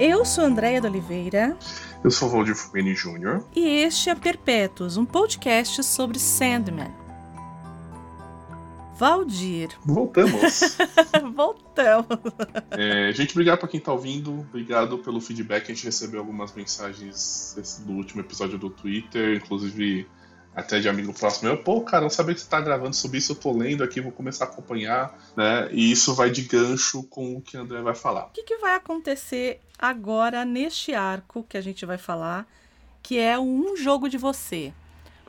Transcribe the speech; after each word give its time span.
Eu 0.00 0.24
sou 0.24 0.44
Andréia 0.44 0.80
de 0.80 0.86
Oliveira. 0.86 1.56
Eu 2.04 2.10
sou 2.10 2.28
Valdir 2.28 2.54
Fumeni 2.54 2.94
Jr. 2.94 3.42
E 3.54 3.66
este 3.66 4.08
é 4.08 4.14
Perpétuos, 4.14 4.96
um 4.96 5.04
podcast 5.04 5.82
sobre 5.82 6.20
Sandman. 6.20 6.94
Valdir. 8.96 9.70
Voltamos. 9.84 10.76
Voltamos. 11.34 12.06
É, 12.70 13.12
gente, 13.12 13.32
obrigado 13.32 13.58
para 13.58 13.68
quem 13.68 13.80
tá 13.80 13.92
ouvindo. 13.92 14.46
Obrigado 14.48 14.98
pelo 14.98 15.20
feedback. 15.20 15.64
A 15.64 15.74
gente 15.74 15.86
recebeu 15.86 16.20
algumas 16.20 16.54
mensagens 16.54 17.82
do 17.84 17.92
último 17.94 18.20
episódio 18.20 18.56
do 18.56 18.70
Twitter, 18.70 19.36
inclusive 19.36 20.06
até 20.58 20.80
de 20.80 20.88
amigo 20.88 21.12
próximo. 21.14 21.48
Eu, 21.48 21.62
pô, 21.62 21.80
cara, 21.82 22.02
não 22.02 22.10
sabia 22.10 22.34
que 22.34 22.40
você 22.40 22.48
tá 22.48 22.60
gravando 22.60 22.94
sobre 22.94 23.18
isso, 23.18 23.32
eu 23.32 23.36
tô 23.36 23.52
lendo 23.52 23.84
aqui, 23.84 24.00
vou 24.00 24.10
começar 24.10 24.44
a 24.44 24.48
acompanhar, 24.48 25.16
né? 25.36 25.68
E 25.70 25.92
isso 25.92 26.14
vai 26.14 26.30
de 26.30 26.42
gancho 26.42 27.04
com 27.04 27.36
o 27.36 27.40
que 27.40 27.56
o 27.56 27.60
André 27.60 27.80
vai 27.80 27.94
falar. 27.94 28.26
O 28.26 28.30
que, 28.30 28.42
que 28.42 28.56
vai 28.56 28.74
acontecer 28.74 29.60
agora 29.78 30.44
neste 30.44 30.92
arco 30.92 31.46
que 31.48 31.56
a 31.56 31.60
gente 31.60 31.86
vai 31.86 31.96
falar, 31.96 32.44
que 33.00 33.18
é 33.18 33.38
um 33.38 33.76
jogo 33.76 34.08
de 34.08 34.18
você? 34.18 34.72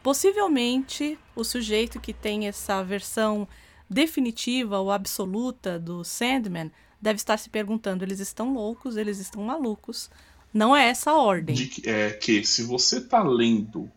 Possivelmente 0.02 1.20
o 1.36 1.44
sujeito 1.44 2.00
que 2.00 2.14
tem 2.14 2.48
essa 2.48 2.84
versão 2.84 3.48
definitiva 3.88 4.80
ou 4.80 4.92
absoluta 4.92 5.78
do 5.78 6.04
Sandman 6.04 6.72
deve 7.00 7.18
estar 7.18 7.38
se 7.38 7.52
perguntando: 7.52 8.04
eles 8.04 8.20
estão 8.20 8.52
loucos, 8.52 8.98
eles 8.98 9.20
estão 9.20 9.44
malucos. 9.44 10.10
Não 10.52 10.76
é 10.76 10.90
essa 10.90 11.12
a 11.12 11.22
ordem. 11.22 11.54
De, 11.54 11.88
é 11.88 12.10
que 12.10 12.44
se 12.44 12.64
você 12.64 13.00
tá 13.00 13.22
lendo 13.22 13.92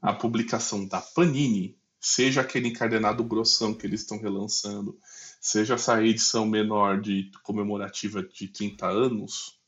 a 0.00 0.12
publicação 0.12 0.86
da 0.86 1.00
Panini, 1.00 1.76
seja 2.00 2.40
aquele 2.40 2.68
encadenado 2.68 3.22
grossão 3.22 3.74
que 3.74 3.86
eles 3.86 4.00
estão 4.00 4.18
relançando, 4.18 4.98
seja 5.40 5.74
essa 5.74 6.02
edição 6.02 6.46
menor 6.46 7.00
de 7.00 7.30
comemorativa 7.42 8.22
de 8.22 8.48
30 8.48 8.86
anos, 8.86 9.58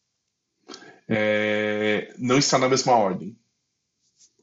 é, 1.09 2.15
não 2.19 2.39
está 2.39 2.59
na 2.59 2.69
mesma 2.69 2.93
ordem. 2.93 3.37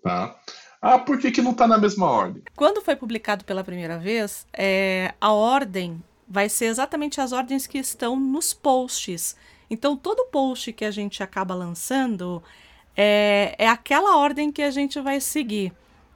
Tá? 0.04 0.40
Ah, 0.82 1.00
por 1.00 1.20
que, 1.20 1.32
que 1.32 1.42
não 1.42 1.52
está 1.52 1.68
na 1.68 1.78
mesma 1.78 2.06
ordem? 2.06 2.44
Quando 2.56 2.82
foi 2.82 2.96
publicado 2.96 3.44
pela 3.44 3.64
primeira 3.64 3.98
vez, 3.98 4.46
é, 4.54 5.14
a 5.20 5.34
ordem 5.34 6.02
vai 6.28 6.48
ser 6.48 6.66
exatamente 6.66 7.20
as 7.20 7.32
ordens 7.32 7.66
que 7.66 7.80
estão 7.80 8.18
nos 8.18 8.54
posts. 8.54 9.36
Então, 9.70 9.98
todo 9.98 10.28
post 10.28 10.72
que 10.74 10.86
a 10.86 10.92
gente 10.92 11.22
acaba 11.22 11.54
lançando 11.54 12.42
é, 13.02 13.56
é 13.58 13.70
aquela 13.70 14.18
ordem 14.18 14.52
que 14.52 14.62
a 14.62 14.70
gente 14.70 15.00
vai 15.00 15.22
seguir. 15.22 15.72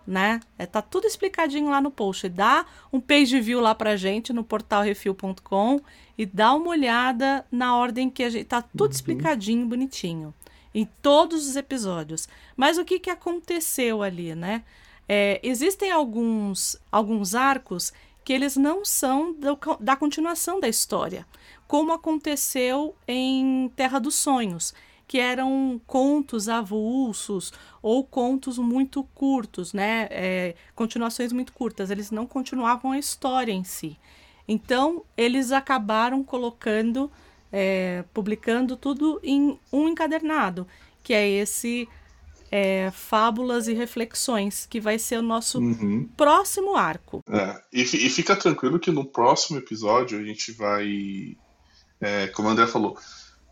Né? 0.05 0.41
É, 0.59 0.65
tá 0.65 0.81
tudo 0.81 1.07
explicadinho 1.07 1.69
lá 1.69 1.79
no 1.79 1.89
post. 1.89 2.27
Dá 2.27 2.65
um 2.91 2.99
page 2.99 3.39
view 3.39 3.61
lá 3.61 3.73
pra 3.73 3.95
gente 3.95 4.33
no 4.33 4.43
portalrefil.com 4.43 5.79
e 6.17 6.25
dá 6.25 6.53
uma 6.53 6.67
olhada 6.67 7.45
na 7.49 7.77
ordem 7.77 8.09
que 8.09 8.21
a 8.21 8.29
gente. 8.29 8.43
Tá 8.43 8.61
tudo 8.61 8.87
uhum. 8.87 8.91
explicadinho, 8.91 9.65
bonitinho 9.65 10.33
em 10.75 10.85
todos 11.01 11.47
os 11.47 11.55
episódios. 11.55 12.27
Mas 12.57 12.77
o 12.77 12.83
que, 12.83 12.99
que 12.99 13.09
aconteceu 13.09 14.03
ali, 14.03 14.35
né? 14.35 14.65
É, 15.07 15.39
existem 15.41 15.89
alguns, 15.89 16.75
alguns 16.91 17.33
arcos 17.33 17.93
que 18.25 18.33
eles 18.33 18.57
não 18.57 18.83
são 18.83 19.31
do, 19.31 19.57
da 19.79 19.95
continuação 19.95 20.59
da 20.59 20.67
história, 20.67 21.25
como 21.65 21.93
aconteceu 21.93 22.93
em 23.07 23.71
Terra 23.75 23.99
dos 23.99 24.15
Sonhos, 24.15 24.73
que 25.13 25.19
eram 25.19 25.79
contos 25.85 26.49
avulsos 26.49 27.53
ou 27.83 28.03
contos 28.03 28.57
muito 28.57 29.03
curtos, 29.13 29.71
né? 29.71 30.07
É, 30.09 30.55
continuações 30.73 31.31
muito 31.31 31.53
curtas, 31.53 31.91
eles 31.91 32.09
não 32.09 32.25
continuavam 32.25 32.93
a 32.93 32.97
história 32.97 33.51
em 33.51 33.63
si. 33.63 33.95
Então, 34.47 35.03
eles 35.15 35.51
acabaram 35.51 36.23
colocando 36.23 37.11
é, 37.51 38.03
publicando 38.11 38.75
tudo 38.75 39.19
em 39.21 39.55
um 39.71 39.87
encadernado, 39.87 40.67
que 41.03 41.13
é 41.13 41.29
esse 41.29 41.87
é, 42.51 42.89
Fábulas 42.89 43.67
e 43.67 43.73
Reflexões, 43.75 44.65
que 44.65 44.81
vai 44.81 44.97
ser 44.97 45.19
o 45.19 45.21
nosso 45.21 45.59
uhum. 45.59 46.09
próximo 46.17 46.75
arco. 46.75 47.21
É, 47.29 47.61
e, 47.71 47.83
e, 47.83 48.09
fica 48.09 48.35
tranquilo 48.35 48.79
que 48.79 48.89
no 48.89 49.05
próximo 49.05 49.59
episódio 49.59 50.17
a 50.17 50.23
gente 50.23 50.51
vai, 50.53 51.37
é, 52.01 52.25
como 52.29 52.47
o 52.47 52.51
André 52.51 52.65
falou, 52.65 52.97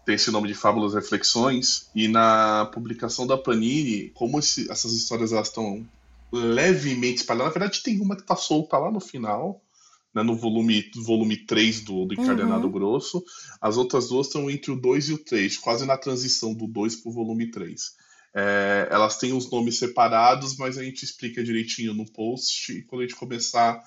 tem 0.06 0.16
esse 0.16 0.32
nome 0.32 0.48
de 0.48 0.54
Fábulas 0.54 0.94
Reflexões, 0.94 1.90
e 1.96 2.08
na 2.08 2.66
publicação 2.74 3.28
da 3.28 3.38
Panini, 3.38 4.10
como 4.10 4.40
esse, 4.40 4.70
essas 4.72 4.94
histórias 4.94 5.32
elas 5.32 5.48
estão 5.48 5.86
levemente 6.32 7.22
espalhadas, 7.22 7.54
na 7.54 7.60
verdade 7.60 7.84
tem 7.84 8.00
uma 8.00 8.16
que 8.16 8.22
está 8.22 8.36
solta 8.36 8.78
lá 8.78 8.90
no 8.90 9.00
final, 9.00 9.62
né, 10.14 10.24
no 10.24 10.36
volume, 10.36 10.90
volume 10.96 11.38
3 11.38 11.82
do, 11.82 12.06
do 12.06 12.14
Encadenado 12.14 12.66
uhum. 12.66 12.72
Grosso. 12.72 13.24
As 13.60 13.78
outras 13.78 14.10
duas 14.10 14.28
estão 14.28 14.50
entre 14.50 14.72
o 14.72 14.76
2 14.76 15.10
e 15.10 15.14
o 15.14 15.18
3, 15.18 15.58
quase 15.58 15.86
na 15.86 15.98
transição 15.98 16.54
do 16.54 16.68
2 16.68 16.98
para 16.98 17.10
o 17.10 17.14
volume 17.14 17.50
3. 17.50 17.96
É, 18.34 18.88
elas 18.90 19.18
têm 19.18 19.34
os 19.34 19.50
nomes 19.52 19.78
separados, 19.78 20.58
mas 20.58 20.78
a 20.78 20.84
gente 20.84 21.04
explica 21.04 21.44
direitinho 21.44 21.94
no 21.94 22.10
post. 22.10 22.72
E 22.72 22.82
quando 22.84 23.02
a 23.02 23.06
gente 23.06 23.18
começar 23.18 23.82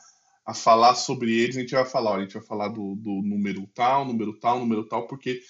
a 0.47 0.53
falar 0.53 0.95
sobre 0.95 1.33
eles, 1.35 1.57
a 1.57 1.61
gente 1.61 1.75
vai 1.75 1.87
falar, 1.87 2.17
a 2.17 2.21
gente 2.21 2.35
vai 2.35 2.43
falar 2.43 2.69
do, 2.69 2.95
do 2.97 3.23
número 3.23 3.67
tal, 3.75 4.05
número 4.05 4.39
tal, 4.39 4.59
número 4.59 4.85
tal, 4.85 5.07
porque 5.07 5.41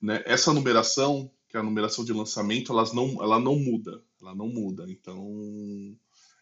né, 0.00 0.22
essa 0.26 0.52
numeração, 0.52 1.30
que 1.48 1.56
é 1.56 1.60
a 1.60 1.62
numeração 1.62 2.04
de 2.04 2.12
lançamento, 2.12 2.72
elas 2.72 2.92
não, 2.92 3.22
ela 3.22 3.38
não 3.38 3.56
muda. 3.56 4.02
Ela 4.20 4.34
não 4.34 4.48
muda. 4.48 4.84
Então 4.88 5.96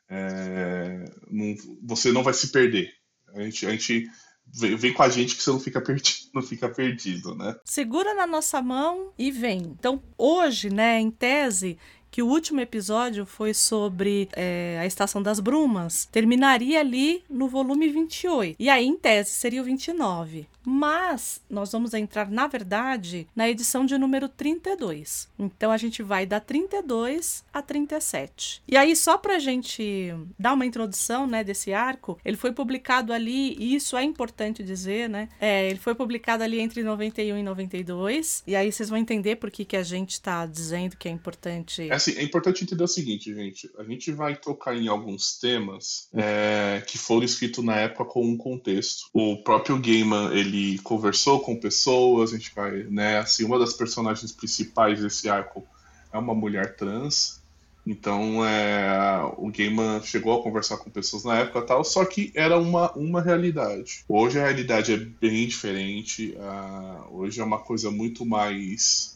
é, 0.08 1.04
não, 1.30 1.54
você 1.82 2.12
não 2.12 2.22
vai 2.22 2.34
se 2.34 2.48
perder. 2.48 2.92
A 3.34 3.42
gente, 3.42 3.66
a 3.66 3.70
gente 3.70 4.10
vem, 4.46 4.76
vem, 4.76 4.92
com 4.92 5.02
a 5.02 5.08
gente 5.08 5.36
que 5.36 5.42
você 5.42 5.50
não 5.50 5.60
fica 5.60 5.80
perdido, 5.82 6.30
não 6.34 6.42
fica 6.42 6.68
perdido, 6.68 7.34
né? 7.34 7.56
Segura 7.64 8.14
na 8.14 8.26
nossa 8.26 8.62
mão 8.62 9.12
e 9.18 9.30
vem. 9.30 9.58
Então, 9.58 10.02
hoje, 10.16 10.70
né, 10.70 11.00
em 11.00 11.10
tese, 11.10 11.78
que 12.16 12.22
o 12.22 12.28
último 12.28 12.62
episódio 12.62 13.26
foi 13.26 13.52
sobre 13.52 14.26
é, 14.32 14.78
a 14.80 14.86
Estação 14.86 15.22
das 15.22 15.38
Brumas, 15.38 16.08
terminaria 16.10 16.80
ali 16.80 17.22
no 17.28 17.46
volume 17.46 17.90
28. 17.90 18.56
E 18.58 18.70
aí, 18.70 18.86
em 18.86 18.96
tese, 18.96 19.32
seria 19.32 19.60
o 19.60 19.64
29. 19.66 20.48
Mas 20.68 21.40
nós 21.48 21.70
vamos 21.70 21.94
entrar, 21.94 22.28
na 22.28 22.48
verdade, 22.48 23.28
na 23.36 23.48
edição 23.48 23.86
de 23.86 23.96
número 23.96 24.28
32. 24.28 25.28
Então 25.38 25.70
a 25.70 25.76
gente 25.76 26.02
vai 26.02 26.26
da 26.26 26.40
32 26.40 27.44
a 27.54 27.62
37. 27.62 28.62
E 28.66 28.76
aí, 28.76 28.96
só 28.96 29.16
pra 29.16 29.38
gente 29.38 30.12
dar 30.36 30.54
uma 30.54 30.66
introdução 30.66 31.24
né, 31.24 31.44
desse 31.44 31.72
arco, 31.72 32.18
ele 32.24 32.36
foi 32.36 32.50
publicado 32.50 33.12
ali, 33.12 33.54
e 33.60 33.76
isso 33.76 33.96
é 33.96 34.02
importante 34.02 34.64
dizer, 34.64 35.08
né? 35.08 35.28
É, 35.40 35.68
ele 35.68 35.78
foi 35.78 35.94
publicado 35.94 36.42
ali 36.42 36.58
entre 36.58 36.82
91 36.82 37.38
e 37.38 37.42
92. 37.44 38.42
E 38.44 38.56
aí 38.56 38.72
vocês 38.72 38.88
vão 38.88 38.98
entender 38.98 39.36
por 39.36 39.52
que, 39.52 39.64
que 39.64 39.76
a 39.76 39.84
gente 39.84 40.20
tá 40.20 40.46
dizendo 40.46 40.96
que 40.96 41.08
é 41.08 41.12
importante. 41.12 41.88
É, 41.88 42.05
assim, 42.06 42.18
é 42.18 42.22
importante 42.22 42.62
entender 42.62 42.84
o 42.84 42.88
seguinte, 42.88 43.34
gente. 43.34 43.70
A 43.78 43.84
gente 43.84 44.12
vai 44.12 44.36
tocar 44.36 44.76
em 44.76 44.88
alguns 44.88 45.38
temas 45.38 46.08
é, 46.14 46.82
que 46.86 46.96
foram 46.96 47.24
escritos 47.24 47.64
na 47.64 47.76
época 47.76 48.04
com 48.04 48.24
um 48.24 48.36
contexto. 48.36 49.08
O 49.12 49.42
próprio 49.42 49.78
Gaiman, 49.78 50.32
ele 50.32 50.78
conversou 50.78 51.40
com 51.40 51.56
pessoas, 51.56 52.32
a 52.32 52.36
gente 52.36 52.54
vai, 52.54 52.84
né, 52.84 53.18
assim, 53.18 53.44
uma 53.44 53.58
das 53.58 53.72
personagens 53.72 54.32
principais 54.32 55.00
desse 55.00 55.28
arco 55.28 55.66
é 56.12 56.18
uma 56.18 56.34
mulher 56.34 56.76
trans, 56.76 57.42
então 57.86 58.44
é, 58.44 59.22
o 59.36 59.50
Gaiman 59.50 60.02
chegou 60.02 60.38
a 60.38 60.42
conversar 60.42 60.78
com 60.78 60.90
pessoas 60.90 61.24
na 61.24 61.38
época 61.38 61.62
tal, 61.62 61.84
só 61.84 62.04
que 62.04 62.32
era 62.34 62.58
uma, 62.58 62.90
uma 62.92 63.22
realidade. 63.22 64.04
Hoje 64.08 64.38
a 64.38 64.44
realidade 64.44 64.92
é 64.92 64.96
bem 64.96 65.46
diferente, 65.46 66.36
uh, 66.36 67.16
hoje 67.16 67.40
é 67.40 67.44
uma 67.44 67.58
coisa 67.58 67.90
muito 67.90 68.24
mais 68.24 69.15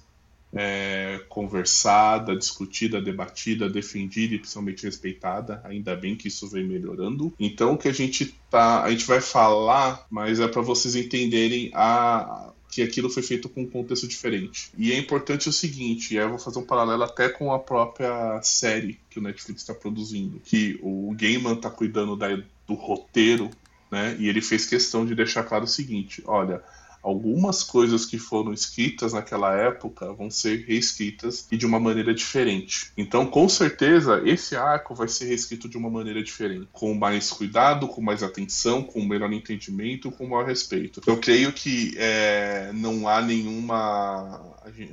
é, 0.52 1.20
conversada, 1.28 2.36
discutida, 2.36 3.00
debatida, 3.00 3.68
defendida 3.68 4.34
e 4.34 4.38
principalmente 4.38 4.84
respeitada. 4.84 5.60
Ainda 5.64 5.94
bem 5.94 6.16
que 6.16 6.28
isso 6.28 6.48
vem 6.48 6.64
melhorando. 6.64 7.32
Então 7.38 7.74
o 7.74 7.78
que 7.78 7.88
a 7.88 7.92
gente 7.92 8.34
tá, 8.50 8.82
a 8.82 8.90
gente 8.90 9.06
vai 9.06 9.20
falar, 9.20 10.06
mas 10.10 10.40
é 10.40 10.48
para 10.48 10.62
vocês 10.62 10.94
entenderem 10.96 11.70
a 11.74 12.52
que 12.70 12.82
aquilo 12.82 13.10
foi 13.10 13.22
feito 13.22 13.48
com 13.48 13.62
um 13.62 13.66
contexto 13.66 14.06
diferente. 14.06 14.70
E 14.78 14.92
é 14.92 14.96
importante 14.96 15.48
o 15.48 15.52
seguinte, 15.52 16.14
eu 16.14 16.28
vou 16.28 16.38
fazer 16.38 16.60
um 16.60 16.64
paralelo 16.64 17.02
até 17.02 17.28
com 17.28 17.52
a 17.52 17.58
própria 17.58 18.40
série 18.42 18.98
que 19.10 19.18
o 19.18 19.22
Netflix 19.22 19.62
está 19.62 19.74
produzindo, 19.74 20.40
que 20.44 20.78
o 20.80 21.12
Gaiman 21.18 21.54
está 21.54 21.68
cuidando 21.68 22.14
da, 22.14 22.28
do 22.68 22.74
roteiro, 22.74 23.50
né? 23.90 24.16
E 24.20 24.28
ele 24.28 24.40
fez 24.40 24.66
questão 24.66 25.04
de 25.04 25.16
deixar 25.16 25.42
claro 25.42 25.64
o 25.64 25.68
seguinte: 25.68 26.22
olha, 26.24 26.62
algumas 27.02 27.62
coisas 27.62 28.04
que 28.04 28.18
foram 28.18 28.52
escritas 28.52 29.12
naquela 29.12 29.54
época 29.54 30.12
vão 30.12 30.30
ser 30.30 30.64
reescritas 30.66 31.46
e 31.50 31.56
de 31.56 31.66
uma 31.66 31.80
maneira 31.80 32.14
diferente. 32.14 32.90
Então, 32.96 33.26
com 33.26 33.48
certeza, 33.48 34.22
esse 34.24 34.56
arco 34.56 34.94
vai 34.94 35.08
ser 35.08 35.26
reescrito 35.26 35.68
de 35.68 35.76
uma 35.76 35.90
maneira 35.90 36.22
diferente, 36.22 36.68
com 36.72 36.94
mais 36.94 37.30
cuidado, 37.30 37.88
com 37.88 38.00
mais 38.00 38.22
atenção, 38.22 38.82
com 38.82 39.04
melhor 39.04 39.32
entendimento, 39.32 40.10
com 40.10 40.26
maior 40.26 40.46
respeito. 40.46 41.00
Eu 41.06 41.18
creio 41.18 41.52
que 41.52 41.94
é, 41.96 42.70
não 42.74 43.08
há 43.08 43.20
nenhuma, 43.22 44.40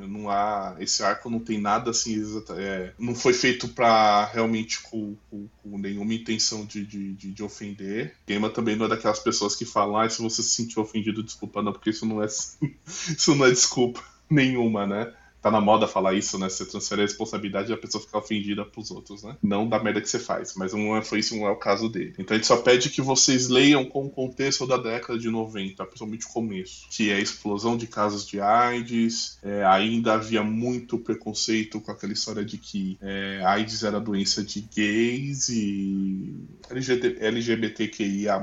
não 0.07 0.30
há 0.30 0.75
esse 0.80 1.04
arco 1.04 1.30
não 1.30 1.39
tem 1.39 1.59
nada 1.59 1.92
assim, 1.92 2.21
é, 2.57 2.92
não 2.98 3.13
foi 3.13 3.33
feito 3.33 3.68
para 3.69 4.25
realmente 4.25 4.81
com, 4.81 5.15
com, 5.30 5.48
com, 5.63 5.77
nenhuma 5.77 6.13
intenção 6.13 6.65
de, 6.65 6.86
de, 6.86 7.13
de, 7.13 7.31
de 7.31 7.44
ofender. 7.44 8.15
Gema 8.27 8.50
também 8.50 8.75
não 8.75 8.86
é 8.86 8.89
daquelas 8.89 9.19
pessoas 9.19 9.56
que 9.56 9.65
falam, 9.65 9.98
ah, 9.98 10.09
se 10.09 10.21
você 10.21 10.42
se 10.42 10.50
sentiu 10.50 10.81
ofendido, 10.81 11.24
desculpa, 11.24 11.62
não, 11.62 11.71
porque 11.71 11.94
isso 11.98 12.06
não 12.06 12.24
é 12.24 12.28
isso 12.88 13.36
não 13.36 13.46
é 13.46 13.50
desculpa 13.50 14.04
nenhuma, 14.30 14.86
né? 14.86 15.14
tá 15.48 15.52
na 15.52 15.62
moda 15.62 15.88
falar 15.88 16.14
isso, 16.14 16.38
né? 16.38 16.50
Você 16.50 16.66
transfere 16.66 17.02
a 17.02 17.06
responsabilidade 17.06 17.72
e 17.72 17.74
a 17.74 17.78
pessoa 17.78 18.04
fica 18.04 18.18
ofendida 18.18 18.66
pros 18.66 18.92
outros, 18.92 19.24
né? 19.24 19.38
Não 19.42 19.68
da 19.68 19.82
merda 19.82 20.02
que 20.02 20.10
você 20.10 20.20
faz, 20.20 20.54
mas 20.56 20.74
não 20.74 21.02
foi 21.02 21.20
isso 21.20 21.36
não 21.36 21.48
é 21.48 21.52
o 21.52 21.56
caso 21.56 21.90
dele. 21.90 22.14
Então 22.20 22.36
a 22.36 22.38
gente 22.38 22.48
só 22.48 22.58
pede 22.58 22.90
que 22.90 23.02
vocês 23.02 23.48
leiam 23.48 23.86
com 23.86 24.06
o 24.06 24.10
contexto 24.10 24.68
da 24.68 24.78
década 24.78 25.18
de 25.18 25.30
90, 25.30 25.86
principalmente 25.86 26.26
o 26.26 26.30
começo, 26.30 26.88
que 26.90 27.10
é 27.10 27.16
a 27.16 27.20
explosão 27.20 27.78
de 27.78 27.88
casos 27.88 28.28
de 28.28 28.42
AIDS, 28.42 29.38
é, 29.42 29.64
ainda 29.64 30.14
havia 30.14 30.44
muito 30.44 30.98
preconceito 30.98 31.80
com 31.80 31.92
aquela 31.92 32.14
história 32.14 32.44
de 32.44 32.58
que 32.58 32.98
é, 33.02 33.42
AIDS 33.46 33.84
era 33.84 34.00
doença 34.00 34.44
de 34.44 34.62
gays 34.62 35.50
e 35.50 36.36
LGBTQIA+, 37.20 38.42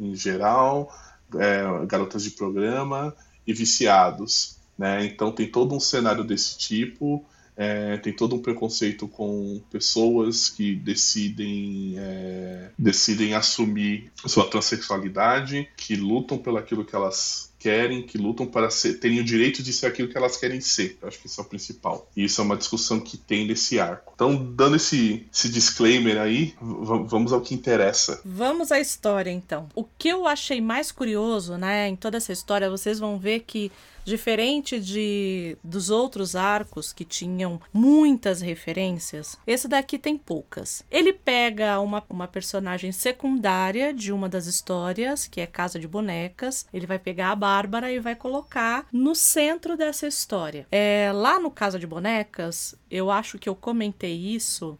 em 0.00 0.14
geral, 0.14 0.90
é, 1.38 1.86
garotas 1.86 2.22
de 2.22 2.30
programa 2.30 3.14
e 3.46 3.52
viciados. 3.52 4.58
Né? 4.76 5.06
Então 5.06 5.32
tem 5.32 5.50
todo 5.50 5.74
um 5.74 5.80
cenário 5.80 6.24
desse 6.24 6.58
tipo, 6.58 7.24
é, 7.56 7.96
tem 7.98 8.12
todo 8.12 8.34
um 8.34 8.42
preconceito 8.42 9.06
com 9.06 9.60
pessoas 9.70 10.48
que 10.48 10.74
decidem 10.74 11.94
é, 11.98 12.70
decidem 12.78 13.34
assumir 13.34 14.10
sua 14.26 14.48
transexualidade, 14.48 15.68
que 15.76 15.94
lutam 15.94 16.38
pelo 16.38 16.56
aquilo 16.56 16.84
que 16.84 16.94
elas 16.94 17.52
querem, 17.64 18.02
que 18.02 18.18
lutam 18.18 18.44
para 18.44 18.68
ser, 18.68 19.00
terem 19.00 19.20
o 19.20 19.24
direito 19.24 19.62
de 19.62 19.72
ser 19.72 19.86
aquilo 19.86 20.06
que 20.06 20.18
elas 20.18 20.36
querem 20.36 20.60
ser. 20.60 20.98
Eu 21.00 21.08
acho 21.08 21.18
que 21.18 21.26
isso 21.26 21.40
é 21.40 21.44
o 21.44 21.46
principal. 21.46 22.10
E 22.14 22.24
isso 22.24 22.38
é 22.38 22.44
uma 22.44 22.58
discussão 22.58 23.00
que 23.00 23.16
tem 23.16 23.46
nesse 23.46 23.80
arco. 23.80 24.12
Então, 24.14 24.36
dando 24.36 24.76
esse, 24.76 25.26
esse 25.32 25.48
disclaimer 25.48 26.20
aí, 26.20 26.54
vamos 26.60 27.32
ao 27.32 27.40
que 27.40 27.54
interessa. 27.54 28.20
Vamos 28.22 28.70
à 28.70 28.78
história, 28.78 29.30
então. 29.30 29.66
O 29.74 29.82
que 29.82 30.08
eu 30.08 30.26
achei 30.26 30.60
mais 30.60 30.92
curioso, 30.92 31.56
né, 31.56 31.88
em 31.88 31.96
toda 31.96 32.18
essa 32.18 32.34
história, 32.34 32.68
vocês 32.68 32.98
vão 32.98 33.18
ver 33.18 33.40
que 33.46 33.72
Diferente 34.04 34.78
de 34.78 35.56
dos 35.64 35.90
outros 35.90 36.36
arcos 36.36 36.92
que 36.92 37.04
tinham 37.04 37.60
muitas 37.72 38.40
referências, 38.40 39.38
esse 39.46 39.66
daqui 39.66 39.98
tem 39.98 40.16
poucas. 40.16 40.84
Ele 40.90 41.12
pega 41.12 41.80
uma, 41.80 42.02
uma 42.08 42.28
personagem 42.28 42.92
secundária 42.92 43.92
de 43.92 44.12
uma 44.12 44.28
das 44.28 44.46
histórias, 44.46 45.26
que 45.26 45.40
é 45.40 45.46
Casa 45.46 45.78
de 45.78 45.88
Bonecas. 45.88 46.66
Ele 46.72 46.86
vai 46.86 46.98
pegar 46.98 47.30
a 47.30 47.36
Bárbara 47.36 47.90
e 47.90 47.98
vai 47.98 48.14
colocar 48.14 48.86
no 48.92 49.14
centro 49.14 49.76
dessa 49.76 50.06
história. 50.06 50.66
É, 50.70 51.10
lá 51.12 51.40
no 51.40 51.50
Casa 51.50 51.78
de 51.78 51.86
Bonecas, 51.86 52.74
eu 52.90 53.10
acho 53.10 53.38
que 53.38 53.48
eu 53.48 53.54
comentei 53.54 54.14
isso 54.14 54.78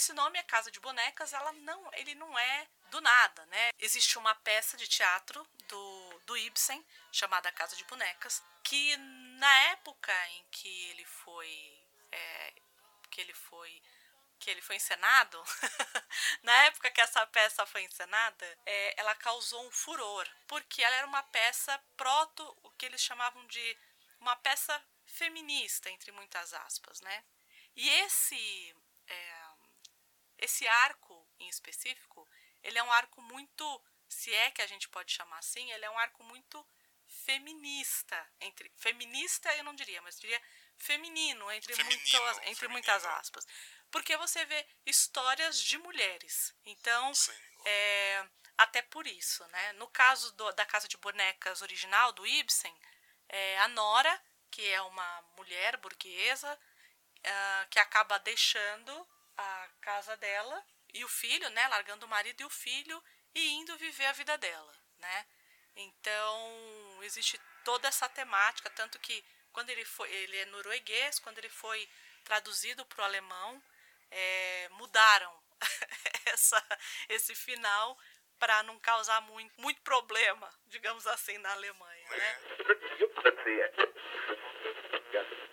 esse 0.00 0.14
nome 0.14 0.38
é 0.38 0.42
Casa 0.42 0.70
de 0.70 0.80
Bonecas, 0.80 1.34
ela 1.34 1.52
não, 1.52 1.90
ele 1.92 2.14
não 2.14 2.38
é 2.38 2.66
do 2.90 3.02
nada, 3.02 3.44
né? 3.46 3.68
Existe 3.78 4.16
uma 4.16 4.34
peça 4.34 4.74
de 4.74 4.88
teatro 4.88 5.46
do, 5.68 6.20
do 6.24 6.38
Ibsen 6.38 6.82
chamada 7.12 7.52
Casa 7.52 7.76
de 7.76 7.84
Bonecas, 7.84 8.42
que 8.64 8.96
na 8.96 9.60
época 9.72 10.10
em 10.28 10.44
que 10.50 10.88
ele 10.88 11.04
foi 11.04 11.86
é, 12.10 12.54
que 13.10 13.20
ele 13.20 13.34
foi 13.34 13.82
que 14.38 14.50
ele 14.50 14.62
foi 14.62 14.76
encenado, 14.76 15.38
na 16.42 16.64
época 16.64 16.90
que 16.90 17.02
essa 17.02 17.26
peça 17.26 17.66
foi 17.66 17.82
encenada, 17.82 18.58
é, 18.64 18.94
ela 18.98 19.14
causou 19.16 19.66
um 19.66 19.70
furor, 19.70 20.26
porque 20.48 20.82
ela 20.82 20.96
era 20.96 21.06
uma 21.06 21.22
peça 21.24 21.78
proto, 21.94 22.42
o 22.62 22.70
que 22.70 22.86
eles 22.86 23.02
chamavam 23.02 23.46
de 23.48 23.78
uma 24.18 24.34
peça 24.36 24.82
feminista, 25.04 25.90
entre 25.90 26.10
muitas 26.10 26.54
aspas, 26.54 27.02
né? 27.02 27.22
E 27.76 27.86
esse 27.86 28.74
é, 29.06 29.39
esse 30.40 30.66
arco 30.66 31.28
em 31.38 31.48
específico, 31.48 32.28
ele 32.62 32.78
é 32.78 32.82
um 32.82 32.92
arco 32.92 33.20
muito, 33.22 33.84
se 34.08 34.34
é 34.34 34.50
que 34.50 34.62
a 34.62 34.66
gente 34.66 34.88
pode 34.88 35.12
chamar 35.12 35.38
assim, 35.38 35.70
ele 35.72 35.84
é 35.84 35.90
um 35.90 35.98
arco 35.98 36.22
muito 36.24 36.66
feminista, 37.06 38.32
entre 38.40 38.70
feminista 38.76 39.54
eu 39.56 39.64
não 39.64 39.74
diria, 39.74 40.00
mas 40.02 40.18
diria 40.18 40.40
feminino 40.78 41.50
entre 41.50 41.74
Feminino, 41.74 42.00
muitas, 42.00 42.36
entre 42.38 42.54
feminino. 42.54 42.72
muitas 42.72 43.04
aspas, 43.04 43.46
porque 43.90 44.16
você 44.16 44.44
vê 44.44 44.66
histórias 44.86 45.60
de 45.60 45.76
mulheres. 45.78 46.54
Então, 46.64 47.12
é, 47.64 48.26
até 48.56 48.82
por 48.82 49.06
isso, 49.06 49.44
né? 49.48 49.72
No 49.74 49.88
caso 49.88 50.32
do, 50.32 50.52
da 50.52 50.64
casa 50.64 50.86
de 50.86 50.96
bonecas 50.96 51.60
original 51.62 52.12
do 52.12 52.26
Ibsen, 52.26 52.74
é, 53.28 53.58
a 53.58 53.68
Nora, 53.68 54.22
que 54.50 54.66
é 54.68 54.80
uma 54.82 55.22
mulher 55.36 55.76
burguesa, 55.78 56.52
uh, 56.54 57.68
que 57.68 57.78
acaba 57.78 58.18
deixando 58.18 59.08
a 59.40 59.68
casa 59.80 60.16
dela 60.16 60.62
e 60.92 61.04
o 61.04 61.08
filho, 61.08 61.48
né, 61.50 61.68
largando 61.68 62.06
o 62.06 62.08
marido 62.08 62.40
e 62.40 62.44
o 62.44 62.50
filho 62.50 63.02
e 63.34 63.52
indo 63.54 63.76
viver 63.76 64.06
a 64.06 64.12
vida 64.12 64.36
dela, 64.38 64.74
né? 64.98 65.26
Então, 65.76 67.02
existe 67.02 67.40
toda 67.64 67.88
essa 67.88 68.08
temática, 68.08 68.68
tanto 68.70 68.98
que 68.98 69.24
quando 69.52 69.70
ele 69.70 69.84
foi, 69.84 70.10
ele 70.10 70.36
é 70.36 70.44
norueguês, 70.46 71.18
quando 71.18 71.38
ele 71.38 71.48
foi 71.48 71.88
traduzido 72.24 72.84
para 72.86 73.02
o 73.02 73.04
alemão, 73.04 73.62
é, 74.10 74.68
mudaram 74.70 75.32
essa, 76.26 76.62
esse 77.08 77.34
final 77.34 77.96
para 78.38 78.62
não 78.62 78.78
causar 78.78 79.20
muito, 79.22 79.52
muito 79.60 79.80
problema, 79.82 80.48
digamos 80.66 81.06
assim, 81.06 81.36
na 81.38 81.52
Alemanha, 81.52 82.08
né? 82.08 82.38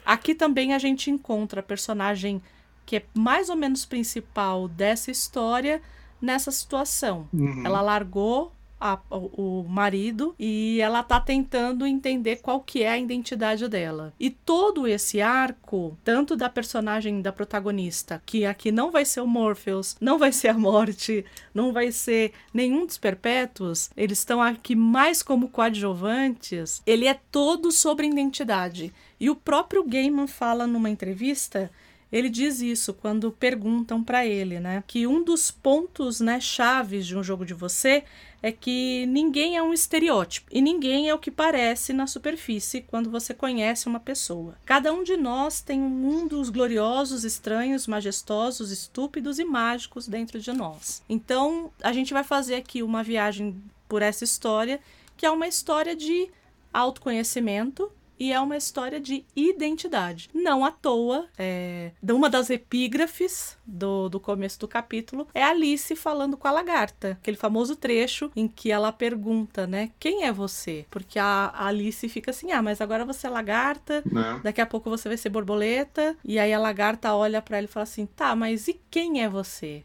Aqui 0.06 0.34
também 0.34 0.74
a 0.74 0.80
gente 0.80 1.10
encontra 1.12 1.60
a 1.60 1.64
personagem 1.64 2.42
que 2.88 2.96
é 2.96 3.06
mais 3.14 3.50
ou 3.50 3.56
menos 3.56 3.86
principal 3.86 4.68
dessa 4.68 5.12
história 5.12 5.82
nessa 6.22 6.50
situação. 6.50 7.28
Uhum. 7.34 7.64
Ela 7.66 7.82
largou 7.82 8.52
a, 8.80 9.00
o, 9.10 9.66
marido 9.68 10.36
e 10.38 10.80
ela 10.80 11.04
tá 11.04 11.20
tentando 11.20 11.86
entender 11.86 12.38
qual 12.38 12.62
que 12.62 12.84
é 12.84 12.90
a 12.90 12.98
identidade 12.98 13.68
dela. 13.68 14.14
E 14.20 14.30
todo 14.30 14.88
esse 14.88 15.20
arco, 15.20 15.98
tanto 16.04 16.36
da 16.36 16.48
personagem 16.48 17.22
da 17.22 17.32
protagonista, 17.32 18.22
que 18.26 18.46
aqui 18.46 18.72
não 18.72 18.92
vai 18.92 19.04
ser 19.04 19.22
o 19.22 19.28
Morpheus, 19.28 19.98
não 20.00 20.18
vai 20.18 20.32
ser 20.32 20.50
a 20.50 20.54
morte, 20.58 21.26
não 21.54 21.74
vai 21.74 21.92
ser 21.92 22.32
nenhum 22.54 22.86
dos 22.86 22.98
perpétuos, 22.98 23.90
eles 23.98 24.20
estão 24.20 24.42
aqui 24.42 24.76
mais 24.76 25.22
como 25.22 25.50
coadjuvantes, 25.50 26.82
ele 26.86 27.08
é 27.08 27.20
todo 27.32 27.72
sobre 27.72 28.08
identidade. 28.08 28.94
E 29.20 29.30
o 29.30 29.36
próprio 29.36 29.84
Gaiman 29.84 30.28
fala 30.28 30.68
numa 30.68 30.90
entrevista 30.90 31.72
ele 32.12 32.30
diz 32.30 32.62
isso 32.62 32.94
quando 32.94 33.32
perguntam 33.32 34.04
para 34.04 34.26
ele, 34.26 34.60
né, 34.60 34.84
que 34.88 35.06
um 35.06 35.24
dos 35.24 35.52
pontos, 35.52 36.20
né, 36.20 36.40
chaves 36.40 37.06
de 37.06 37.18
um 37.18 37.24
jogo 37.24 37.46
de 37.46 37.54
você 37.54 38.04
é 38.42 38.52
que 38.52 39.06
ninguém 39.08 39.58
é 39.58 39.64
um 39.64 39.74
estereótipo 39.74 40.48
e 40.52 40.62
ninguém 40.62 41.10
é 41.10 41.14
o 41.14 41.20
que 41.20 41.32
parece 41.32 41.92
na 41.92 42.06
superfície 42.06 42.82
quando 42.82 43.10
você 43.10 43.34
conhece 43.34 43.88
uma 43.88 44.00
pessoa. 44.00 44.56
Cada 44.66 44.94
um 44.94 45.04
de 45.04 45.18
nós 45.18 45.62
tem 45.62 45.82
um 45.82 45.90
mundo 45.90 46.42
gloriosos, 46.52 47.24
estranhos, 47.24 47.88
majestosos, 47.88 48.72
estúpidos 48.72 49.40
e 49.40 49.44
mágicos 49.44 50.08
dentro 50.08 50.40
de 50.40 50.54
nós. 50.54 51.02
Então, 51.10 51.72
a 51.82 51.92
gente 51.92 52.14
vai 52.14 52.24
fazer 52.24 52.56
aqui 52.56 52.84
uma 52.84 53.04
viagem 53.04 53.60
por 53.90 54.02
essa 54.02 54.24
história, 54.24 54.80
que 55.16 55.26
é 55.26 55.32
uma 55.32 55.48
história 55.48 55.96
de 55.96 56.30
autoconhecimento 56.72 57.92
e 58.20 58.32
é 58.32 58.40
uma 58.40 58.58
história 58.58 59.00
de 59.00 59.26
identidade. 59.36 60.30
Não 60.34 60.66
à 60.66 60.72
toa, 60.72 61.28
é, 61.38 61.92
uma 62.10 62.30
das 62.30 62.50
epígrafes 62.50 63.58
do, 63.66 64.10
do 64.10 64.20
começo 64.20 64.60
do 64.60 64.68
capítulo 64.68 65.28
é 65.34 65.44
Alice 65.44 65.96
falando 65.96 66.38
com 66.38 66.48
a 66.48 66.52
lagarta, 66.52 67.18
aquele 67.22 67.38
famoso 67.38 67.76
trecho 67.76 68.32
em 68.36 68.48
que 68.48 68.72
ela 68.72 68.92
pergunta, 68.92 69.68
né, 69.68 69.92
quem 70.00 70.24
é 70.24 70.32
você? 70.32 70.86
Porque 70.90 71.20
a, 71.20 71.52
Alice 71.54 72.08
fica 72.10 72.32
assim, 72.32 72.52
ah, 72.52 72.62
mas 72.62 72.82
agora 72.82 73.06
você 73.06 73.28
é 73.28 73.30
lagarta, 73.30 74.04
Não. 74.10 74.40
daqui 74.42 74.62
a 74.62 74.66
pouco 74.66 74.90
você 74.90 75.08
vai 75.08 75.18
ser 75.18 75.30
borboleta, 75.30 76.16
e 76.24 76.40
aí 76.40 76.54
a 76.54 76.60
lagarta 76.60 77.14
olha 77.14 77.42
para 77.42 77.58
ela 77.58 77.66
e 77.66 77.70
fala 77.70 77.84
assim, 77.84 78.06
tá, 78.06 78.36
mas 78.36 78.68
e 78.68 78.80
quem 78.90 79.24
é 79.24 79.30
você? 79.30 79.84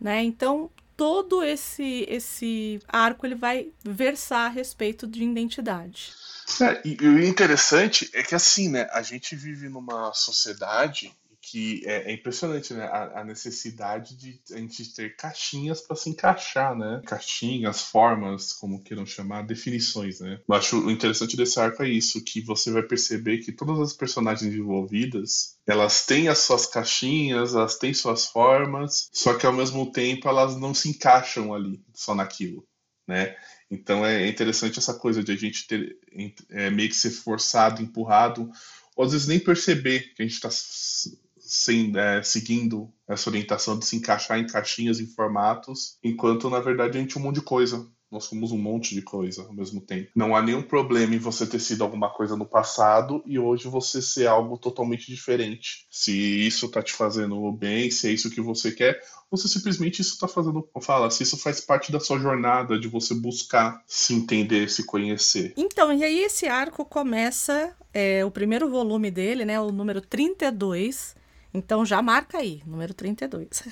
Né? 0.00 0.22
Então, 0.22 0.70
todo 0.98 1.44
esse 1.44 2.04
esse 2.08 2.80
arco 2.88 3.24
ele 3.24 3.36
vai 3.36 3.68
versar 3.84 4.46
a 4.46 4.48
respeito 4.48 5.06
de 5.06 5.22
identidade. 5.22 6.12
É, 6.60 6.82
e, 6.84 6.96
e, 7.00 7.06
o 7.06 7.24
interessante 7.24 8.10
é 8.12 8.22
que 8.22 8.34
assim, 8.34 8.68
né, 8.68 8.88
a 8.90 9.00
gente 9.00 9.36
vive 9.36 9.68
numa 9.68 10.12
sociedade 10.12 11.16
que 11.50 11.82
é, 11.86 12.10
é 12.10 12.14
impressionante, 12.14 12.74
né, 12.74 12.84
a, 12.84 13.20
a, 13.20 13.24
necessidade 13.24 14.16
de 14.16 14.40
a 14.52 14.58
gente 14.58 14.92
ter 14.94 15.16
caixinhas 15.16 15.80
para 15.80 15.96
se 15.96 16.10
encaixar, 16.10 16.76
né, 16.76 17.00
caixinhas, 17.06 17.82
formas, 17.82 18.52
como 18.52 18.82
queiram 18.82 19.06
chamar, 19.06 19.46
definições, 19.46 20.20
né. 20.20 20.40
Eu 20.46 20.54
acho 20.54 20.78
o 20.78 20.90
interessante 20.90 21.36
desse 21.36 21.58
arco 21.58 21.82
é 21.82 21.88
isso, 21.88 22.22
que 22.22 22.40
você 22.40 22.70
vai 22.70 22.82
perceber 22.82 23.38
que 23.38 23.52
todas 23.52 23.78
as 23.80 23.92
personagens 23.92 24.54
envolvidas, 24.54 25.56
elas 25.66 26.04
têm 26.04 26.28
as 26.28 26.38
suas 26.38 26.66
caixinhas, 26.66 27.54
elas 27.54 27.76
têm 27.76 27.94
suas 27.94 28.26
formas, 28.26 29.08
só 29.12 29.34
que 29.34 29.46
ao 29.46 29.52
mesmo 29.52 29.90
tempo 29.90 30.28
elas 30.28 30.56
não 30.56 30.74
se 30.74 30.90
encaixam 30.90 31.54
ali, 31.54 31.82
só 31.94 32.14
naquilo, 32.14 32.66
né. 33.06 33.36
Então 33.70 34.04
é 34.04 34.26
interessante 34.26 34.78
essa 34.78 34.94
coisa 34.94 35.22
de 35.22 35.32
a 35.32 35.36
gente 35.36 35.66
ter 35.66 35.98
é, 36.50 36.70
meio 36.70 36.88
que 36.88 36.96
ser 36.96 37.10
forçado, 37.10 37.82
empurrado, 37.82 38.50
ou 38.96 39.04
às 39.04 39.12
vezes 39.12 39.28
nem 39.28 39.38
perceber 39.38 40.12
que 40.14 40.22
a 40.22 40.26
gente 40.26 40.34
está 40.34 40.50
é, 41.96 42.22
seguindo 42.22 42.92
essa 43.08 43.30
orientação 43.30 43.78
de 43.78 43.86
se 43.86 43.96
encaixar 43.96 44.38
em 44.38 44.46
caixinhas, 44.46 45.00
em 45.00 45.06
formatos, 45.06 45.96
enquanto 46.02 46.50
na 46.50 46.60
verdade 46.60 46.98
a 46.98 47.00
gente 47.00 47.16
é 47.16 47.20
um 47.20 47.24
monte 47.24 47.36
de 47.36 47.42
coisa. 47.42 47.86
Nós 48.10 48.24
somos 48.24 48.52
um 48.52 48.58
monte 48.58 48.94
de 48.94 49.02
coisa 49.02 49.42
ao 49.42 49.52
mesmo 49.52 49.82
tempo. 49.82 50.10
Não 50.16 50.34
há 50.34 50.40
nenhum 50.40 50.62
problema 50.62 51.14
em 51.14 51.18
você 51.18 51.46
ter 51.46 51.58
sido 51.58 51.84
alguma 51.84 52.08
coisa 52.08 52.36
no 52.36 52.46
passado 52.46 53.22
e 53.26 53.38
hoje 53.38 53.68
você 53.68 54.00
ser 54.00 54.26
algo 54.26 54.56
totalmente 54.56 55.12
diferente. 55.12 55.86
Se 55.90 56.12
isso 56.46 56.70
tá 56.70 56.82
te 56.82 56.94
fazendo 56.94 57.52
bem, 57.52 57.90
se 57.90 58.08
é 58.08 58.10
isso 58.10 58.30
que 58.30 58.40
você 58.40 58.72
quer, 58.72 58.98
se 59.36 59.46
simplesmente 59.46 60.00
isso 60.00 60.18
tá 60.18 60.26
fazendo. 60.26 60.66
Fala, 60.80 61.10
se 61.10 61.22
isso 61.22 61.36
faz 61.36 61.60
parte 61.60 61.92
da 61.92 62.00
sua 62.00 62.18
jornada 62.18 62.78
de 62.78 62.88
você 62.88 63.14
buscar 63.14 63.82
se 63.86 64.14
entender, 64.14 64.70
se 64.70 64.86
conhecer. 64.86 65.52
Então, 65.54 65.92
e 65.92 66.02
aí 66.02 66.20
esse 66.20 66.46
arco 66.46 66.84
começa. 66.86 67.74
É, 67.92 68.22
o 68.24 68.30
primeiro 68.30 68.68
volume 68.68 69.10
dele, 69.10 69.44
né? 69.44 69.58
O 69.58 69.72
número 69.72 70.00
32 70.00 71.16
então 71.58 71.84
já 71.84 72.00
marca 72.00 72.38
aí, 72.38 72.62
número 72.64 72.94
32. 72.94 73.62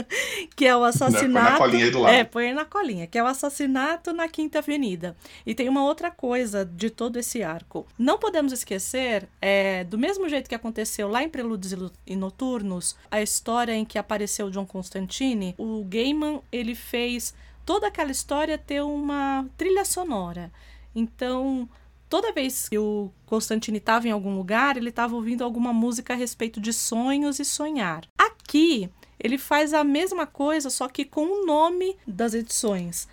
que 0.56 0.66
é 0.66 0.76
o 0.76 0.82
assassinato. 0.82 1.32
Põe 1.32 1.52
na 1.52 1.58
colinha 1.58 1.84
aí 1.84 1.90
do 1.90 1.98
lado. 2.00 2.14
É, 2.14 2.24
põe 2.24 2.52
na 2.52 2.64
colinha, 2.64 3.06
que 3.06 3.18
é 3.18 3.22
o 3.22 3.26
assassinato 3.26 4.12
na 4.12 4.28
Quinta 4.28 4.58
Avenida. 4.58 5.16
E 5.44 5.54
tem 5.54 5.68
uma 5.68 5.84
outra 5.84 6.10
coisa 6.10 6.64
de 6.64 6.90
todo 6.90 7.18
esse 7.18 7.42
arco. 7.42 7.86
Não 7.98 8.18
podemos 8.18 8.52
esquecer, 8.52 9.28
é, 9.40 9.84
do 9.84 9.98
mesmo 9.98 10.28
jeito 10.28 10.48
que 10.48 10.54
aconteceu 10.54 11.08
lá 11.08 11.22
em 11.22 11.28
Prelúdios 11.28 11.74
e 12.06 12.16
Noturnos, 12.16 12.96
a 13.10 13.20
história 13.20 13.72
em 13.72 13.84
que 13.84 13.98
apareceu 13.98 14.50
John 14.50 14.66
Constantine, 14.66 15.54
o 15.58 15.84
Gaiman 15.84 16.40
ele 16.50 16.74
fez 16.74 17.34
toda 17.64 17.88
aquela 17.88 18.10
história 18.10 18.58
ter 18.58 18.82
uma 18.82 19.46
trilha 19.56 19.84
sonora. 19.84 20.50
Então, 20.94 21.68
toda 22.14 22.30
vez 22.30 22.68
que 22.68 22.78
o 22.78 23.10
Constantine 23.26 23.78
estava 23.78 24.06
em 24.06 24.12
algum 24.12 24.36
lugar, 24.36 24.76
ele 24.76 24.90
estava 24.90 25.16
ouvindo 25.16 25.42
alguma 25.42 25.72
música 25.72 26.12
a 26.12 26.16
respeito 26.16 26.60
de 26.60 26.72
sonhos 26.72 27.40
e 27.40 27.44
sonhar. 27.44 28.04
Aqui, 28.16 28.88
ele 29.18 29.36
faz 29.36 29.74
a 29.74 29.82
mesma 29.82 30.24
coisa, 30.24 30.70
só 30.70 30.86
que 30.86 31.04
com 31.04 31.24
o 31.26 31.44
nome 31.44 31.96
das 32.06 32.32
edições. 32.32 33.08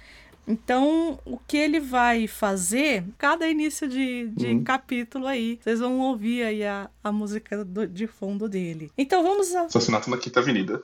Então, 0.47 1.17
o 1.25 1.39
que 1.39 1.57
ele 1.57 1.79
vai 1.79 2.27
fazer, 2.27 3.03
cada 3.17 3.49
início 3.49 3.87
de, 3.87 4.27
de 4.35 4.47
uhum. 4.47 4.63
capítulo 4.63 5.25
aí, 5.25 5.59
vocês 5.59 5.79
vão 5.79 5.99
ouvir 6.01 6.43
aí 6.43 6.63
a, 6.63 6.87
a 7.03 7.11
música 7.11 7.65
do, 7.65 7.87
de 7.87 8.05
fundo 8.05 8.47
dele. 8.47 8.91
Então, 8.95 9.23
vamos... 9.23 9.55
A... 9.55 9.63
Assassinato 9.63 10.11
na 10.11 10.17
Quinta 10.19 10.41
Avenida. 10.41 10.83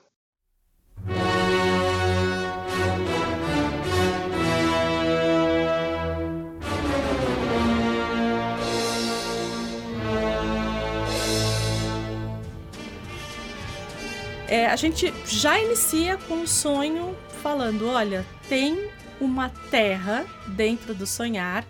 É, 14.48 14.68
a 14.68 14.76
gente 14.76 15.14
já 15.26 15.60
inicia 15.60 16.18
com 16.18 16.42
o 16.42 16.48
sonho 16.48 17.16
falando: 17.42 17.88
olha, 17.88 18.26
tem 18.48 18.90
uma 19.20 19.50
terra 19.70 20.26
dentro 20.48 20.94
do 20.94 21.06
sonhar, 21.06 21.66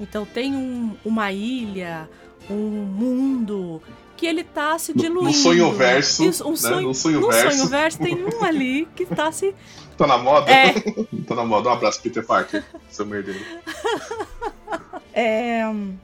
então 0.00 0.24
tem 0.24 0.54
um, 0.56 0.96
uma 1.04 1.30
ilha, 1.32 2.08
um 2.48 2.56
mundo 2.56 3.82
que 4.16 4.26
ele 4.26 4.44
tá 4.44 4.78
se 4.78 4.94
diluindo. 4.94 5.24
No 5.24 5.34
sonho 5.34 5.72
verso, 5.72 6.24
Isso, 6.24 6.46
um 6.46 6.52
né? 6.52 6.56
sonho, 6.56 6.88
no 6.88 6.94
sonho 6.94 7.20
no 7.20 7.28
verso. 7.28 7.56
sonho 7.56 7.68
verso 7.68 7.98
tem 7.98 8.24
um 8.24 8.44
ali 8.44 8.88
que 8.94 9.04
tá 9.04 9.32
se 9.32 9.54
tá 9.96 10.06
na 10.06 10.16
moda? 10.16 10.50
É. 10.50 10.72
tá 11.26 11.34
na 11.34 11.44
moda. 11.44 11.68
Um 11.68 11.72
abraço, 11.72 12.00
Peter 12.00 12.24
Parker, 12.24 12.64
seu 12.88 13.04
merdeiro. 13.04 13.40
É... 15.12 15.62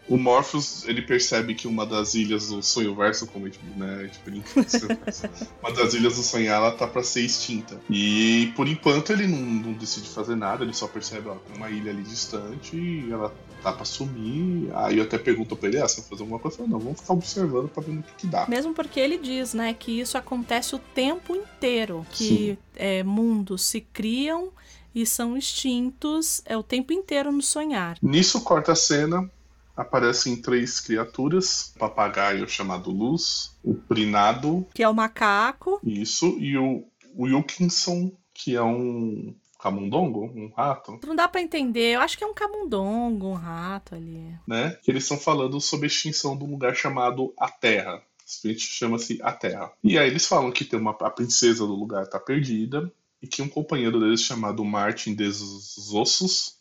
O 0.08 0.16
Morpheus, 0.16 0.86
ele 0.86 1.02
percebe 1.02 1.54
que 1.54 1.66
uma 1.66 1.86
das 1.86 2.14
ilhas 2.14 2.48
do 2.48 2.62
Sonho 2.62 2.94
Verso, 2.94 3.26
como 3.26 3.46
a 3.46 3.48
gente, 3.48 3.60
né, 3.76 3.98
a 4.00 4.04
gente 4.04 4.20
brinca, 4.24 4.48
uma 5.62 5.72
das 5.72 5.94
ilhas 5.94 6.16
do 6.16 6.22
Sonhar, 6.22 6.56
ela 6.56 6.72
tá 6.72 6.86
pra 6.86 7.02
ser 7.02 7.22
extinta. 7.22 7.80
E, 7.90 8.52
por 8.56 8.68
enquanto, 8.68 9.12
ele 9.12 9.26
não, 9.26 9.38
não 9.38 9.72
decide 9.72 10.08
fazer 10.08 10.36
nada, 10.36 10.64
ele 10.64 10.74
só 10.74 10.86
percebe, 10.86 11.28
ó, 11.28 11.34
tem 11.34 11.56
uma 11.56 11.70
ilha 11.70 11.90
ali 11.90 12.02
distante 12.02 12.76
e 12.76 13.10
ela 13.10 13.34
tá 13.62 13.72
pra 13.72 13.84
sumir. 13.84 14.70
Aí 14.74 14.98
eu 14.98 15.04
até 15.04 15.18
pergunto 15.18 15.56
pra 15.56 15.68
ele, 15.68 15.78
ah, 15.78 15.88
você 15.88 16.00
vai 16.00 16.10
fazer 16.10 16.22
alguma 16.22 16.38
coisa? 16.38 16.66
Não, 16.66 16.78
vamos 16.78 17.00
ficar 17.00 17.14
observando 17.14 17.68
pra 17.68 17.82
ver 17.82 17.92
no 17.92 18.02
que, 18.02 18.12
que 18.18 18.26
dá. 18.26 18.46
Mesmo 18.48 18.74
porque 18.74 19.00
ele 19.00 19.18
diz, 19.18 19.54
né, 19.54 19.74
que 19.74 20.00
isso 20.00 20.16
acontece 20.18 20.74
o 20.74 20.78
tempo 20.78 21.34
inteiro, 21.34 22.06
que 22.10 22.58
é, 22.76 23.02
mundos 23.02 23.62
se 23.62 23.80
criam 23.80 24.50
e 24.94 25.06
são 25.06 25.36
extintos 25.36 26.42
é 26.44 26.56
o 26.56 26.62
tempo 26.62 26.92
inteiro 26.92 27.32
no 27.32 27.42
sonhar. 27.42 27.98
Nisso 28.02 28.42
corta 28.42 28.72
a 28.72 28.76
cena, 28.76 29.30
aparecem 29.76 30.40
três 30.40 30.80
criaturas: 30.80 31.72
o 31.76 31.78
papagaio 31.78 32.48
chamado 32.48 32.90
Luz, 32.90 33.56
o 33.62 33.74
Prinado, 33.74 34.66
que 34.74 34.82
é 34.82 34.88
o 34.88 34.94
macaco, 34.94 35.80
isso, 35.84 36.36
e 36.38 36.56
o 36.56 36.84
Wilkinson, 37.16 38.12
que 38.34 38.54
é 38.54 38.62
um 38.62 39.34
camundongo, 39.58 40.24
um 40.34 40.52
rato. 40.56 41.00
Não 41.04 41.16
dá 41.16 41.26
para 41.26 41.40
entender, 41.40 41.94
eu 41.94 42.00
acho 42.00 42.16
que 42.16 42.24
é 42.24 42.26
um 42.26 42.34
camundongo, 42.34 43.28
um 43.28 43.34
rato 43.34 43.94
ali. 43.94 44.32
Né? 44.46 44.78
Que 44.82 44.90
eles 44.90 45.02
estão 45.02 45.18
falando 45.18 45.60
sobre 45.60 45.86
a 45.86 45.88
extinção 45.88 46.36
de 46.36 46.44
um 46.44 46.50
lugar 46.50 46.74
chamado 46.76 47.34
A 47.36 47.50
Terra. 47.50 48.00
Simplesmente 48.24 48.68
chama-se 48.68 49.18
A 49.22 49.32
Terra. 49.32 49.72
E 49.82 49.98
aí 49.98 50.06
eles 50.06 50.26
falam 50.26 50.52
que 50.52 50.64
tem 50.64 50.78
uma, 50.78 50.92
a 50.92 51.10
princesa 51.10 51.66
do 51.66 51.74
lugar 51.74 52.04
está 52.04 52.20
perdida 52.20 52.92
e 53.22 53.26
que 53.26 53.42
um 53.42 53.48
companheiro 53.48 53.98
deles 54.00 54.22
chamado 54.22 54.64
Martin 54.64 55.14
Desossos, 55.14 56.58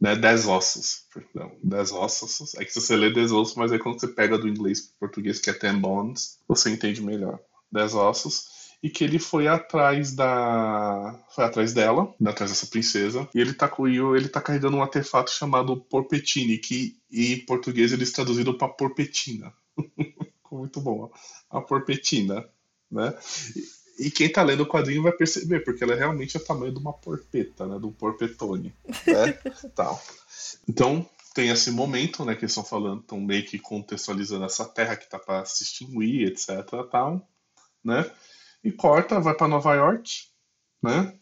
né, 0.00 0.14
Dez 0.14 0.46
Ossos, 0.46 1.04
perdão, 1.12 1.56
Dez 1.62 1.92
Ossos, 1.92 2.54
é 2.54 2.64
que 2.64 2.74
você 2.74 2.96
lê 2.96 3.10
Desossos, 3.10 3.56
mas 3.56 3.72
aí 3.72 3.78
quando 3.78 3.98
você 4.00 4.08
pega 4.08 4.38
do 4.38 4.48
inglês 4.48 4.80
para 4.80 5.08
português, 5.08 5.38
que 5.38 5.50
é 5.50 5.52
Ten 5.52 5.78
Bones, 5.78 6.38
você 6.46 6.70
entende 6.70 7.02
melhor. 7.02 7.38
Dez 7.70 7.94
Ossos, 7.94 8.56
e 8.82 8.90
que 8.90 9.02
ele 9.02 9.18
foi 9.18 9.48
atrás 9.48 10.14
da 10.14 11.18
foi 11.30 11.44
atrás 11.44 11.72
dela, 11.72 12.14
atrás 12.24 12.50
dessa 12.50 12.66
princesa, 12.66 13.28
e 13.34 13.40
ele 13.40 13.54
tá 13.54 13.68
com 13.68 13.88
ele 13.88 14.28
tá 14.28 14.40
carregando 14.40 14.76
um 14.76 14.82
artefato 14.82 15.30
chamado 15.30 15.76
Porpetine, 15.76 16.58
que 16.58 16.96
em 17.10 17.44
português 17.44 17.92
eles 17.92 18.12
traduziram 18.12 18.56
para 18.56 18.68
porpetina. 18.68 19.52
Muito 20.52 20.80
bom, 20.80 21.10
a 21.50 21.60
porpetina, 21.60 22.48
né? 22.90 23.14
E 23.98 24.10
quem 24.10 24.30
tá 24.30 24.42
lendo 24.42 24.62
o 24.62 24.68
quadrinho 24.68 25.02
vai 25.02 25.12
perceber, 25.12 25.60
porque 25.60 25.82
ela 25.82 25.94
é 25.94 25.96
realmente 25.96 26.36
o 26.36 26.44
tamanho 26.44 26.72
de 26.72 26.78
uma 26.78 26.92
porpeta, 26.92 27.66
né? 27.66 27.78
Do 27.78 27.90
porpetone. 27.90 28.74
Né? 29.06 29.32
Tal. 29.74 30.02
Então, 30.68 31.08
tem 31.36 31.50
esse 31.50 31.70
momento, 31.70 32.24
né, 32.24 32.34
que 32.34 32.46
eles 32.46 32.52
estão 32.52 32.64
falando, 32.64 33.02
estão 33.02 33.20
meio 33.20 33.44
que 33.44 33.58
contextualizando 33.58 34.46
essa 34.46 34.64
terra 34.64 34.96
que 34.96 35.06
tá 35.06 35.18
para 35.18 35.44
se 35.44 35.64
extinguir, 35.64 36.28
etc, 36.28 36.64
tal, 36.90 37.28
né? 37.84 38.10
E 38.64 38.72
corta, 38.72 39.20
vai 39.20 39.34
para 39.34 39.46
Nova 39.46 39.74
York, 39.74 40.28
né? 40.82 41.14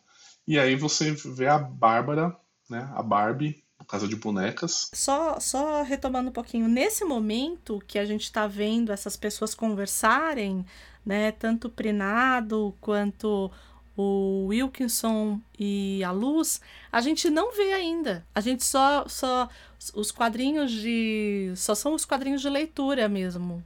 E 0.47 0.57
aí 0.57 0.77
você 0.77 1.11
vê 1.11 1.49
a 1.49 1.59
Bárbara, 1.59 2.37
né, 2.71 2.89
a 2.95 3.03
Barbie, 3.03 3.64
Casa 3.85 4.09
de 4.09 4.17
Bonecas. 4.17 4.91
Só, 4.93 5.39
só 5.41 5.83
retomando 5.83 6.31
um 6.31 6.33
pouquinho, 6.33 6.69
nesse 6.69 7.05
momento 7.05 7.83
que 7.87 7.99
a 7.99 8.05
gente 8.05 8.25
está 8.25 8.47
vendo 8.47 8.93
essas 8.93 9.17
pessoas 9.17 9.55
conversarem, 9.55 10.65
né? 11.05 11.33
Tanto 11.33 11.69
o 11.69 11.71
Prinado 11.71 12.75
quanto 12.81 13.51
o 13.97 14.47
Wilkinson 14.49 15.41
e 15.59 16.03
a 16.03 16.11
Luz, 16.11 16.61
a 16.91 17.01
gente 17.01 17.31
não 17.31 17.53
vê 17.53 17.73
ainda. 17.73 18.27
A 18.35 18.41
gente 18.41 18.65
só 18.65 19.07
só 19.07 19.49
os 19.95 20.11
quadrinhos 20.11 20.73
de 20.73 21.53
só 21.57 21.75
são 21.75 21.95
os 21.95 22.05
quadrinhos 22.05 22.43
de 22.43 22.49
leitura 22.49 23.09
mesmo. 23.09 23.63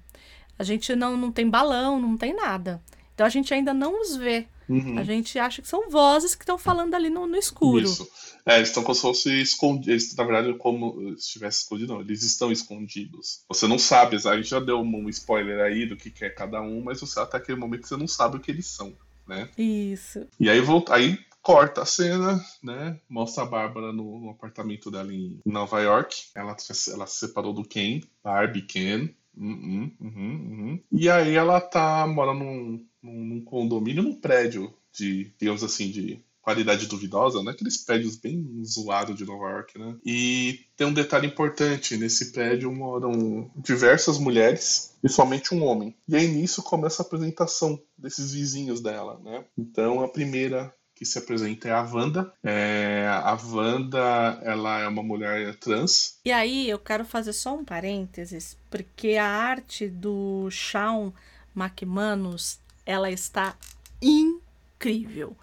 A 0.59 0.65
gente 0.65 0.95
não 0.95 1.17
não 1.17 1.33
tem 1.33 1.49
balão, 1.49 2.01
não 2.01 2.17
tem 2.17 2.35
nada. 2.35 2.83
Então 3.15 3.27
a 3.27 3.31
gente 3.31 3.53
ainda 3.55 3.73
não 3.73 4.01
os 4.03 4.17
vê. 4.17 4.47
Uhum. 4.69 4.99
A 4.99 5.05
gente 5.05 5.39
acha 5.39 5.63
que 5.63 5.69
são 5.69 5.89
vozes 5.89 6.35
que 6.35 6.43
estão 6.43 6.59
falando 6.59 6.95
ali 6.95 7.09
no, 7.09 7.27
no 7.27 7.37
escuro. 7.37 7.85
Isso. 7.85 8.09
É, 8.45 8.57
eles 8.57 8.69
estão 8.69 8.83
como 8.83 8.95
se 8.95 9.01
fossem 9.01 9.41
escondidos. 9.41 10.15
Na 10.15 10.25
verdade, 10.25 10.57
como 10.59 11.11
se 11.17 11.27
estivesse 11.27 11.63
escondido, 11.63 11.95
não. 11.95 12.01
Eles 12.01 12.23
estão 12.23 12.53
escondidos. 12.53 13.45
Você 13.49 13.67
não 13.67 13.79
sabe, 13.79 14.17
a 14.17 14.37
gente 14.37 14.49
já 14.49 14.61
deu 14.61 14.81
um 14.81 15.09
spoiler 15.09 15.61
aí 15.61 15.87
do 15.87 15.97
que 15.97 16.13
é 16.25 16.31
cada 16.31 16.61
um, 16.61 16.83
mas 16.83 17.01
você, 17.01 17.19
até 17.21 17.37
aquele 17.37 17.59
momento 17.59 17.87
você 17.87 17.97
não 17.97 18.09
sabe 18.09 18.37
o 18.37 18.41
que 18.41 18.51
eles 18.51 18.67
são, 18.67 18.95
né? 19.27 19.49
Isso. 19.57 20.27
E 20.39 20.49
aí 20.49 20.61
volta, 20.61 20.95
aí 20.95 21.19
corta 21.43 21.83
a 21.83 21.87
cena, 21.87 22.45
né? 22.63 23.01
Mostra 23.09 23.43
a 23.43 23.47
Bárbara 23.47 23.93
no, 23.93 24.21
no 24.21 24.31
apartamento 24.31 24.91
dela 24.91 25.13
em 25.13 25.41
Nova 25.47 25.81
York. 25.81 26.25
Ela, 26.35 26.57
ela 26.93 27.07
se 27.07 27.27
separou 27.27 27.53
do 27.53 27.65
Ken, 27.65 28.01
Barbie 28.23 28.63
Ken. 28.63 29.09
Uhum, 29.37 29.95
uhum, 30.01 30.11
uhum. 30.11 30.83
E 30.91 31.09
aí 31.09 31.35
ela 31.35 31.61
tá 31.61 32.07
mora 32.07 32.35
num, 32.35 32.85
num, 33.09 33.25
num 33.25 33.45
condomínio, 33.45 34.03
num 34.03 34.15
prédio 34.15 34.73
de, 34.93 35.33
digamos 35.39 35.63
assim, 35.63 35.91
de 35.91 36.21
qualidade 36.49 36.87
duvidosa, 36.87 37.43
né? 37.43 37.51
Aqueles 37.51 37.77
prédios 37.77 38.17
bem 38.17 38.63
zoados 38.65 39.17
de 39.17 39.27
Nova 39.27 39.51
York, 39.51 39.79
né? 39.79 39.97
E 40.05 40.61
tem 40.77 40.87
um 40.87 40.95
detalhe 40.95 41.27
importante: 41.27 41.97
nesse 41.97 42.33
prédio 42.33 42.73
moram 42.73 43.51
diversas 43.55 44.19
mulheres 44.19 44.95
e 45.05 45.09
somente 45.11 45.55
um 45.55 45.63
homem. 45.63 45.95
E 46.09 46.17
aí 46.17 46.27
nisso 46.27 46.63
começa 46.63 47.03
a 47.03 47.07
apresentação 47.07 47.79
desses 47.99 48.33
vizinhos 48.33 48.81
dela, 48.81 49.21
né? 49.23 49.45
Então 49.59 50.03
a 50.03 50.09
primeira 50.09 50.73
que 50.95 51.05
se 51.05 51.19
apresenta 51.19 51.69
é 51.69 51.73
a 51.73 51.83
Wanda. 51.83 52.33
É, 52.43 53.07
a 53.07 53.39
Wanda, 53.41 54.41
ela 54.43 54.81
é 54.81 54.89
uma 54.89 55.03
mulher 55.03 55.55
trans. 55.57 56.19
E 56.25 56.33
aí 56.33 56.69
eu 56.69 56.79
quero 56.79 57.05
fazer 57.05 57.35
só 57.35 57.55
um 57.55 57.65
parênteses, 57.65 58.57
porque 58.69 59.15
a 59.17 59.29
arte 59.29 59.87
do 59.87 60.51
Shawn 60.51 61.13
McManus, 61.55 62.59
ela 62.89 63.11
está 63.11 63.55
incrível. 64.01 65.37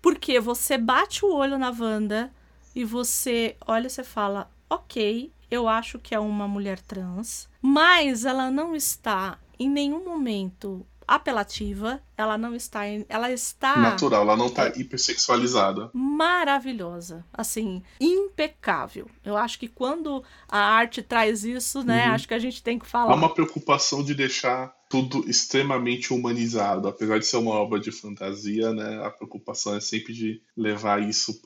Porque 0.00 0.38
você 0.38 0.78
bate 0.78 1.24
o 1.24 1.34
olho 1.34 1.58
na 1.58 1.70
Wanda 1.70 2.32
e 2.72 2.84
você 2.84 3.56
olha 3.66 3.88
e 3.88 3.90
você 3.90 4.04
fala: 4.04 4.48
ok, 4.70 5.32
eu 5.50 5.68
acho 5.68 5.98
que 5.98 6.14
é 6.14 6.20
uma 6.20 6.46
mulher 6.46 6.80
trans, 6.80 7.48
mas 7.60 8.24
ela 8.24 8.48
não 8.48 8.76
está 8.76 9.40
em 9.58 9.68
nenhum 9.68 10.04
momento 10.04 10.86
apelativa, 11.06 12.00
ela 12.16 12.38
não 12.38 12.54
está 12.54 12.86
em, 12.88 13.04
ela 13.08 13.30
está 13.30 13.76
natural, 13.76 14.22
ela 14.22 14.36
não 14.36 14.46
está 14.46 14.68
hipersexualizada. 14.68 15.90
Maravilhosa, 15.92 17.24
assim, 17.32 17.82
impecável. 18.00 19.08
Eu 19.24 19.36
acho 19.36 19.58
que 19.58 19.68
quando 19.68 20.22
a 20.48 20.58
arte 20.58 21.02
traz 21.02 21.44
isso, 21.44 21.82
né, 21.82 22.08
uhum. 22.08 22.14
acho 22.14 22.28
que 22.28 22.34
a 22.34 22.38
gente 22.38 22.62
tem 22.62 22.78
que 22.78 22.86
falar. 22.86 23.12
Há 23.12 23.16
uma 23.16 23.32
preocupação 23.32 24.02
de 24.02 24.14
deixar 24.14 24.74
tudo 24.88 25.28
extremamente 25.28 26.12
humanizado, 26.12 26.86
apesar 26.86 27.18
de 27.18 27.26
ser 27.26 27.38
uma 27.38 27.54
obra 27.54 27.80
de 27.80 27.90
fantasia, 27.90 28.72
né, 28.72 29.04
a 29.04 29.10
preocupação 29.10 29.74
é 29.74 29.80
sempre 29.80 30.12
de 30.12 30.40
levar 30.56 31.02
isso 31.02 31.40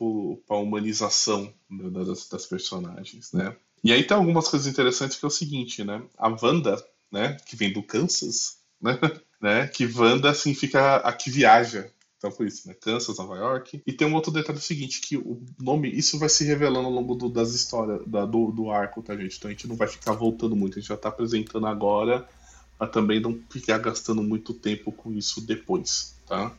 para 0.46 0.56
a 0.56 0.60
humanização 0.60 1.52
das, 1.70 2.28
das 2.28 2.46
personagens, 2.46 3.32
né? 3.32 3.56
E 3.82 3.92
aí 3.92 4.04
tem 4.04 4.16
algumas 4.16 4.48
coisas 4.48 4.66
interessantes 4.66 5.16
que 5.16 5.24
é 5.24 5.28
o 5.28 5.30
seguinte, 5.30 5.84
né? 5.84 6.02
A 6.16 6.28
Wanda, 6.28 6.76
né, 7.10 7.36
que 7.46 7.56
vem 7.56 7.72
do 7.72 7.82
Kansas, 7.82 8.58
né? 8.80 8.98
né? 9.40 9.66
Que 9.66 9.86
Wanda 9.86 10.34
significa 10.34 10.96
a 10.96 11.12
que 11.12 11.30
viaja. 11.30 11.90
Então 12.18 12.32
foi 12.32 12.48
isso, 12.48 12.66
né? 12.66 12.74
Kansas, 12.74 13.16
Nova 13.18 13.36
York. 13.36 13.80
E 13.86 13.92
tem 13.92 14.06
um 14.06 14.14
outro 14.14 14.32
detalhe 14.32 14.60
seguinte, 14.60 15.00
que 15.00 15.16
o 15.16 15.40
nome, 15.58 15.88
isso 15.88 16.18
vai 16.18 16.28
se 16.28 16.44
revelando 16.44 16.86
ao 16.86 16.92
longo 16.92 17.14
do, 17.14 17.28
das 17.28 17.54
histórias, 17.54 18.04
da, 18.06 18.24
do, 18.24 18.50
do 18.50 18.70
arco, 18.70 19.02
tá, 19.02 19.16
gente? 19.16 19.36
Então 19.36 19.48
a 19.48 19.52
gente 19.52 19.68
não 19.68 19.76
vai 19.76 19.86
ficar 19.86 20.12
voltando 20.12 20.56
muito, 20.56 20.78
a 20.78 20.80
gente 20.80 20.88
já 20.88 20.96
tá 20.96 21.10
apresentando 21.10 21.66
agora, 21.66 22.28
para 22.76 22.88
também 22.88 23.20
não 23.20 23.40
ficar 23.48 23.78
gastando 23.78 24.22
muito 24.22 24.52
tempo 24.52 24.90
com 24.90 25.12
isso 25.12 25.40
depois, 25.40 26.16
tá? 26.26 26.52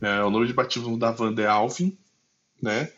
É, 0.00 0.22
o 0.22 0.30
nome 0.30 0.46
de 0.46 0.54
batismo 0.54 0.98
da 0.98 1.14
Wanda 1.18 1.42
é 1.42 1.46
Alvin, 1.46 1.96
né? 2.60 2.90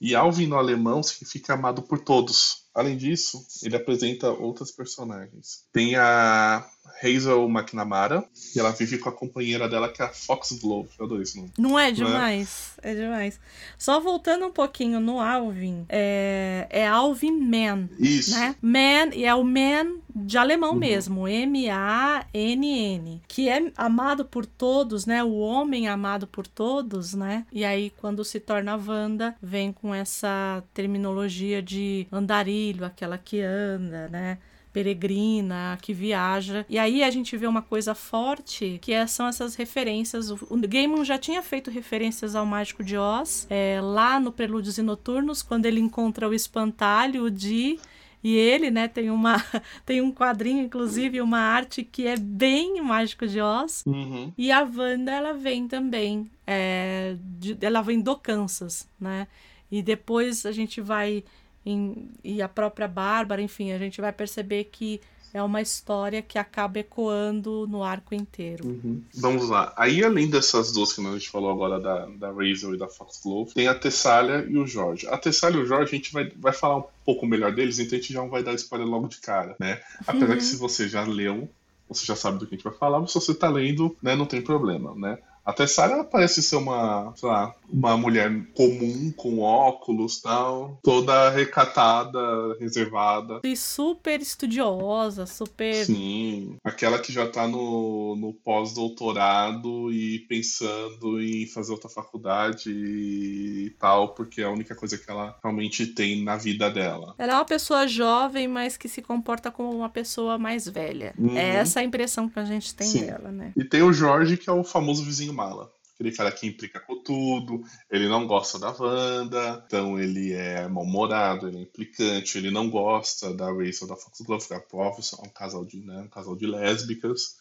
E 0.00 0.14
Alvin 0.14 0.46
no 0.46 0.56
alemão 0.56 1.02
significa 1.02 1.54
amado 1.54 1.82
por 1.82 1.98
todos. 1.98 2.67
Além 2.74 2.96
disso, 2.96 3.44
ele 3.62 3.76
apresenta 3.76 4.30
outras 4.30 4.70
personagens. 4.70 5.64
Tem 5.72 5.96
a 5.96 6.64
Hazel 7.02 7.48
McNamara, 7.48 8.24
e 8.54 8.58
ela 8.58 8.70
vive 8.70 8.98
com 8.98 9.08
a 9.08 9.12
companheira 9.12 9.68
dela, 9.68 9.88
que 9.88 10.02
é 10.02 10.04
a 10.04 10.08
Foxglove. 10.08 10.90
Eu 10.98 11.06
adoro 11.06 11.22
esse 11.22 11.36
nome. 11.36 11.52
Não 11.58 11.78
é 11.78 11.90
demais? 11.90 12.72
Não 12.82 12.90
é? 12.90 12.92
é 12.92 12.96
demais. 12.96 13.40
Só 13.76 14.00
voltando 14.00 14.46
um 14.46 14.50
pouquinho 14.50 15.00
no 15.00 15.20
Alvin, 15.20 15.84
é, 15.88 16.66
é 16.70 16.86
Alvin 16.86 17.40
Man. 17.40 17.88
Isso. 17.98 18.32
Né? 18.32 18.56
Man, 18.60 19.14
e 19.14 19.24
é 19.24 19.34
o 19.34 19.44
Man 19.44 19.98
de 20.14 20.36
alemão 20.36 20.72
uhum. 20.72 20.78
mesmo, 20.78 21.28
M-A-N-N, 21.28 23.22
que 23.28 23.48
é 23.48 23.70
amado 23.76 24.24
por 24.24 24.44
todos, 24.44 25.06
né? 25.06 25.22
O 25.22 25.36
homem 25.36 25.86
amado 25.88 26.26
por 26.26 26.46
todos, 26.46 27.14
né? 27.14 27.46
E 27.52 27.64
aí, 27.64 27.92
quando 27.98 28.24
se 28.24 28.40
torna 28.40 28.76
Wanda, 28.76 29.36
vem 29.40 29.72
com 29.72 29.94
essa 29.94 30.62
terminologia 30.74 31.62
de 31.62 32.06
andarilho, 32.10 32.57
aquela 32.84 33.18
que 33.18 33.40
anda, 33.40 34.08
né? 34.08 34.38
peregrina, 34.72 35.78
que 35.80 35.92
viaja. 35.92 36.64
E 36.68 36.78
aí 36.78 37.02
a 37.02 37.10
gente 37.10 37.36
vê 37.36 37.46
uma 37.46 37.62
coisa 37.62 37.94
forte, 37.94 38.78
que 38.80 38.92
é, 38.92 39.06
são 39.06 39.26
essas 39.26 39.54
referências. 39.54 40.30
O, 40.30 40.38
o 40.50 40.56
Gaiman 40.68 41.04
já 41.04 41.18
tinha 41.18 41.42
feito 41.42 41.70
referências 41.70 42.36
ao 42.36 42.46
Mágico 42.46 42.84
de 42.84 42.96
Oz, 42.96 43.46
é, 43.50 43.80
lá 43.82 44.20
no 44.20 44.30
Prelúdios 44.30 44.78
e 44.78 44.82
Noturnos, 44.82 45.42
quando 45.42 45.66
ele 45.66 45.80
encontra 45.80 46.28
o 46.28 46.34
espantalho 46.34 47.30
de 47.30 47.78
e 48.22 48.36
ele, 48.36 48.70
né, 48.70 48.88
tem 48.88 49.10
uma 49.10 49.36
tem 49.86 50.00
um 50.00 50.12
quadrinho, 50.12 50.64
inclusive, 50.64 51.20
uma 51.20 51.38
arte 51.38 51.84
que 51.84 52.06
é 52.06 52.16
bem 52.16 52.80
Mágico 52.82 53.26
de 53.26 53.40
Oz. 53.40 53.84
Uhum. 53.86 54.32
E 54.36 54.50
a 54.50 54.62
Wanda, 54.62 55.12
ela 55.12 55.32
vem 55.34 55.68
também. 55.68 56.30
É, 56.46 57.16
de, 57.20 57.56
ela 57.60 57.80
vem 57.80 58.00
do 58.00 58.16
Kansas, 58.16 58.88
né? 59.00 59.26
E 59.70 59.82
depois 59.82 60.46
a 60.46 60.52
gente 60.52 60.80
vai 60.80 61.22
em, 61.70 62.10
e 62.24 62.40
a 62.40 62.48
própria 62.48 62.88
Bárbara, 62.88 63.42
enfim, 63.42 63.72
a 63.72 63.78
gente 63.78 64.00
vai 64.00 64.12
perceber 64.12 64.64
que 64.64 65.00
é 65.32 65.42
uma 65.42 65.60
história 65.60 66.22
que 66.22 66.38
acaba 66.38 66.78
ecoando 66.78 67.66
no 67.68 67.82
arco 67.82 68.14
inteiro. 68.14 68.66
Uhum. 68.66 69.02
Vamos 69.14 69.48
lá. 69.50 69.72
Aí, 69.76 70.02
além 70.02 70.28
dessas 70.28 70.72
duas 70.72 70.92
que 70.92 71.06
a 71.06 71.12
gente 71.12 71.28
falou 71.28 71.50
agora, 71.50 71.78
da, 71.78 72.06
da 72.06 72.32
Razor 72.32 72.74
e 72.74 72.78
da 72.78 72.88
Foxglove, 72.88 73.52
tem 73.52 73.68
a 73.68 73.74
Tessália 73.74 74.46
e 74.48 74.56
o 74.56 74.66
Jorge. 74.66 75.06
A 75.08 75.18
Tessália 75.18 75.58
e 75.58 75.62
o 75.62 75.66
Jorge, 75.66 75.94
a 75.94 75.96
gente 75.96 76.12
vai, 76.12 76.30
vai 76.36 76.52
falar 76.52 76.78
um 76.78 76.84
pouco 77.04 77.26
melhor 77.26 77.54
deles, 77.54 77.78
então 77.78 77.98
a 77.98 78.00
gente 78.00 78.12
já 78.12 78.20
não 78.20 78.30
vai 78.30 78.42
dar 78.42 78.54
spoiler 78.54 78.88
logo 78.88 79.08
de 79.08 79.18
cara, 79.18 79.54
né? 79.60 79.80
Apesar 80.06 80.30
uhum. 80.30 80.36
que 80.36 80.44
se 80.44 80.56
você 80.56 80.88
já 80.88 81.04
leu, 81.04 81.48
você 81.88 82.06
já 82.06 82.16
sabe 82.16 82.38
do 82.38 82.46
que 82.46 82.54
a 82.54 82.56
gente 82.56 82.64
vai 82.64 82.74
falar, 82.74 83.00
mas 83.00 83.12
se 83.12 83.20
você 83.20 83.34
tá 83.34 83.48
lendo, 83.48 83.94
né, 84.02 84.16
não 84.16 84.26
tem 84.26 84.40
problema, 84.40 84.94
né? 84.94 85.18
A 85.48 85.52
Tessara 85.54 86.04
parece 86.04 86.42
ser 86.42 86.56
uma, 86.56 87.10
sei 87.16 87.26
lá, 87.26 87.54
uma 87.72 87.96
mulher 87.96 88.30
comum, 88.54 89.10
com 89.16 89.40
óculos 89.40 90.20
tal, 90.20 90.78
toda 90.82 91.30
recatada, 91.30 92.20
reservada. 92.60 93.40
E 93.42 93.56
super 93.56 94.20
estudiosa, 94.20 95.24
super. 95.24 95.86
Sim, 95.86 96.58
aquela 96.62 96.98
que 96.98 97.10
já 97.10 97.26
tá 97.26 97.48
no, 97.48 98.14
no 98.16 98.34
pós-doutorado 98.34 99.90
e 99.90 100.18
pensando 100.28 101.18
em 101.18 101.46
fazer 101.46 101.72
outra 101.72 101.88
faculdade 101.88 102.70
e 102.70 103.74
tal, 103.78 104.08
porque 104.08 104.42
é 104.42 104.44
a 104.44 104.50
única 104.50 104.74
coisa 104.74 104.98
que 104.98 105.10
ela 105.10 105.34
realmente 105.42 105.86
tem 105.86 106.22
na 106.22 106.36
vida 106.36 106.70
dela. 106.70 107.14
Ela 107.16 107.32
é 107.32 107.36
uma 107.36 107.46
pessoa 107.46 107.88
jovem, 107.88 108.46
mas 108.46 108.76
que 108.76 108.86
se 108.86 109.00
comporta 109.00 109.50
como 109.50 109.74
uma 109.74 109.88
pessoa 109.88 110.36
mais 110.36 110.68
velha. 110.68 111.14
É 111.18 111.22
uhum. 111.22 111.38
É 111.38 111.56
essa 111.56 111.80
a 111.80 111.84
impressão 111.84 112.28
que 112.28 112.38
a 112.38 112.44
gente 112.44 112.74
tem 112.74 112.86
Sim. 112.86 113.06
dela, 113.06 113.32
né? 113.32 113.52
E 113.56 113.64
tem 113.64 113.80
o 113.80 113.94
Jorge, 113.94 114.36
que 114.36 114.50
é 114.50 114.52
o 114.52 114.62
famoso 114.62 115.02
vizinho 115.02 115.37
mala. 115.38 115.72
Aquele 115.94 116.12
cara 116.12 116.30
que 116.30 116.46
implica 116.46 116.78
com 116.80 117.02
tudo, 117.02 117.62
ele 117.90 118.08
não 118.08 118.26
gosta 118.26 118.58
da 118.58 118.70
Wanda, 118.70 119.64
então 119.66 119.98
ele 119.98 120.32
é 120.32 120.68
mal-humorado, 120.68 121.48
ele 121.48 121.58
é 121.58 121.62
implicante, 121.62 122.38
ele 122.38 122.50
não 122.52 122.70
gosta 122.70 123.34
da 123.34 123.46
Rachel 123.52 123.88
da 123.88 123.96
Foxglove, 123.96 124.46
que 124.46 124.54
é 124.54 124.64
óbvio, 124.72 125.04
é 125.18 125.26
um 125.26 125.30
casal 125.30 125.64
de, 125.64 125.78
né, 125.84 126.02
um 126.02 126.08
casal 126.08 126.36
de 126.36 126.46
lésbicas. 126.46 127.36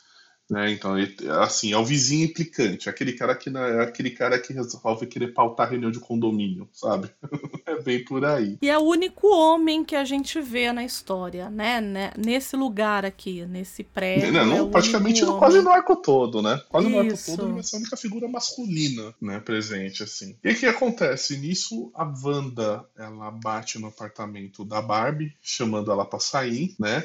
Né? 0.50 0.72
Então, 0.72 0.96
assim, 1.42 1.74
é 1.74 1.78
o 1.78 1.84
vizinho 1.84 2.26
implicante, 2.26 2.90
aquele 2.90 3.14
cara 3.14 3.36
que 3.36 3.50
é 3.50 3.82
aquele 3.82 4.12
cara 4.12 4.40
que 4.40 4.54
resolve 4.54 5.06
querer 5.06 5.34
pautar 5.34 5.70
reunião 5.70 5.92
de 5.92 6.00
condomínio, 6.00 6.70
sabe? 6.72 7.10
é 7.66 7.82
bem 7.82 8.04
por 8.04 8.24
aí. 8.24 8.58
E 8.62 8.70
é 8.70 8.78
o 8.78 8.84
único 8.84 9.28
homem 9.28 9.84
que 9.84 9.96
a 9.96 10.06
gente 10.06 10.40
vê 10.40 10.72
na 10.72 10.86
história, 10.86 11.50
né? 11.50 11.82
né? 11.82 12.12
Nesse 12.18 12.56
lugar 12.56 13.06
aqui, 13.06 13.46
nesse 13.46 13.84
prédio. 13.84 14.32
Não, 14.32 14.46
não 14.46 14.68
é 14.68 14.72
praticamente 14.72 15.24
no, 15.26 15.38
quase 15.38 15.62
no 15.62 15.70
arco 15.70 15.98
todo, 15.98 16.42
né? 16.42 16.62
Quase 16.70 16.88
Isso. 16.88 16.96
no 16.96 17.02
arco 17.02 17.26
todo 17.26 17.48
ele 17.48 17.54
vai 17.54 17.64
ser 17.64 17.76
a 17.76 17.80
única 17.80 17.98
figura 17.98 18.28
masculina, 18.28 19.14
né? 19.22 19.40
Presente, 19.40 20.04
assim. 20.04 20.38
E 20.44 20.52
o 20.52 20.56
que 20.56 20.66
acontece? 20.66 21.38
Nisso, 21.38 21.92
a 21.94 22.06
Wanda, 22.06 22.86
ela 22.98 23.32
bate 23.32 23.80
no 23.80 23.88
apartamento 23.88 24.64
da 24.64 24.82
Barbie, 24.82 25.36
chamando 25.42 25.92
ela 25.92 26.06
pra 26.06 26.20
sair, 26.20 26.74
né? 26.80 27.04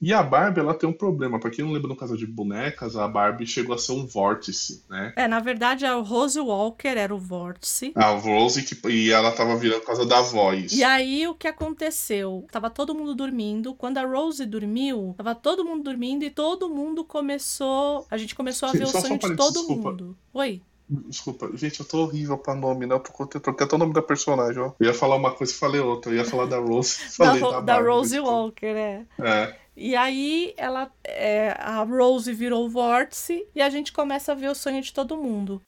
E 0.00 0.12
a 0.12 0.22
Barbie, 0.22 0.60
ela 0.60 0.74
tem 0.74 0.88
um 0.88 0.92
problema. 0.92 1.40
Pra 1.40 1.50
quem 1.50 1.64
não 1.64 1.72
lembra 1.72 1.88
no 1.88 1.96
caso 1.96 2.16
de 2.16 2.26
bonecas, 2.26 2.96
a 2.96 3.08
Barbie 3.08 3.46
chegou 3.46 3.74
a 3.74 3.78
ser 3.78 3.92
um 3.92 4.06
vórtice, 4.06 4.84
né? 4.88 5.12
É, 5.16 5.26
na 5.26 5.40
verdade, 5.40 5.84
a 5.84 5.94
Rose 5.94 6.38
Walker 6.38 6.88
era 6.96 7.14
o 7.14 7.18
vórtice. 7.18 7.92
Ah, 7.94 8.12
o 8.12 8.18
Rose, 8.18 8.62
que, 8.62 8.88
e 8.88 9.10
ela 9.10 9.32
tava 9.32 9.56
virando 9.56 9.80
por 9.80 9.86
causa 9.86 10.06
da 10.06 10.20
voz. 10.20 10.72
E 10.72 10.84
aí, 10.84 11.26
o 11.26 11.34
que 11.34 11.48
aconteceu? 11.48 12.46
Tava 12.52 12.70
todo 12.70 12.94
mundo 12.94 13.14
dormindo. 13.14 13.74
Quando 13.74 13.98
a 13.98 14.06
Rose 14.06 14.46
dormiu, 14.46 15.14
tava 15.16 15.34
todo 15.34 15.64
mundo 15.64 15.82
dormindo 15.82 16.24
e 16.24 16.30
todo 16.30 16.68
mundo 16.68 17.04
começou... 17.04 18.06
A 18.10 18.16
gente 18.16 18.34
começou 18.34 18.68
a 18.68 18.72
Sim, 18.72 18.78
ver 18.78 18.84
o 18.84 18.88
sonho 18.88 19.18
de 19.18 19.36
todo 19.36 19.52
desculpa. 19.54 19.90
mundo. 19.90 20.16
Oi? 20.32 20.62
Desculpa, 20.90 21.50
gente, 21.54 21.80
eu 21.80 21.86
tô 21.86 22.04
horrível 22.04 22.38
pra 22.38 22.54
nome, 22.54 22.86
né? 22.86 22.94
Eu 22.94 23.00
tô 23.00 23.26
troquei 23.26 23.66
até 23.66 23.74
o 23.74 23.78
nome 23.78 23.92
da 23.92 24.00
personagem, 24.00 24.62
ó. 24.62 24.72
Eu 24.80 24.86
ia 24.86 24.94
falar 24.94 25.16
uma 25.16 25.34
coisa 25.34 25.52
e 25.52 25.56
falei 25.56 25.80
outra. 25.80 26.10
Eu 26.10 26.16
ia 26.16 26.24
falar 26.24 26.46
da 26.46 26.58
Rose 26.58 26.96
falei 27.14 27.40
da, 27.42 27.50
da, 27.50 27.60
da 27.60 27.80
Rose 27.80 28.18
Walker, 28.18 28.66
é. 28.66 29.06
É. 29.18 29.58
E 29.76 29.94
aí 29.94 30.54
ela, 30.56 30.90
é, 31.04 31.50
a 31.58 31.82
Rose 31.82 32.32
virou 32.32 32.64
o 32.64 32.70
vórtice 32.70 33.46
e 33.54 33.60
a 33.60 33.68
gente 33.68 33.92
começa 33.92 34.32
a 34.32 34.34
ver 34.34 34.48
o 34.48 34.54
sonho 34.54 34.80
de 34.80 34.92
todo 34.92 35.16
mundo. 35.16 35.62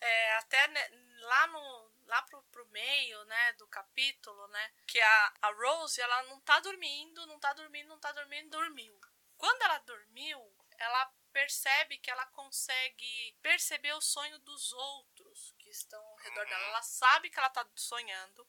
É, 0.00 0.36
até 0.38 0.68
né, 0.68 0.80
lá 1.22 1.46
no 1.46 1.82
lá 2.08 2.20
pro, 2.22 2.42
pro 2.52 2.66
meio, 2.70 3.24
né, 3.24 3.52
do 3.58 3.66
capítulo, 3.68 4.46
né, 4.48 4.68
que 4.86 5.00
a, 5.00 5.32
a 5.42 5.52
Rose, 5.54 5.98
ela 5.98 6.24
não 6.24 6.38
tá 6.40 6.60
dormindo, 6.60 7.26
não 7.26 7.38
tá 7.38 7.54
dormindo, 7.54 7.88
não 7.88 7.98
tá 7.98 8.12
dormindo, 8.12 8.50
dormiu. 8.50 8.92
Quando 9.38 9.62
ela 9.62 9.78
dormiu, 9.78 10.38
ela 10.78 11.12
percebe 11.32 11.98
que 11.98 12.10
ela 12.10 12.26
consegue 12.26 13.36
perceber 13.40 13.92
o 13.94 14.00
sonho 14.00 14.38
dos 14.40 14.72
outros 14.72 15.54
que 15.58 15.70
estão 15.70 16.00
ao 16.04 16.16
redor 16.16 16.44
dela. 16.46 16.66
Ela 16.66 16.82
sabe 16.82 17.30
que 17.30 17.38
ela 17.38 17.50
tá 17.50 17.66
sonhando 17.74 18.46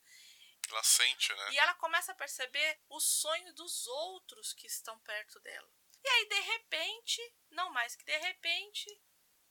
ela 0.70 0.84
sente, 0.84 1.34
né? 1.34 1.52
E 1.52 1.60
ela 1.60 1.74
começa 1.76 2.12
a 2.12 2.16
perceber 2.16 2.80
o 2.90 3.00
sonho 3.00 3.54
dos 3.54 3.86
outros 3.86 4.54
que 4.54 4.68
estão 4.68 4.98
perto 5.00 5.40
dela. 5.42 5.70
E 6.04 6.08
aí, 6.08 6.26
de 6.28 6.40
repente, 6.40 7.36
não 7.52 7.72
mais 7.72 7.96
que 7.96 8.04
de 8.06 8.18
repente, 8.18 9.02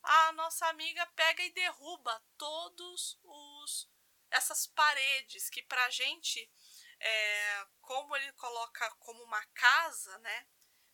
a 0.02 0.32
nossa 0.32 0.66
amiga 0.68 1.06
pega 1.14 1.42
e 1.42 1.52
derruba 1.52 2.22
todos 2.36 3.18
os 3.22 3.90
essas 4.30 4.66
paredes 4.66 5.50
que 5.50 5.62
pra 5.62 5.90
gente, 5.90 6.50
é, 6.98 7.66
como 7.82 8.16
ele 8.16 8.32
coloca 8.32 8.90
como 8.92 9.22
uma 9.24 9.44
casa, 9.48 10.18
né? 10.20 10.48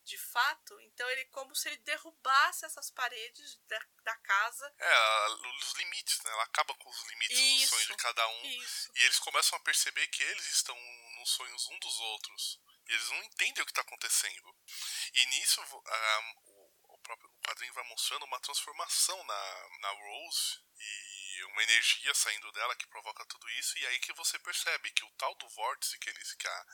De 0.08 0.16
fato, 0.16 0.80
então 0.80 1.08
ele 1.10 1.26
como 1.26 1.54
se 1.54 1.68
ele 1.68 1.76
derrubasse 1.78 2.64
essas 2.64 2.90
paredes 2.90 3.60
da, 3.68 3.78
da 4.04 4.16
casa. 4.16 4.74
É, 4.78 5.26
os 5.58 5.72
limites, 5.74 6.18
né? 6.22 6.30
Ela 6.30 6.44
acaba 6.44 6.74
com 6.74 6.88
os 6.88 7.02
limites 7.08 7.38
isso, 7.38 7.60
dos 7.60 7.68
sonhos 7.68 7.86
de 7.88 7.96
cada 7.96 8.26
um. 8.26 8.44
Isso. 8.46 8.90
E 8.94 9.04
eles 9.04 9.18
começam 9.18 9.58
a 9.58 9.60
perceber 9.60 10.06
que 10.08 10.22
eles 10.22 10.46
estão 10.46 10.76
nos 11.18 11.30
sonhos 11.30 11.68
um 11.68 11.78
dos 11.78 12.00
outros. 12.00 12.58
E 12.88 12.92
eles 12.94 13.10
não 13.10 13.22
entendem 13.24 13.62
o 13.62 13.66
que 13.66 13.72
está 13.72 13.82
acontecendo. 13.82 14.56
E 15.12 15.26
nisso 15.26 15.60
o, 15.60 16.94
o, 16.94 16.98
próprio, 17.00 17.28
o 17.28 17.40
quadrinho 17.46 17.74
vai 17.74 17.84
mostrando 17.84 18.24
uma 18.24 18.40
transformação 18.40 19.22
na, 19.24 19.68
na 19.80 19.90
Rose 19.90 20.62
e 20.78 21.27
uma 21.44 21.62
energia 21.62 22.14
saindo 22.14 22.51
dela 22.53 22.74
que 22.77 22.87
provoca 22.87 23.24
tudo 23.27 23.48
isso. 23.51 23.79
E 23.79 23.87
aí 23.87 23.98
que 23.98 24.12
você 24.14 24.38
percebe 24.38 24.90
que 24.90 25.05
o 25.05 25.11
tal 25.18 25.35
do 25.37 25.48
vórtice 25.48 25.98
que 25.98 26.11
eles. 26.11 26.35
Que 26.35 26.46
a, 26.46 26.64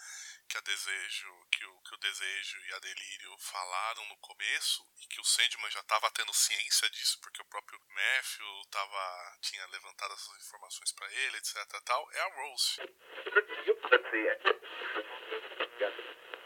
que 0.48 0.58
a 0.58 0.60
desejo, 0.60 1.46
que 1.50 1.64
o, 1.64 1.80
que 1.80 1.94
o 1.94 1.98
desejo 1.98 2.58
e 2.68 2.74
a 2.74 2.78
delírio 2.78 3.36
falaram 3.38 4.06
no 4.08 4.16
começo 4.18 4.86
e 5.00 5.06
que 5.06 5.20
o 5.20 5.24
Sandman 5.24 5.70
já 5.70 5.80
estava 5.80 6.10
tendo 6.10 6.32
ciência 6.34 6.88
disso 6.90 7.18
porque 7.20 7.40
o 7.40 7.46
próprio 7.46 7.80
Matthew 7.88 8.64
tava, 8.70 9.38
tinha 9.40 9.66
levantado 9.68 10.12
essas 10.14 10.36
informações 10.36 10.92
para 10.92 11.12
ele, 11.12 11.36
etc. 11.38 11.56
Tal, 11.84 12.12
é 12.12 12.20
a 12.20 12.34
Rose. 12.34 12.76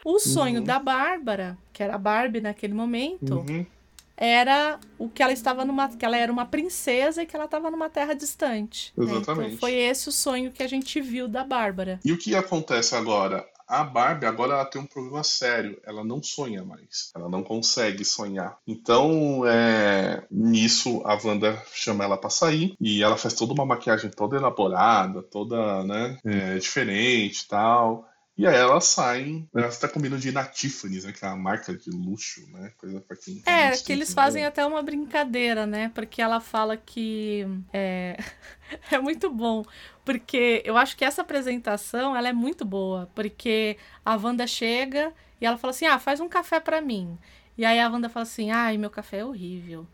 O 0.03 0.17
sonho 0.17 0.59
uhum. 0.59 0.65
da 0.65 0.79
Bárbara, 0.79 1.57
que 1.73 1.83
era 1.83 1.95
a 1.95 1.97
Barbie 1.97 2.41
naquele 2.41 2.73
momento, 2.73 3.35
uhum. 3.35 3.78
Era 4.19 4.77
o 4.97 5.07
que 5.07 5.23
ela 5.23 5.31
estava 5.31 5.63
numa. 5.63 5.87
que 5.87 6.05
ela 6.05 6.17
era 6.17 6.31
uma 6.31 6.45
princesa 6.45 7.23
e 7.23 7.25
que 7.25 7.35
ela 7.35 7.45
estava 7.45 7.71
numa 7.71 7.89
terra 7.89 8.13
distante. 8.13 8.93
Exatamente. 8.97 9.39
Né? 9.39 9.47
Então 9.47 9.57
foi 9.57 9.73
esse 9.73 10.09
o 10.09 10.11
sonho 10.11 10.51
que 10.51 10.61
a 10.61 10.67
gente 10.67 10.99
viu 10.99 11.27
da 11.27 11.43
Bárbara. 11.45 11.99
E 12.03 12.11
o 12.11 12.17
que 12.17 12.35
acontece 12.35 12.93
agora? 12.95 13.47
A 13.65 13.83
Barbie 13.83 14.25
agora 14.25 14.53
ela 14.53 14.65
tem 14.65 14.81
um 14.81 14.85
problema 14.85 15.23
sério. 15.23 15.79
Ela 15.85 16.03
não 16.03 16.21
sonha 16.23 16.65
mais. 16.65 17.11
Ela 17.15 17.29
não 17.29 17.43
consegue 17.43 18.03
sonhar. 18.03 18.57
Então, 18.67 19.43
é... 19.45 20.23
nisso, 20.29 21.03
a 21.05 21.13
Wanda 21.23 21.61
chama 21.71 22.03
ela 22.03 22.17
para 22.17 22.31
sair 22.31 22.75
e 22.81 23.03
ela 23.03 23.15
faz 23.15 23.35
toda 23.35 23.53
uma 23.53 23.65
maquiagem 23.65 24.09
toda 24.09 24.35
elaborada, 24.35 25.21
toda, 25.21 25.83
né, 25.83 26.17
é, 26.25 26.57
diferente 26.57 27.47
tal. 27.47 28.09
E 28.39 28.47
aí 28.47 28.55
elas 28.55 28.85
saem, 28.85 29.49
elas 29.53 29.73
estão 29.73 29.89
combinando 29.89 30.21
de 30.21 30.29
ir 30.29 30.31
na 30.31 30.45
Tiffany's, 30.45 31.03
né? 31.03 31.11
Que 31.11 31.25
é 31.25 31.27
uma 31.27 31.35
marca 31.35 31.75
de 31.75 31.89
luxo, 31.89 32.49
né? 32.53 32.71
Coisa 32.77 33.01
pra 33.01 33.17
quem. 33.17 33.43
É, 33.45 33.75
que 33.75 33.91
eles 33.91 34.13
fazem 34.13 34.45
até 34.45 34.65
uma 34.65 34.81
brincadeira, 34.81 35.65
né? 35.65 35.91
Porque 35.93 36.21
ela 36.21 36.39
fala 36.39 36.77
que. 36.77 37.45
É, 37.73 38.17
é 38.89 38.97
muito 38.97 39.29
bom. 39.29 39.65
Porque 40.05 40.63
eu 40.63 40.77
acho 40.77 40.95
que 40.95 41.03
essa 41.03 41.21
apresentação 41.21 42.15
ela 42.15 42.29
é 42.29 42.33
muito 42.33 42.63
boa. 42.63 43.11
Porque 43.13 43.75
a 44.05 44.15
Wanda 44.15 44.47
chega 44.47 45.11
e 45.41 45.45
ela 45.45 45.57
fala 45.57 45.71
assim: 45.71 45.85
ah, 45.85 45.99
faz 45.99 46.21
um 46.21 46.29
café 46.29 46.61
para 46.61 46.79
mim. 46.79 47.17
E 47.57 47.65
aí 47.65 47.77
a 47.77 47.89
Wanda 47.89 48.07
fala 48.07 48.23
assim: 48.23 48.51
ai, 48.51 48.77
meu 48.77 48.89
café 48.89 49.17
é 49.17 49.25
horrível. 49.25 49.85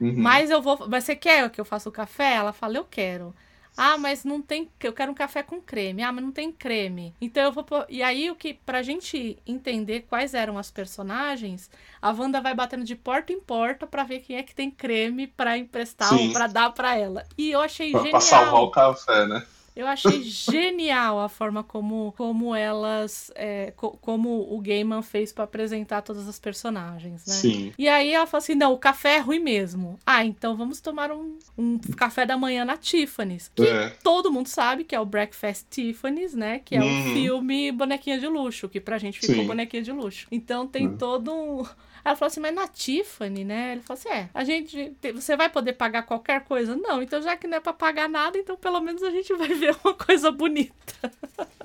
Uhum. 0.00 0.14
Mas 0.16 0.48
eu 0.48 0.62
vou. 0.62 0.88
Mas 0.88 1.04
você 1.04 1.14
quer 1.14 1.50
que 1.50 1.60
eu 1.60 1.66
faça 1.66 1.86
o 1.86 1.92
café? 1.92 2.32
Ela 2.36 2.54
fala: 2.54 2.78
eu 2.78 2.84
quero. 2.84 3.34
Ah, 3.76 3.96
mas 3.96 4.24
não 4.24 4.42
tem. 4.42 4.68
Eu 4.82 4.92
quero 4.92 5.12
um 5.12 5.14
café 5.14 5.42
com 5.42 5.60
creme. 5.60 6.02
Ah, 6.02 6.12
mas 6.12 6.24
não 6.24 6.32
tem 6.32 6.52
creme. 6.52 7.14
Então 7.20 7.42
eu 7.42 7.52
vou. 7.52 7.64
E 7.88 8.02
aí, 8.02 8.30
o 8.30 8.34
que. 8.34 8.54
Pra 8.54 8.82
gente 8.82 9.38
entender 9.46 10.06
quais 10.08 10.34
eram 10.34 10.58
as 10.58 10.70
personagens, 10.70 11.70
a 12.00 12.10
Wanda 12.10 12.40
vai 12.40 12.54
batendo 12.54 12.84
de 12.84 12.94
porta 12.96 13.32
em 13.32 13.40
porta 13.40 13.86
para 13.86 14.04
ver 14.04 14.20
quem 14.20 14.36
é 14.36 14.42
que 14.42 14.54
tem 14.54 14.70
creme 14.70 15.26
para 15.26 15.56
emprestar 15.56 16.08
Sim. 16.08 16.28
ou 16.28 16.32
pra 16.32 16.46
dar 16.46 16.70
para 16.72 16.96
ela. 16.96 17.24
E 17.38 17.50
eu 17.50 17.60
achei 17.60 17.90
pra 17.90 18.00
genial. 18.00 18.18
Pra 18.18 18.20
salvar 18.20 18.62
o 18.62 18.70
café, 18.70 19.26
né? 19.26 19.46
Eu 19.74 19.86
achei 19.86 20.22
genial 20.22 21.20
a 21.20 21.28
forma 21.28 21.62
como, 21.62 22.12
como 22.16 22.54
elas. 22.54 23.30
É, 23.34 23.72
co 23.76 23.90
como 24.00 24.52
o 24.52 24.60
Gaiman 24.60 25.02
fez 25.02 25.32
para 25.32 25.44
apresentar 25.44 26.02
todas 26.02 26.28
as 26.28 26.38
personagens, 26.38 27.24
né? 27.26 27.34
Sim. 27.34 27.72
E 27.78 27.88
aí 27.88 28.12
ela 28.12 28.26
fala 28.26 28.42
assim: 28.42 28.54
não, 28.54 28.72
o 28.72 28.78
café 28.78 29.16
é 29.16 29.18
ruim 29.18 29.38
mesmo. 29.38 29.98
Ah, 30.04 30.24
então 30.24 30.56
vamos 30.56 30.80
tomar 30.80 31.12
um, 31.12 31.38
um 31.56 31.78
café 31.96 32.26
da 32.26 32.36
manhã 32.36 32.64
na 32.64 32.76
Tiffany's. 32.76 33.50
Que 33.54 33.66
é. 33.66 33.90
todo 34.02 34.30
mundo 34.30 34.48
sabe 34.48 34.84
que 34.84 34.94
é 34.94 35.00
o 35.00 35.06
Breakfast 35.06 35.66
Tiffany's, 35.70 36.34
né? 36.34 36.60
Que 36.64 36.76
é 36.76 36.80
uhum. 36.80 37.00
o 37.00 37.14
filme 37.14 37.72
Bonequinha 37.72 38.18
de 38.18 38.26
Luxo, 38.26 38.68
que 38.68 38.80
pra 38.80 38.98
gente 38.98 39.20
ficou 39.20 39.36
Sim. 39.36 39.46
Bonequinha 39.46 39.82
de 39.82 39.92
Luxo. 39.92 40.26
Então 40.30 40.66
tem 40.66 40.88
uhum. 40.88 40.96
todo 40.96 41.32
um 41.32 41.64
ela 42.04 42.16
falou 42.16 42.28
assim, 42.28 42.40
mas 42.40 42.54
na 42.54 42.68
Tiffany, 42.68 43.44
né? 43.44 43.72
Ele 43.72 43.82
falou 43.82 43.98
assim, 43.98 44.08
é, 44.08 44.28
a 44.32 44.44
gente, 44.44 44.96
você 45.14 45.36
vai 45.36 45.48
poder 45.48 45.74
pagar 45.74 46.02
qualquer 46.02 46.44
coisa? 46.44 46.76
Não, 46.76 47.02
então 47.02 47.20
já 47.22 47.36
que 47.36 47.46
não 47.46 47.58
é 47.58 47.60
pra 47.60 47.72
pagar 47.72 48.08
nada, 48.08 48.38
então 48.38 48.56
pelo 48.56 48.80
menos 48.80 49.02
a 49.02 49.10
gente 49.10 49.32
vai 49.36 49.48
ver 49.48 49.76
uma 49.84 49.94
coisa 49.94 50.30
bonita. 50.30 51.12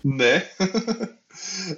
Né? 0.04 0.48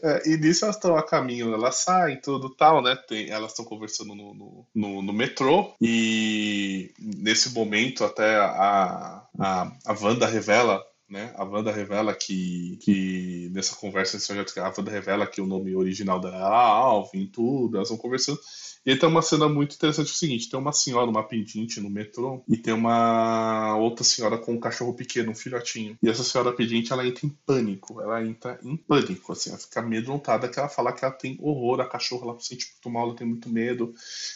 É, 0.04 0.30
e 0.30 0.38
nisso 0.38 0.66
elas 0.66 0.76
estão 0.76 0.96
a 0.96 1.04
caminho, 1.04 1.54
elas 1.54 1.78
saem, 1.78 2.22
tudo 2.22 2.50
tal, 2.50 2.82
né? 2.82 2.96
Tem, 3.08 3.30
elas 3.30 3.52
estão 3.52 3.66
conversando 3.66 4.14
no, 4.14 4.34
no, 4.34 4.66
no, 4.74 5.02
no, 5.02 5.14
metrô 5.14 5.74
e 5.82 6.92
nesse 7.00 7.52
momento 7.54 8.04
até 8.04 8.36
a, 8.36 9.24
a, 9.40 9.72
a 9.86 9.94
Wanda 10.00 10.28
revela 10.28 10.84
né? 11.10 11.34
A 11.36 11.44
Wanda 11.44 11.72
revela 11.72 12.14
que, 12.14 12.78
que 12.82 13.50
nessa 13.54 13.76
conversa 13.76 14.18
a 14.34 14.74
Wanda 14.78 14.92
revela 14.92 15.28
que 15.28 15.42
o 15.42 15.48
nome 15.48 15.76
original 15.76 16.20
dela 16.20 16.38
é 16.38 16.42
Alvin, 16.42 17.28
tudo, 17.28 17.78
elas 17.78 17.90
vão 17.90 17.98
conversando. 17.98 18.40
E 18.86 18.96
tem 18.96 19.10
uma 19.10 19.22
cena 19.22 19.50
muito 19.50 19.76
interessante, 19.76 20.08
é 20.08 20.14
o 20.14 20.16
seguinte, 20.16 20.50
tem 20.50 20.58
uma 20.58 20.72
senhora, 20.72 21.10
uma 21.10 21.22
pedinte 21.22 21.82
no 21.82 21.90
metrô, 21.90 22.42
e 22.48 22.56
tem 22.56 22.74
uma 22.74 23.76
outra 23.76 24.02
senhora 24.02 24.38
com 24.38 24.54
um 24.54 24.60
cachorro 24.62 24.94
pequeno, 24.94 25.32
um 25.32 25.36
filhotinho. 25.36 25.98
E 26.02 26.10
essa 26.10 26.24
senhora 26.24 26.54
pedinte, 26.54 26.94
ela 26.94 27.06
entra 27.06 27.26
em 27.26 27.30
pânico, 27.46 28.00
ela 28.00 28.26
entra 28.26 28.58
em 28.64 28.78
pânico, 28.78 29.34
assim, 29.34 29.50
ela 29.50 29.60
fica 29.60 29.82
amedrontada, 29.82 30.48
que 30.48 30.58
ela 30.58 30.70
fala 30.70 30.94
que 30.94 31.04
ela 31.04 31.14
tem 31.14 31.38
horror 31.42 31.82
a 31.82 31.86
cachorro, 31.86 32.30
ela 32.30 32.40
sente 32.40 32.66
muito 32.72 32.90
mal, 32.90 33.08
ela 33.08 33.16
tem 33.18 33.28
muito 33.28 33.50
medo, 33.50 33.94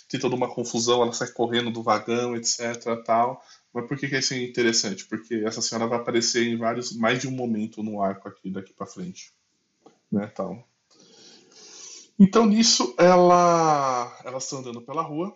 tem 0.09 0.19
toda 0.19 0.35
uma 0.35 0.53
confusão, 0.53 1.01
ela 1.01 1.13
sai 1.13 1.29
correndo 1.29 1.71
do 1.71 1.81
vagão, 1.81 2.35
etc, 2.35 3.01
tal. 3.05 3.41
Mas 3.73 3.87
por 3.87 3.97
que, 3.97 4.07
que 4.07 4.17
isso 4.17 4.33
é 4.33 4.43
interessante? 4.43 5.05
Porque 5.05 5.35
essa 5.45 5.61
senhora 5.61 5.87
vai 5.87 5.99
aparecer 5.99 6.45
em 6.45 6.57
vários, 6.57 6.95
mais 6.95 7.19
de 7.19 7.27
um 7.27 7.31
momento 7.31 7.81
no 7.81 8.01
arco 8.01 8.27
aqui 8.27 8.49
daqui 8.49 8.73
para 8.73 8.85
frente, 8.85 9.31
né, 10.11 10.27
tal. 10.27 10.67
Então 12.19 12.45
nisso 12.45 12.93
ela, 12.99 14.19
elas 14.23 14.43
estão 14.43 14.59
andando 14.59 14.81
pela 14.81 15.01
rua, 15.01 15.35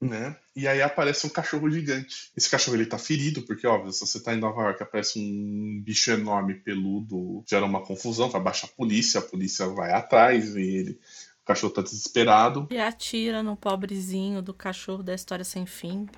né? 0.00 0.36
E 0.54 0.68
aí 0.68 0.80
aparece 0.82 1.26
um 1.26 1.30
cachorro 1.30 1.70
gigante. 1.70 2.30
Esse 2.36 2.48
cachorro 2.48 2.76
ele 2.76 2.86
tá 2.86 2.98
ferido, 2.98 3.42
porque 3.42 3.66
óbvio, 3.66 3.92
se 3.92 4.06
você 4.06 4.22
tá 4.22 4.34
em 4.34 4.38
Nova 4.38 4.62
York, 4.62 4.82
aparece 4.82 5.18
um 5.18 5.82
bicho 5.82 6.10
enorme, 6.10 6.54
peludo, 6.54 7.42
gera 7.48 7.64
uma 7.64 7.84
confusão, 7.84 8.30
vai 8.30 8.40
baixar 8.40 8.68
a 8.68 8.76
polícia, 8.76 9.20
a 9.20 9.22
polícia 9.22 9.66
vai 9.66 9.92
atrás, 9.92 10.54
e 10.54 10.60
ele 10.62 11.00
o 11.44 11.46
cachorro 11.46 11.74
tá 11.74 11.82
desesperado. 11.82 12.66
E 12.70 12.78
atira 12.78 13.42
no 13.42 13.54
pobrezinho 13.54 14.40
do 14.40 14.54
cachorro 14.54 15.02
da 15.02 15.14
história 15.14 15.44
sem 15.44 15.66
fim. 15.66 16.06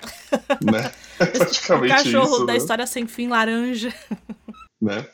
Né? 0.65 0.93
É 1.21 1.27
praticamente 1.27 1.93
o 1.93 1.97
cachorro 1.97 2.37
isso, 2.37 2.47
da 2.47 2.53
né? 2.53 2.59
história 2.59 2.87
sem 2.87 3.07
fim 3.07 3.29
laranja. 3.29 3.93
Né? 4.81 5.07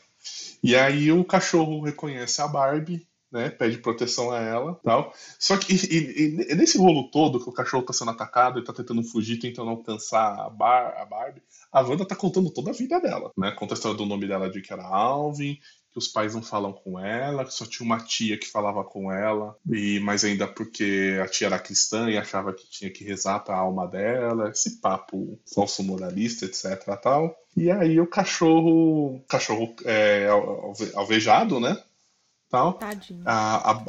E 0.63 0.77
aí 0.77 1.11
o 1.11 1.25
cachorro 1.25 1.83
reconhece 1.83 2.41
a 2.41 2.47
Barbie, 2.47 3.07
né? 3.31 3.49
Pede 3.51 3.79
proteção 3.79 4.31
a 4.31 4.39
ela 4.39 4.79
tal. 4.85 5.13
Só 5.39 5.57
que 5.57 5.75
e, 5.75 6.47
e, 6.51 6.55
nesse 6.55 6.79
rolo 6.79 7.11
todo 7.11 7.43
que 7.43 7.49
o 7.49 7.53
cachorro 7.53 7.83
tá 7.83 7.93
sendo 7.93 8.11
atacado 8.11 8.61
e 8.61 8.65
tá 8.65 8.73
tentando 8.73 9.03
fugir, 9.03 9.39
tentando 9.39 9.71
alcançar 9.71 10.39
a, 10.39 10.51
Bar, 10.51 10.95
a 10.99 11.05
Barbie, 11.05 11.43
a 11.73 11.81
Wanda 11.81 12.05
tá 12.05 12.15
contando 12.15 12.51
toda 12.51 12.71
a 12.71 12.75
vida 12.75 13.01
dela, 13.01 13.33
né? 13.37 13.51
Conta 13.53 13.75
a 13.75 13.77
história 13.77 13.97
do 13.97 14.07
nome 14.07 14.29
dela 14.29 14.51
de 14.51 14.61
que 14.61 14.73
era 14.73 14.85
Alvin, 14.85 15.59
que 15.93 15.99
os 15.99 16.09
pais 16.09 16.35
não 16.35 16.43
falam 16.43 16.73
com 16.73 16.99
ela, 16.99 17.45
que 17.45 17.53
só 17.53 17.67
tinha 17.67 17.85
uma 17.85 18.01
tia 18.01 18.39
que 18.39 18.49
falava 18.49 18.83
com 18.83 19.13
ela, 19.13 19.55
e 19.71 20.01
mas 20.01 20.25
ainda 20.25 20.49
porque 20.49 21.21
a 21.23 21.29
tia 21.29 21.49
era 21.49 21.59
cristã 21.59 22.11
e 22.11 22.17
achava 22.17 22.53
que 22.53 22.69
tinha 22.69 22.91
que 22.91 23.05
rezar 23.05 23.41
para 23.41 23.55
a 23.55 23.59
alma 23.59 23.87
dela, 23.87 24.49
esse 24.49 24.81
papo 24.81 25.39
falso 25.55 25.83
moralista, 25.83 26.47
etc. 26.47 26.83
tal. 27.01 27.37
E 27.55 27.71
aí 27.71 28.01
o 28.01 28.07
cachorro, 28.07 29.23
cachorro 29.29 29.75
é, 29.85 30.29
alvejado, 30.95 31.61
né? 31.61 31.77
Tal. 32.49 32.75
Tadinho. 32.75 33.23
A, 33.27 33.73
a, 33.73 33.85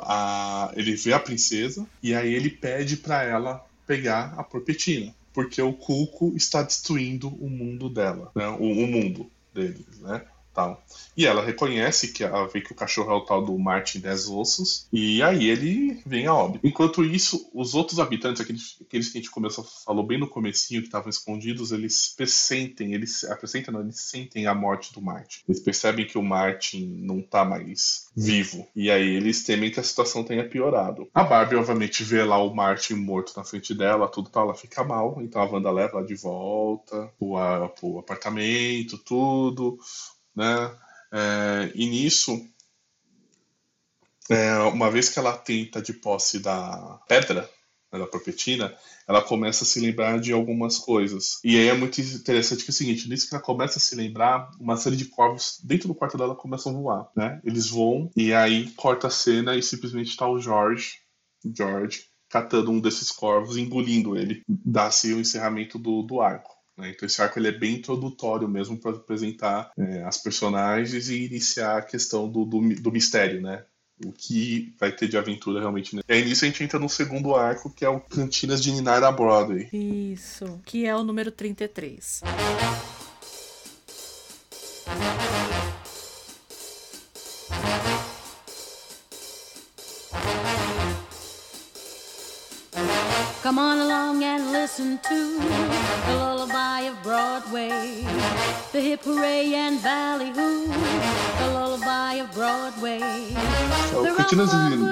a, 0.68 0.72
ele 0.76 0.96
vê 0.96 1.14
a 1.14 1.20
princesa 1.20 1.88
e 2.02 2.14
aí 2.14 2.34
ele 2.34 2.50
pede 2.50 2.98
para 2.98 3.24
ela 3.24 3.66
pegar 3.88 4.34
a 4.38 4.44
porpetina, 4.44 5.14
porque 5.34 5.62
o 5.62 5.74
Cuco 5.74 6.36
está 6.36 6.62
destruindo 6.64 7.30
o 7.30 7.50
mundo 7.50 7.90
dela, 7.90 8.32
né? 8.36 8.48
o, 8.50 8.64
o 8.64 8.88
mundo 8.88 9.30
deles, 9.54 10.00
né? 10.00 10.26
Tal. 10.54 10.84
E 11.16 11.26
ela 11.26 11.44
reconhece 11.44 12.12
que 12.12 12.24
ela 12.24 12.48
vê 12.48 12.62
que 12.62 12.72
o 12.72 12.76
cachorro 12.76 13.12
é 13.12 13.16
o 13.16 13.22
tal 13.22 13.44
do 13.44 13.58
Martin 13.58 14.00
Dez 14.00 14.28
Ossos, 14.28 14.88
e 14.92 15.22
aí 15.22 15.50
ele 15.50 16.02
vem 16.06 16.26
a 16.28 16.34
óbito. 16.34 16.66
Enquanto 16.66 17.04
isso, 17.04 17.50
os 17.54 17.76
outros 17.76 18.00
habitantes, 18.00 18.42
aqueles, 18.42 18.78
aqueles 18.82 19.10
que 19.10 19.18
a 19.18 19.22
gente 19.22 19.32
começou, 19.32 19.64
falou 19.64 20.06
bem 20.06 20.20
no 20.20 20.28
comecinho, 20.28 20.82
que 20.82 20.88
estavam 20.88 21.10
escondidos, 21.10 21.72
eles 21.72 22.14
pressentem, 22.16 22.94
eles 22.94 23.24
apresentam, 23.26 23.80
eles 23.80 24.00
sentem 24.00 24.48
a 24.48 24.56
morte 24.56 24.94
do 24.94 25.02
Martin. 25.02 25.42
Eles 25.48 25.62
percebem 25.62 26.08
que 26.08 26.18
o 26.18 26.24
Martin 26.24 27.02
não 27.04 27.22
tá 27.22 27.46
mais 27.46 28.08
vivo, 28.16 28.68
e 28.76 28.90
aí 28.90 29.16
eles 29.16 29.44
temem 29.44 29.72
que 29.72 29.80
a 29.80 29.84
situação 29.84 30.24
tenha 30.24 30.48
piorado. 30.48 31.08
A 31.14 31.24
Barbie, 31.24 31.56
obviamente, 31.56 32.04
vê 32.04 32.24
lá 32.24 32.42
o 32.44 32.54
Martin 32.54 32.96
morto 32.96 33.34
na 33.36 33.44
frente 33.44 33.74
dela, 33.74 34.08
tudo 34.08 34.30
tal, 34.30 34.46
ela 34.46 34.56
fica 34.56 34.84
mal, 34.84 35.20
então 35.22 35.42
a 35.42 35.46
Wanda 35.46 35.72
leva 35.72 35.98
ela 35.98 36.06
de 36.06 36.16
volta 36.16 37.12
pro, 37.20 37.36
pro 37.80 38.00
apartamento, 38.00 38.98
tudo 38.98 39.78
né? 40.36 40.76
É, 41.12 41.72
e 41.76 41.86
nisso 41.86 42.48
é, 44.30 44.58
uma 44.60 44.90
vez 44.90 45.10
que 45.10 45.20
ela 45.20 45.38
tenta 45.38 45.82
de 45.82 45.94
posse 45.94 46.40
da 46.40 47.00
pedra, 47.08 47.50
né, 47.92 48.00
da 48.00 48.08
propetina, 48.08 48.74
ela 49.08 49.22
começa 49.22 49.64
a 49.64 49.68
se 49.68 49.80
lembrar 49.80 50.20
de 50.20 50.32
algumas 50.32 50.78
coisas. 50.78 51.40
E 51.44 51.58
aí 51.58 51.68
é 51.68 51.74
muito 51.74 52.00
interessante 52.02 52.64
que 52.64 52.72
é 52.72 52.74
o 52.74 52.76
seguinte, 52.76 53.10
nisso 53.10 53.28
que 53.28 53.36
ela 53.36 53.44
começa 53.44 53.78
a 53.78 53.82
se 53.82 53.96
lembrar, 53.96 54.50
uma 54.60 54.78
série 54.78 54.96
de 54.96 55.06
corvos 55.06 55.60
dentro 55.64 55.88
do 55.88 55.96
quarto 55.96 56.18
dela 56.18 56.36
começam 56.36 56.72
a 56.72 56.76
voar, 56.76 57.12
né? 57.16 57.40
Eles 57.44 57.70
voam 57.70 58.10
e 58.16 58.34
aí 58.34 58.72
corta 58.72 59.08
a 59.08 59.12
cena 59.12 59.56
e 59.56 59.62
simplesmente 59.62 60.10
está 60.10 60.28
o 60.28 60.40
George, 60.40 61.00
George, 61.46 62.06
catando 62.30 62.72
um 62.72 62.80
desses 62.80 63.12
corvos, 63.12 63.58
engolindo 63.58 64.18
ele. 64.18 64.42
Dá-se 64.48 65.14
o 65.14 65.20
encerramento 65.20 65.78
do, 65.78 66.02
do 66.02 66.22
arco. 66.22 66.53
Né? 66.78 66.92
Então 66.92 67.06
esse 67.06 67.22
arco 67.22 67.40
ele 67.40 67.48
é 67.48 67.52
bem 67.52 67.76
introdutório 67.76 68.48
mesmo 68.48 68.78
para 68.78 68.92
apresentar 68.92 69.72
é, 69.78 70.04
as 70.04 70.18
personagens 70.18 71.10
e 71.10 71.26
iniciar 71.26 71.78
a 71.78 71.82
questão 71.82 72.30
do, 72.30 72.46
do, 72.46 72.60
do 72.76 72.92
mistério, 72.92 73.42
né? 73.42 73.64
o 74.04 74.12
que 74.12 74.74
vai 74.80 74.92
ter 74.92 75.08
de 75.08 75.18
aventura 75.18 75.60
realmente. 75.60 75.96
Né? 75.96 76.02
E 76.08 76.14
aí 76.14 76.26
nisso 76.26 76.46
a 76.46 76.48
gente 76.48 76.64
entra 76.64 76.80
no 76.80 76.90
segundo 76.90 77.36
arco, 77.36 77.70
que 77.70 77.86
é 77.86 77.90
o 77.90 78.00
Cantinas 78.00 78.62
de 78.62 78.72
Ninar 78.72 79.02
da 79.02 79.12
Broadway. 79.12 79.70
Isso, 79.72 80.60
que 80.66 80.86
é 80.86 80.96
o 80.96 81.04
número 81.04 81.32
33. 81.32 82.22
Come 82.22 82.93
listen 94.74 94.98
to 94.98 95.38
the 96.08 96.16
lullaby 96.16 96.82
of 96.90 97.04
Broadway, 97.04 98.04
the 98.72 98.82
hip 98.82 99.04
hooray 99.04 99.54
and 99.54 99.80
ballyhoo, 99.84 100.66
the 100.66 101.48
lullaby 101.54 102.16
of 102.16 102.34
Broadway. 102.34 103.00
É 103.00 104.12
o 104.12 104.16
Cantinas 104.16 104.50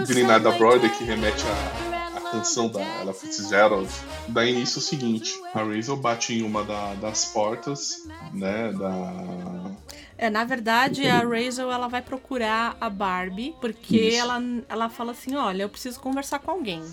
de 0.07 0.13
Ninar 0.13 0.39
da 0.39 0.51
Broadway 0.51 0.87
que 0.91 1.03
remete 1.03 1.43
à, 1.47 2.17
à 2.17 2.21
canção 2.31 2.69
da 2.69 2.79
Ella 2.79 3.11
Fitzgerald. 3.11 3.89
Dá 4.27 4.45
início 4.45 4.77
o 4.77 4.81
seguinte: 4.81 5.33
a 5.51 5.63
Razel 5.63 5.97
bate 5.97 6.35
em 6.35 6.43
uma 6.43 6.63
da, 6.63 6.93
das 6.95 7.25
portas, 7.25 8.07
né, 8.33 8.71
da 8.73 9.71
é, 10.15 10.29
na 10.29 10.43
verdade, 10.43 11.07
a 11.07 11.21
Razel 11.27 11.71
ela 11.71 11.87
vai 11.87 12.03
procurar 12.03 12.77
a 12.79 12.87
Barbie 12.87 13.55
porque 13.59 14.13
ela, 14.13 14.39
ela 14.69 14.87
fala 14.87 15.13
assim: 15.13 15.35
olha, 15.35 15.63
eu 15.63 15.69
preciso 15.69 15.99
conversar 15.99 16.37
com 16.37 16.51
alguém. 16.51 16.83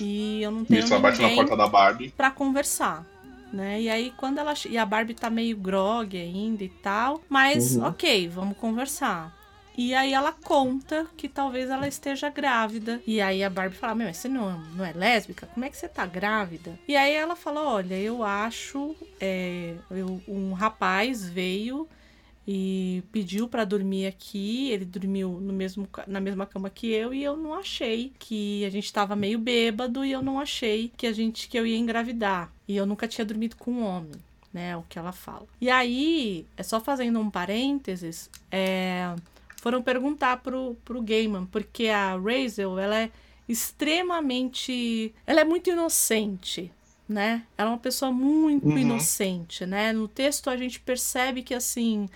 E 0.00 0.42
eu 0.42 0.50
não 0.50 0.64
tenho 0.64 0.80
Isso, 0.80 0.92
ela 0.92 1.02
bate 1.02 1.20
na 1.20 1.30
porta 1.30 1.56
da 1.56 1.66
Barbie. 1.66 2.10
Pra 2.10 2.30
conversar. 2.30 3.06
Né? 3.52 3.82
E 3.82 3.88
aí, 3.88 4.12
quando 4.16 4.38
ela. 4.38 4.54
E 4.68 4.76
a 4.76 4.84
Barbie 4.84 5.14
tá 5.14 5.30
meio 5.30 5.56
grog 5.56 6.16
ainda 6.16 6.64
e 6.64 6.68
tal. 6.68 7.22
Mas, 7.28 7.76
uhum. 7.76 7.86
ok, 7.86 8.28
vamos 8.28 8.56
conversar. 8.58 9.34
E 9.76 9.94
aí 9.94 10.14
ela 10.14 10.32
conta 10.32 11.06
que 11.16 11.28
talvez 11.28 11.68
ela 11.68 11.86
esteja 11.86 12.30
grávida. 12.30 13.00
E 13.06 13.20
aí 13.20 13.44
a 13.44 13.50
Barbie 13.50 13.76
fala: 13.76 13.94
Meu, 13.94 14.12
você 14.12 14.28
não, 14.28 14.58
não 14.74 14.84
é 14.84 14.92
lésbica? 14.92 15.46
Como 15.46 15.64
é 15.66 15.70
que 15.70 15.76
você 15.76 15.86
tá 15.86 16.06
grávida? 16.06 16.78
E 16.88 16.96
aí 16.96 17.12
ela 17.12 17.36
fala: 17.36 17.62
Olha, 17.62 17.94
eu 17.94 18.22
acho. 18.22 18.96
É, 19.20 19.74
eu, 19.90 20.20
um 20.26 20.54
rapaz 20.54 21.28
veio 21.28 21.86
e 22.46 23.02
pediu 23.10 23.48
para 23.48 23.64
dormir 23.64 24.06
aqui. 24.06 24.70
Ele 24.70 24.84
dormiu 24.84 25.40
no 25.40 25.52
mesmo, 25.52 25.88
na 26.06 26.20
mesma 26.20 26.46
cama 26.46 26.70
que 26.70 26.92
eu 26.92 27.12
e 27.12 27.22
eu 27.22 27.36
não 27.36 27.54
achei 27.54 28.12
que 28.18 28.64
a 28.64 28.70
gente 28.70 28.84
estava 28.84 29.16
meio 29.16 29.38
bêbado 29.38 30.04
e 30.04 30.12
eu 30.12 30.22
não 30.22 30.38
achei 30.38 30.92
que 30.96 31.06
a 31.06 31.12
gente 31.12 31.48
que 31.48 31.58
eu 31.58 31.66
ia 31.66 31.76
engravidar. 31.76 32.52
E 32.68 32.76
eu 32.76 32.86
nunca 32.86 33.08
tinha 33.08 33.24
dormido 33.24 33.56
com 33.56 33.72
um 33.72 33.84
homem. 33.84 34.12
Né, 34.52 34.74
o 34.74 34.82
que 34.88 34.98
ela 34.98 35.12
fala. 35.12 35.46
E 35.60 35.68
aí, 35.68 36.46
é 36.56 36.62
só 36.62 36.80
fazendo 36.80 37.20
um 37.20 37.28
parênteses, 37.28 38.30
é, 38.50 39.14
foram 39.60 39.82
perguntar 39.82 40.38
pro, 40.38 40.74
pro 40.82 41.02
Gaiman, 41.02 41.44
porque 41.44 41.88
a 41.88 42.16
Razel, 42.16 42.78
ela 42.78 43.02
é 43.02 43.10
extremamente. 43.48 45.14
Ela 45.26 45.40
é 45.42 45.44
muito 45.44 45.70
inocente, 45.70 46.72
né? 47.08 47.42
Ela 47.56 47.70
é 47.70 47.72
uma 47.72 47.78
pessoa 47.78 48.10
muito 48.10 48.68
uhum. 48.68 48.78
inocente, 48.78 49.66
né? 49.66 49.92
No 49.92 50.08
texto 50.08 50.48
a 50.48 50.56
gente 50.56 50.80
percebe 50.80 51.42
que, 51.42 51.52
assim, 51.54 52.08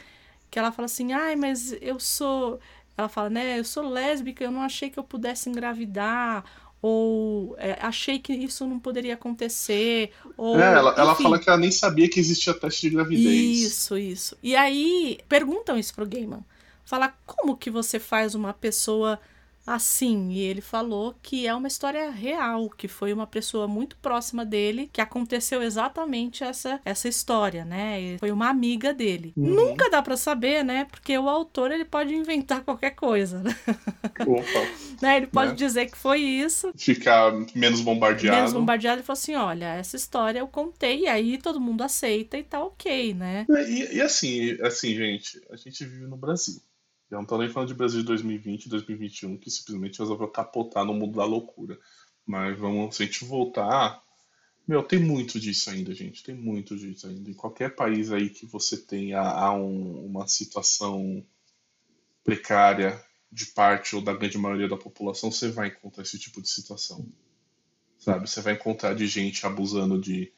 que 0.50 0.58
ela 0.58 0.72
fala 0.72 0.86
assim, 0.86 1.12
ai, 1.12 1.36
mas 1.36 1.74
eu 1.80 1.98
sou. 2.00 2.58
Ela 2.96 3.08
fala, 3.08 3.30
né, 3.30 3.58
eu 3.58 3.64
sou 3.64 3.88
lésbica, 3.88 4.44
eu 4.44 4.50
não 4.50 4.62
achei 4.62 4.90
que 4.90 4.98
eu 4.98 5.04
pudesse 5.04 5.48
engravidar, 5.48 6.44
ou 6.82 7.54
é, 7.58 7.78
achei 7.80 8.18
que 8.18 8.32
isso 8.32 8.66
não 8.66 8.78
poderia 8.78 9.14
acontecer. 9.14 10.12
Ou, 10.36 10.58
é, 10.58 10.74
ela, 10.74 10.94
ela, 10.96 11.14
fala 11.14 11.38
que 11.38 11.48
ela 11.48 11.58
nem 11.58 11.70
sabia 11.70 12.08
que 12.08 12.18
existia 12.18 12.52
teste 12.52 12.88
de 12.88 12.96
gravidez. 12.96 13.60
Isso, 13.62 13.96
isso. 13.96 14.36
E 14.42 14.56
aí 14.56 15.18
perguntam 15.28 15.78
isso 15.78 15.94
pro 15.94 16.06
Gaiman. 16.06 16.44
Fala, 16.84 17.14
como 17.24 17.56
que 17.56 17.70
você 17.70 17.98
faz 17.98 18.34
uma 18.34 18.52
pessoa 18.52 19.20
assim. 19.74 20.30
E 20.30 20.40
ele 20.40 20.60
falou 20.60 21.14
que 21.22 21.46
é 21.46 21.54
uma 21.54 21.68
história 21.68 22.10
real, 22.10 22.68
que 22.70 22.88
foi 22.88 23.12
uma 23.12 23.26
pessoa 23.26 23.66
muito 23.68 23.96
próxima 23.96 24.44
dele 24.44 24.90
que 24.92 25.00
aconteceu 25.00 25.62
exatamente 25.62 26.44
essa, 26.44 26.80
essa 26.84 27.08
história, 27.08 27.64
né? 27.64 28.16
Foi 28.18 28.30
uma 28.30 28.48
amiga 28.48 28.92
dele. 28.92 29.32
Uhum. 29.36 29.54
Nunca 29.54 29.90
dá 29.90 30.02
para 30.02 30.16
saber, 30.16 30.64
né? 30.64 30.86
Porque 30.90 31.16
o 31.16 31.28
autor 31.28 31.70
ele 31.70 31.84
pode 31.84 32.14
inventar 32.14 32.62
qualquer 32.64 32.90
coisa. 32.90 33.42
Né? 33.42 33.56
Opa. 34.20 34.66
né? 35.00 35.16
Ele 35.16 35.26
pode 35.26 35.50
né? 35.50 35.56
dizer 35.56 35.90
que 35.90 35.96
foi 35.96 36.20
isso. 36.20 36.72
Ficar 36.76 37.32
menos 37.54 37.80
bombardeado. 37.80 38.36
Menos 38.36 38.52
bombardeado 38.52 39.00
e 39.00 39.04
falar 39.04 39.18
assim: 39.18 39.34
olha, 39.34 39.74
essa 39.74 39.96
história 39.96 40.40
eu 40.40 40.48
contei, 40.48 41.00
e 41.00 41.06
aí 41.06 41.38
todo 41.38 41.60
mundo 41.60 41.82
aceita 41.82 42.36
e 42.36 42.42
tá 42.42 42.62
ok, 42.62 43.14
né? 43.14 43.46
E, 43.48 43.96
e 43.96 44.00
assim, 44.00 44.56
assim, 44.62 44.94
gente, 44.94 45.40
a 45.50 45.56
gente 45.56 45.84
vive 45.84 46.06
no 46.06 46.16
Brasil. 46.16 46.60
Eu 47.10 47.22
não 47.22 47.38
nem 47.38 47.48
falando 47.48 47.68
de 47.68 47.74
Brasil 47.74 48.00
de 48.00 48.06
2020, 48.06 48.68
2021, 48.68 49.36
que 49.36 49.50
simplesmente 49.50 49.98
resolveu 49.98 50.28
capotar 50.28 50.84
no 50.84 50.94
mundo 50.94 51.18
da 51.18 51.24
loucura. 51.24 51.78
Mas 52.24 52.56
vamos, 52.56 52.94
se 52.94 53.02
a 53.02 53.06
gente 53.06 53.24
voltar. 53.24 54.00
Meu, 54.66 54.82
tem 54.84 55.00
muito 55.00 55.40
disso 55.40 55.70
ainda, 55.70 55.92
gente. 55.92 56.22
Tem 56.22 56.34
muito 56.34 56.76
disso 56.76 57.08
ainda. 57.08 57.28
Em 57.28 57.34
qualquer 57.34 57.74
país 57.74 58.12
aí 58.12 58.30
que 58.30 58.46
você 58.46 58.76
tenha 58.76 59.20
há 59.20 59.52
um, 59.52 60.06
uma 60.06 60.28
situação 60.28 61.26
precária 62.22 63.04
de 63.32 63.46
parte 63.46 63.96
ou 63.96 64.02
da 64.02 64.14
grande 64.14 64.38
maioria 64.38 64.68
da 64.68 64.76
população, 64.76 65.32
você 65.32 65.48
vai 65.48 65.68
encontrar 65.68 66.02
esse 66.02 66.18
tipo 66.18 66.40
de 66.40 66.48
situação. 66.48 67.08
Sabe? 67.98 68.28
Você 68.28 68.40
vai 68.40 68.54
encontrar 68.54 68.94
de 68.94 69.06
gente 69.06 69.44
abusando 69.44 70.00
de 70.00 70.32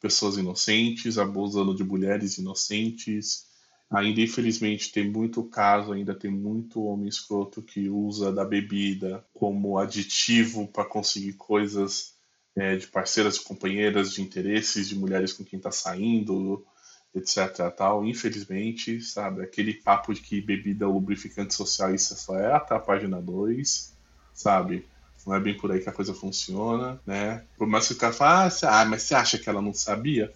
pessoas 0.00 0.36
inocentes, 0.36 1.18
abusando 1.18 1.74
de 1.74 1.84
mulheres 1.84 2.38
inocentes, 2.38 3.45
Ainda, 3.90 4.20
infelizmente, 4.20 4.90
tem 4.92 5.08
muito 5.08 5.44
caso, 5.44 5.92
ainda 5.92 6.14
tem 6.14 6.30
muito 6.30 6.82
homem 6.82 7.08
escroto 7.08 7.62
que 7.62 7.88
usa 7.88 8.32
da 8.32 8.44
bebida 8.44 9.24
como 9.32 9.78
aditivo 9.78 10.66
para 10.66 10.84
conseguir 10.84 11.34
coisas 11.34 12.14
é, 12.56 12.76
de 12.76 12.86
parceiras, 12.88 13.34
de 13.34 13.44
companheiras, 13.44 14.12
de 14.12 14.22
interesses, 14.22 14.88
de 14.88 14.96
mulheres 14.96 15.32
com 15.32 15.44
quem 15.44 15.58
está 15.58 15.70
saindo, 15.70 16.66
etc. 17.14 17.70
Tal. 17.76 18.04
Infelizmente, 18.04 19.00
sabe, 19.00 19.42
aquele 19.42 19.74
papo 19.74 20.12
de 20.12 20.20
que 20.20 20.40
bebida 20.40 20.84
é 20.84 20.88
lubrificante 20.88 21.54
social, 21.54 21.94
isso 21.94 22.16
só 22.16 22.36
é 22.38 22.52
até 22.52 22.74
a 22.74 22.80
página 22.80 23.20
2, 23.22 23.94
sabe? 24.34 24.84
Não 25.24 25.34
é 25.34 25.40
bem 25.40 25.56
por 25.56 25.70
aí 25.70 25.80
que 25.80 25.88
a 25.88 25.92
coisa 25.92 26.14
funciona, 26.14 27.00
né? 27.06 27.44
Por 27.56 27.66
mais 27.66 27.86
que 27.86 27.94
o 27.94 27.96
cara 27.96 28.12
fale, 28.12 28.52
ah, 28.62 28.84
mas 28.84 29.02
você 29.02 29.14
acha 29.14 29.38
que 29.38 29.48
ela 29.48 29.62
não 29.62 29.74
sabia? 29.74 30.32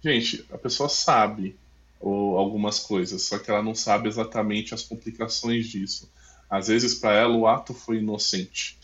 Gente, 0.00 0.46
a 0.52 0.58
pessoa 0.58 0.88
sabe, 0.88 1.56
ou 2.00 2.38
algumas 2.38 2.78
coisas, 2.78 3.22
só 3.22 3.38
que 3.38 3.50
ela 3.50 3.62
não 3.62 3.74
sabe 3.74 4.08
exatamente 4.08 4.74
as 4.74 4.82
complicações 4.82 5.66
disso. 5.66 6.08
Às 6.50 6.68
vezes, 6.68 6.94
para 6.94 7.12
ela, 7.12 7.36
o 7.36 7.46
ato 7.46 7.74
foi 7.74 7.98
inocente. 7.98 8.78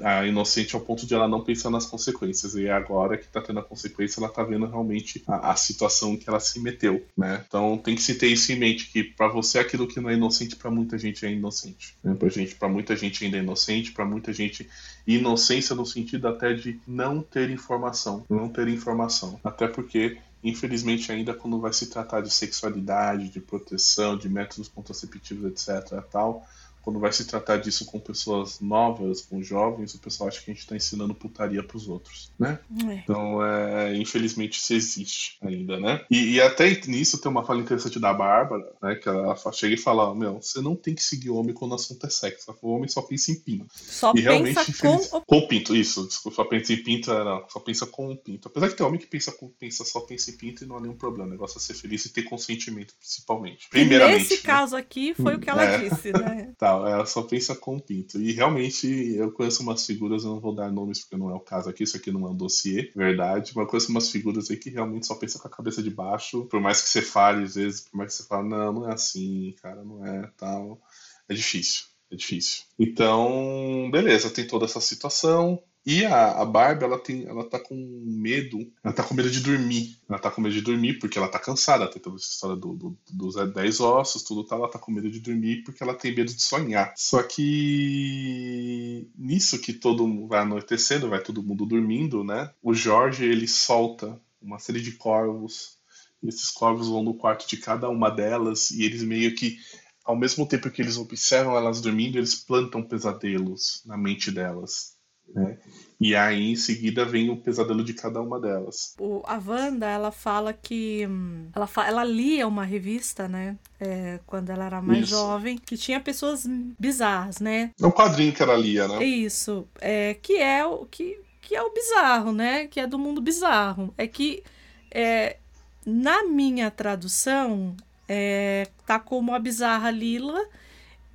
A 0.00 0.26
inocente 0.26 0.74
ao 0.74 0.80
ponto 0.80 1.06
de 1.06 1.14
ela 1.14 1.28
não 1.28 1.44
pensar 1.44 1.68
nas 1.68 1.84
consequências. 1.84 2.54
E 2.54 2.68
agora 2.70 3.18
que 3.18 3.26
está 3.26 3.42
tendo 3.42 3.60
a 3.60 3.62
consequência, 3.62 4.20
ela 4.20 4.28
está 4.28 4.42
vendo 4.42 4.64
realmente 4.66 5.22
a, 5.26 5.50
a, 5.50 5.56
situação 5.56 6.16
que 6.16 6.28
ela 6.28 6.40
se 6.40 6.58
meteu, 6.60 7.04
né? 7.16 7.44
Então, 7.46 7.76
tem 7.76 7.94
que 7.94 8.02
se 8.02 8.14
ter 8.14 8.28
isso 8.28 8.50
em 8.52 8.58
mente, 8.58 8.90
que 8.90 9.04
para 9.04 9.28
você 9.28 9.58
aquilo 9.58 9.86
que 9.86 10.00
não 10.00 10.08
é 10.08 10.14
inocente, 10.14 10.56
para 10.56 10.70
muita 10.70 10.96
gente 10.96 11.26
é 11.26 11.30
inocente. 11.30 11.94
Né? 12.02 12.14
Para 12.14 12.28
gente, 12.30 12.54
para 12.54 12.68
muita 12.68 12.96
gente 12.96 13.22
ainda 13.22 13.36
é 13.36 13.40
inocente, 13.40 13.92
para 13.92 14.06
muita 14.06 14.32
gente 14.32 14.66
inocência 15.06 15.76
no 15.76 15.84
sentido 15.84 16.26
até 16.26 16.54
de 16.54 16.80
não 16.86 17.22
ter 17.22 17.50
informação, 17.50 18.24
não 18.30 18.48
ter 18.48 18.66
informação. 18.68 19.38
Até 19.44 19.68
porque 19.68 20.16
Infelizmente, 20.42 21.12
ainda 21.12 21.34
quando 21.34 21.60
vai 21.60 21.72
se 21.72 21.88
tratar 21.88 22.22
de 22.22 22.30
sexualidade, 22.30 23.28
de 23.28 23.40
proteção, 23.40 24.16
de 24.16 24.28
métodos 24.28 24.68
contraceptivos, 24.68 25.44
etc., 25.50 26.02
tal, 26.10 26.46
quando 26.82 26.98
vai 26.98 27.12
se 27.12 27.24
tratar 27.24 27.58
disso 27.58 27.84
com 27.84 27.98
pessoas 27.98 28.60
novas, 28.60 29.20
com 29.20 29.42
jovens, 29.42 29.94
o 29.94 30.00
pessoal 30.00 30.28
acha 30.28 30.40
que 30.40 30.50
a 30.50 30.54
gente 30.54 30.62
está 30.62 30.76
ensinando 30.76 31.14
putaria 31.14 31.62
para 31.62 31.76
os 31.76 31.88
outros, 31.88 32.32
né? 32.38 32.58
É. 32.88 32.94
Então, 32.94 33.44
é, 33.44 33.96
infelizmente, 33.96 34.58
isso 34.58 34.74
existe 34.74 35.38
ainda, 35.42 35.78
né? 35.78 36.04
E, 36.10 36.34
e, 36.34 36.40
até 36.40 36.70
nisso 36.86 37.20
tem 37.20 37.30
uma 37.30 37.44
fala 37.44 37.60
interessante 37.60 37.98
da 37.98 38.12
Bárbara, 38.12 38.72
né? 38.82 38.94
Que 38.94 39.08
ela 39.08 39.36
chega 39.52 39.74
e 39.74 39.78
fala: 39.78 40.14
Meu, 40.14 40.40
você 40.40 40.60
não 40.60 40.74
tem 40.74 40.94
que 40.94 41.02
seguir 41.02 41.30
homem 41.30 41.54
quando 41.54 41.72
o 41.72 41.74
assunto 41.74 42.06
é 42.06 42.10
sexo. 42.10 42.54
O 42.62 42.74
homem 42.74 42.88
só 42.88 43.02
pensa 43.02 43.30
em 43.30 43.36
pinto. 43.36 43.66
Só 43.74 44.12
e 44.14 44.20
realmente, 44.20 44.54
pensa 44.54 44.70
infeliz... 44.70 45.08
com... 45.08 45.20
com 45.20 45.46
pinto, 45.46 45.76
isso. 45.76 46.06
Desculpa, 46.06 46.36
só 46.36 46.44
pensa 46.44 46.72
em 46.72 46.82
pinto, 46.82 47.12
não, 47.12 47.44
só 47.48 47.60
pensa 47.60 47.86
com 47.86 48.16
pinto. 48.16 48.48
Apesar 48.48 48.68
que 48.68 48.76
tem 48.76 48.86
homem 48.86 49.00
que 49.00 49.06
pensa, 49.06 49.32
com, 49.32 49.48
pensa 49.48 49.84
só 49.84 50.00
pensa 50.00 50.30
em 50.30 50.36
pinto 50.36 50.64
e 50.64 50.66
não 50.66 50.76
há 50.76 50.80
nenhum 50.80 50.96
problema. 50.96 51.28
O 51.28 51.32
negócio 51.32 51.58
é 51.58 51.60
ser 51.60 51.74
feliz 51.74 52.04
e 52.04 52.12
ter 52.12 52.22
consentimento, 52.22 52.94
principalmente. 52.98 53.68
Primeiramente. 53.68 54.16
E 54.16 54.18
nesse 54.22 54.36
né? 54.36 54.42
caso 54.42 54.76
aqui 54.76 55.14
foi 55.14 55.36
o 55.36 55.38
que 55.38 55.50
ela 55.50 55.64
é. 55.64 55.78
disse, 55.78 56.12
né? 56.12 56.52
tá. 56.58 56.69
Total, 56.70 56.86
ela 56.86 57.06
só 57.06 57.22
pensa 57.22 57.54
com 57.54 57.76
o 57.76 57.80
pinto. 57.80 58.20
E 58.20 58.32
realmente 58.32 58.86
eu 59.14 59.32
conheço 59.32 59.62
umas 59.62 59.84
figuras, 59.84 60.24
eu 60.24 60.30
não 60.30 60.40
vou 60.40 60.54
dar 60.54 60.70
nomes 60.70 61.00
porque 61.00 61.16
não 61.16 61.30
é 61.30 61.34
o 61.34 61.40
caso 61.40 61.68
aqui, 61.68 61.82
isso 61.82 61.96
aqui 61.96 62.10
não 62.10 62.26
é 62.26 62.30
um 62.30 62.36
dossiê, 62.36 62.92
verdade, 62.94 63.52
mas 63.54 63.64
eu 63.64 63.66
conheço 63.66 63.90
umas 63.90 64.10
figuras 64.10 64.50
aí 64.50 64.56
que 64.56 64.70
realmente 64.70 65.06
só 65.06 65.14
pensa 65.14 65.38
com 65.38 65.48
a 65.48 65.50
cabeça 65.50 65.82
de 65.82 65.90
baixo, 65.90 66.44
por 66.46 66.60
mais 66.60 66.80
que 66.80 66.88
você 66.88 67.02
fale, 67.02 67.44
às 67.44 67.54
vezes, 67.56 67.80
por 67.80 67.96
mais 67.96 68.12
que 68.12 68.22
você 68.22 68.28
fale, 68.28 68.48
não, 68.48 68.72
não 68.72 68.88
é 68.88 68.94
assim, 68.94 69.54
cara, 69.60 69.82
não 69.84 70.04
é 70.06 70.30
tal. 70.36 70.80
É 71.28 71.34
difícil, 71.34 71.84
é 72.10 72.16
difícil. 72.16 72.64
Então, 72.78 73.90
beleza, 73.90 74.30
tem 74.30 74.46
toda 74.46 74.64
essa 74.64 74.80
situação. 74.80 75.62
E 75.84 76.04
a, 76.04 76.42
a 76.42 76.44
Barbie, 76.44 76.84
ela, 76.84 76.98
tem, 76.98 77.26
ela 77.26 77.48
tá 77.48 77.58
com 77.58 77.74
medo, 78.04 78.58
ela 78.84 78.92
tá 78.92 79.02
com 79.02 79.14
medo 79.14 79.30
de 79.30 79.40
dormir. 79.40 79.98
Ela 80.08 80.18
tá 80.18 80.30
com 80.30 80.40
medo 80.40 80.54
de 80.54 80.60
dormir 80.60 80.98
porque 80.98 81.16
ela 81.16 81.28
tá 81.28 81.38
cansada, 81.38 81.90
tem 81.90 82.00
toda 82.00 82.16
essa 82.16 82.26
história 82.26 82.56
do, 82.56 82.74
do, 82.74 82.98
dos 83.10 83.34
10 83.34 83.80
ossos, 83.80 84.22
tudo 84.22 84.44
tal. 84.44 84.58
Ela 84.58 84.70
tá 84.70 84.78
com 84.78 84.92
medo 84.92 85.10
de 85.10 85.20
dormir 85.20 85.62
porque 85.64 85.82
ela 85.82 85.94
tem 85.94 86.14
medo 86.14 86.32
de 86.34 86.42
sonhar. 86.42 86.92
Só 86.96 87.22
que 87.22 89.08
nisso 89.16 89.58
que 89.58 89.72
todo 89.72 90.06
mundo 90.06 90.28
vai 90.28 90.40
anoitecendo, 90.40 91.08
vai 91.08 91.22
todo 91.22 91.42
mundo 91.42 91.64
dormindo, 91.64 92.22
né? 92.22 92.50
O 92.62 92.74
Jorge, 92.74 93.24
ele 93.24 93.48
solta 93.48 94.20
uma 94.40 94.58
série 94.58 94.82
de 94.82 94.92
corvos. 94.92 95.78
E 96.22 96.28
esses 96.28 96.50
corvos 96.50 96.88
vão 96.88 97.02
no 97.02 97.14
quarto 97.14 97.48
de 97.48 97.56
cada 97.56 97.88
uma 97.88 98.10
delas 98.10 98.70
e 98.70 98.84
eles 98.84 99.02
meio 99.02 99.34
que 99.34 99.58
ao 100.04 100.16
mesmo 100.16 100.46
tempo 100.46 100.70
que 100.70 100.82
eles 100.82 100.96
observam 100.96 101.56
elas 101.56 101.80
dormindo, 101.80 102.18
eles 102.18 102.34
plantam 102.34 102.82
pesadelos 102.82 103.82
na 103.86 103.96
mente 103.96 104.30
delas. 104.30 104.99
Né? 105.34 105.56
E 106.00 106.16
aí, 106.16 106.50
em 106.50 106.56
seguida, 106.56 107.04
vem 107.04 107.28
o 107.28 107.36
pesadelo 107.36 107.84
de 107.84 107.92
cada 107.92 108.22
uma 108.22 108.40
delas. 108.40 108.94
O, 108.98 109.22
a 109.26 109.38
Wanda, 109.38 109.86
ela 109.86 110.10
fala 110.10 110.52
que. 110.52 111.06
Ela, 111.54 111.66
fa, 111.66 111.86
ela 111.86 112.02
lia 112.02 112.48
uma 112.48 112.64
revista, 112.64 113.28
né? 113.28 113.58
É, 113.78 114.18
quando 114.26 114.48
ela 114.48 114.64
era 114.64 114.80
mais 114.80 115.00
Isso. 115.00 115.10
jovem, 115.10 115.58
que 115.58 115.76
tinha 115.76 116.00
pessoas 116.00 116.46
bizarras, 116.78 117.38
né? 117.38 117.72
É 117.78 117.86
um 117.86 117.90
quadrinho 117.90 118.32
que 118.32 118.42
ela 118.42 118.56
lia, 118.56 118.88
né? 118.88 119.04
Isso. 119.04 119.68
É, 119.78 120.14
que 120.14 120.38
é 120.38 120.64
o 120.64 120.86
que, 120.86 121.20
que 121.42 121.54
é 121.54 121.62
o 121.62 121.70
bizarro, 121.70 122.32
né? 122.32 122.66
Que 122.66 122.80
é 122.80 122.86
do 122.86 122.98
mundo 122.98 123.20
bizarro. 123.20 123.92
É 123.98 124.06
que 124.06 124.42
é, 124.90 125.36
na 125.84 126.24
minha 126.24 126.70
tradução 126.70 127.76
é, 128.08 128.68
tá 128.86 128.98
como 128.98 129.34
a 129.34 129.38
bizarra 129.38 129.90
Lila 129.90 130.48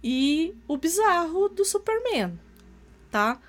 e 0.04 0.54
o 0.68 0.78
bizarro 0.78 1.50
do 1.50 1.66
Superman, 1.66 2.40
tá? 3.10 3.40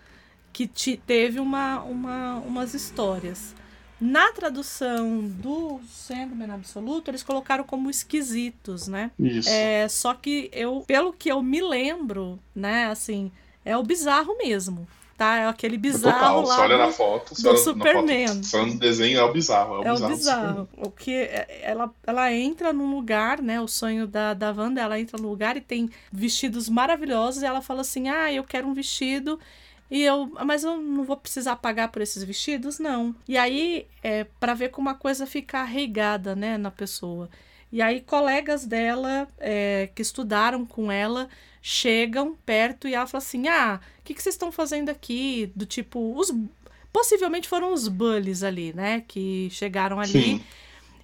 Que 0.57 0.66
te, 0.66 0.97
teve 0.97 1.38
uma, 1.38 1.83
uma, 1.83 2.37
umas 2.37 2.73
histórias. 2.73 3.55
Na 4.01 4.33
tradução 4.33 5.21
do 5.29 5.81
Sandman 5.87 6.51
Absoluto, 6.51 7.11
eles 7.11 7.23
colocaram 7.23 7.62
como 7.62 7.90
esquisitos, 7.90 8.88
né? 8.88 9.11
Isso. 9.19 9.51
É, 9.51 9.87
só 9.87 10.14
que 10.14 10.49
eu, 10.55 10.83
pelo 10.87 11.12
que 11.12 11.31
eu 11.31 11.42
me 11.42 11.61
lembro, 11.61 12.38
né, 12.55 12.87
assim, 12.87 13.31
é 13.66 13.77
o 13.77 13.83
bizarro 13.83 14.35
mesmo. 14.38 14.88
Tá? 15.14 15.37
É 15.37 15.47
aquele 15.47 15.77
bizarro 15.77 16.14
Total. 16.14 16.42
lá. 16.42 16.55
Você 16.55 16.61
olha 16.61 16.77
do, 16.77 16.83
na 16.85 16.92
foto, 16.92 17.35
do 17.42 17.49
olha 17.49 17.59
Superman. 17.59 18.42
Foto, 18.42 18.66
no 18.66 18.79
desenho 18.79 19.19
é 19.19 19.25
o 19.25 19.33
bizarro. 19.33 19.83
É 19.83 19.92
o 19.92 19.97
é 19.97 20.09
bizarro. 20.09 20.11
O 20.11 20.16
bizarro. 20.16 20.69
O 20.77 20.90
que 20.90 21.12
é, 21.12 21.61
ela, 21.62 21.90
ela 22.07 22.33
entra 22.33 22.73
num 22.73 22.90
lugar, 22.95 23.42
né? 23.42 23.61
O 23.61 23.69
sonho 23.69 24.07
da, 24.07 24.33
da 24.33 24.53
Wanda, 24.53 24.81
ela 24.81 24.99
entra 24.99 25.21
num 25.21 25.29
lugar 25.29 25.57
e 25.57 25.61
tem 25.61 25.90
vestidos 26.12 26.69
maravilhosos. 26.69 27.42
E 27.42 27.47
ela 27.47 27.62
fala 27.62 27.81
assim: 27.81 28.09
Ah, 28.09 28.31
eu 28.31 28.45
quero 28.45 28.66
um 28.66 28.75
vestido 28.75 29.38
e 29.90 30.03
eu, 30.03 30.33
mas 30.44 30.64
eu 30.64 30.77
não 30.77 31.05
vou 31.05 31.16
precisar 31.16 31.57
pagar 31.57 31.88
por 31.88 32.03
esses 32.03 32.22
vestidos? 32.25 32.79
Não. 32.79 33.14
E 33.29 33.37
aí, 33.37 33.87
é 34.03 34.25
para 34.25 34.55
ver 34.55 34.70
como 34.70 34.88
a 34.88 34.94
coisa 34.94 35.27
fica 35.27 35.61
arraigada, 35.61 36.35
né, 36.35 36.59
na 36.59 36.70
pessoa. 36.70 37.29
E 37.70 37.83
aí, 37.83 38.01
colegas 38.01 38.64
dela 38.64 39.29
é, 39.38 39.90
que 39.94 40.03
estudaram 40.03 40.64
com 40.64 40.90
ela 40.90 41.29
chegam 41.68 42.37
perto 42.46 42.87
e 42.87 42.94
ela 42.94 43.09
fala 43.09 43.22
assim: 43.22 43.49
Ah, 43.49 43.81
o 43.99 44.03
que, 44.05 44.14
que 44.14 44.22
vocês 44.22 44.37
estão 44.37 44.53
fazendo 44.53 44.88
aqui? 44.88 45.51
Do 45.55 45.66
tipo, 45.66 46.16
os. 46.16 46.33
Possivelmente 46.92 47.49
foram 47.49 47.75
os 47.75 47.88
bullies 47.88 48.42
ali, 48.42 48.72
né? 48.72 49.03
Que 49.07 49.49
chegaram 49.51 49.99
ali. 49.99 50.12
Sim. 50.12 50.44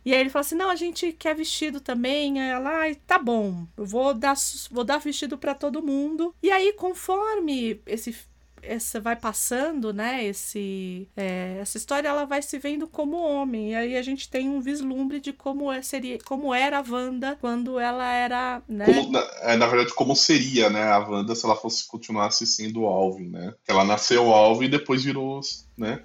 E 0.05 0.15
aí 0.15 0.21
ele 0.21 0.31
fala 0.31 0.41
assim: 0.41 0.55
não, 0.55 0.71
a 0.71 0.77
gente 0.77 1.13
quer 1.13 1.35
vestido 1.35 1.81
também. 1.81 2.41
Aí 2.41 2.51
ela, 2.51 2.87
ah, 2.87 2.95
tá 3.07 3.19
bom, 3.19 3.67
eu 3.77 3.85
vou 3.85 4.15
dar, 4.15 4.35
vou 4.71 4.85
dar 4.85 4.99
vestido 4.99 5.37
para 5.37 5.55
todo 5.55 5.83
mundo. 5.83 6.35
E 6.43 6.51
aí, 6.51 6.73
conforme 6.75 7.81
esse 7.87 8.15
essa 8.63 9.01
vai 9.01 9.17
passando, 9.17 9.93
né? 9.93 10.25
Esse, 10.25 11.09
é, 11.17 11.59
essa 11.61 11.77
história 11.77 12.09
ela 12.09 12.25
vai 12.25 12.41
se 12.41 12.59
vendo 12.59 12.87
como 12.87 13.17
homem. 13.17 13.73
E 13.73 13.75
aí 13.75 13.97
a 13.97 14.03
gente 14.03 14.29
tem 14.29 14.49
um 14.49 14.61
vislumbre 14.61 15.21
de 15.21 15.33
como 15.33 15.71
é, 15.71 15.83
seria, 15.83 16.19
como 16.25 16.55
era 16.55 16.79
a 16.79 16.85
Wanda 16.89 17.37
quando 17.41 17.79
ela 17.79 18.11
era, 18.13 18.63
né? 18.69 18.87
Como, 18.87 19.11
na, 19.11 19.21
é, 19.43 19.57
na, 19.57 19.67
verdade, 19.67 19.95
como 19.95 20.15
seria, 20.15 20.71
né, 20.71 20.85
a 20.85 20.99
Wanda 20.99 21.35
se 21.35 21.45
ela 21.45 21.57
fosse 21.57 21.87
continuasse 21.87 22.47
sendo 22.47 22.87
Alvin, 22.87 23.29
né? 23.29 23.55
Ela 23.67 23.85
nasceu 23.85 24.33
Alvin 24.33 24.67
e 24.67 24.71
depois 24.71 25.05
virou, 25.05 25.41
né? 25.77 26.03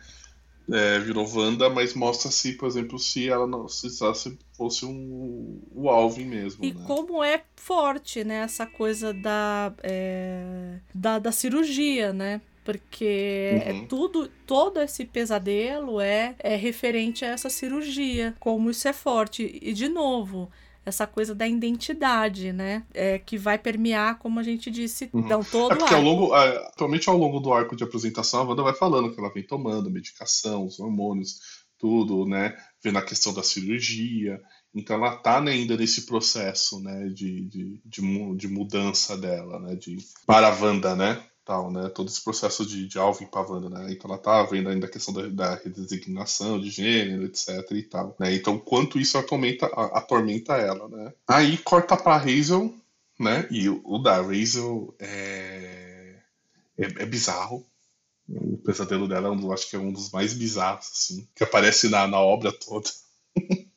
É, 0.70 1.00
virou 1.00 1.26
Wanda, 1.34 1.70
mas 1.70 1.94
mostra-se, 1.94 2.54
por 2.54 2.68
exemplo, 2.68 3.00
se 3.00 3.30
ela 3.30 3.48
não, 3.48 3.70
se 3.70 3.88
ela 4.04 4.14
fosse 4.54 4.86
um, 4.86 5.62
o 5.74 5.90
Alvin 5.90 6.26
mesmo. 6.26 6.66
E 6.66 6.74
né? 6.74 6.84
como 6.86 7.24
é 7.24 7.44
forte, 7.56 8.24
né, 8.24 8.44
essa 8.44 8.66
coisa 8.66 9.14
da, 9.14 9.74
é, 9.82 10.80
da, 10.94 11.20
da 11.20 11.32
cirurgia, 11.32 12.12
né? 12.12 12.42
Porque 12.66 13.62
é 13.66 13.72
uhum. 13.72 13.84
é 13.84 13.86
tudo, 13.88 14.28
todo 14.46 14.82
esse 14.82 15.06
pesadelo 15.06 16.02
é, 16.02 16.36
é 16.38 16.58
referente 16.58 17.24
a 17.24 17.30
essa 17.30 17.50
cirurgia, 17.50 18.36
como 18.42 18.70
isso 18.70 18.86
é 18.90 18.92
forte. 18.92 19.58
E, 19.62 19.72
de 19.72 19.88
novo, 19.88 20.52
essa 20.88 21.06
coisa 21.06 21.36
da 21.36 21.46
identidade, 21.46 22.54
né? 22.54 22.86
É, 22.94 23.20
que 23.20 23.38
vai 23.38 23.58
permear, 23.58 24.18
como 24.20 24.40
a 24.40 24.44
gente 24.44 24.72
disse, 24.72 25.10
uhum. 25.12 25.20
então 25.20 25.44
todo 25.44 25.74
é 25.74 25.76
porque 25.76 25.94
ao 25.94 26.02
longo, 26.02 26.34
é, 26.34 26.68
atualmente 26.68 27.10
ao 27.10 27.18
longo 27.18 27.42
do 27.42 27.52
arco 27.52 27.76
de 27.76 27.84
apresentação, 27.84 28.40
a 28.40 28.44
Wanda 28.44 28.64
vai 28.64 28.74
falando 28.74 29.14
que 29.14 29.20
ela 29.20 29.32
vem 29.34 29.44
tomando 29.44 29.92
medicação, 29.92 30.66
os 30.66 30.80
hormônios, 30.80 31.40
tudo, 31.78 32.26
né? 32.26 32.56
Vendo 32.82 33.00
a 33.00 33.02
questão 33.02 33.34
da 33.34 33.44
cirurgia. 33.44 34.42
Então 34.74 34.96
ela 34.96 35.18
tá 35.18 35.42
né, 35.42 35.52
ainda 35.52 35.76
nesse 35.76 36.06
processo, 36.06 36.82
né? 36.82 37.10
De, 37.10 37.46
de, 37.46 37.82
de, 37.86 38.36
de 38.38 38.48
mudança 38.48 39.18
dela, 39.18 39.60
né? 39.60 39.76
De, 39.76 39.98
para 40.26 40.48
a 40.48 40.58
Wanda, 40.58 40.96
né? 40.96 41.22
Tal, 41.48 41.72
né? 41.72 41.90
Todo 41.90 42.10
esse 42.10 42.22
processo 42.22 42.66
de, 42.66 42.86
de 42.88 43.00
Alvin 43.00 43.26
Pavanda, 43.26 43.70
né? 43.70 43.92
Então 43.92 44.12
ela 44.12 44.20
tá 44.20 44.44
vendo 44.44 44.68
ainda 44.68 44.86
a 44.86 44.90
questão 44.90 45.14
da, 45.14 45.28
da 45.28 45.56
redesignação 45.56 46.60
de 46.60 46.70
gênero, 46.70 47.24
etc 47.24 47.50
e 47.72 47.84
tal, 47.84 48.16
né? 48.20 48.36
Então 48.36 48.60
quanto 48.60 49.00
isso 49.00 49.18
atormenta, 49.18 49.66
atormenta 49.66 50.58
ela, 50.58 50.90
né? 50.90 51.14
Aí 51.26 51.58
corta 51.60 51.96
pra 51.96 52.18
Hazel, 52.18 52.76
né? 53.18 53.48
E 53.50 53.70
o, 53.70 53.82
o 53.86 53.98
da 53.98 54.18
Hazel 54.18 54.94
é, 55.00 56.16
é, 56.78 56.86
é 56.86 57.06
bizarro, 57.06 57.66
o 58.28 58.58
pesadelo 58.58 59.08
dela, 59.08 59.30
eu 59.30 59.54
acho 59.54 59.70
que 59.70 59.78
é 59.78 59.80
um 59.80 59.92
dos 59.92 60.12
mais 60.12 60.34
bizarros, 60.34 60.90
assim, 60.92 61.26
que 61.34 61.46
aparece 61.46 61.88
na, 61.88 62.06
na 62.06 62.20
obra 62.20 62.52
toda. 62.52 62.90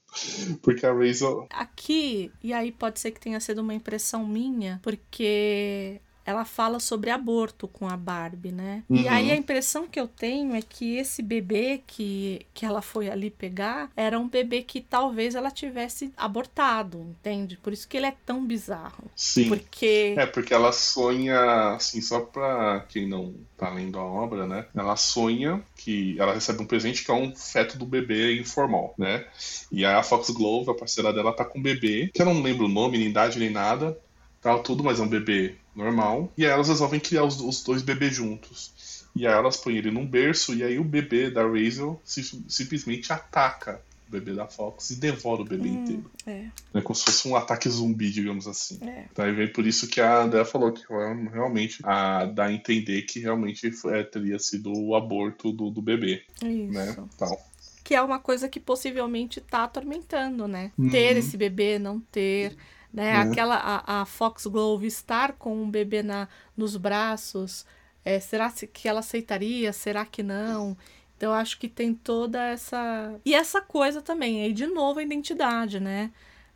porque 0.61 0.85
a 0.85 0.93
Razel. 0.93 1.47
Aqui, 1.51 2.33
e 2.43 2.53
aí 2.53 2.73
pode 2.73 2.99
ser 2.99 3.13
que 3.13 3.21
tenha 3.21 3.39
sido 3.39 3.61
uma 3.61 3.75
impressão 3.75 4.27
minha, 4.27 4.81
porque 4.83 6.01
ela 6.25 6.45
fala 6.45 6.79
sobre 6.79 7.11
aborto 7.11 7.67
com 7.67 7.89
a 7.89 7.97
Barbie, 7.97 8.53
né? 8.53 8.83
Uhum. 8.89 8.97
E 8.97 9.09
aí 9.09 9.31
a 9.31 9.37
impressão 9.37 9.87
que 9.87 9.99
eu 9.99 10.07
tenho 10.07 10.55
é 10.55 10.63
que 10.63 10.97
esse 10.97 11.23
bebê 11.23 11.83
que, 11.87 12.47
que 12.53 12.65
ela 12.65 12.83
foi 12.83 13.09
ali 13.09 13.31
pegar 13.31 13.91
era 13.97 14.19
um 14.19 14.29
bebê 14.29 14.63
que 14.63 14.81
talvez 14.81 15.35
ela 15.35 15.51
tivesse 15.51 16.13
abortado, 16.17 16.99
entende? 17.01 17.59
Por 17.63 17.73
isso 17.73 17.89
que 17.89 17.97
ele 17.97 18.07
é 18.07 18.15
tão 18.25 18.45
bizarro. 18.45 19.05
Sim. 19.17 19.49
Porque... 19.49 20.15
É, 20.17 20.27
porque 20.27 20.55
ela 20.55 20.73
sonha, 20.73 21.75
assim, 21.75 22.01
só 22.01 22.21
pra 22.21 22.85
quem 22.89 23.09
não 23.09 23.35
tá 23.57 23.69
lendo 23.71 23.99
a 23.99 24.05
obra, 24.05 24.47
né? 24.47 24.67
Ela 24.75 24.97
sonha 24.97 25.63
que 25.77 26.19
ela 26.19 26.35
recebe 26.35 26.63
um 26.63 26.67
presente 26.67 27.05
que 27.05 27.11
é 27.11 27.15
um 27.15 27.35
feto 27.35 27.79
do 27.79 27.87
bebê 27.87 28.39
informal, 28.41 28.95
né? 28.97 29.27
E 29.71 29.85
aí 29.85 29.95
a 29.95 30.03
Fox 30.03 30.31
Glove, 30.31 30.71
a 30.71 30.75
parceira 30.75 31.13
dela, 31.13 31.33
tá 31.33 31.45
com 31.45 31.59
um 31.59 31.63
bebê, 31.63 32.11
que 32.13 32.23
eu 32.23 32.27
não 32.27 32.43
lembro 32.43 32.67
o 32.67 32.69
nome, 32.69 32.99
nem 32.99 33.09
idade, 33.09 33.39
nem 33.39 33.51
nada, 33.51 33.99
tal, 34.41 34.63
tudo, 34.63 34.83
mas 34.83 34.99
é 34.99 35.03
um 35.03 35.09
bebê 35.09 35.57
normal. 35.81 36.33
E 36.37 36.45
aí 36.45 36.53
elas 36.53 36.69
resolvem 36.69 37.01
criar 37.01 37.25
os, 37.25 37.41
os 37.41 37.63
dois 37.63 37.83
bebês 37.83 38.15
juntos. 38.15 38.73
E 39.15 39.27
aí 39.27 39.33
elas 39.33 39.57
põem 39.57 39.77
ele 39.77 39.91
num 39.91 40.07
berço, 40.07 40.55
e 40.55 40.63
aí 40.63 40.79
o 40.79 40.85
bebê 40.85 41.31
da 41.31 41.43
Razel 41.43 42.01
simplesmente 42.05 43.13
ataca 43.13 43.83
o 44.07 44.11
bebê 44.11 44.33
da 44.35 44.47
Fox 44.47 44.91
e 44.91 44.97
devora 44.97 45.43
o 45.43 45.45
bebê 45.45 45.69
hum, 45.69 45.83
inteiro. 45.83 46.11
É. 46.27 46.47
é 46.75 46.81
como 46.81 46.95
se 46.95 47.05
fosse 47.05 47.27
um 47.27 47.35
ataque 47.35 47.69
zumbi, 47.69 48.11
digamos 48.11 48.47
assim. 48.47 48.79
É. 48.83 49.07
Então 49.11 49.25
aí 49.25 49.33
vem 49.33 49.53
por 49.53 49.67
isso 49.67 49.89
que 49.89 50.01
a 50.01 50.23
Andrea 50.23 50.45
falou 50.45 50.73
que 50.73 50.85
realmente 51.33 51.81
a, 51.85 52.25
dá 52.25 52.47
a 52.47 52.53
entender 52.53 53.03
que 53.03 53.21
realmente 53.21 53.69
é, 53.87 54.03
teria 54.05 54.39
sido 54.39 54.73
o 54.73 54.95
aborto 54.95 55.53
do, 55.53 55.71
do 55.71 55.83
bebê. 55.83 56.23
Isso. 56.43 56.73
Né? 56.73 56.97
Tal 57.19 57.51
que 57.83 57.95
é 57.97 58.01
uma 58.01 58.21
coisa 58.21 58.49
que 58.49 58.61
possivelmente 58.61 59.41
está 59.41 59.65
atormentando, 59.65 60.47
né? 60.47 60.71
Uhum. 60.79 60.91
Ter 60.91 61.17
esse 61.17 61.37
bebê, 61.37 61.77
não 61.77 61.99
ter 61.99 62.57
né? 62.93 63.15
Uhum. 63.15 63.31
Aquela 63.31 63.57
a, 63.57 64.03
a 64.03 64.05
Foxglove 64.05 64.87
estar 64.87 65.33
com 65.33 65.63
um 65.63 65.71
bebê 65.71 66.03
na, 66.03 66.29
nos 66.57 66.77
braços, 66.77 67.65
é, 68.05 68.19
será 68.21 68.51
que 68.51 68.89
ela 68.89 69.01
aceitaria? 69.01 69.73
Será 69.73 70.05
que 70.05 70.23
não? 70.23 70.77
Então 71.17 71.33
acho 71.33 71.59
que 71.59 71.69
tem 71.69 71.95
toda 71.95 72.43
essa 72.43 73.15
e 73.25 73.35
essa 73.35 73.61
coisa 73.61 74.01
também 74.01 74.43
aí 74.43 74.53
de 74.53 74.67
novo 74.67 75.01
a 75.01 75.03
identidade, 75.03 75.79
né? 75.79 76.11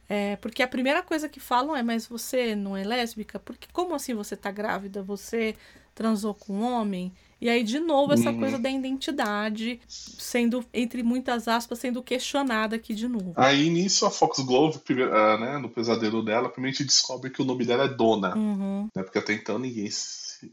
É, 0.08 0.36
porque 0.36 0.62
a 0.62 0.68
primeira 0.68 1.02
coisa 1.02 1.28
que 1.28 1.40
falam 1.40 1.74
é, 1.76 1.82
mas 1.82 2.06
você 2.06 2.54
não 2.54 2.76
é 2.76 2.84
lésbica? 2.84 3.38
Porque 3.38 3.68
como 3.72 3.94
assim 3.94 4.14
você 4.14 4.36
tá 4.36 4.50
grávida? 4.50 5.02
Você 5.02 5.56
transou 5.94 6.34
com 6.34 6.54
um 6.54 6.62
homem? 6.62 7.12
E 7.40 7.48
aí, 7.48 7.62
de 7.62 7.78
novo, 7.78 8.12
essa 8.12 8.30
Uhum. 8.30 8.38
coisa 8.38 8.58
da 8.58 8.70
identidade 8.70 9.80
sendo, 9.88 10.64
entre 10.72 11.02
muitas 11.02 11.46
aspas, 11.48 11.78
sendo 11.78 12.02
questionada 12.02 12.76
aqui 12.76 12.94
de 12.94 13.08
novo. 13.08 13.32
Aí 13.36 13.68
nisso 13.70 14.06
a 14.06 14.10
Foxglove, 14.10 14.78
primeiro, 14.78 15.14
ah, 15.14 15.38
né, 15.38 15.58
no 15.58 15.68
pesadelo 15.68 16.22
dela, 16.24 16.48
primeiro 16.48 16.74
a 16.74 16.78
gente 16.78 16.86
descobre 16.88 17.30
que 17.30 17.42
o 17.42 17.44
nome 17.44 17.64
dela 17.64 17.84
é 17.84 17.88
Dona. 17.88 18.36
Uhum. 18.36 18.88
né? 18.94 19.02
Porque 19.02 19.18
até 19.18 19.32
então 19.34 19.58
ninguém. 19.58 19.88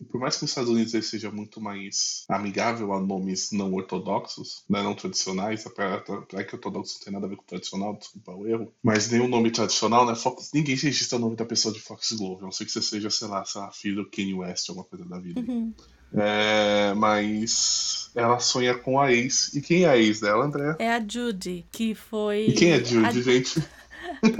Por 0.09 0.21
mais 0.21 0.37
que 0.37 0.43
nos 0.43 0.51
Estados 0.51 0.69
Unidos 0.69 0.93
ele 0.93 1.03
seja 1.03 1.29
muito 1.29 1.59
mais 1.59 2.23
amigável 2.29 2.93
a 2.93 2.99
nomes 3.01 3.51
não 3.51 3.73
ortodoxos, 3.73 4.63
né, 4.69 4.81
não 4.81 4.93
tradicionais, 4.93 5.65
apesar 5.67 6.01
que 6.01 6.55
ortodoxo 6.55 6.95
não 6.97 7.03
tem 7.03 7.13
nada 7.13 7.25
a 7.25 7.29
ver 7.29 7.35
com 7.35 7.43
tradicional, 7.43 7.97
desculpa 7.97 8.31
o 8.31 8.47
erro, 8.47 8.71
mas 8.81 9.11
nenhum 9.11 9.27
nome 9.27 9.51
tradicional, 9.51 10.05
né? 10.05 10.15
Fox, 10.15 10.51
ninguém 10.53 10.75
registra 10.75 11.17
o 11.17 11.21
nome 11.21 11.35
da 11.35 11.43
pessoa 11.45 11.73
de 11.73 11.81
Foxglove, 11.81 12.41
a 12.41 12.43
não 12.45 12.51
ser 12.51 12.65
que 12.65 12.71
você 12.71 12.81
seja, 12.81 13.09
sei 13.09 13.27
lá, 13.27 13.43
sei 13.43 13.59
lá 13.59 13.71
filho 13.71 14.03
do 14.03 14.09
Kanye 14.09 14.33
West, 14.33 14.69
alguma 14.69 14.85
coisa 14.85 15.03
da 15.05 15.19
vida. 15.19 15.41
Uhum. 15.41 15.73
É, 16.13 16.93
mas 16.95 18.11
ela 18.15 18.39
sonha 18.39 18.75
com 18.75 18.99
a 18.99 19.11
ex. 19.11 19.53
E 19.53 19.61
quem 19.61 19.83
é 19.83 19.89
a 19.89 19.97
ex 19.97 20.19
dela, 20.19 20.45
André? 20.45 20.75
É 20.79 20.91
a 20.91 20.99
Judy, 21.05 21.65
que 21.71 21.95
foi. 21.95 22.47
E 22.47 22.53
quem 22.53 22.71
é 22.71 22.83
Judy, 22.83 23.21
gente? 23.21 23.59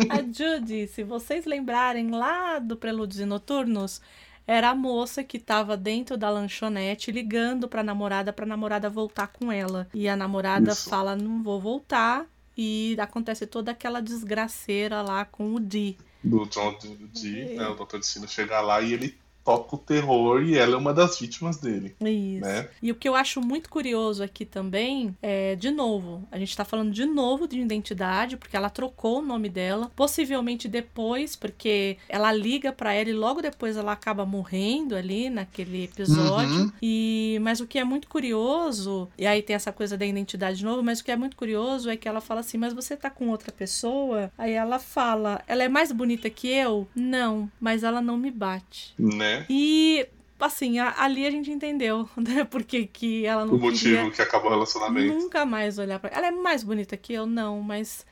A, 0.10 0.16
a 0.20 0.24
Judy, 0.24 0.88
se 0.88 1.04
vocês 1.04 1.46
lembrarem 1.46 2.12
lá 2.12 2.60
do 2.60 2.76
Prelúdios 2.76 3.20
e 3.22 3.26
Noturnos, 3.26 4.02
era 4.46 4.72
a 4.72 4.76
moça 4.76 5.24
que 5.24 5.38
estava 5.38 5.78
dentro 5.78 6.18
da 6.18 6.30
lanchonete 6.30 7.12
ligando 7.12 7.70
pra 7.70 7.84
namorada, 7.84 8.34
pra 8.34 8.46
namorada 8.46 8.90
voltar 8.90 9.28
com 9.28 9.52
ela. 9.52 9.88
E 9.94 10.10
a 10.10 10.16
namorada 10.16 10.72
Isso. 10.72 10.90
fala: 10.90 11.16
não 11.16 11.42
vou 11.42 11.60
voltar. 11.60 12.26
E 12.58 12.98
acontece 13.00 13.48
toda 13.48 13.72
aquela 13.72 14.02
desgraceira 14.02 15.02
lá 15.02 15.24
com 15.24 15.56
o 15.56 15.60
Dee. 15.60 15.98
Do 16.22 16.46
John 16.48 16.78
D, 17.14 17.56
né, 17.56 17.68
o 17.70 17.76
Dr. 17.76 17.98
Destino 17.98 18.28
chega 18.28 18.60
lá 18.60 18.82
e 18.82 18.94
ele 18.94 19.18
toca 19.44 19.76
o 19.76 19.80
terror 19.80 20.44
e 20.44 20.58
ela 20.58 20.76
é 20.76 20.78
uma 20.78 20.94
das 20.94 21.20
vítimas 21.20 21.58
dele. 21.58 21.96
Isso. 22.00 22.46
Né? 22.46 22.68
E 22.82 22.92
o 22.92 22.96
que 22.96 23.08
eu 23.08 23.16
acho 23.16 23.42
muito 23.42 23.70
curioso 23.70 24.24
aqui 24.24 24.46
também 24.46 25.16
é, 25.22 25.56
de 25.56 25.72
novo, 25.72 26.28
a 26.32 26.38
gente 26.38 26.56
tá 26.56 26.64
falando 26.64 26.92
de 26.92 27.06
novo 27.06 27.48
de 27.48 27.60
identidade, 27.60 28.38
porque 28.38 28.56
ela 28.56 28.70
trocou 28.70 29.20
o 29.20 29.22
nome 29.22 29.50
dela, 29.50 29.92
possivelmente 29.96 30.68
depois, 30.68 31.36
porque 31.36 31.98
ela 32.08 32.32
liga 32.32 32.72
pra 32.72 32.94
ela 32.94 33.10
e 33.10 33.14
logo 33.14 33.42
depois 33.42 33.78
ela 33.78 33.92
acaba 33.92 34.26
morrendo 34.26 34.96
ali 34.96 35.30
naquele 35.30 35.86
episódio. 35.86 36.64
Uhum. 36.64 36.72
E 36.82 37.40
mas 37.42 37.60
o 37.60 37.68
que 37.68 37.80
é 37.80 37.84
muito 37.84 38.08
curioso, 38.08 39.10
e 39.18 39.26
aí 39.26 39.42
tem 39.42 39.56
essa 39.56 39.72
coisa 39.72 39.98
da 39.98 40.06
identidade 40.06 40.58
de 40.58 40.66
novo, 40.66 40.84
mas 40.84 41.00
o 41.00 41.04
que 41.04 41.12
é 41.12 41.16
muito 41.16 41.36
curioso 41.36 41.90
é 41.90 41.98
que 41.98 42.08
ela 42.08 42.22
fala 42.22 42.42
assim: 42.42 42.58
"Mas 42.58 42.74
você 42.74 42.96
tá 42.96 43.10
com 43.10 43.30
outra 43.30 43.52
pessoa?" 43.52 44.32
Aí 44.38 44.54
ela 44.54 44.80
fala: 44.80 45.42
"Ela 45.48 45.64
é 45.64 45.70
mais 45.70 45.92
bonita 45.92 46.30
que 46.30 46.48
eu?" 46.48 46.88
"Não, 46.96 47.50
mas 47.60 47.84
ela 47.84 48.02
não 48.02 48.18
me 48.18 48.32
bate." 48.32 48.94
Né? 48.98 49.31
E 49.50 50.08
assim, 50.40 50.80
a- 50.80 50.96
ali 50.98 51.26
a 51.26 51.32
gente 51.32 51.52
entendeu, 51.52 52.10
né? 52.18 52.44
Porque 52.44 52.86
que 52.88 53.26
ela 53.26 53.46
não 53.46 53.54
O 53.56 53.60
motivo 53.60 53.96
queria 53.96 54.12
que 54.12 54.22
acabou 54.22 54.50
o 54.50 54.54
relacionamento. 54.54 55.14
nunca 55.14 55.46
mais 55.46 55.78
olhar 55.78 56.00
pra 56.00 56.10
ela. 56.14 56.28
é 56.28 56.32
mais 56.32 56.64
bonita 56.64 56.98
que 56.98 57.14
eu, 57.14 57.26
não, 57.26 57.62
mas 57.62 58.06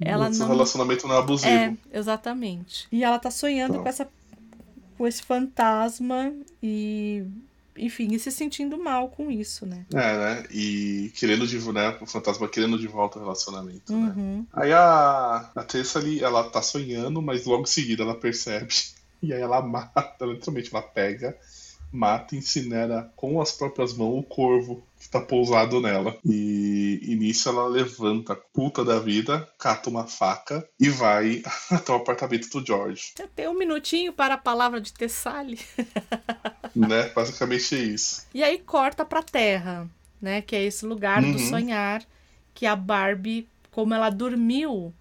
ela 0.00 0.28
Esse 0.30 0.38
não 0.40 0.48
relacionamento 0.48 1.06
não 1.08 1.14
é 1.16 1.18
abusivo. 1.18 1.50
é, 1.52 1.74
exatamente. 1.92 2.86
E 2.92 3.02
ela 3.04 3.18
tá 3.18 3.30
sonhando 3.30 3.72
Então. 3.72 3.82
com 3.82 3.88
essa 3.88 4.08
com 4.98 5.06
esse 5.08 5.22
fantasma 5.22 6.32
e 6.62 7.24
enfim, 7.76 8.08
e 8.12 8.18
se 8.18 8.30
sentindo 8.30 8.76
mal 8.78 9.08
com 9.08 9.30
isso, 9.30 9.64
né? 9.64 9.86
É, 9.92 9.96
né? 9.96 10.44
E 10.50 11.10
querendo 11.16 11.46
de 11.46 11.58
né? 11.72 11.96
O 12.00 12.06
fantasma 12.06 12.46
querendo 12.46 12.78
de 12.78 12.86
volta 12.86 13.18
o 13.18 13.22
relacionamento, 13.22 13.92
né? 13.96 14.12
Uhum. 14.14 14.46
Aí 14.52 14.70
a, 14.72 15.50
a 15.56 15.62
Tessa 15.64 15.98
ali, 15.98 16.22
ela 16.22 16.44
tá 16.44 16.60
sonhando, 16.60 17.22
mas 17.22 17.46
logo 17.46 17.62
em 17.62 17.66
seguida 17.66 18.02
ela 18.02 18.14
percebe. 18.14 18.74
E 19.22 19.32
aí 19.32 19.40
ela 19.40 19.62
mata, 19.62 20.14
ela, 20.20 20.32
literalmente 20.34 20.74
ela 20.74 20.82
pega, 20.82 21.38
mata 21.90 22.34
e 22.34 22.38
incinera 22.38 23.12
com 23.14 23.40
as 23.40 23.52
próprias 23.52 23.94
mãos 23.94 24.18
o 24.18 24.22
corvo 24.22 24.82
que 24.98 25.08
tá 25.08 25.20
pousado 25.20 25.80
nela. 25.80 26.16
E, 26.24 27.00
e 27.02 27.14
nisso 27.16 27.48
ela 27.48 27.66
levanta, 27.66 28.34
puta 28.34 28.84
da 28.84 28.98
vida, 28.98 29.48
cata 29.58 29.90
uma 29.90 30.06
faca 30.06 30.66
e 30.80 30.88
vai 30.88 31.42
até 31.70 31.92
o 31.92 31.96
apartamento 31.96 32.48
do 32.48 32.66
George. 32.66 33.12
Você 33.14 33.26
tem 33.28 33.48
um 33.48 33.58
minutinho 33.58 34.12
para 34.12 34.34
a 34.34 34.38
palavra 34.38 34.80
de 34.80 34.92
Tessali. 34.92 35.60
né? 36.74 37.10
Basicamente 37.14 37.74
é 37.74 37.78
isso. 37.78 38.26
E 38.32 38.42
aí 38.42 38.58
corta 38.58 39.04
pra 39.04 39.22
terra, 39.22 39.88
né? 40.20 40.40
Que 40.40 40.56
é 40.56 40.64
esse 40.64 40.86
lugar 40.86 41.20
do 41.22 41.32
Uhum. 41.32 41.38
sonhar 41.38 42.02
que 42.54 42.66
a 42.66 42.76
Barbie, 42.76 43.48
como 43.70 43.94
ela 43.94 44.10
dormiu, 44.10 44.92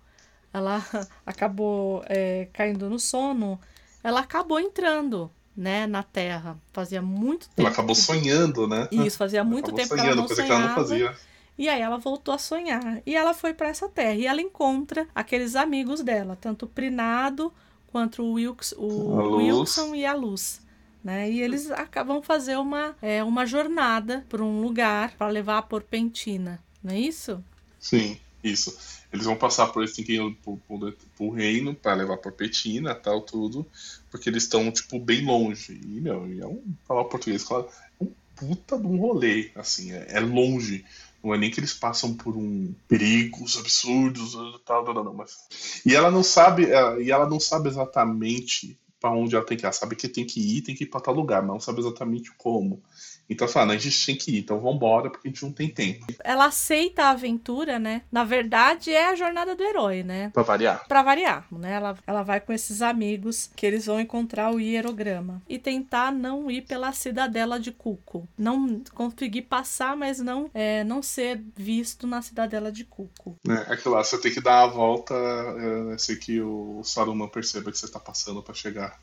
ela 0.54 0.84
acabou 1.26 2.04
é, 2.08 2.48
caindo 2.54 2.90
no 2.90 3.00
sono, 3.00 3.60
ela 4.04 4.22
acabou 4.22 4.60
entrando, 4.60 5.32
né, 5.56 5.86
na 5.88 6.04
terra. 6.04 6.58
Fazia 6.74 7.02
muito 7.02 7.48
tempo. 7.50 7.62
Ela 7.62 7.70
acabou 7.70 7.96
sonhando, 7.96 8.68
né? 8.68 8.88
Isso, 8.92 9.18
fazia 9.18 9.44
muito 9.44 9.66
acabou 9.66 9.78
tempo 9.78 9.94
que 9.94 10.00
ela 10.00 10.04
sonhando, 10.04 10.20
não 10.20 10.28
coisa 10.28 10.44
que 10.44 10.52
ela 10.52 10.60
não 10.60 10.68
sonhava. 10.68 10.88
fazia. 10.88 11.32
E 11.58 11.70
aí 11.70 11.82
ela 11.82 11.98
voltou 11.98 12.34
a 12.34 12.38
sonhar. 12.38 13.02
E 13.06 13.16
ela 13.16 13.34
foi 13.34 13.54
pra 13.54 13.68
essa 13.68 13.88
terra. 13.88 14.16
E 14.16 14.26
ela 14.26 14.42
encontra 14.42 15.08
aqueles 15.14 15.56
amigos 15.56 16.02
dela, 16.02 16.38
tanto 16.40 16.66
o 16.66 16.70
Prinado 16.70 17.54
quanto 17.92 18.24
o, 18.24 18.34
Wilks, 18.34 18.74
o. 18.78 19.36
Wilson 19.36 19.94
e 19.94 20.06
a 20.06 20.14
Luz. 20.14 20.62
Né? 21.04 21.30
E 21.30 21.42
eles 21.42 21.70
acabam 21.72 22.22
fazer 22.22 22.58
uma, 22.58 22.96
é, 23.02 23.24
uma 23.24 23.46
jornada 23.46 24.26
para 24.30 24.44
um 24.44 24.62
lugar 24.62 25.14
para 25.18 25.28
levar 25.28 25.58
a 25.58 25.62
Porpentina. 25.62 26.60
Não 26.84 26.94
é 26.94 27.00
isso? 27.00 27.44
Sim, 27.80 28.20
isso. 28.44 28.78
Eles 29.12 29.26
vão 29.26 29.36
passar 29.36 29.68
por 29.68 29.84
esse 29.84 30.04
pro, 30.42 30.58
pro, 30.58 30.94
pro 31.18 31.30
reino 31.30 31.76
para 31.76 31.94
levar 31.94 32.18
pra 32.18 32.32
Petina 32.32 32.96
tal, 32.96 33.22
tudo, 33.22 33.66
porque 34.10 34.30
eles 34.30 34.44
estão, 34.44 34.72
tipo, 34.72 35.00
bem 35.00 35.26
longe. 35.26 35.80
E, 35.84 36.00
meu, 36.00 36.26
é 36.42 36.48
um. 36.48 36.64
Falar 36.88 37.06
português, 37.06 37.44
claro, 37.44 37.68
é 38.00 38.04
um 38.04 38.12
puta 38.36 38.78
de 38.78 38.88
um 38.88 38.98
rolê, 38.98 39.52
assim, 39.56 39.92
é, 39.92 40.08
é 40.10 40.20
longe. 40.20 40.86
Não 41.24 41.34
é 41.34 41.38
nem 41.38 41.52
que 41.52 41.60
eles 41.60 41.74
passam 41.74 42.16
por 42.16 42.36
um 42.36 42.74
perigos 42.88 43.58
absurdos, 43.58 44.34
tal, 44.66 44.84
tal, 44.84 44.94
tal, 44.94 45.14
mas. 45.14 45.82
E 45.86 45.94
ela 45.94 46.10
não 46.10 46.24
sabe, 46.24 46.66
é, 46.66 47.02
e 47.02 47.12
ela 47.12 47.30
não 47.30 47.40
sabe 47.40 47.70
exatamente 47.70 48.80
para 49.00 49.12
onde 49.12 49.36
ela 49.36 49.46
tem 49.46 49.58
que 49.58 49.64
ir. 49.64 49.66
Ela 49.66 49.74
sabe 49.74 49.96
que 49.96 50.08
tem 50.08 50.26
que 50.26 50.40
ir, 50.40 50.62
tem 50.62 50.76
que 50.76 50.84
ir 50.86 50.88
para 50.88 51.02
tal 51.02 51.14
lugar, 51.14 51.42
mas 51.42 51.52
não 51.52 51.60
sabe 51.60 51.82
exatamente 51.82 52.32
como. 52.38 52.82
Então 53.30 53.46
ela 53.46 53.54
fala, 53.54 53.66
"Não, 53.68 53.76
a 53.76 53.78
gente 53.78 54.06
tem 54.06 54.16
que 54.16 54.32
ir, 54.32 54.40
então 54.40 54.60
vambora, 54.60 55.10
porque 55.10 55.28
a 55.28 55.32
gente 55.32 55.44
não 55.44 55.52
tem 55.52 55.70
tempo. 55.70 56.06
Ela 56.24 56.46
aceita 56.46 57.04
a 57.04 57.12
aventura, 57.12 57.80
né? 57.80 58.02
Na 58.12 58.24
verdade, 58.24 58.92
é 58.92 59.10
a 59.10 59.16
jornada 59.16 59.56
do 59.56 59.64
herói, 59.64 60.04
né? 60.04 60.30
Pra 60.34 60.44
variar. 60.44 60.86
Pra 60.88 61.02
variar, 61.02 61.46
né? 61.52 61.74
Ela, 61.74 61.98
ela 62.06 62.24
vai 62.24 62.40
com 62.42 62.52
esses 62.52 62.82
amigos 62.82 63.50
que 63.56 63.66
eles 63.66 63.86
vão 63.86 64.00
encontrar 64.00 64.52
o 64.54 64.60
hierograma 64.60 65.42
e 65.48 65.58
tentar 65.58 66.12
não 66.12 66.52
ir 66.52 66.64
pela 66.64 66.92
cidadela 66.92 67.60
de 67.60 67.72
Cuco. 67.72 68.28
Não 68.38 68.82
conseguir 68.94 69.44
passar, 69.44 69.96
mas 69.96 70.20
não 70.20 70.50
é, 70.54 70.84
não 70.84 71.02
ser 71.02 71.42
visto 71.56 72.06
na 72.06 72.22
cidadela 72.22 72.72
de 72.72 72.84
Cuco. 72.84 73.38
É 73.48 73.74
aquilo 73.74 73.96
lá, 73.96 74.04
você 74.04 74.20
tem 74.20 74.34
que 74.34 74.42
dar 74.42 74.64
a 74.64 74.68
volta, 74.68 75.14
é, 75.14 75.98
sei 75.98 76.16
que 76.16 76.42
o 76.42 76.82
Saruman 76.84 77.28
perceba 77.28 77.72
que 77.72 77.78
você 77.78 77.88
tá 77.88 78.00
passando 78.00 78.42
pra 78.44 78.54
chegar. 78.54 79.00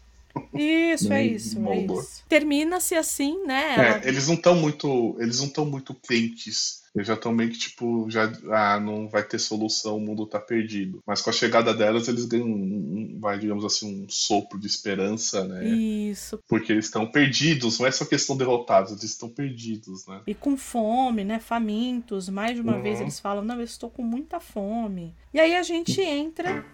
Isso, 0.54 1.12
é 1.12 1.24
isso, 1.24 1.58
é 1.68 1.76
isso. 1.80 2.24
Termina-se 2.28 2.94
assim, 2.94 3.44
né? 3.46 3.74
Ela- 3.74 4.04
É, 4.04 4.08
eles 4.08 4.26
não 4.28 4.34
estão 4.34 4.54
muito, 4.54 5.16
eles 5.20 5.38
não 5.40 5.46
estão 5.46 5.64
muito 5.64 5.94
crentes. 5.94 6.78
Eles 6.96 7.06
já 7.06 7.14
estão 7.14 7.30
meio 7.30 7.50
que 7.50 7.58
tipo, 7.58 8.06
já 8.10 8.32
ah, 8.50 8.80
não 8.80 9.08
vai 9.08 9.22
ter 9.22 9.38
solução, 9.38 9.98
o 9.98 10.00
mundo 10.00 10.26
tá 10.26 10.40
perdido. 10.40 11.00
Mas 11.06 11.20
com 11.20 11.30
a 11.30 11.32
chegada 11.32 11.72
delas, 11.72 12.08
eles 12.08 12.24
ganham, 12.24 12.48
um- 12.48 13.18
vai, 13.20 13.38
digamos 13.38 13.64
assim, 13.64 14.04
um 14.04 14.08
sopro 14.08 14.58
de 14.58 14.66
esperança, 14.66 15.44
né? 15.44 15.64
Isso. 15.68 16.40
Porque 16.48 16.72
eles 16.72 16.86
estão 16.86 17.06
perdidos, 17.06 17.78
não 17.78 17.86
é 17.86 17.90
só 17.90 18.04
questão 18.04 18.36
derrotados, 18.36 18.90
eles 18.90 19.04
estão 19.04 19.28
perdidos, 19.28 20.06
né? 20.06 20.22
E 20.26 20.34
com 20.34 20.56
fome, 20.56 21.24
né? 21.24 21.38
Famintos. 21.38 22.28
Mais 22.28 22.56
de 22.56 22.62
uma 22.62 22.76
Uhum. 22.76 22.82
vez 22.82 23.00
eles 23.00 23.20
falam: 23.20 23.44
Não, 23.44 23.56
eu 23.56 23.64
estou 23.64 23.90
com 23.90 24.02
muita 24.02 24.40
fome. 24.40 25.14
E 25.32 25.38
aí 25.38 25.54
a 25.54 25.62
gente 25.62 26.00
entra. 26.00 26.64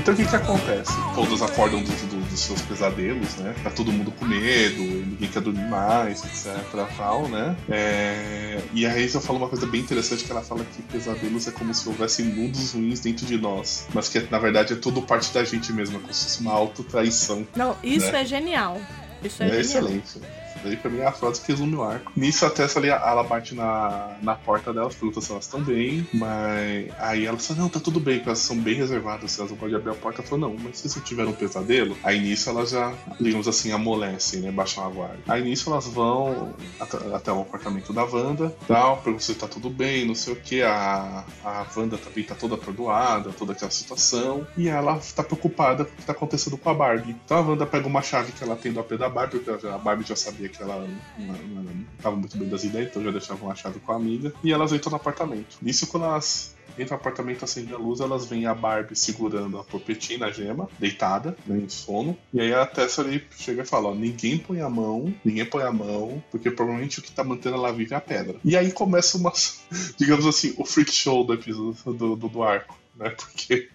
Então 0.00 0.14
o 0.14 0.16
que 0.16 0.24
que 0.26 0.34
acontece? 0.36 0.92
Todos 1.14 1.42
acordam 1.42 1.82
dos, 1.82 2.00
do- 2.02 2.20
dos 2.28 2.40
seus 2.40 2.60
pesadelos, 2.62 3.36
né? 3.36 3.54
Tá 3.62 3.70
todo 3.70 3.92
mundo 3.92 4.10
com 4.12 4.24
medo, 4.24 4.82
ninguém 4.82 5.28
quer 5.28 5.42
dormir 5.42 5.68
mais, 5.68 6.24
etc. 6.24 6.56
Tal, 6.96 7.28
né? 7.28 7.54
É, 7.68 8.60
E 8.72 8.86
a 8.86 8.90
Hazel 8.90 9.20
fala 9.20 9.38
uma 9.38 9.48
coisa 9.48 9.66
bem 9.66 9.80
interessante 9.82 10.24
que 10.24 10.30
ela 10.30 10.40
fala 10.42 10.64
que 10.64 10.80
pesadelos 10.82 11.46
é 11.46 11.50
como 11.50 11.74
se 11.74 11.86
houvessem 11.88 12.24
mundos 12.26 12.72
ruins 12.72 13.00
dentro 13.00 13.26
de 13.26 13.36
nós, 13.36 13.86
mas 13.92 14.08
que 14.08 14.20
na 14.30 14.38
verdade 14.38 14.72
é 14.72 14.76
tudo 14.76 15.02
parte 15.02 15.32
da 15.34 15.44
gente 15.44 15.72
mesmo, 15.72 15.98
é 15.98 16.00
como 16.00 16.14
se 16.14 16.24
fosse 16.24 16.40
uma 16.40 16.52
autotraição. 16.52 17.46
Não, 17.54 17.76
isso 17.82 18.10
Né? 18.10 18.22
é 18.22 18.24
genial. 18.24 18.80
Isso 19.22 19.42
é, 19.42 19.46
É, 19.46 19.48
genial. 19.50 19.60
excelente. 19.60 20.20
Daí 20.62 20.76
pra 20.76 20.90
mim 20.90 20.98
é 20.98 21.06
a 21.06 21.12
frase 21.12 21.40
que 21.40 21.52
resume 21.52 21.74
o 21.76 21.82
arco. 21.82 22.12
Nisso 22.16 22.44
a 22.46 22.50
Tessa 22.50 22.78
ali, 22.78 22.88
ela 22.88 23.22
bate 23.22 23.54
na, 23.54 24.16
na 24.22 24.34
porta 24.34 24.72
dela, 24.72 24.88
pergunta 24.90 25.20
se 25.20 25.30
elas 25.30 25.44
estão 25.44 25.62
bem, 25.62 26.06
mas 26.12 26.88
aí 26.98 27.26
ela 27.26 27.38
fala, 27.38 27.60
não, 27.60 27.68
tá 27.68 27.80
tudo 27.80 28.00
bem, 28.00 28.22
elas 28.24 28.38
são 28.38 28.56
bem 28.56 28.74
reservadas, 28.74 29.32
se 29.32 29.40
elas 29.40 29.50
não 29.50 29.58
podem 29.58 29.76
abrir 29.76 29.90
a 29.90 29.94
porta. 29.94 30.20
Ela 30.20 30.28
falou, 30.28 30.50
não, 30.50 30.56
mas 30.62 30.78
se 30.78 30.88
você 30.88 31.00
tiver 31.00 31.24
um 31.26 31.32
pesadelo, 31.32 31.96
aí 32.02 32.20
nisso 32.20 32.50
elas 32.50 32.70
já, 32.70 32.92
digamos 33.20 33.48
assim, 33.48 33.72
amolecem, 33.72 34.40
né? 34.40 34.50
Baixam 34.50 34.84
a 34.84 34.90
guarda. 34.90 35.18
Aí 35.28 35.42
nisso 35.42 35.70
elas 35.70 35.86
vão 35.86 36.54
até, 36.78 37.14
até 37.14 37.32
o 37.32 37.40
apartamento 37.40 37.92
da 37.92 38.04
Wanda, 38.04 38.54
tal, 38.66 38.98
pergunta 38.98 39.24
se 39.24 39.34
tá 39.34 39.46
tudo 39.46 39.70
bem, 39.70 40.06
não 40.06 40.14
sei 40.14 40.32
o 40.34 40.36
que. 40.36 40.62
A, 40.62 41.24
a 41.44 41.66
Wanda 41.76 41.96
também 41.96 42.24
tá 42.24 42.34
toda 42.34 42.54
atordoada, 42.54 43.30
toda 43.32 43.52
aquela 43.52 43.70
situação, 43.70 44.46
e 44.56 44.68
ela 44.68 45.00
tá 45.14 45.22
preocupada 45.22 45.84
com 45.84 45.92
o 45.92 45.96
que 45.96 46.04
tá 46.04 46.12
acontecendo 46.12 46.58
com 46.58 46.68
a 46.68 46.74
Barbie. 46.74 47.16
Então 47.24 47.38
a 47.38 47.40
Wanda 47.40 47.66
pega 47.66 47.86
uma 47.86 48.02
chave 48.02 48.32
que 48.32 48.42
ela 48.42 48.56
tem 48.56 48.72
do 48.72 48.80
AP 48.80 48.92
da 48.92 49.08
Barbie, 49.08 49.38
porque 49.38 49.66
a 49.66 49.78
Barbie 49.78 50.04
já 50.06 50.16
sabia 50.16 50.49
que 50.50 50.62
ela 50.62 50.86
não, 51.18 51.26
não, 51.26 51.62
não 51.62 51.84
tava 52.02 52.16
muito 52.16 52.36
bem 52.36 52.48
das 52.48 52.64
ideias, 52.64 52.88
então 52.90 53.02
já 53.02 53.10
deixava 53.10 53.44
uma 53.44 53.54
chave 53.54 53.80
com 53.80 53.92
a 53.92 53.96
amiga, 53.96 54.32
e 54.42 54.52
elas 54.52 54.72
entram 54.72 54.90
no 54.90 54.96
apartamento. 54.96 55.56
Nisso, 55.62 55.86
quando 55.86 56.04
elas 56.04 56.56
entram 56.78 56.96
no 56.96 57.00
apartamento, 57.00 57.44
acende 57.44 57.72
a 57.72 57.78
luz, 57.78 58.00
elas 58.00 58.26
veem 58.26 58.46
a 58.46 58.54
Barbie 58.54 58.96
segurando 58.96 59.58
a 59.58 59.64
Popetina, 59.64 60.26
a 60.26 60.30
gema, 60.30 60.68
deitada, 60.78 61.36
né, 61.46 61.58
em 61.58 61.68
sono. 61.68 62.16
E 62.32 62.40
aí 62.40 62.52
a 62.52 62.66
Tessa 62.66 63.02
ali 63.02 63.24
chega 63.36 63.62
e 63.62 63.66
fala: 63.66 63.88
ó, 63.88 63.94
ninguém 63.94 64.38
põe 64.38 64.60
a 64.60 64.68
mão, 64.68 65.14
ninguém 65.24 65.44
põe 65.44 65.62
a 65.62 65.72
mão, 65.72 66.22
porque 66.30 66.50
provavelmente 66.50 66.98
o 66.98 67.02
que 67.02 67.12
tá 67.12 67.24
mantendo 67.24 67.56
ela 67.56 67.72
viva 67.72 67.94
é 67.94 67.98
a 67.98 68.00
pedra. 68.00 68.36
E 68.44 68.56
aí 68.56 68.72
começa 68.72 69.18
uma, 69.18 69.32
digamos 69.96 70.26
assim, 70.26 70.54
o 70.56 70.64
freak 70.64 70.92
show 70.92 71.24
do 71.24 71.34
episódio 71.34 71.76
do, 71.84 72.16
do, 72.16 72.28
do 72.28 72.42
arco, 72.42 72.78
né? 72.96 73.10
Porque 73.10 73.68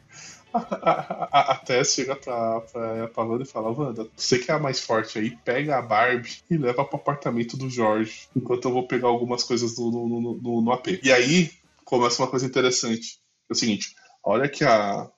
a, 0.56 1.30
a, 1.32 1.52
a 1.52 1.56
Tess 1.56 1.94
chega 1.94 2.16
pra, 2.16 2.62
pra, 2.62 3.08
pra 3.08 3.24
Wanda 3.24 3.44
e 3.44 3.48
fala: 3.48 3.72
Wanda, 3.72 4.08
você 4.16 4.40
que 4.40 4.52
é 4.52 4.54
a 4.54 4.60
mais 4.60 4.80
forte 4.80 5.20
aí, 5.20 5.36
pega 5.44 5.78
a 5.78 5.82
Barbie 5.82 6.38
e 6.50 6.58
leva 6.58 6.86
pro 6.86 6.98
apartamento 6.98 7.58
do 7.58 7.70
Jorge, 7.70 8.28
enquanto 8.36 8.66
eu 8.66 8.74
vou 8.74 8.88
pegar 8.88 9.08
algumas 9.08 9.44
coisas 9.44 9.78
no, 9.78 9.92
no, 9.92 10.08
no, 10.08 10.34
no, 10.42 10.62
no 10.62 10.72
AP. 10.72 11.00
E 11.04 11.12
aí 11.12 11.52
começa 11.84 12.22
uma 12.22 12.30
coisa 12.30 12.46
interessante. 12.46 13.20
É 13.50 13.54
o 13.54 13.56
seguinte: 13.56 13.96
a 14.24 14.30
hora 14.30 14.50
que 14.50 14.64
a, 14.64 15.10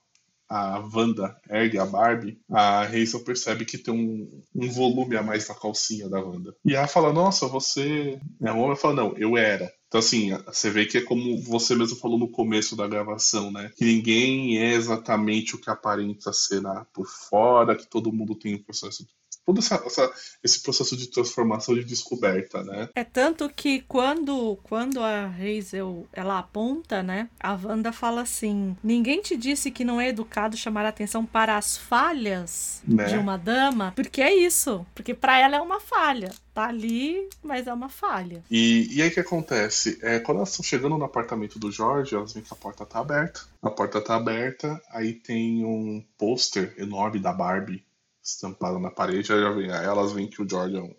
a 0.49 0.79
Wanda 0.79 1.35
ergue 1.49 1.77
a 1.77 1.85
Barbie, 1.85 2.39
a 2.49 2.81
Hazel 2.81 3.23
percebe 3.23 3.65
que 3.65 3.77
tem 3.77 3.93
um, 3.93 4.43
um 4.55 4.69
volume 4.69 5.17
a 5.17 5.23
mais 5.23 5.47
na 5.47 5.55
calcinha 5.55 6.09
da 6.09 6.19
Wanda. 6.19 6.55
E 6.65 6.75
ela 6.75 6.87
fala: 6.87 7.11
Nossa, 7.11 7.47
você. 7.47 8.19
É, 8.41 8.51
o 8.51 8.59
homem 8.59 8.77
fala: 8.77 8.93
Não, 8.95 9.17
eu 9.17 9.37
era. 9.37 9.71
Então, 9.87 9.99
assim, 9.99 10.31
você 10.45 10.69
vê 10.69 10.85
que 10.85 10.97
é 10.97 11.01
como 11.01 11.41
você 11.41 11.73
mesmo 11.73 11.97
falou 11.97 12.19
no 12.19 12.29
começo 12.29 12.75
da 12.75 12.87
gravação, 12.87 13.51
né? 13.51 13.71
Que 13.77 13.85
ninguém 13.85 14.57
é 14.57 14.73
exatamente 14.73 15.55
o 15.55 15.61
que 15.61 15.69
aparenta 15.69 16.33
ser 16.33 16.61
né? 16.61 16.85
por 16.93 17.07
fora, 17.07 17.75
que 17.75 17.89
todo 17.89 18.11
mundo 18.11 18.35
tem 18.35 18.55
um 18.55 18.63
processo. 18.63 19.05
Todo 19.47 19.59
essa, 19.59 19.81
essa, 19.85 20.11
esse 20.43 20.61
processo 20.61 20.97
de 20.97 21.07
transformação, 21.07 21.73
de 21.73 21.85
descoberta, 21.85 22.61
né? 22.65 22.89
É 22.93 23.05
tanto 23.05 23.47
que 23.47 23.79
quando, 23.87 24.59
quando 24.61 25.01
a 25.01 25.25
Hazel 25.27 26.05
ela 26.11 26.39
aponta, 26.39 27.01
né? 27.01 27.29
A 27.39 27.53
Wanda 27.53 27.93
fala 27.93 28.23
assim: 28.23 28.75
ninguém 28.83 29.21
te 29.21 29.37
disse 29.37 29.71
que 29.71 29.85
não 29.85 30.01
é 30.01 30.09
educado 30.09 30.57
chamar 30.57 30.85
a 30.85 30.89
atenção 30.89 31.25
para 31.25 31.55
as 31.55 31.77
falhas 31.77 32.81
Né? 32.85 33.05
de 33.05 33.15
uma 33.15 33.37
dama, 33.37 33.93
porque 33.95 34.21
é 34.21 34.35
isso. 34.35 34.85
Porque 34.93 35.13
para 35.13 35.39
ela 35.39 35.55
é 35.55 35.61
uma 35.61 35.79
falha. 35.79 36.29
Tá 36.53 36.65
ali, 36.65 37.29
mas 37.41 37.67
é 37.67 37.73
uma 37.73 37.87
falha. 37.87 38.43
E, 38.49 38.87
e 38.91 39.01
aí 39.01 39.09
o 39.09 39.13
que 39.13 39.19
acontece? 39.19 39.99
É, 40.01 40.19
quando 40.19 40.37
elas 40.37 40.49
estão 40.49 40.63
chegando 40.65 40.97
no 40.97 41.05
apartamento 41.05 41.59
do 41.59 41.71
Jorge, 41.71 42.15
elas 42.15 42.33
veem 42.33 42.43
que 42.43 42.51
a 42.51 42.57
porta 42.57 42.83
tá 42.83 42.99
aberta. 42.99 43.41
A 43.61 43.69
porta 43.69 44.01
tá 44.01 44.15
aberta, 44.15 44.81
aí 44.89 45.13
tem 45.13 45.63
um 45.63 46.03
pôster 46.17 46.73
enorme 46.77 47.19
da 47.19 47.31
Barbie 47.31 47.83
estampado 48.28 48.80
na 48.80 48.91
parede. 48.91 49.32
Aí, 49.32 49.39
já 49.39 49.51
vem- 49.51 49.71
aí 49.71 49.86
elas 49.86 50.11
veem 50.11 50.30
que 50.30 50.41
o 50.41 50.49
Jorge 50.49 50.78
é 50.78 50.82
um 50.82 50.93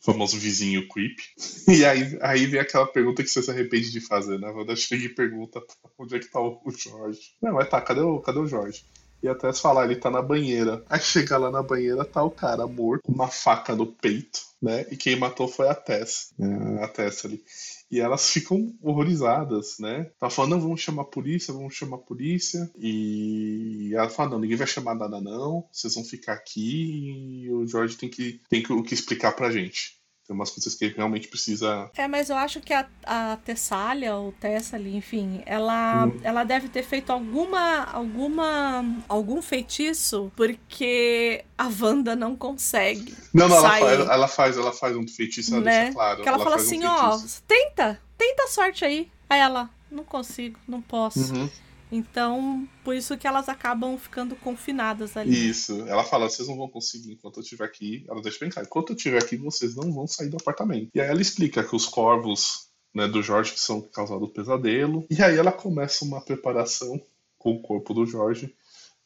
famoso 0.00 0.38
vizinho 0.38 0.86
creep. 0.88 1.18
E 1.68 1.84
aí, 1.84 2.18
aí 2.20 2.46
vem 2.46 2.60
aquela 2.60 2.86
pergunta 2.86 3.22
que 3.22 3.28
você 3.28 3.42
se 3.42 3.50
arrepende 3.50 3.90
de 3.90 4.00
fazer, 4.00 4.38
né? 4.38 4.48
A 4.48 4.52
Wanda 4.52 4.76
chega 4.76 5.04
e 5.04 5.08
pergunta 5.08 5.62
onde 5.98 6.16
é 6.16 6.18
que 6.18 6.30
tá 6.30 6.40
o, 6.40 6.60
Jorge. 6.70 7.32
Não, 7.40 7.54
mas 7.54 7.68
tá, 7.70 7.80
cadê 7.80 8.00
o, 8.00 8.20
cadê 8.20 8.38
o 8.38 8.46
Jorge? 8.46 8.84
E 9.22 9.28
até 9.28 9.50
falar, 9.54 9.86
ele 9.86 9.96
tá 9.96 10.10
na 10.10 10.20
banheira. 10.20 10.84
Aí 10.90 11.00
chega 11.00 11.38
lá 11.38 11.50
na 11.50 11.62
banheira, 11.62 12.04
tá 12.04 12.22
o 12.22 12.30
cara 12.30 12.66
morto, 12.66 13.02
com 13.02 13.12
uma 13.12 13.28
faca 13.28 13.74
no 13.74 13.86
peito, 13.86 14.40
né? 14.60 14.84
E 14.90 14.96
quem 14.98 15.16
matou 15.16 15.48
foi 15.48 15.66
a 15.68 15.74
Tess, 15.74 16.34
né? 16.38 16.84
a 16.84 16.88
Tess 16.88 17.24
ali. 17.24 17.42
E 17.90 18.00
elas 18.00 18.28
ficam 18.30 18.74
horrorizadas, 18.82 19.76
né? 19.78 20.10
Tá 20.18 20.28
falando, 20.28 20.52
não, 20.52 20.60
vamos 20.60 20.80
chamar 20.80 21.02
a 21.02 21.06
polícia, 21.06 21.54
vamos 21.54 21.74
chamar 21.74 21.96
a 21.96 22.00
polícia. 22.00 22.70
E 22.78 23.92
ela 23.94 24.08
fala, 24.08 24.30
não, 24.30 24.40
ninguém 24.40 24.56
vai 24.56 24.66
chamar 24.66 24.94
nada 24.94 25.20
não, 25.20 25.68
vocês 25.70 25.94
vão 25.94 26.04
ficar 26.04 26.32
aqui 26.32 27.44
e 27.44 27.52
o 27.52 27.66
Jorge 27.66 27.96
tem 27.96 28.08
que, 28.08 28.40
tem 28.48 28.62
que, 28.62 28.82
que 28.82 28.94
explicar 28.94 29.32
pra 29.32 29.50
gente. 29.50 30.03
Tem 30.26 30.34
umas 30.34 30.50
coisas 30.50 30.74
que 30.74 30.88
realmente 30.88 31.28
precisa... 31.28 31.90
É, 31.94 32.08
mas 32.08 32.30
eu 32.30 32.36
acho 32.36 32.58
que 32.60 32.72
a, 32.72 32.86
a 33.04 33.36
Tessália, 33.44 34.16
ou 34.16 34.32
Tessaly, 34.32 34.96
enfim, 34.96 35.42
ela, 35.44 36.06
Hum. 36.06 36.20
ela 36.22 36.44
deve 36.44 36.68
ter 36.68 36.82
feito 36.82 37.10
alguma, 37.10 37.84
alguma, 37.84 38.82
algum 39.06 39.42
feitiço, 39.42 40.32
porque 40.34 41.44
a 41.58 41.68
Wanda 41.68 42.16
não 42.16 42.34
consegue. 42.34 43.14
Não, 43.34 43.48
não, 43.48 43.56
ela 43.58 43.68
faz, 43.68 44.00
ela 44.00 44.28
faz, 44.28 44.56
ela 44.56 44.72
faz 44.72 44.96
um 44.96 45.06
feitiço, 45.06 45.54
ela 45.54 45.64
né? 45.64 45.78
deixa 45.80 45.92
claro. 45.92 46.22
Que 46.22 46.28
ela, 46.28 46.38
fala 46.38 46.50
faz 46.52 46.62
um 46.62 46.66
assim, 46.66 46.84
ó, 46.86 47.18
tenta, 47.46 48.00
tenta 48.16 48.44
a 48.44 48.48
sorte 48.48 48.82
aí. 48.82 49.10
Aí 49.28 49.40
ela, 49.40 49.68
não 49.90 50.04
consigo, 50.04 50.58
não 50.66 50.80
posso. 50.80 51.34
Uhum. 51.34 51.50
Então, 51.94 52.68
por 52.82 52.94
isso 52.94 53.16
que 53.16 53.26
elas 53.26 53.48
acabam 53.48 53.96
ficando 53.96 54.34
confinadas 54.34 55.16
ali. 55.16 55.48
Isso. 55.48 55.86
Ela 55.86 56.02
fala, 56.02 56.28
vocês 56.28 56.48
não 56.48 56.56
vão 56.56 56.68
conseguir 56.68 57.12
enquanto 57.12 57.36
eu 57.36 57.42
estiver 57.42 57.64
aqui. 57.64 58.04
Ela 58.08 58.20
deixa 58.20 58.40
bem 58.40 58.50
claro, 58.50 58.66
enquanto 58.66 58.90
eu 58.90 58.96
estiver 58.96 59.22
aqui, 59.22 59.36
vocês 59.36 59.76
não 59.76 59.92
vão 59.92 60.06
sair 60.06 60.28
do 60.28 60.36
apartamento. 60.36 60.90
E 60.92 61.00
aí 61.00 61.08
ela 61.08 61.22
explica 61.22 61.62
que 61.62 61.76
os 61.76 61.86
corvos 61.86 62.68
né, 62.92 63.06
do 63.06 63.22
Jorge 63.22 63.52
que 63.52 63.60
são 63.60 63.80
causados 63.80 64.30
pesadelo. 64.30 65.06
E 65.08 65.22
aí 65.22 65.36
ela 65.36 65.52
começa 65.52 66.04
uma 66.04 66.20
preparação 66.20 67.00
com 67.38 67.52
o 67.52 67.62
corpo 67.62 67.94
do 67.94 68.06
Jorge 68.06 68.54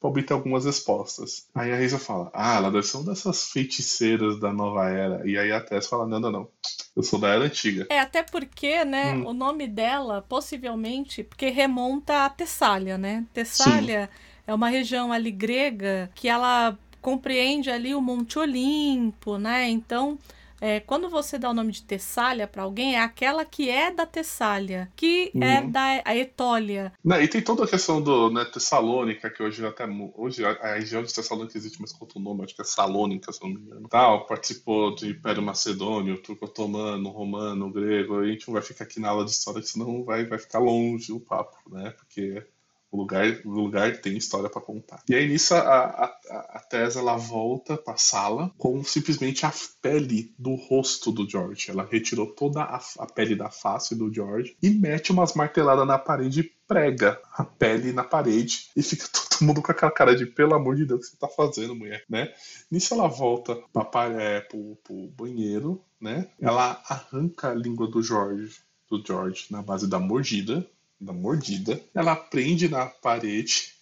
para 0.01 0.11
obter 0.11 0.32
algumas 0.32 0.64
respostas. 0.64 1.46
Aí 1.55 1.72
a 1.72 1.76
Reza 1.76 1.99
fala, 1.99 2.30
ah, 2.32 2.57
ela 2.57 2.70
deve 2.70 2.86
ser 2.86 2.99
uma 2.99 3.07
dessas 3.07 3.51
feiticeiras 3.51 4.38
da 4.38 4.53
nova 4.53 4.88
era. 4.88 5.28
E 5.28 5.36
aí 5.36 5.51
a 5.51 5.61
Tess 5.61 5.86
fala, 5.88 6.07
não, 6.07 6.20
não, 6.20 6.30
não. 6.30 6.49
Eu 6.94 7.03
sou 7.03 7.18
da 7.18 7.28
era 7.28 7.44
antiga. 7.44 7.86
É, 7.90 8.01
até 8.01 8.22
porque, 8.22 8.84
né, 8.84 9.14
Hum. 9.14 9.26
o 9.28 9.32
nome 9.32 9.66
dela, 9.66 10.22
possivelmente, 10.28 11.22
porque 11.24 11.49
remonta 11.49 12.24
a 12.24 12.30
Tessália, 12.30 12.96
né? 12.96 13.24
Tessália 13.32 14.09
é 14.46 14.55
uma 14.55 14.68
região 14.68 15.12
ali 15.12 15.30
grega 15.30 16.11
que 16.14 16.28
ela 16.28 16.78
compreende 17.01 17.70
ali 17.70 17.94
o 17.94 18.01
Monte 18.01 18.38
Olimpo, 18.38 19.36
né? 19.38 19.68
Então, 19.68 20.18
é, 20.61 20.80
quando 20.80 21.09
você 21.09 21.38
dá 21.38 21.50
o 21.50 21.54
nome 21.54 21.72
de 21.72 21.82
Tessália 21.82 22.46
para 22.46 22.62
alguém, 22.62 22.96
é 22.96 23.00
aquela 23.00 23.44
que 23.44 23.68
é 23.70 23.90
da 23.90 24.06
Tessália, 24.06 24.90
que 24.96 25.30
é 25.40 25.61
Uhum. 25.61 25.70
da 25.70 26.02
a 26.04 26.16
Etólia. 26.16 26.92
Né, 27.04 27.24
e 27.24 27.28
tem 27.28 27.40
toda 27.42 27.64
a 27.64 27.68
questão 27.68 28.00
do 28.00 28.30
né, 28.30 28.44
Tessalônica, 28.44 29.30
que 29.30 29.42
hoje 29.42 29.64
até 29.64 29.86
hoje 30.14 30.44
a, 30.44 30.50
a 30.50 30.74
região 30.74 31.02
de 31.02 31.12
Tessalônica 31.12 31.56
existe, 31.56 31.80
mas 31.80 31.92
com 31.92 32.04
outro 32.04 32.20
nome, 32.20 32.44
acho 32.44 32.54
que 32.54 32.62
é 32.62 32.64
Salônica, 32.64 33.32
se 33.32 33.40
não 33.42 33.48
me 33.50 33.56
engano. 33.56 33.88
Tal, 33.88 34.26
participou 34.26 34.94
do 34.94 35.06
Império 35.06 35.42
Macedônio, 35.42 36.20
Turco 36.22 36.44
Otomano, 36.46 37.09
Romano, 37.11 37.70
Grego. 37.70 38.18
A 38.18 38.26
gente 38.26 38.46
não 38.46 38.54
vai 38.54 38.62
ficar 38.62 38.84
aqui 38.84 39.00
na 39.00 39.09
aula 39.11 39.24
de 39.24 39.30
história, 39.30 39.62
senão 39.62 40.04
vai, 40.04 40.24
vai 40.26 40.38
ficar 40.38 40.59
longe 40.59 41.12
o 41.12 41.20
papo, 41.20 41.56
né? 41.70 41.90
Porque 41.98 42.42
o 42.91 42.97
lugar, 42.97 43.26
o 43.45 43.51
lugar 43.51 44.01
tem 44.01 44.16
história 44.16 44.49
para 44.49 44.61
contar. 44.62 45.03
E 45.09 45.14
aí 45.14 45.28
nisso 45.28 45.55
a, 45.55 45.59
a, 45.61 46.05
a- 46.07 46.51
a 46.55 46.61
Tessa 46.61 46.99
ela 47.01 47.16
volta 47.16 47.76
para 47.76 47.97
sala 47.97 48.53
com 48.59 48.82
simplesmente 48.84 49.45
a 49.47 49.53
pele 49.82 50.34
do 50.39 50.55
rosto 50.55 51.11
do 51.12 51.28
George. 51.28 51.70
Ela 51.70 51.84
retirou 51.91 52.26
toda 52.34 52.62
a, 52.62 52.80
a 52.99 53.07
pele 53.07 53.34
da 53.36 53.51
face 53.51 53.95
do 53.95 54.12
George 54.12 54.57
e 54.62 54.70
mete 54.70 55.12
umas 55.12 55.34
marteladas 55.34 55.86
na 55.86 55.99
parede 55.99 56.41
e 56.41 56.53
prega 56.66 57.20
a 57.32 57.45
pele 57.45 57.93
na 57.93 58.05
parede 58.05 58.68
e 58.76 58.82
fica 58.82 59.07
todo 59.12 59.47
mundo 59.47 59.62
com 59.62 59.72
aquela 59.72 59.91
cara 59.93 60.14
de 60.14 60.26
pelo 60.26 60.55
amor 60.55 60.76
de 60.76 60.84
Deus, 60.84 61.01
o 61.01 61.03
que 61.05 61.09
você 61.11 61.16
tá 61.16 61.28
fazendo, 61.28 61.74
mulher, 61.74 62.05
né? 62.09 62.32
Nisso 62.70 62.95
ela 62.95 63.09
volta 63.09 63.57
pra, 63.72 64.05
é, 64.20 64.41
pro, 64.41 64.76
pro 64.84 65.09
banheiro, 65.09 65.82
né? 66.01 66.28
Ela 66.41 66.82
arranca 66.89 67.51
a 67.51 67.55
língua 67.55 67.89
do 67.89 68.03
George, 68.03 68.61
do 68.91 69.03
George 69.05 69.47
na 69.51 69.62
base 69.62 69.89
da 69.89 69.99
mordida, 69.99 70.66
da 71.01 71.12
mordida. 71.12 71.80
Ela 71.94 72.16
prende 72.16 72.68
na 72.68 72.86
parede 72.86 73.74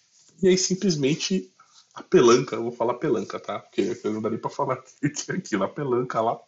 e 0.42 0.48
aí 0.48 0.58
simplesmente 0.58 1.50
a 1.94 2.02
pelanca, 2.02 2.56
eu 2.56 2.62
vou 2.62 2.72
falar 2.72 2.94
pelanca, 2.94 3.40
tá? 3.40 3.58
Porque 3.58 3.98
não 4.04 4.20
dá 4.20 4.28
nem 4.28 4.38
pra 4.38 4.50
falar 4.50 4.76
que 5.00 5.32
é 5.32 5.34
aquilo. 5.34 5.64
A 5.64 5.68
pelanca 5.68 6.20
lá 6.20 6.38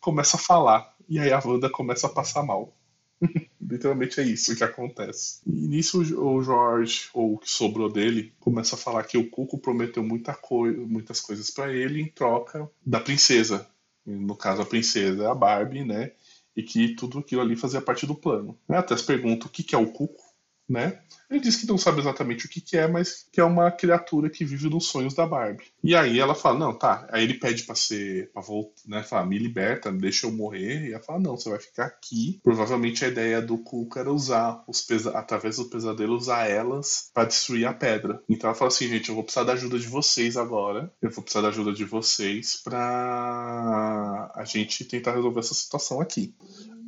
começa 0.00 0.36
a 0.36 0.40
falar. 0.40 0.92
E 1.08 1.18
aí 1.18 1.32
a 1.32 1.40
Wanda 1.44 1.70
começa 1.70 2.06
a 2.06 2.10
passar 2.10 2.42
mal. 2.42 2.76
Literalmente 3.60 4.20
é 4.20 4.24
isso 4.24 4.56
que 4.56 4.64
acontece. 4.64 5.40
E 5.46 5.50
nisso 5.50 6.00
o 6.00 6.42
Jorge, 6.42 7.08
ou 7.14 7.34
o 7.34 7.38
que 7.38 7.50
sobrou 7.50 7.90
dele, 7.90 8.32
começa 8.40 8.74
a 8.74 8.78
falar 8.78 9.04
que 9.04 9.16
o 9.16 9.30
Cuco 9.30 9.58
prometeu 9.58 10.02
muita 10.02 10.34
coi 10.34 10.72
muitas 10.72 11.20
coisas 11.20 11.50
pra 11.50 11.72
ele 11.72 12.00
em 12.00 12.08
troca 12.08 12.68
da 12.84 13.00
princesa. 13.00 13.68
No 14.04 14.34
caso, 14.34 14.62
a 14.62 14.66
princesa 14.66 15.24
é 15.24 15.26
a 15.26 15.34
Barbie, 15.34 15.84
né? 15.84 16.12
E 16.60 16.62
que 16.62 16.94
tudo 16.94 17.18
aquilo 17.18 17.40
ali 17.40 17.56
fazia 17.56 17.80
parte 17.80 18.06
do 18.06 18.14
plano. 18.14 18.54
Né? 18.68 18.76
Até 18.76 18.94
se 18.94 19.04
pergunta 19.04 19.46
o 19.46 19.48
que, 19.48 19.62
que 19.62 19.74
é 19.74 19.78
o 19.78 19.86
Cuco, 19.86 20.22
né? 20.70 21.00
Ele 21.28 21.40
diz 21.40 21.56
que 21.56 21.66
não 21.66 21.76
sabe 21.76 22.00
exatamente 22.00 22.46
o 22.46 22.48
que, 22.48 22.60
que 22.60 22.76
é, 22.76 22.86
mas 22.86 23.26
que 23.30 23.40
é 23.40 23.44
uma 23.44 23.70
criatura 23.70 24.30
que 24.30 24.44
vive 24.44 24.68
nos 24.68 24.86
sonhos 24.86 25.14
da 25.14 25.26
Barbie. 25.26 25.64
E 25.82 25.94
aí 25.94 26.18
ela 26.18 26.34
fala, 26.34 26.58
não, 26.58 26.72
tá. 26.72 27.08
Aí 27.10 27.24
ele 27.24 27.34
pede 27.34 27.64
pra 27.64 27.74
ser, 27.74 28.30
pra 28.32 28.40
voltar, 28.40 28.82
né? 28.86 29.02
Fala, 29.02 29.26
me 29.26 29.38
liberta, 29.38 29.92
deixa 29.92 30.26
eu 30.26 30.32
morrer. 30.32 30.88
E 30.88 30.92
ela 30.92 31.02
fala, 31.02 31.20
não, 31.20 31.36
você 31.36 31.50
vai 31.50 31.58
ficar 31.58 31.86
aqui. 31.86 32.40
Provavelmente 32.42 33.04
a 33.04 33.08
ideia 33.08 33.42
do 33.42 33.58
Cuco 33.58 33.98
era 33.98 34.12
usar, 34.12 34.62
os 34.66 34.80
pesa 34.80 35.10
através 35.10 35.56
do 35.56 35.66
pesadelo, 35.66 36.16
usar 36.16 36.48
elas 36.48 37.10
para 37.12 37.28
destruir 37.28 37.66
a 37.66 37.74
pedra. 37.74 38.22
Então 38.28 38.48
ela 38.48 38.56
fala 38.56 38.68
assim, 38.68 38.88
gente, 38.88 39.08
eu 39.08 39.14
vou 39.14 39.24
precisar 39.24 39.44
da 39.44 39.52
ajuda 39.52 39.78
de 39.78 39.86
vocês 39.86 40.36
agora. 40.36 40.92
Eu 41.02 41.10
vou 41.10 41.22
precisar 41.22 41.42
da 41.42 41.48
ajuda 41.48 41.72
de 41.72 41.84
vocês 41.84 42.60
pra 42.62 44.30
a 44.34 44.44
gente 44.44 44.84
tentar 44.84 45.14
resolver 45.14 45.40
essa 45.40 45.54
situação 45.54 46.00
aqui. 46.00 46.34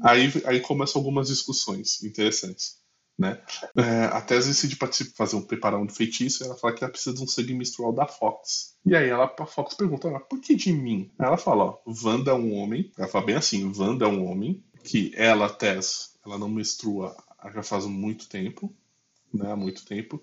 Aí, 0.02 0.32
aí 0.44 0.60
começam 0.60 1.00
algumas 1.00 1.28
discussões 1.28 2.02
interessantes. 2.02 2.81
Né? 3.18 3.40
É, 3.76 4.04
a 4.06 4.20
Tess 4.20 4.46
decide 4.46 4.76
fazer 5.14 5.36
um 5.36 5.42
preparar 5.42 5.80
um 5.80 5.88
feitiço 5.88 6.42
e 6.42 6.46
ela 6.46 6.56
fala 6.56 6.74
que 6.74 6.82
ela 6.82 6.90
precisa 6.90 7.14
de 7.14 7.22
um 7.22 7.26
sangue 7.26 7.54
menstrual 7.54 7.92
da 7.92 8.06
Fox. 8.06 8.74
E 8.84 8.96
aí 8.96 9.08
ela, 9.08 9.32
a 9.38 9.46
Fox 9.46 9.74
pergunta, 9.74 10.08
ela, 10.08 10.18
por 10.18 10.40
que 10.40 10.54
de 10.54 10.72
mim? 10.72 11.10
Ela 11.18 11.36
fala, 11.36 11.64
ó, 11.64 11.78
Wanda 11.86 12.32
é 12.32 12.34
um 12.34 12.54
homem, 12.54 12.90
ela 12.98 13.08
fala 13.08 13.26
bem 13.26 13.36
assim, 13.36 13.70
Wanda 13.76 14.06
é 14.06 14.08
um 14.08 14.24
homem, 14.24 14.64
que 14.82 15.12
ela, 15.14 15.48
Tess, 15.48 16.18
ela 16.24 16.38
não 16.38 16.48
menstrua 16.48 17.14
já 17.50 17.62
faz 17.62 17.86
muito 17.86 18.28
tempo, 18.28 18.74
né, 19.32 19.50
há 19.52 19.56
muito 19.56 19.84
tempo, 19.84 20.22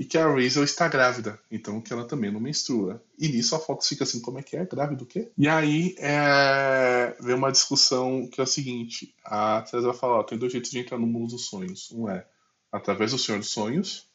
e 0.00 0.04
que 0.06 0.16
a 0.16 0.26
Razel 0.26 0.64
está 0.64 0.88
grávida, 0.88 1.38
então 1.50 1.78
que 1.78 1.92
ela 1.92 2.06
também 2.06 2.30
não 2.30 2.40
menstrua. 2.40 3.04
E 3.18 3.28
nisso 3.28 3.54
a 3.54 3.58
Fox 3.58 3.86
fica 3.86 4.02
assim, 4.02 4.18
como 4.18 4.38
é 4.38 4.42
que 4.42 4.56
é? 4.56 4.64
Grávida 4.64 5.02
o 5.02 5.06
quê? 5.06 5.30
E 5.36 5.46
aí 5.46 5.94
é... 5.98 7.14
vem 7.20 7.34
uma 7.34 7.52
discussão 7.52 8.26
que 8.26 8.40
é 8.40 8.44
o 8.44 8.46
seguinte, 8.46 9.14
a 9.22 9.60
Tess 9.60 9.84
vai 9.84 9.92
falar, 9.92 10.24
tem 10.24 10.38
dois 10.38 10.52
jeitos 10.52 10.70
de 10.70 10.78
entrar 10.78 10.96
no 10.96 11.06
mundo 11.06 11.32
dos 11.32 11.44
sonhos. 11.44 11.92
Um 11.92 12.08
é 12.08 12.26
através 12.72 13.10
do 13.10 13.18
Senhor 13.18 13.36
dos 13.40 13.50
Sonhos, 13.50 14.06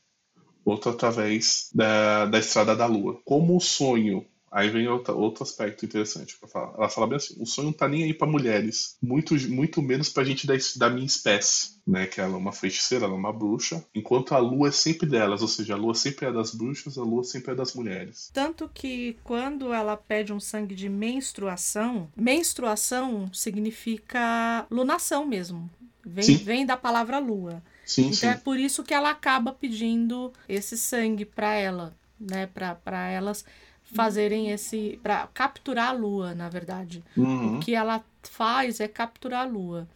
outro 0.65 0.89
através 0.89 1.69
da, 1.71 2.25
da 2.25 2.39
Estrada 2.39 2.75
da 2.75 2.87
Lua. 2.87 3.21
Como 3.23 3.55
o 3.55 3.61
sonho 3.61 4.25
Aí 4.55 4.69
vem 4.69 4.87
outra, 4.87 5.13
outro 5.13 5.43
aspecto 5.43 5.83
interessante 5.83 6.37
para 6.37 6.47
falar. 6.47 6.73
Ela 6.77 6.87
fala 6.87 7.07
bem 7.07 7.17
assim: 7.17 7.35
o 7.37 7.45
sonho 7.45 7.65
não 7.65 7.73
tá 7.73 7.89
nem 7.89 8.05
aí 8.05 8.13
para 8.13 8.25
mulheres, 8.25 8.95
muito, 9.03 9.35
muito 9.49 9.81
menos 9.81 10.07
pra 10.07 10.23
gente 10.23 10.47
da, 10.47 10.53
da 10.77 10.89
minha 10.89 11.05
espécie, 11.05 11.75
né? 11.85 12.07
Que 12.07 12.21
ela 12.21 12.35
é 12.35 12.37
uma 12.37 12.53
feiticeira, 12.53 13.03
ela 13.03 13.13
é 13.13 13.17
uma 13.17 13.33
bruxa, 13.33 13.85
enquanto 13.93 14.33
a 14.33 14.37
lua 14.37 14.69
é 14.69 14.71
sempre 14.71 15.05
delas, 15.09 15.41
ou 15.41 15.49
seja, 15.49 15.73
a 15.73 15.77
lua 15.77 15.93
sempre 15.93 16.27
é 16.27 16.31
das 16.31 16.55
bruxas, 16.55 16.97
a 16.97 17.03
lua 17.03 17.21
sempre 17.25 17.51
é 17.51 17.55
das 17.55 17.73
mulheres. 17.73 18.29
Tanto 18.33 18.71
que 18.73 19.17
quando 19.25 19.73
ela 19.73 19.97
pede 19.97 20.31
um 20.31 20.39
sangue 20.39 20.73
de 20.73 20.87
menstruação, 20.87 22.07
menstruação 22.15 23.29
significa 23.33 24.65
lunação 24.71 25.25
mesmo. 25.25 25.69
Vem, 26.01 26.23
Sim. 26.23 26.37
vem 26.37 26.65
da 26.65 26.77
palavra 26.77 27.19
lua. 27.19 27.61
Sim, 27.83 28.03
Então 28.03 28.13
sim. 28.13 28.27
é 28.27 28.37
por 28.37 28.57
isso 28.57 28.83
que 28.85 28.93
ela 28.93 29.09
acaba 29.09 29.51
pedindo 29.51 30.31
esse 30.47 30.77
sangue 30.77 31.25
para 31.25 31.53
ela, 31.55 31.93
né? 32.17 32.47
Para 32.47 33.09
elas 33.09 33.43
fazerem 33.93 34.51
esse. 34.51 34.99
para 35.01 35.27
capturar 35.33 35.89
a 35.89 35.93
lua, 35.93 36.33
na 36.33 36.49
verdade. 36.49 37.03
Uhum. 37.15 37.57
O 37.57 37.59
que 37.59 37.75
ela 37.75 38.03
faz 38.23 38.79
é 38.79 38.87
capturar 38.87 39.41
a 39.41 39.49
lua. 39.49 39.87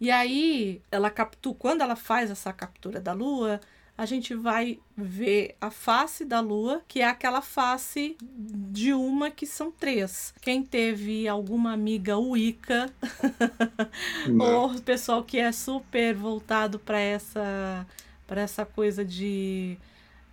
E 0.00 0.10
aí, 0.10 0.82
ela 0.90 1.10
captura, 1.10 1.56
quando 1.58 1.80
ela 1.80 1.96
faz 1.96 2.30
essa 2.30 2.52
captura 2.52 3.00
da 3.00 3.12
lua, 3.12 3.60
a 3.96 4.04
gente 4.04 4.34
vai 4.34 4.78
ver 4.94 5.56
a 5.58 5.70
face 5.70 6.22
da 6.24 6.40
lua, 6.40 6.82
que 6.86 7.00
é 7.00 7.06
aquela 7.06 7.40
face 7.40 8.16
de 8.20 8.92
uma 8.92 9.30
que 9.30 9.46
são 9.46 9.70
três. 9.70 10.34
Quem 10.42 10.62
teve 10.62 11.26
alguma 11.26 11.72
amiga 11.72 12.18
Wicca, 12.18 12.92
Né? 14.28 14.44
ou 14.44 14.72
o 14.72 14.82
pessoal 14.82 15.24
que 15.24 15.38
é 15.38 15.50
super 15.50 16.14
voltado 16.14 16.78
para 16.78 16.98
essa 17.00 17.86
para 18.26 18.40
essa 18.40 18.66
coisa 18.66 19.04
de 19.04 19.78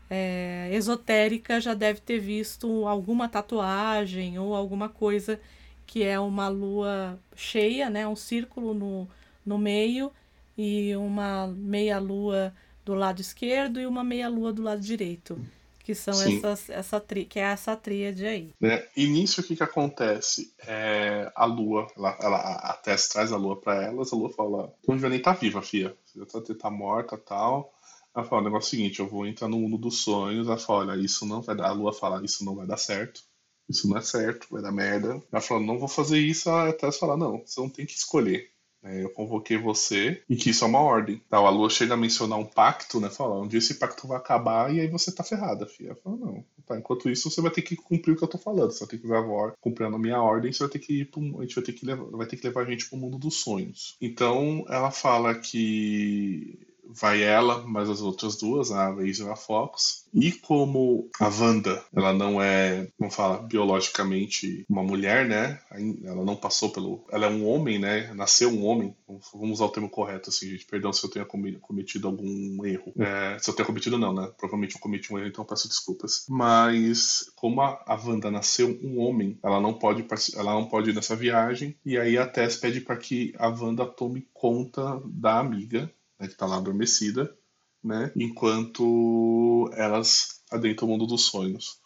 é, 0.10 0.70
esotérica 0.72 1.60
já 1.60 1.74
deve 1.74 2.00
ter 2.02 2.20
visto 2.20 2.88
alguma 2.88 3.28
tatuagem 3.28 4.38
ou 4.38 4.56
alguma 4.56 4.90
coisa 4.90 5.40
que 5.86 6.04
é 6.04 6.20
uma 6.20 6.48
lua 6.48 7.20
cheia, 7.36 7.90
né, 7.90 8.08
um 8.08 8.16
círculo 8.16 8.74
no, 8.74 9.08
no 9.46 9.58
meio 9.58 10.12
e 10.58 10.96
uma 10.96 11.48
meia 11.48 12.00
lua 12.00 12.54
do 12.86 12.94
lado 12.94 13.22
esquerdo 13.22 13.80
e 13.80 13.86
uma 13.86 14.04
meia 14.04 14.28
lua 14.30 14.52
do 14.52 14.62
lado 14.62 14.82
direito, 14.82 15.40
que 15.84 15.96
são 15.96 16.14
Sim. 16.14 16.38
essas 16.38 16.70
essa 16.70 17.00
tri, 17.00 17.26
que 17.26 17.40
é 17.40 17.44
essa 17.44 17.76
tríade 17.76 18.26
aí. 18.26 18.54
Né? 18.60 18.86
E 18.96 19.08
nisso 19.08 19.42
o 19.42 19.44
que, 19.44 19.56
que 19.56 19.64
acontece? 19.64 20.54
É, 20.66 21.32
a 21.36 21.46
lua, 21.46 21.88
ela, 21.98 22.18
ela, 22.22 22.38
a 22.38 22.74
Tess 22.74 23.08
traz 23.08 23.32
a 23.32 23.38
lua 23.38 23.60
pra 23.60 23.84
elas, 23.84 24.12
a 24.12 24.16
lua 24.16 24.30
fala: 24.30 24.74
Tu 24.84 24.92
não 24.92 25.00
vai 25.00 25.10
nem 25.10 25.22
tá 25.22 25.34
viva, 25.34 25.62
fia. 25.62 25.96
Você 26.06 26.26
tá, 26.26 26.56
tá 26.56 26.70
morta 26.70 27.18
tal. 27.18 27.73
Ela 28.16 28.26
fala: 28.26 28.42
o 28.42 28.46
negócio 28.46 28.68
é 28.68 28.70
seguinte, 28.72 29.00
eu 29.00 29.08
vou 29.08 29.26
entrar 29.26 29.48
no 29.48 29.60
mundo 29.60 29.78
dos 29.78 30.02
sonhos. 30.02 30.48
Ela 30.48 30.58
fala: 30.58 30.92
olha, 30.92 31.02
isso 31.02 31.26
não 31.26 31.42
vai 31.42 31.56
dar. 31.56 31.70
A 31.70 31.74
lua 31.74 31.94
fala: 31.94 32.24
isso 32.24 32.46
não 32.46 32.56
vai 32.56 32.68
dar 32.68 32.78
certo. 32.78 33.22
Isso 33.70 33.88
não 33.88 33.98
é 33.98 34.02
certo, 34.02 34.48
vai 34.52 34.62
dar 34.62 34.72
merda. 34.72 35.22
Ela 35.32 35.42
fala: 35.42 35.62
não 35.62 35.80
vou 35.80 35.88
fazer 35.88 36.20
isso. 36.20 36.50
A 36.50 36.72
Tess 36.74 36.98
fala: 36.98 37.18
não, 37.18 37.44
você 37.46 37.60
não 37.60 37.70
tem 37.70 37.86
que 37.86 37.94
escolher. 37.94 38.54
É, 38.84 39.02
eu 39.02 39.10
convoquei 39.10 39.58
você 39.58 40.22
e 40.30 40.36
que 40.36 40.50
isso 40.50 40.66
é 40.66 40.68
uma 40.68 40.82
ordem. 40.82 41.22
Tal, 41.30 41.48
a 41.48 41.50
Lua 41.50 41.70
chega 41.70 41.94
a 41.94 41.98
mencionar 41.98 42.38
um 42.38 42.46
pacto, 42.46 43.00
né? 43.00 43.10
Fala, 43.10 43.42
um 43.42 43.48
dia 43.48 43.60
esse 43.60 43.76
pacto 43.76 44.06
vai 44.06 44.18
acabar 44.18 44.74
e 44.76 44.82
aí 44.82 44.88
você 44.90 45.10
tá 45.10 45.24
ferrada, 45.24 45.66
filha. 45.66 45.92
Ela 45.92 45.96
fala, 45.96 46.18
não. 46.18 46.46
Tá, 46.66 46.78
enquanto 46.78 47.10
isso, 47.10 47.32
você 47.32 47.42
vai 47.42 47.50
ter 47.50 47.62
que 47.62 47.78
cumprir 47.78 48.12
o 48.12 48.18
que 48.18 48.24
eu 48.24 48.28
tô 48.28 48.38
falando. 48.38 48.72
Você 48.72 48.82
vai 48.82 48.90
ter 48.90 48.98
que 48.98 49.08
levar 49.08 49.54
cumprindo 49.62 49.96
a 49.96 50.00
minha 50.00 50.22
ordem, 50.22 50.52
você 50.52 50.60
vai 50.60 50.70
ter 50.70 50.80
que 50.80 51.00
ir 51.00 51.06
pro, 51.06 51.22
a 51.40 51.44
gente 51.44 51.56
vai 51.56 51.64
ter 51.64 51.72
que 51.72 51.86
levar, 51.86 52.04
vai 52.12 52.28
ter 52.28 52.36
que 52.36 52.46
levar 52.46 52.64
a 52.64 52.70
gente 52.70 52.90
pro 52.90 52.98
mundo 52.98 53.18
dos 53.18 53.36
sonhos. 53.36 53.96
Então, 54.02 54.66
ela 54.68 54.92
fala 54.92 55.34
que 55.34 56.60
vai 56.86 57.24
ela, 57.24 57.66
mais 57.66 57.90
as 57.90 58.02
outras 58.02 58.38
duas, 58.38 58.72
a 58.72 58.90
Razer 58.90 59.28
e 59.28 59.30
a 59.30 59.36
Fox. 59.36 60.06
E 60.14 60.32
como 60.32 61.10
a 61.20 61.28
Wanda, 61.28 61.84
ela 61.96 62.14
não 62.14 62.42
é, 62.42 62.88
como 62.98 63.10
fala, 63.10 63.38
biologicamente 63.38 64.66
uma 64.70 64.84
mulher, 64.84 65.28
né? 65.28 65.60
Ela 66.04 66.24
não 66.24 66.36
passou 66.36 66.70
pelo. 66.70 67.06
Ela 67.12 67.26
é 67.26 67.30
um 67.30 67.48
homem, 67.48 67.80
né? 67.80 68.14
Nasceu 68.14 68.50
um 68.50 68.66
homem. 68.66 68.96
Vamos 69.34 69.54
usar 69.54 69.66
o 69.66 69.70
termo 69.70 69.90
correto, 69.90 70.30
assim, 70.30 70.50
gente. 70.50 70.66
Perdão 70.66 70.94
se 70.94 71.04
eu 71.04 71.10
tenha 71.10 71.26
cometido 71.26 72.08
algum 72.08 72.64
erro. 72.66 72.94
É, 73.00 73.38
se 73.40 73.50
eu 73.50 73.56
tenho 73.56 73.66
cometido, 73.66 73.98
não, 73.98 74.14
né? 74.14 74.32
Provavelmente 74.38 74.76
eu 74.76 74.82
cometi 74.82 75.12
um 75.12 75.18
erro, 75.18 75.28
então 75.28 75.46
peço 75.46 75.68
desculpas. 75.68 76.26
Mas, 76.30 77.32
como 77.36 77.62
a, 77.62 77.84
a 77.88 77.96
Wanda 77.96 78.30
nasceu 78.30 78.80
um 78.84 79.00
homem, 79.00 79.40
ela 79.44 79.60
não 79.60 79.74
pode, 79.74 80.06
ela 80.36 80.54
não 80.54 80.66
pode 80.68 80.92
ir 80.92 80.94
nessa 80.94 81.16
viagem. 81.16 81.76
E 81.86 81.98
aí 81.98 82.18
a 82.18 82.28
Tess 82.28 82.58
pede 82.58 82.82
para 82.82 82.98
que 82.98 83.34
a 83.38 83.48
Wanda 83.48 83.86
tome 83.86 84.28
conta 84.34 85.02
da 85.06 85.40
amiga, 85.40 85.92
né, 86.24 86.30
que 86.30 86.36
tá 86.36 86.46
lá 86.46 86.58
adormecida, 86.58 87.36
né? 87.84 88.12
Enquanto 88.16 89.70
elas 89.74 90.42
adentram 90.50 90.88
o 90.88 90.92
mundo 90.92 91.06
dos 91.06 91.26
sonhos. 91.26 91.82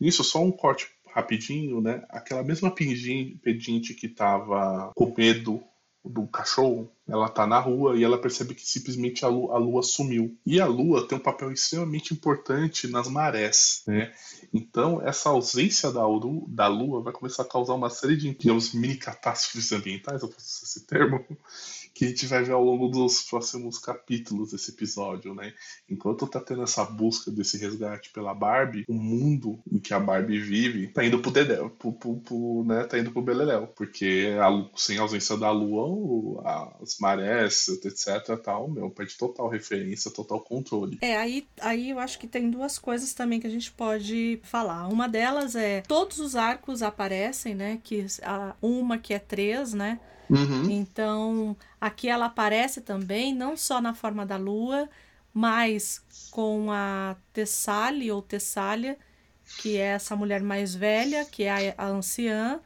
Nisso, 0.00 0.22
só 0.22 0.42
um 0.42 0.52
corte 0.52 0.86
rapidinho, 1.12 1.80
né? 1.80 2.04
Aquela 2.08 2.42
mesma 2.42 2.70
pedin- 2.70 3.36
pedinte 3.42 3.94
que 3.94 4.08
tava 4.08 4.92
com 4.94 5.12
medo 5.16 5.60
do 6.04 6.26
cachorro, 6.28 6.90
ela 7.10 7.28
tá 7.28 7.46
na 7.46 7.58
rua 7.58 7.96
e 7.96 8.04
ela 8.04 8.18
percebe 8.20 8.54
que 8.54 8.66
simplesmente 8.66 9.24
a 9.24 9.28
lua, 9.28 9.54
a 9.54 9.58
lua 9.58 9.82
sumiu. 9.82 10.36
E 10.46 10.60
a 10.60 10.66
lua 10.66 11.06
tem 11.08 11.18
um 11.18 11.20
papel 11.20 11.50
extremamente 11.52 12.14
importante 12.14 12.86
nas 12.88 13.08
marés, 13.08 13.82
né? 13.86 14.12
Então, 14.52 15.00
essa 15.02 15.28
ausência 15.30 15.90
da, 15.92 16.06
lu- 16.06 16.46
da 16.48 16.66
lua 16.66 17.02
vai 17.02 17.12
começar 17.12 17.42
a 17.42 17.48
causar 17.48 17.74
uma 17.74 17.90
série 17.90 18.16
de 18.16 18.36
mini 18.74 18.96
catástrofes 18.96 19.72
ambientais, 19.72 20.22
eu 20.22 20.28
posso 20.28 20.46
usar 20.46 20.64
esse 20.64 20.86
termo, 20.86 21.24
que 21.94 22.04
a 22.04 22.08
gente 22.08 22.26
vai 22.26 22.42
ver 22.42 22.52
ao 22.52 22.64
longo 22.64 22.88
dos 22.88 23.22
próximos 23.22 23.78
capítulos 23.78 24.52
desse 24.52 24.70
episódio, 24.70 25.34
né? 25.34 25.52
Enquanto 25.88 26.26
tá 26.26 26.40
tendo 26.40 26.62
essa 26.62 26.84
busca 26.84 27.30
desse 27.30 27.58
resgate 27.58 28.10
pela 28.10 28.34
Barbie, 28.34 28.84
o 28.88 28.94
mundo 28.94 29.58
em 29.70 29.78
que 29.78 29.92
a 29.92 30.00
Barbie 30.00 30.38
vive 30.40 30.88
tá 30.88 31.04
indo 31.04 31.18
pro 31.20 31.30
Dedéu, 31.30 31.70
pro, 31.70 31.92
pro, 31.92 32.16
pro, 32.20 32.64
né? 32.66 32.84
Tá 32.84 32.98
indo 32.98 33.10
pro 33.12 33.22
Beleléu. 33.22 33.66
Porque 33.68 34.28
a 34.40 34.50
sem 34.78 34.98
a 34.98 35.02
ausência 35.02 35.36
da 35.36 35.50
lua, 35.50 36.72
as 36.80 36.96
marés, 37.00 37.68
etc, 37.68 38.36
tal, 38.42 38.68
meu, 38.68 38.90
perde 38.90 39.16
total 39.16 39.48
referência, 39.48 40.10
total 40.10 40.40
controle. 40.40 40.98
É, 41.00 41.16
aí, 41.16 41.46
aí 41.60 41.90
eu 41.90 41.98
acho 41.98 42.18
que 42.18 42.26
tem 42.26 42.50
duas 42.50 42.78
coisas 42.78 43.14
também 43.14 43.40
que 43.40 43.46
a 43.46 43.50
gente 43.50 43.72
pode 43.72 44.40
falar. 44.42 44.86
Uma 44.88 45.08
delas 45.08 45.56
é 45.56 45.80
todos 45.82 46.18
os 46.18 46.36
arcos 46.36 46.82
aparecem, 46.82 47.54
né? 47.54 47.80
Que 47.82 48.06
a, 48.22 48.54
uma 48.60 48.98
que 48.98 49.14
é 49.14 49.18
três, 49.18 49.72
né? 49.72 49.98
Uhum. 50.28 50.70
Então, 50.70 51.56
aqui 51.80 52.08
ela 52.08 52.26
aparece 52.26 52.80
também, 52.80 53.34
não 53.34 53.56
só 53.56 53.80
na 53.80 53.94
forma 53.94 54.24
da 54.24 54.36
lua, 54.36 54.88
mas 55.34 56.04
com 56.30 56.70
a 56.70 57.16
Tessalia 57.32 58.14
ou 58.14 58.22
Tessália, 58.22 58.96
que 59.58 59.76
é 59.76 59.86
essa 59.86 60.14
mulher 60.14 60.40
mais 60.40 60.74
velha, 60.74 61.24
que 61.24 61.44
é 61.44 61.74
a, 61.76 61.84
a 61.84 61.88
anciã, 61.88 62.60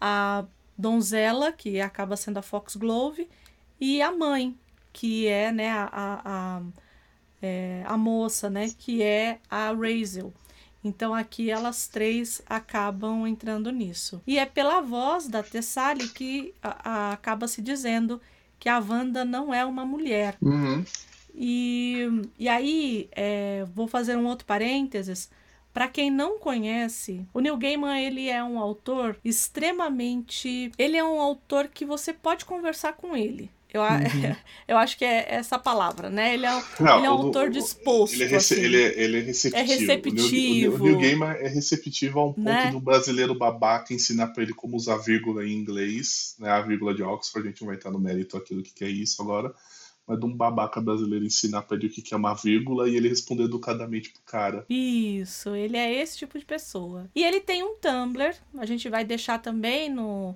a 0.00 0.44
donzela, 0.78 1.52
que 1.52 1.80
acaba 1.80 2.16
sendo 2.16 2.38
a 2.38 2.42
Foxglove, 2.42 3.28
e 3.80 4.02
a 4.02 4.12
mãe, 4.12 4.54
que 4.92 5.26
é 5.26 5.50
né, 5.52 5.70
a, 5.70 5.84
a, 5.92 6.20
a, 6.58 6.62
é, 7.42 7.82
a 7.86 7.96
moça, 7.96 8.50
né, 8.50 8.68
que 8.78 9.02
é 9.02 9.38
a 9.50 9.72
Razel. 9.72 10.32
Então 10.82 11.14
aqui 11.14 11.50
elas 11.50 11.88
três 11.88 12.40
acabam 12.46 13.26
entrando 13.26 13.70
nisso. 13.70 14.22
E 14.26 14.38
é 14.38 14.46
pela 14.46 14.80
voz 14.80 15.28
da 15.28 15.42
Tessali 15.42 16.08
que 16.08 16.54
a- 16.62 16.90
a- 16.90 17.12
acaba 17.12 17.46
se 17.48 17.60
dizendo 17.60 18.20
que 18.58 18.68
a 18.68 18.78
Wanda 18.78 19.24
não 19.24 19.52
é 19.52 19.64
uma 19.64 19.84
mulher. 19.84 20.36
Uhum. 20.40 20.84
E, 21.34 22.06
e 22.38 22.48
aí, 22.48 23.08
é, 23.12 23.64
vou 23.74 23.86
fazer 23.86 24.16
um 24.16 24.26
outro 24.26 24.46
parênteses. 24.46 25.30
Para 25.72 25.86
quem 25.86 26.10
não 26.10 26.38
conhece, 26.38 27.24
o 27.32 27.40
Neil 27.40 27.56
Gaiman 27.56 27.98
ele 28.00 28.28
é 28.28 28.42
um 28.42 28.58
autor 28.58 29.16
extremamente. 29.24 30.72
Ele 30.76 30.96
é 30.96 31.04
um 31.04 31.20
autor 31.20 31.68
que 31.68 31.84
você 31.84 32.12
pode 32.12 32.44
conversar 32.44 32.94
com 32.94 33.16
ele. 33.16 33.50
Eu, 33.72 33.82
a- 33.82 33.98
eu 34.66 34.76
acho 34.76 34.98
que 34.98 35.04
é 35.04 35.26
essa 35.34 35.58
palavra, 35.58 36.10
né? 36.10 36.34
Ele 36.34 36.46
é, 36.46 36.62
Não, 36.80 36.98
ele 36.98 37.06
é 37.06 37.10
um 37.10 37.14
o- 37.14 37.22
autor 37.26 37.50
disposto. 37.50 38.14
Ele 38.14 38.24
é, 38.24 38.26
rece- 38.26 38.54
assim. 38.54 38.64
ele 38.64 38.82
é- 38.82 39.00
ele 39.02 39.16
é 39.18 39.20
receptivo. 39.20 39.62
É 39.62 39.66
receptivo. 39.66 40.16
O 40.26 40.30
Neil, 40.30 40.74
o 40.74 40.78
Neil 40.78 40.98
Gaiman 40.98 41.30
é 41.38 41.48
receptivo 41.48 42.18
a 42.20 42.26
um 42.26 42.32
ponto 42.32 42.44
Né? 42.44 42.70
do 42.70 42.80
brasileiro 42.80 43.34
babaca 43.34 43.94
ensinar 43.94 44.28
pra 44.28 44.42
ele 44.42 44.52
como 44.54 44.76
usar 44.76 44.96
vírgula 44.96 45.44
em 45.46 45.52
inglês, 45.52 46.34
né? 46.38 46.50
A 46.50 46.60
vírgula 46.60 46.94
de 46.94 47.02
Oxford, 47.02 47.46
a 47.46 47.50
gente 47.50 47.60
não 47.60 47.68
vai 47.68 47.76
entrar 47.76 47.90
no 47.90 47.98
mérito 48.00 48.36
aqui 48.36 48.54
do 48.54 48.62
que 48.62 48.72
que 48.72 48.84
é 48.84 48.88
isso 48.90 49.22
agora. 49.22 49.54
Mas 50.06 50.18
de 50.18 50.26
um 50.26 50.34
babaca 50.36 50.80
brasileiro 50.80 51.24
ensinar 51.24 51.62
pra 51.62 51.76
ele 51.76 51.86
o 51.86 51.90
que 51.90 52.02
que 52.02 52.12
é 52.12 52.16
uma 52.16 52.34
vírgula 52.34 52.88
e 52.88 52.96
ele 52.96 53.08
responder 53.08 53.44
educadamente 53.44 54.10
pro 54.10 54.22
cara. 54.22 54.64
Isso, 54.68 55.54
ele 55.54 55.76
é 55.76 56.02
esse 56.02 56.18
tipo 56.18 56.36
de 56.36 56.44
pessoa. 56.44 57.08
E 57.14 57.22
ele 57.22 57.38
tem 57.40 57.62
um 57.62 57.76
Tumblr, 57.76 58.34
a 58.58 58.66
gente 58.66 58.88
vai 58.88 59.04
deixar 59.04 59.38
também 59.38 59.88
no, 59.88 60.34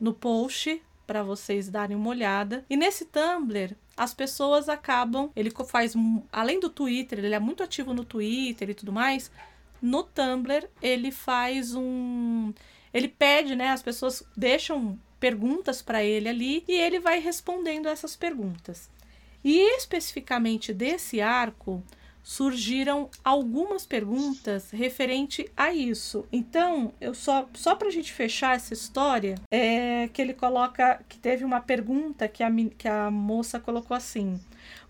no 0.00 0.12
post 0.12 0.82
para 1.06 1.22
vocês 1.22 1.68
darem 1.68 1.96
uma 1.96 2.10
olhada. 2.10 2.64
E 2.68 2.76
nesse 2.76 3.04
Tumblr, 3.06 3.76
as 3.96 4.14
pessoas 4.14 4.68
acabam, 4.68 5.30
ele 5.34 5.50
faz 5.66 5.94
além 6.32 6.60
do 6.60 6.68
Twitter, 6.68 7.18
ele 7.18 7.34
é 7.34 7.38
muito 7.38 7.62
ativo 7.62 7.92
no 7.92 8.04
Twitter 8.04 8.70
e 8.70 8.74
tudo 8.74 8.92
mais. 8.92 9.30
No 9.80 10.02
Tumblr, 10.02 10.68
ele 10.80 11.10
faz 11.10 11.74
um 11.74 12.52
ele 12.92 13.08
pede, 13.08 13.56
né, 13.56 13.70
as 13.70 13.82
pessoas 13.82 14.22
deixam 14.36 14.98
perguntas 15.18 15.80
para 15.80 16.04
ele 16.04 16.28
ali 16.28 16.64
e 16.68 16.72
ele 16.72 17.00
vai 17.00 17.20
respondendo 17.20 17.88
essas 17.88 18.14
perguntas. 18.14 18.90
E 19.42 19.76
especificamente 19.78 20.74
desse 20.74 21.20
arco, 21.20 21.82
surgiram 22.22 23.10
algumas 23.24 23.84
perguntas 23.84 24.70
referente 24.70 25.50
a 25.56 25.72
isso. 25.72 26.24
Então, 26.32 26.92
eu 27.00 27.14
só 27.14 27.48
só 27.54 27.74
para 27.74 27.88
a 27.88 27.90
gente 27.90 28.12
fechar 28.12 28.56
essa 28.56 28.72
história, 28.72 29.34
é 29.50 30.08
que 30.12 30.22
ele 30.22 30.34
coloca 30.34 31.02
que 31.08 31.18
teve 31.18 31.44
uma 31.44 31.60
pergunta 31.60 32.28
que 32.28 32.42
a, 32.42 32.50
que 32.78 32.88
a 32.88 33.10
moça 33.10 33.58
colocou 33.58 33.96
assim: 33.96 34.40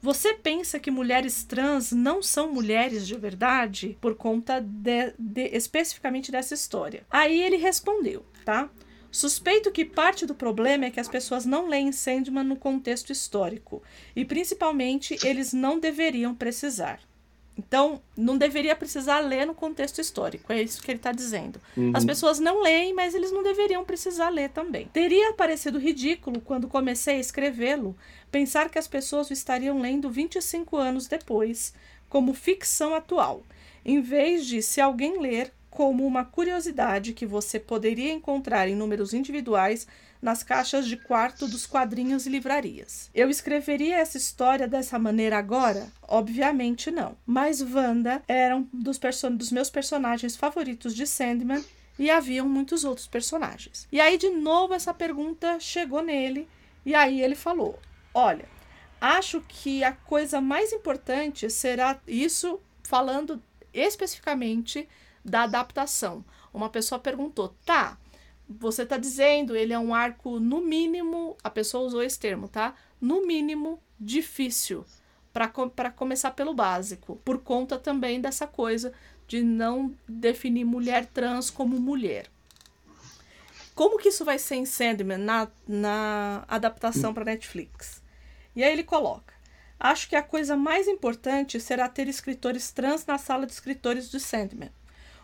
você 0.01 0.35
pensa 0.35 0.79
que 0.79 0.91
mulheres 0.91 1.45
trans 1.45 1.93
não 1.93 2.23
são 2.23 2.53
mulheres 2.53 3.07
de 3.07 3.17
verdade 3.17 3.97
por 4.01 4.15
conta 4.15 4.61
de, 4.61 5.15
de- 5.19 5.51
especificamente 5.57 6.31
dessa 6.31 6.55
história? 6.55 7.05
Aí 7.11 7.41
ele 7.41 7.57
respondeu, 7.57 8.25
tá? 8.45 8.69
Suspeito 9.11 9.71
que 9.71 9.85
parte 9.85 10.25
do 10.25 10.35
problema 10.35 10.87
é 10.87 10.91
que 10.91 10.99
as 10.99 11.09
pessoas 11.09 11.45
não 11.45 11.69
leem 11.69 11.93
Sandman 11.93 12.45
no 12.45 12.57
contexto 12.57 13.13
histórico 13.13 13.83
e 14.17 14.25
principalmente 14.25 15.19
eles 15.23 15.53
não 15.53 15.79
deveriam 15.79 16.35
precisar. 16.35 16.99
Então, 17.57 18.01
não 18.17 18.39
deveria 18.39 18.75
precisar 18.75 19.21
ler 19.21 19.47
no 19.47 19.55
contexto 19.55 20.01
histórico, 20.01 20.53
é 20.53 20.63
isso 20.63 20.83
que 20.83 20.91
ele 20.91 20.99
está 20.99 21.13
dizendo. 21.13 21.61
As 21.93 22.05
pessoas 22.05 22.39
não 22.39 22.63
leem, 22.63 22.95
mas 22.95 23.15
eles 23.15 23.31
não 23.31 23.43
deveriam 23.43 23.85
precisar 23.85 24.31
ler 24.31 24.49
também. 24.51 24.89
Teria 24.93 25.35
parecido 25.35 25.79
ridículo 25.79 26.41
quando 26.41 26.67
comecei 26.67 27.17
a 27.17 27.21
escrevê-lo 27.21 27.95
pensar 28.31 28.71
que 28.71 28.79
as 28.79 28.89
pessoas 28.89 29.29
o 29.29 29.33
estariam 29.35 29.81
lendo 29.81 30.09
25 30.09 30.77
anos 30.79 31.07
depois, 31.07 31.75
como 32.09 32.33
ficção 32.33 32.95
atual, 32.95 33.43
em 33.85 34.01
vez 34.01 34.47
de, 34.47 34.63
se 34.63 34.81
alguém 34.81 35.21
ler, 35.21 35.53
como 35.69 36.07
uma 36.07 36.25
curiosidade 36.25 37.13
que 37.13 37.27
você 37.27 37.59
poderia 37.59 38.13
encontrar 38.13 38.69
em 38.69 38.75
números 38.75 39.13
individuais 39.15 39.87
nas 40.23 40.45
caixas 40.45 40.87
de 40.87 40.97
quarto 40.97 41.49
dos 41.49 41.67
quadrinhos 41.67 42.25
e 42.25 42.31
livrarias. 42.31 43.11
Eu 43.13 43.29
escreveria 43.29 43.99
essa 43.99 44.17
história 44.17 44.69
dessa 44.69 44.97
maneira 44.99 45.37
agora? 45.37 45.89
Obviamente 46.07 46.93
não. 46.93 47.17
Mas 47.27 47.61
Wanda 47.61 48.23
era 48.29 48.57
um 48.57 48.69
dos, 48.73 49.01
dos 49.33 49.51
meus 49.51 49.69
personagens 49.69 50.37
favoritos 50.37 50.95
de 50.95 51.07
Sandman 51.07 51.65
e 51.99 52.09
haviam 52.09 52.49
muitos 52.49 52.85
outros 52.85 53.09
personagens. 53.09 53.89
E 53.91 54.01
aí, 54.01 54.17
de 54.17 54.31
novo, 54.31 54.75
essa 54.75 54.95
pergunta 54.95 55.59
chegou 55.59 56.03
nele, 56.03 56.49
e 56.87 56.95
aí 56.95 57.21
ele 57.21 57.35
falou: 57.35 57.79
Olha, 58.15 58.49
acho 59.01 59.41
que 59.49 59.83
a 59.83 59.93
coisa 59.93 60.41
mais 60.41 60.73
importante 60.73 61.51
será 61.51 61.99
isso, 62.07 62.61
falando 62.83 63.43
especificamente 63.75 64.89
da 65.25 65.43
adaptação. 65.43 66.25
Uma 66.53 66.69
pessoa 66.69 66.99
perguntou: 66.99 67.55
tá, 67.65 67.99
você 68.59 68.85
tá 68.87 68.97
dizendo 68.97 69.57
ele 69.57 69.73
é 69.73 69.79
um 69.79 69.95
arco, 69.95 70.41
no 70.41 70.61
mínimo, 70.61 71.37
a 71.43 71.51
pessoa 71.51 71.85
usou 71.85 72.03
esse 72.03 72.19
termo, 72.19 72.49
tá? 72.49 72.75
No 73.01 73.27
mínimo, 73.27 73.81
difícil 73.99 74.85
para 75.33 75.91
começar 75.91 76.33
pelo 76.33 76.53
básico, 76.53 77.17
por 77.25 77.39
conta 77.39 77.79
também 77.79 78.21
dessa 78.21 78.47
coisa 78.47 78.93
de 79.27 79.43
não 79.43 79.95
definir 80.07 80.65
mulher 80.65 81.07
trans 81.07 81.49
como 81.49 81.81
mulher. 81.81 82.27
Como 83.75 83.99
que 83.99 84.11
isso 84.11 84.25
vai 84.25 84.39
ser 84.39 84.57
em 84.57 84.67
Sandman 84.67 85.19
na, 85.19 85.49
na 85.67 86.45
adaptação 86.47 87.15
para 87.15 87.25
Netflix? 87.25 88.03
E 88.55 88.63
aí 88.63 88.73
ele 88.73 88.85
coloca: 88.85 89.33
Acho 89.81 90.09
que 90.09 90.15
a 90.15 90.23
coisa 90.23 90.57
mais 90.57 90.87
importante 90.87 91.59
será 91.59 91.89
ter 91.89 92.07
escritores 92.09 92.71
trans 92.71 93.07
na 93.07 93.17
sala 93.17 93.47
de 93.47 93.53
escritores 93.53 94.11
de 94.11 94.21
Sandman. 94.21 94.71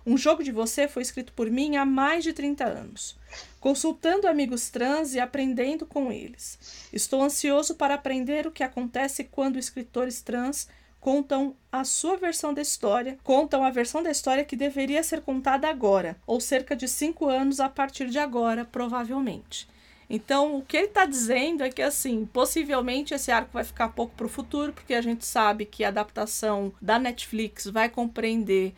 Um 0.08 0.16
jogo 0.16 0.42
de 0.42 0.50
você 0.50 0.88
foi 0.88 1.02
escrito 1.02 1.34
por 1.34 1.50
mim 1.50 1.76
há 1.76 1.84
mais 1.84 2.24
de 2.24 2.32
30 2.32 2.64
anos, 2.64 3.14
consultando 3.60 4.26
amigos 4.26 4.70
trans 4.70 5.12
e 5.12 5.20
aprendendo 5.20 5.84
com 5.84 6.10
eles. 6.10 6.88
Estou 6.90 7.22
ansioso 7.22 7.74
para 7.74 7.92
aprender 7.92 8.46
o 8.46 8.50
que 8.50 8.62
acontece 8.62 9.24
quando 9.24 9.58
escritores 9.58 10.22
trans 10.22 10.66
contam 10.98 11.54
a 11.70 11.84
sua 11.84 12.16
versão 12.16 12.54
da 12.54 12.62
história, 12.62 13.18
contam 13.22 13.62
a 13.62 13.68
versão 13.68 14.02
da 14.02 14.10
história 14.10 14.46
que 14.46 14.56
deveria 14.56 15.02
ser 15.02 15.20
contada 15.20 15.68
agora, 15.68 16.16
ou 16.26 16.40
cerca 16.40 16.74
de 16.74 16.88
cinco 16.88 17.28
anos 17.28 17.60
a 17.60 17.68
partir 17.68 18.08
de 18.08 18.18
agora, 18.18 18.64
provavelmente. 18.64 19.68
Então, 20.08 20.56
o 20.56 20.62
que 20.62 20.78
ele 20.78 20.86
está 20.86 21.04
dizendo 21.04 21.62
é 21.62 21.68
que, 21.68 21.82
assim, 21.82 22.24
possivelmente 22.24 23.12
esse 23.12 23.30
arco 23.30 23.50
vai 23.52 23.62
ficar 23.62 23.90
pouco 23.90 24.14
para 24.16 24.24
o 24.24 24.30
futuro, 24.30 24.72
porque 24.72 24.94
a 24.94 25.02
gente 25.02 25.26
sabe 25.26 25.66
que 25.66 25.84
a 25.84 25.88
adaptação 25.88 26.72
da 26.80 26.98
Netflix 26.98 27.66
vai 27.66 27.90
compreender. 27.90 28.74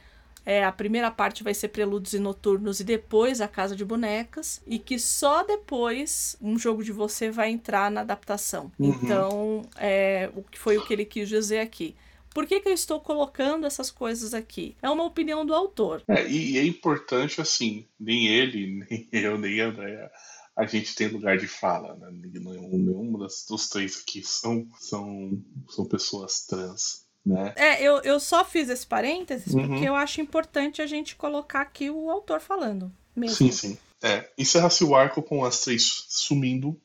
É, 0.50 0.64
a 0.64 0.72
primeira 0.72 1.12
parte 1.12 1.44
vai 1.44 1.54
ser 1.54 1.68
Prelúdios 1.68 2.12
e 2.12 2.18
Noturnos 2.18 2.80
e 2.80 2.84
depois 2.84 3.40
A 3.40 3.46
Casa 3.46 3.76
de 3.76 3.84
Bonecas, 3.84 4.60
e 4.66 4.80
que 4.80 4.98
só 4.98 5.44
depois 5.44 6.36
um 6.42 6.58
jogo 6.58 6.82
de 6.82 6.90
você 6.90 7.30
vai 7.30 7.50
entrar 7.50 7.88
na 7.88 8.00
adaptação. 8.00 8.72
Uhum. 8.76 8.88
Então, 8.88 9.62
é, 9.76 10.28
o 10.34 10.42
que 10.42 10.58
foi 10.58 10.76
o 10.76 10.84
que 10.84 10.92
ele 10.92 11.04
quis 11.04 11.28
dizer 11.28 11.60
aqui. 11.60 11.94
Por 12.34 12.48
que, 12.48 12.58
que 12.58 12.68
eu 12.68 12.72
estou 12.72 12.98
colocando 12.98 13.64
essas 13.64 13.92
coisas 13.92 14.34
aqui? 14.34 14.74
É 14.82 14.90
uma 14.90 15.04
opinião 15.04 15.46
do 15.46 15.54
autor. 15.54 16.02
É, 16.08 16.28
e, 16.28 16.58
é 16.58 16.64
importante, 16.64 17.40
assim, 17.40 17.86
nem 17.98 18.26
ele, 18.26 18.84
nem 18.90 19.08
eu, 19.12 19.38
nem 19.38 19.60
a 19.60 19.68
Andréa, 19.68 20.10
a 20.56 20.66
gente 20.66 20.96
tem 20.96 21.06
lugar 21.06 21.38
de 21.38 21.46
fala, 21.46 21.94
né? 21.94 22.08
Nenhum, 22.10 22.76
nenhum 22.76 23.12
dos 23.12 23.68
três 23.68 24.00
aqui 24.00 24.20
são, 24.24 24.66
são, 24.80 25.40
são 25.68 25.84
pessoas 25.84 26.44
trans, 26.44 27.06
né? 27.24 27.52
É, 27.56 27.82
eu, 27.82 27.98
eu 28.02 28.18
só 28.18 28.44
fiz 28.44 28.68
esse 28.68 28.86
parênteses 28.86 29.52
Uhum. 29.54 29.68
porque 29.68 29.88
eu 29.88 29.94
acho 29.94 30.20
importante 30.20 30.80
a 30.80 30.86
gente 30.86 31.16
colocar 31.16 31.60
aqui 31.60 31.90
o 31.90 32.10
autor 32.10 32.40
falando. 32.40 32.92
Mesmo. 33.14 33.36
Sim, 33.36 33.50
sim. 33.52 33.78
É, 34.02 34.30
encerra-se 34.38 34.82
o 34.82 34.94
arco 34.94 35.22
com 35.22 35.44
as 35.44 35.60
três 35.60 36.06
sumindo, 36.08 36.80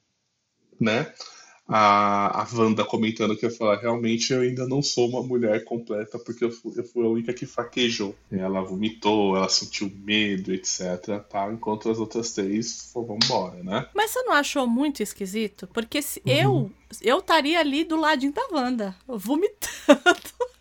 né? 0.79 1.13
A, 1.67 2.43
a 2.43 2.47
Wanda 2.53 2.85
comentando 2.85 3.35
que 3.35 3.45
ia 3.45 3.51
falar, 3.51 3.77
realmente 3.77 4.31
eu 4.31 4.41
ainda 4.41 4.67
não 4.67 4.83
sou 4.83 5.09
uma 5.09 5.23
mulher 5.23 5.63
completa, 5.63 6.19
porque 6.19 6.45
eu 6.45 6.51
fui, 6.51 6.73
eu 6.75 6.83
fui 6.83 7.03
a 7.03 7.09
única 7.09 7.33
que 7.33 7.45
fraquejou. 7.45 8.15
Ela 8.31 8.61
vomitou, 8.61 9.35
ela 9.35 9.49
sentiu 9.49 9.91
medo, 10.03 10.53
etc. 10.53 11.19
Tá? 11.27 11.51
Enquanto 11.51 11.89
as 11.89 11.97
outras 11.97 12.33
três 12.33 12.91
foram 12.93 13.17
embora, 13.23 13.63
né? 13.63 13.87
Mas 13.95 14.11
você 14.11 14.21
não 14.23 14.33
achou 14.33 14.67
muito 14.67 15.01
esquisito? 15.01 15.67
Porque 15.73 16.01
se 16.01 16.21
eu 16.25 16.71
eu 17.01 17.19
estaria 17.19 17.59
ali 17.59 17.83
do 17.83 17.95
ladinho 17.95 18.31
da 18.31 18.47
Wanda, 18.51 18.95
vomitando. 19.07 19.65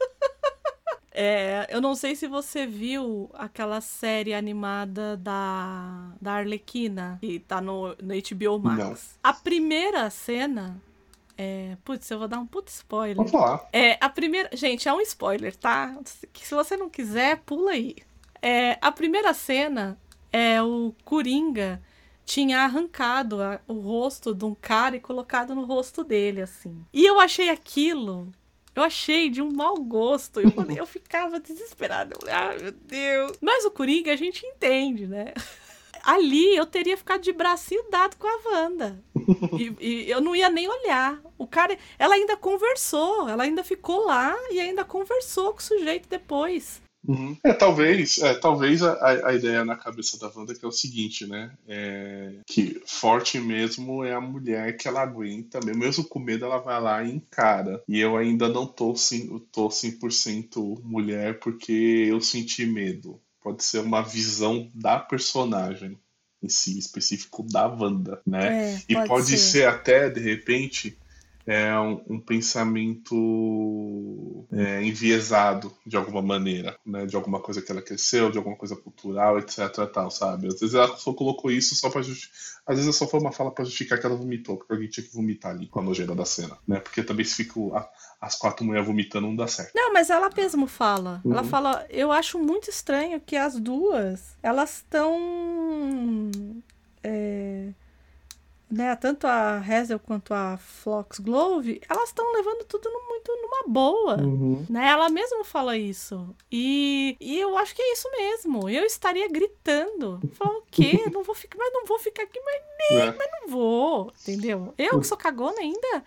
É, 1.16 1.68
eu 1.70 1.80
não 1.80 1.94
sei 1.94 2.16
se 2.16 2.26
você 2.26 2.66
viu 2.66 3.30
aquela 3.34 3.80
série 3.80 4.34
animada 4.34 5.16
da, 5.16 6.10
da 6.20 6.32
Arlequina, 6.32 7.18
que 7.20 7.38
tá 7.38 7.60
no, 7.60 7.94
no 8.02 8.14
HBO 8.14 8.58
Max. 8.58 8.78
Não. 8.78 9.30
A 9.30 9.32
primeira 9.32 10.10
cena. 10.10 10.82
É, 11.36 11.76
putz, 11.84 12.08
eu 12.10 12.18
vou 12.18 12.28
dar 12.28 12.38
um 12.38 12.46
puto 12.46 12.70
spoiler. 12.70 13.16
Vamos 13.16 13.32
falar. 13.32 13.68
É, 13.72 13.98
a 14.00 14.08
primeira. 14.08 14.48
Gente, 14.52 14.88
é 14.88 14.92
um 14.92 15.00
spoiler, 15.00 15.54
tá? 15.56 15.96
Que 16.32 16.46
se 16.46 16.54
você 16.54 16.76
não 16.76 16.88
quiser, 16.88 17.38
pula 17.44 17.72
aí. 17.72 17.96
É, 18.40 18.78
a 18.80 18.92
primeira 18.92 19.32
cena 19.34 19.98
é 20.32 20.62
o 20.62 20.94
Coringa 21.04 21.82
tinha 22.26 22.60
arrancado 22.60 23.42
a- 23.42 23.60
o 23.68 23.74
rosto 23.74 24.34
de 24.34 24.44
um 24.44 24.54
cara 24.54 24.96
e 24.96 25.00
colocado 25.00 25.54
no 25.54 25.64
rosto 25.64 26.02
dele, 26.04 26.40
assim. 26.42 26.84
E 26.92 27.04
eu 27.04 27.18
achei 27.20 27.50
aquilo. 27.50 28.30
Eu 28.74 28.82
achei 28.82 29.28
de 29.30 29.40
um 29.42 29.52
mau 29.52 29.74
gosto. 29.76 30.40
Eu, 30.40 30.50
eu 30.76 30.86
ficava 30.86 31.38
desesperada. 31.40 32.14
Eu 32.14 32.20
falei, 32.20 32.34
Ai, 32.34 32.58
meu 32.58 32.72
Deus. 32.72 33.32
Mas 33.40 33.64
o 33.64 33.70
Coringa 33.70 34.12
a 34.12 34.16
gente 34.16 34.44
entende, 34.46 35.06
né? 35.06 35.32
Ali 36.04 36.56
eu 36.56 36.66
teria 36.66 36.96
ficado 36.96 37.22
de 37.22 37.32
bracinho 37.32 37.84
dado 37.90 38.16
com 38.16 38.26
a 38.26 38.38
Wanda. 38.50 39.02
e, 39.58 39.74
e 39.80 40.10
eu 40.10 40.20
não 40.20 40.34
ia 40.34 40.48
nem 40.48 40.68
olhar. 40.68 41.20
O 41.38 41.46
cara, 41.46 41.76
ela 41.98 42.14
ainda 42.14 42.36
conversou, 42.36 43.28
ela 43.28 43.44
ainda 43.44 43.64
ficou 43.64 44.06
lá 44.06 44.34
e 44.50 44.60
ainda 44.60 44.84
conversou 44.84 45.52
com 45.52 45.58
o 45.58 45.62
sujeito 45.62 46.08
depois. 46.08 46.82
Uhum. 47.06 47.36
É, 47.44 47.52
talvez, 47.52 48.16
é, 48.18 48.32
talvez 48.34 48.82
a, 48.82 49.28
a- 49.28 49.34
ideia 49.34 49.62
na 49.62 49.76
cabeça 49.76 50.18
da 50.18 50.32
Wanda 50.34 50.54
que 50.54 50.64
é 50.64 50.68
o 50.68 50.72
seguinte, 50.72 51.26
né? 51.26 51.52
É, 51.68 52.32
que 52.46 52.80
forte 52.86 53.38
mesmo 53.38 54.02
é 54.02 54.14
a 54.14 54.20
mulher 54.20 54.76
que 54.76 54.88
ela 54.88 55.02
aguenta, 55.02 55.60
mesmo, 55.64 55.80
mesmo 55.80 56.04
com 56.04 56.18
medo, 56.18 56.46
ela 56.46 56.58
vai 56.58 56.80
lá 56.80 57.04
e 57.04 57.12
encara. 57.12 57.82
E 57.86 58.00
eu 58.00 58.16
ainda 58.16 58.48
não 58.48 58.66
tô, 58.66 58.94
sim, 58.96 59.38
tô 59.52 59.68
100% 59.68 60.80
mulher 60.82 61.38
porque 61.40 62.06
eu 62.08 62.20
senti 62.22 62.64
medo. 62.64 63.20
Pode 63.44 63.62
ser 63.62 63.80
uma 63.80 64.00
visão 64.00 64.70
da 64.74 64.98
personagem 64.98 65.98
em 66.42 66.48
si, 66.48 66.78
específico 66.78 67.42
da 67.42 67.66
Wanda, 67.68 68.22
né? 68.26 68.74
É, 68.74 68.82
E 68.88 68.94
pode 68.94 69.08
pode 69.08 69.26
ser. 69.26 69.36
ser. 69.38 69.68
até, 69.68 70.08
de 70.08 70.20
repente, 70.20 70.96
é 71.46 71.78
um, 71.78 72.02
um 72.08 72.20
pensamento 72.20 73.14
é, 74.52 74.82
enviesado 74.82 75.72
de 75.86 75.96
alguma 75.96 76.22
maneira, 76.22 76.78
né? 76.84 77.06
De 77.06 77.16
alguma 77.16 77.40
coisa 77.40 77.60
que 77.60 77.70
ela 77.70 77.82
cresceu, 77.82 78.30
de 78.30 78.38
alguma 78.38 78.56
coisa 78.56 78.76
cultural, 78.76 79.38
etc. 79.38 79.58
Tal, 79.92 80.10
sabe? 80.10 80.48
Às 80.48 80.60
vezes 80.60 80.74
ela 80.74 80.96
só 80.96 81.12
colocou 81.12 81.50
isso 81.50 81.74
só 81.74 81.90
para 81.90 82.00
Às 82.00 82.76
vezes 82.78 82.96
só 82.96 83.06
foi 83.06 83.20
uma 83.20 83.32
fala 83.32 83.50
para 83.50 83.64
justificar 83.64 84.00
que 84.00 84.06
ela 84.06 84.16
vomitou, 84.16 84.56
porque 84.56 84.72
alguém 84.72 84.88
tinha 84.88 85.06
que 85.06 85.12
vomitar 85.12 85.52
ali 85.52 85.66
com 85.66 85.80
a 85.80 85.82
nojeira 85.82 86.14
da 86.14 86.24
cena, 86.24 86.56
né? 86.66 86.80
Porque 86.80 87.02
também 87.02 87.24
se 87.24 87.34
fica 87.34 87.54
as 88.20 88.36
quatro 88.36 88.64
mulheres 88.64 88.86
vomitando 88.86 89.26
não 89.26 89.36
dá 89.36 89.46
certo. 89.46 89.72
Não, 89.74 89.92
mas 89.92 90.08
ela 90.08 90.30
mesmo 90.34 90.66
fala. 90.66 91.20
Ela 91.24 91.42
Uhum. 91.42 91.48
fala, 91.48 91.86
eu 91.90 92.10
acho 92.10 92.38
muito 92.38 92.70
estranho 92.70 93.20
que 93.20 93.36
as 93.36 93.60
duas, 93.60 94.36
elas 94.42 94.76
estão. 94.76 96.30
é, 97.02 97.68
né, 98.74 98.96
tanto 98.96 99.26
a 99.26 99.58
Hazel 99.58 99.98
quanto 100.00 100.34
a 100.34 100.56
Foxglove, 100.56 101.80
elas 101.88 102.08
estão 102.08 102.32
levando 102.32 102.64
tudo 102.64 102.90
no- 102.90 103.08
muito 103.08 103.32
numa 103.42 103.62
boa. 103.68 104.16
Né? 104.68 104.88
Ela 104.88 105.08
mesma 105.08 105.44
fala 105.44 105.76
isso. 105.76 106.34
E, 106.50 107.16
e 107.20 107.38
eu 107.38 107.56
acho 107.56 107.74
que 107.74 107.80
é 107.82 107.92
isso 107.92 108.10
mesmo. 108.10 108.68
Eu 108.68 108.84
estaria 108.84 109.28
gritando. 109.28 110.20
Falar 110.34 110.56
o 110.58 110.64
quê? 110.70 111.02
Não 111.12 111.22
vou 111.22 111.34
ficar, 111.34 111.56
mas 111.58 111.72
não 111.72 111.86
vou 111.86 111.98
ficar 111.98 112.24
aqui, 112.24 112.40
mas 112.40 112.62
Né? 112.90 113.16
não 113.42 113.48
vou. 113.48 114.12
Entendeu? 114.22 114.74
Eu 114.76 115.00
que 115.00 115.06
sou 115.06 115.16
cagona 115.16 115.58
ainda. 115.60 116.04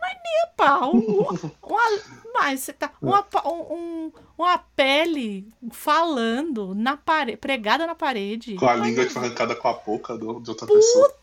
Mas 0.00 0.12
nem 0.12 0.42
a 0.44 0.46
pau. 0.56 0.92
Um- 0.94 1.22
Uma, 1.62 1.90
mas 2.34 2.60
você 2.60 2.72
tá. 2.72 2.92
Uma, 3.02 3.22
pa- 3.22 3.42
um, 3.48 3.74
um- 3.74 4.12
uma 4.36 4.58
pele 4.58 5.48
falando 5.72 6.74
na 6.74 6.96
pare, 6.96 7.36
pregada 7.36 7.86
na 7.86 7.94
parede. 7.94 8.54
Com 8.56 8.66
a 8.68 8.74
língua 8.76 9.08
foi 9.08 9.22
arrancada 9.24 9.54
com 9.56 9.68
a 9.68 9.72
boca 9.72 10.16
do- 10.16 10.40
de 10.40 10.50
outra 10.50 10.66
pessoa. 10.66 11.14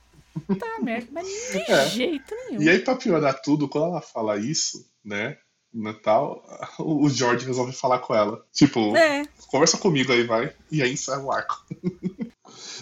Puta 0.48 0.66
merda, 0.82 1.08
mas 1.12 1.26
de 1.28 1.72
É. 1.72 1.88
jeito 1.90 2.36
nenhum. 2.50 2.62
E 2.62 2.70
aí, 2.70 2.80
pra 2.80 2.96
piorar 2.96 3.42
tudo, 3.42 3.68
quando 3.70 3.86
ela 3.88 4.02
fala 4.02 4.38
isso, 4.38 4.86
né? 5.04 5.38
Natal, 5.74 6.42
o 6.80 7.10
George 7.10 7.46
resolve 7.46 7.74
falar 7.74 8.00
com 8.00 8.16
ela. 8.16 8.46
Tipo, 8.54 8.96
É, 8.96 9.26
conversa 9.48 9.78
comigo 9.78 10.12
aí, 10.14 10.24
vai. 10.24 10.54
E 10.72 10.82
aí 10.82 10.94
encerra 10.94 11.22
o 11.22 11.32
arco. 11.32 11.66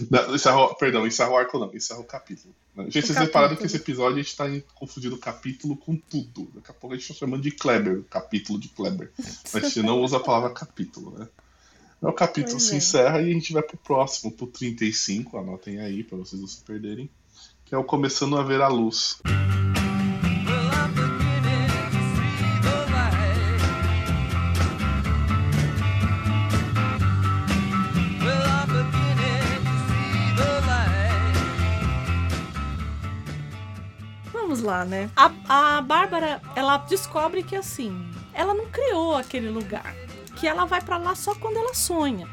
Não, 0.10 0.36
encerra 0.36 0.74
perdão, 0.76 1.06
encerra 1.06 1.30
o 1.32 1.38
arco 1.38 1.58
não, 1.60 1.74
encerra 1.74 2.00
o 2.00 2.04
capítulo. 2.04 2.54
Gente, 2.90 3.08
vocês 3.08 3.18
repararam 3.18 3.56
que 3.56 3.66
esse 3.66 3.78
episódio 3.78 4.20
a 4.20 4.22
gente 4.22 4.36
tá 4.36 4.46
confundindo 4.76 5.18
capítulo 5.18 5.76
com 5.78 5.96
tudo. 5.96 6.50
Daqui 6.54 6.72
a 6.72 6.74
pouco 6.74 6.96
a 6.96 6.98
gente 6.98 7.08
tá 7.08 7.14
chamando 7.14 7.42
de 7.44 7.52
Kleber, 7.52 8.04
capítulo 8.10 8.60
de 8.60 8.70
Kleber. 8.70 9.12
A 9.54 9.60
gente 9.60 9.82
não 9.82 10.00
usa 10.02 10.18
a 10.18 10.20
palavra 10.20 10.50
capítulo, 10.52 11.18
né? 11.18 11.28
Então, 11.98 12.10
O 12.10 12.14
capítulo 12.14 12.56
Pois 12.58 12.64
se 12.68 12.74
é. 12.74 12.78
encerra 12.78 13.22
e 13.22 13.30
a 13.30 13.34
gente 13.34 13.54
vai 13.54 13.64
pro 13.64 13.78
próximo, 13.78 14.32
pro 14.32 14.48
35, 14.48 15.38
anotem 15.38 15.80
aí 15.80 16.04
pra 16.04 16.18
vocês 16.18 16.42
não 16.42 16.48
se 16.48 16.62
perderem. 16.64 17.10
Que 17.66 17.74
é 17.76 17.78
o 17.78 17.84
Começando 17.84 18.38
a 18.38 18.44
Ver 18.44 18.62
a 18.62 18.68
Luz. 18.68 19.22
Vamos 34.32 34.62
lá, 34.62 34.86
né? 34.86 35.10
A, 35.16 35.78
a 35.78 35.82
Bárbara, 35.82 36.42
ela 36.56 36.78
descobre 36.78 37.42
que 37.44 37.56
assim, 37.56 38.12
ela 38.34 38.54
não 38.54 38.68
criou 38.68 39.16
aquele 39.16 39.50
lugar. 39.50 39.96
Que 40.36 40.48
ela 40.48 40.66
vai 40.66 40.82
pra 40.82 40.98
lá 40.98 41.16
só 41.16 41.34
quando 41.34 41.58
ela 41.58 41.74
sonha, 41.74 42.28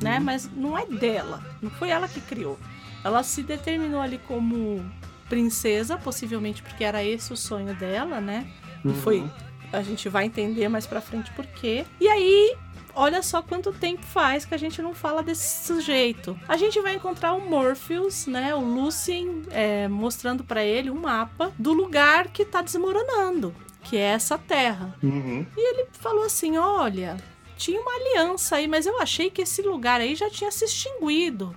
né? 0.00 0.18
Mas 0.20 0.48
não 0.54 0.78
é 0.78 0.86
dela. 0.86 1.42
Não 1.60 1.70
foi 1.70 1.90
ela 1.90 2.06
que 2.08 2.20
criou. 2.20 2.58
Ela 3.06 3.22
se 3.22 3.44
determinou 3.44 4.00
ali 4.00 4.18
como 4.18 4.84
princesa, 5.28 5.96
possivelmente 5.96 6.60
porque 6.60 6.82
era 6.82 7.04
esse 7.04 7.32
o 7.32 7.36
sonho 7.36 7.72
dela, 7.76 8.20
né? 8.20 8.50
E 8.84 8.92
foi. 8.94 9.24
A 9.72 9.80
gente 9.80 10.08
vai 10.08 10.24
entender 10.24 10.68
mais 10.68 10.88
pra 10.88 11.00
frente 11.00 11.30
por 11.30 11.46
quê. 11.46 11.86
E 12.00 12.08
aí, 12.08 12.56
olha 12.96 13.22
só 13.22 13.40
quanto 13.40 13.72
tempo 13.72 14.04
faz 14.04 14.44
que 14.44 14.54
a 14.54 14.58
gente 14.58 14.82
não 14.82 14.92
fala 14.92 15.22
desse 15.22 15.66
sujeito. 15.66 16.36
A 16.48 16.56
gente 16.56 16.80
vai 16.80 16.96
encontrar 16.96 17.34
o 17.34 17.48
Morpheus, 17.48 18.26
né? 18.26 18.52
O 18.56 18.60
Lucien 18.60 19.42
é, 19.52 19.86
mostrando 19.86 20.42
pra 20.42 20.64
ele 20.64 20.90
um 20.90 21.00
mapa 21.00 21.52
do 21.56 21.72
lugar 21.72 22.26
que 22.26 22.44
tá 22.44 22.60
desmoronando, 22.60 23.54
que 23.84 23.96
é 23.96 24.14
essa 24.14 24.36
terra. 24.36 24.96
Uhum. 25.00 25.46
Ele 25.56 25.86
falou 25.92 26.24
assim: 26.24 26.58
olha, 26.58 27.16
tinha 27.56 27.80
uma 27.80 27.94
aliança 27.94 28.56
aí, 28.56 28.66
mas 28.66 28.84
eu 28.84 29.00
achei 29.00 29.30
que 29.30 29.42
esse 29.42 29.62
lugar 29.62 30.00
aí 30.00 30.16
já 30.16 30.28
tinha 30.28 30.50
se 30.50 30.64
extinguido, 30.64 31.54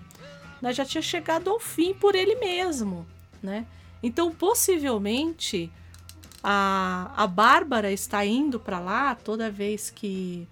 né? 0.61 0.73
Já 0.73 0.85
tinha 0.85 1.01
chegado 1.01 1.49
ao 1.49 1.59
fim 1.59 1.93
por 1.93 2.15
ele 2.15 2.35
mesmo, 2.35 3.05
né? 3.41 3.65
Então, 4.01 4.31
possivelmente, 4.31 5.71
a, 6.43 7.11
a 7.15 7.27
Bárbara 7.27 7.91
está 7.91 8.25
indo 8.25 8.59
para 8.59 8.79
lá 8.79 9.13
toda 9.15 9.51
vez 9.51 9.89
que, 9.89 10.47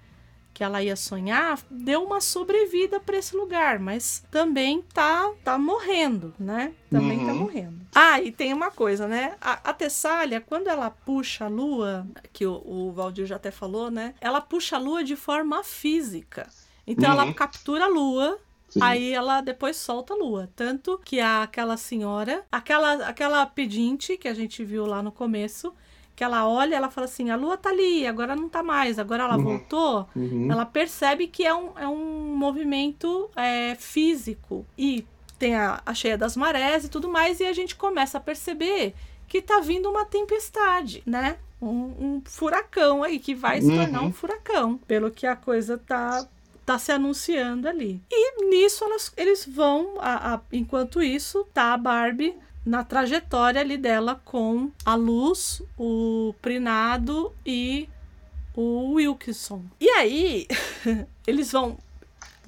que 0.54 0.64
ela 0.64 0.84
ia 0.84 0.96
sonhar, 0.96 1.60
deu 1.70 2.04
uma 2.04 2.20
sobrevida 2.20 3.00
para 3.00 3.18
esse 3.18 3.36
lugar, 3.36 3.80
mas 3.80 4.24
também 4.30 4.82
tá, 4.94 5.32
tá 5.44 5.58
morrendo, 5.58 6.34
né? 6.38 6.74
Também 6.90 7.26
tá 7.26 7.32
Uhum. 7.34 7.40
morrendo. 7.40 7.78
Ah, 7.96 8.22
e 8.22 8.32
tem 8.32 8.54
uma 8.54 8.70
coisa, 8.70 9.08
né? 9.08 9.36
A, 9.42 9.70
a 9.70 9.74
Tessália, 9.74 10.42
quando 10.42 10.68
ela 10.68 10.90
puxa 10.90 11.46
a 11.46 11.48
lua, 11.48 12.06
que 12.34 12.46
o, 12.46 12.62
o 12.66 12.92
Valdir 12.92 13.26
já 13.26 13.38
até 13.38 13.50
falou, 13.50 13.90
né? 13.90 14.14
Ela 14.20 14.42
puxa 14.42 14.76
a 14.76 14.80
lua 14.80 15.04
de 15.04 15.16
forma 15.16 15.64
física. 15.64 16.48
Então 16.86 17.12
ela 17.12 17.26
Uhum. 17.26 17.34
captura 17.34 17.86
a 17.86 17.90
lua 17.90 18.38
Sim. 18.70 18.80
Aí 18.82 19.14
ela 19.14 19.42
depois 19.42 19.76
solta 19.78 20.14
a 20.14 20.18
lua. 20.18 20.50
Tanto 20.56 21.00
que 21.04 21.20
a, 21.20 21.44
aquela 21.44 21.78
senhora, 21.78 22.44
aquela, 22.52 22.94
aquela 23.08 23.46
pedinte 23.46 24.18
que 24.18 24.28
a 24.28 24.34
gente 24.34 24.64
viu 24.66 24.86
lá 24.86 25.02
no 25.02 25.12
começo, 25.12 25.74
que 26.16 26.24
ela 26.24 26.48
olha, 26.48 26.76
ela 26.76 26.90
fala 26.90 27.06
assim: 27.06 27.30
a 27.30 27.36
lua 27.36 27.56
tá 27.58 27.70
ali, 27.70 28.06
agora 28.06 28.36
não 28.36 28.50
tá 28.50 28.62
mais, 28.64 29.00
agora 29.00 29.24
ela 29.24 29.38
Uhum. 29.38 29.44
voltou. 29.44 30.08
Uhum. 30.16 30.52
Ela 30.52 30.66
percebe 30.66 31.28
que 31.28 31.46
é 31.46 31.54
um, 31.54 31.72
é 31.78 31.88
um 31.88 32.36
movimento 32.36 33.30
é, 33.36 33.76
físico. 33.76 34.66
E 34.78 35.06
tem 35.40 35.56
a, 35.56 35.82
a 35.86 35.94
cheia 35.94 36.18
das 36.18 36.36
marés 36.36 36.84
e 36.86 36.90
tudo 36.90 37.08
mais, 37.08 37.40
e 37.40 37.46
a 37.46 37.54
gente 37.54 37.76
começa 37.76 38.18
a 38.18 38.22
perceber 38.22 38.96
que 39.28 39.42
tá 39.42 39.60
vindo 39.60 39.90
uma 39.90 40.04
tempestade, 40.06 41.04
né? 41.06 41.38
Um, 41.62 41.68
um 42.18 42.22
furacão 42.26 43.04
aí, 43.04 43.20
que 43.20 43.34
vai 43.36 43.62
se 43.62 43.68
tornar 43.76 44.02
Uhum. 44.02 44.08
um 44.08 44.14
furacão, 44.14 44.78
pelo 44.88 45.10
que 45.12 45.26
a 45.28 45.36
coisa 45.36 45.78
tá, 45.78 46.28
tá 46.68 46.78
se 46.78 46.92
anunciando 46.92 47.66
ali. 47.68 48.02
E 48.12 48.46
nisso 48.50 48.84
elas, 48.84 49.10
eles 49.16 49.46
vão, 49.46 49.96
a- 50.00 50.34
a- 50.36 50.42
enquanto 50.52 51.02
isso, 51.02 51.48
tá 51.54 51.74
a 51.74 51.78
Barbie 51.78 52.36
na 52.66 52.84
trajetória 52.84 53.62
ali 53.62 53.78
dela 53.78 54.22
com 54.26 54.70
a 54.86 54.94
Luz, 54.94 55.62
o 55.80 56.36
Prinado 56.42 57.34
e 57.46 57.88
o 58.54 58.92
Wilkinson. 58.96 59.64
E 59.80 59.90
aí, 59.92 60.46
eles 61.26 61.52
vão 61.54 61.78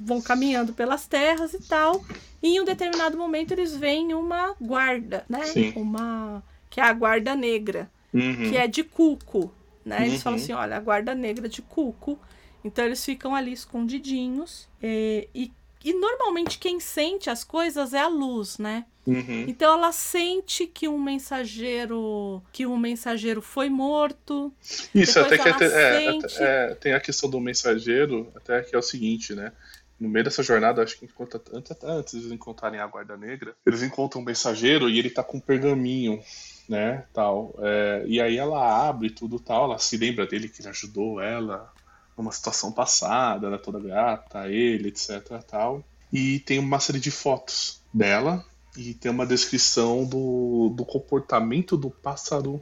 vão 0.01 0.21
caminhando 0.21 0.73
pelas 0.73 1.07
terras 1.07 1.53
e 1.53 1.59
tal. 1.61 2.03
E 2.43 2.55
em 2.55 2.61
um 2.61 2.65
determinado 2.65 3.17
momento 3.17 3.51
eles 3.51 3.75
veem 3.75 4.13
uma 4.13 4.53
guarda, 4.59 5.25
né? 5.29 5.43
Sim. 5.45 5.73
Uma 5.75 6.41
que 6.69 6.79
é 6.81 6.83
a 6.83 6.93
guarda 6.93 7.35
negra, 7.35 7.89
Uhum. 8.13 8.49
que 8.49 8.57
é 8.57 8.65
de 8.67 8.83
Cuco, 8.83 9.51
né? 9.85 10.01
Eles 10.01 10.13
Uhum. 10.15 10.19
falam 10.19 10.39
assim, 10.39 10.53
olha, 10.53 10.77
a 10.77 10.79
guarda 10.79 11.13
negra 11.15 11.47
de 11.49 11.61
Cuco. 11.61 12.17
Então 12.63 12.85
eles 12.85 13.03
ficam 13.03 13.33
ali 13.35 13.53
escondidinhos 13.53 14.67
eh, 14.81 15.27
e 15.33 15.51
e 15.81 15.93
normalmente 15.93 16.59
quem 16.59 16.77
sente 16.77 17.29
as 17.29 17.45
coisas 17.45 17.93
é 17.93 18.01
a 18.01 18.07
luz, 18.09 18.57
né? 18.57 18.85
Uhum. 19.07 19.45
Então 19.47 19.73
ela 19.75 19.93
sente 19.93 20.67
que 20.67 20.89
um 20.89 20.99
mensageiro 21.01 22.43
que 22.51 22.65
um 22.65 22.77
mensageiro 22.77 23.41
foi 23.41 23.69
morto. 23.69 24.51
Isso, 24.93 25.17
até 25.19 25.37
que 25.37 25.47
até- 25.47 25.65
é, 25.65 26.11
sente- 26.11 26.25
até- 26.35 26.71
é, 26.71 26.75
tem 26.75 26.93
a 26.93 26.99
questão 26.99 27.29
do 27.29 27.39
mensageiro, 27.39 28.29
até 28.35 28.61
que 28.61 28.75
é 28.75 28.77
o 28.77 28.81
seguinte, 28.81 29.33
né? 29.33 29.53
No 29.97 30.09
meio 30.09 30.23
dessa 30.25 30.43
jornada, 30.43 30.83
acho 30.83 30.97
que 30.99 31.07
antes, 31.53 31.71
até 31.71 31.87
de 32.01 32.17
eles 32.17 32.31
encontrarem 32.31 32.79
a 32.79 32.87
Guarda 32.87 33.15
Negra, 33.17 33.55
eles 33.65 33.81
encontram 33.81 34.21
um 34.21 34.25
mensageiro 34.25 34.89
e 34.89 34.97
ele 34.99 35.09
tá 35.09 35.23
com 35.23 35.37
um 35.37 35.41
pergaminho, 35.41 36.21
né? 36.67 37.05
Tal. 37.13 37.53
É, 37.59 38.03
e 38.05 38.19
aí 38.21 38.37
ela 38.37 38.87
abre 38.87 39.09
tudo 39.09 39.39
tal, 39.39 39.65
ela 39.65 39.77
se 39.79 39.95
lembra 39.97 40.25
dele 40.27 40.47
que 40.49 40.61
ele 40.61 40.69
ajudou 40.69 41.21
ela 41.21 41.71
numa 42.19 42.31
situação 42.31 42.71
passada, 42.71 43.47
ela 43.47 43.55
é 43.55 43.59
toda 43.59 43.79
grata 43.79 44.47
ele, 44.49 44.89
etc. 44.89 45.41
tal. 45.47 45.83
e 46.11 46.39
tem 46.39 46.59
uma 46.59 46.79
série 46.79 46.99
de 46.99 47.11
fotos 47.11 47.81
dela 47.93 48.45
e 48.77 48.93
tem 48.93 49.09
uma 49.09 49.25
descrição 49.25 50.05
do, 50.05 50.69
do 50.75 50.85
comportamento 50.85 51.77
do 51.77 51.89
pássaro 51.89 52.61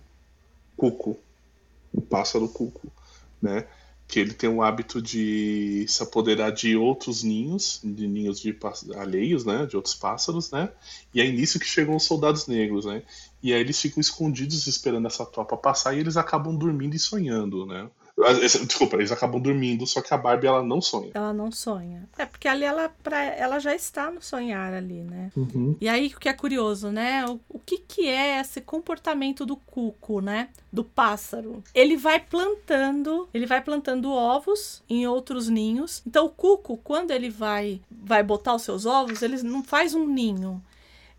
cuco. 0.75 1.17
O 1.91 2.01
pássaro 2.01 2.47
cuco, 2.47 2.91
né? 3.41 3.65
Que 4.07 4.19
ele 4.19 4.33
tem 4.33 4.49
o 4.49 4.61
hábito 4.61 5.01
de 5.01 5.85
se 5.87 6.01
apoderar 6.01 6.51
de 6.51 6.77
outros 6.77 7.23
ninhos, 7.23 7.81
de 7.83 8.07
ninhos 8.07 8.39
de 8.39 8.57
alheios, 8.95 9.43
né? 9.43 9.65
De 9.65 9.75
outros 9.75 9.95
pássaros, 9.95 10.51
né? 10.51 10.71
E 11.13 11.19
é 11.19 11.29
nisso 11.29 11.59
que 11.59 11.65
chegam 11.65 11.95
os 11.95 12.03
soldados 12.03 12.47
negros, 12.47 12.85
né? 12.85 13.03
E 13.41 13.53
aí 13.53 13.59
eles 13.59 13.81
ficam 13.81 13.99
escondidos 13.99 14.65
esperando 14.67 15.07
essa 15.07 15.25
tropa 15.25 15.57
passar 15.57 15.95
e 15.95 15.99
eles 15.99 16.15
acabam 16.15 16.55
dormindo 16.55 16.95
e 16.95 16.99
sonhando, 16.99 17.65
né? 17.65 17.89
Desculpa, 18.65 18.95
eles 18.95 19.11
acabam 19.11 19.39
dormindo, 19.39 19.85
só 19.85 20.01
que 20.01 20.11
a 20.11 20.17
Barbie 20.17 20.47
ela 20.47 20.63
não 20.63 20.81
sonha. 20.81 21.11
Ela 21.13 21.31
não 21.31 21.51
sonha. 21.51 22.09
É 22.17 22.25
porque 22.25 22.47
ali 22.47 22.63
ela, 22.63 22.89
pra, 23.03 23.23
ela 23.23 23.59
já 23.59 23.75
está 23.75 24.09
no 24.09 24.23
sonhar 24.23 24.73
ali, 24.73 25.03
né? 25.03 25.31
Uhum. 25.37 25.75
E 25.79 25.87
aí 25.87 26.07
o 26.07 26.19
que 26.19 26.27
é 26.27 26.33
curioso, 26.33 26.89
né? 26.89 27.23
O, 27.27 27.39
o 27.47 27.59
que 27.59 27.77
que 27.77 28.07
é 28.07 28.39
esse 28.39 28.59
comportamento 28.59 29.45
do 29.45 29.55
cuco, 29.55 30.19
né? 30.19 30.49
Do 30.73 30.83
pássaro. 30.83 31.63
Ele 31.75 31.95
vai 31.95 32.19
plantando, 32.19 33.29
ele 33.31 33.45
vai 33.45 33.61
plantando 33.61 34.11
ovos 34.11 34.81
em 34.89 35.05
outros 35.05 35.47
ninhos. 35.47 36.01
Então 36.05 36.25
o 36.25 36.29
cuco, 36.29 36.77
quando 36.77 37.11
ele 37.11 37.29
vai 37.29 37.79
vai 37.91 38.23
botar 38.23 38.55
os 38.55 38.63
seus 38.63 38.87
ovos, 38.87 39.21
ele 39.21 39.43
não 39.43 39.63
faz 39.63 39.93
um 39.93 40.07
ninho. 40.07 40.59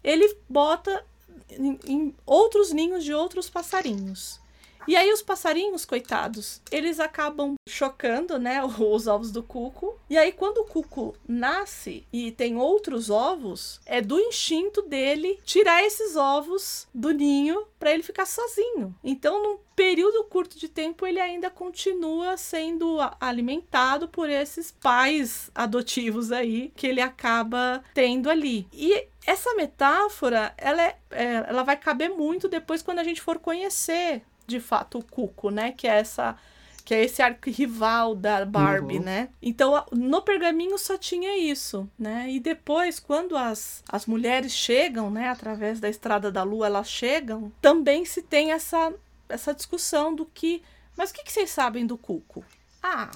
Ele 0.02 0.36
bota 0.48 1.04
em, 1.48 1.78
em 1.86 2.14
outros 2.26 2.72
ninhos 2.72 3.04
de 3.04 3.14
outros 3.14 3.48
passarinhos. 3.48 4.40
E 4.88 4.96
aí 4.96 5.12
os 5.12 5.20
passarinhos, 5.20 5.84
coitados, 5.84 6.62
eles 6.72 6.98
acabam 6.98 7.56
chocando, 7.68 8.38
né, 8.38 8.64
os 8.64 9.06
ovos 9.06 9.30
do 9.30 9.42
cuco. 9.42 10.00
E 10.08 10.16
aí 10.16 10.32
quando 10.32 10.58
o 10.58 10.64
cuco 10.64 11.14
nasce 11.28 12.06
e 12.10 12.32
tem 12.32 12.56
outros 12.56 13.10
ovos, 13.10 13.82
é 13.84 14.00
do 14.00 14.18
instinto 14.18 14.80
dele 14.80 15.38
tirar 15.44 15.84
esses 15.84 16.16
ovos 16.16 16.88
do 16.94 17.10
ninho 17.10 17.66
para 17.78 17.92
ele 17.92 18.02
ficar 18.02 18.24
sozinho. 18.24 18.96
Então, 19.04 19.42
num 19.42 19.58
período 19.76 20.24
curto 20.24 20.58
de 20.58 20.68
tempo, 20.68 21.06
ele 21.06 21.20
ainda 21.20 21.50
continua 21.50 22.38
sendo 22.38 22.96
alimentado 23.20 24.08
por 24.08 24.30
esses 24.30 24.72
pais 24.72 25.50
adotivos 25.54 26.32
aí 26.32 26.72
que 26.74 26.86
ele 26.86 27.02
acaba 27.02 27.84
tendo 27.92 28.30
ali. 28.30 28.66
E 28.72 29.06
essa 29.26 29.54
metáfora, 29.54 30.54
ela, 30.56 30.82
é, 30.82 30.96
é, 31.10 31.44
ela 31.46 31.62
vai 31.62 31.76
caber 31.76 32.08
muito 32.08 32.48
depois 32.48 32.80
quando 32.80 33.00
a 33.00 33.04
gente 33.04 33.20
for 33.20 33.38
conhecer 33.38 34.22
de 34.48 34.58
fato 34.58 34.98
o 34.98 35.04
Cuco, 35.04 35.50
né? 35.50 35.72
Que 35.72 35.86
é 35.86 35.98
essa 35.98 36.36
que 36.84 36.94
é 36.94 37.04
esse 37.04 37.20
arquirrival 37.20 38.14
da 38.14 38.46
Barbie, 38.46 38.96
Uhum. 38.96 39.02
né? 39.04 39.28
Então, 39.42 39.84
no 39.92 40.22
pergaminho 40.22 40.78
só 40.78 40.96
tinha 40.96 41.36
isso, 41.36 41.86
né? 41.98 42.26
E 42.30 42.40
depois, 42.40 42.98
quando 42.98 43.36
as, 43.36 43.84
as 43.92 44.06
mulheres 44.06 44.52
chegam, 44.52 45.10
né, 45.10 45.28
através 45.28 45.80
da 45.80 45.88
Estrada 45.90 46.32
da 46.32 46.42
Lua, 46.42 46.64
elas 46.64 46.88
chegam, 46.88 47.52
também 47.60 48.06
se 48.06 48.22
tem 48.22 48.52
essa, 48.52 48.90
essa 49.28 49.52
discussão 49.52 50.14
do 50.14 50.24
que... 50.24 50.62
Mas 50.96 51.10
o 51.10 51.12
que, 51.14 51.24
que 51.24 51.30
vocês 51.32 51.50
sabem 51.50 51.86
do 51.86 51.98
Cuco? 51.98 52.42
Ah, 52.82 53.10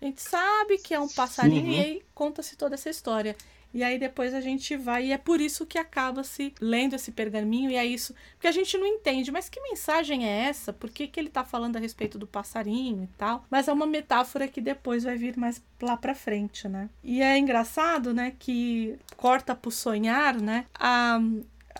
a 0.00 0.04
gente 0.04 0.22
sabe 0.22 0.78
que 0.78 0.94
é 0.94 1.00
um 1.00 1.08
passarinho 1.08 1.64
Uhum. 1.66 1.72
e 1.72 1.80
aí 1.80 2.02
conta-se 2.14 2.54
toda 2.54 2.76
essa 2.76 2.90
história. 2.90 3.34
E 3.74 3.82
aí 3.82 3.98
depois 3.98 4.32
a 4.32 4.40
gente 4.40 4.76
vai, 4.76 5.06
e 5.06 5.12
é 5.12 5.18
por 5.18 5.40
isso 5.40 5.66
que 5.66 5.76
acaba 5.76 6.22
se 6.22 6.54
lendo 6.60 6.94
esse 6.94 7.10
pergaminho, 7.10 7.72
e 7.72 7.74
é 7.74 7.84
isso. 7.84 8.14
Porque 8.34 8.46
a 8.46 8.52
gente 8.52 8.78
não 8.78 8.86
entende, 8.86 9.32
mas 9.32 9.48
que 9.48 9.60
mensagem 9.60 10.24
é 10.24 10.44
essa? 10.44 10.72
Por 10.72 10.88
que, 10.88 11.08
que 11.08 11.18
ele 11.18 11.28
tá 11.28 11.44
falando 11.44 11.74
a 11.76 11.80
respeito 11.80 12.16
do 12.16 12.26
passarinho 12.26 13.02
e 13.02 13.18
tal? 13.18 13.44
Mas 13.50 13.66
é 13.66 13.72
uma 13.72 13.86
metáfora 13.86 14.46
que 14.46 14.60
depois 14.60 15.02
vai 15.02 15.16
vir 15.16 15.36
mais 15.36 15.60
lá 15.82 15.96
pra 15.96 16.14
frente, 16.14 16.68
né? 16.68 16.88
E 17.02 17.20
é 17.20 17.36
engraçado, 17.36 18.14
né, 18.14 18.32
que 18.38 18.96
corta 19.16 19.56
pro 19.56 19.72
sonhar, 19.72 20.40
né? 20.40 20.66
A, 20.74 21.18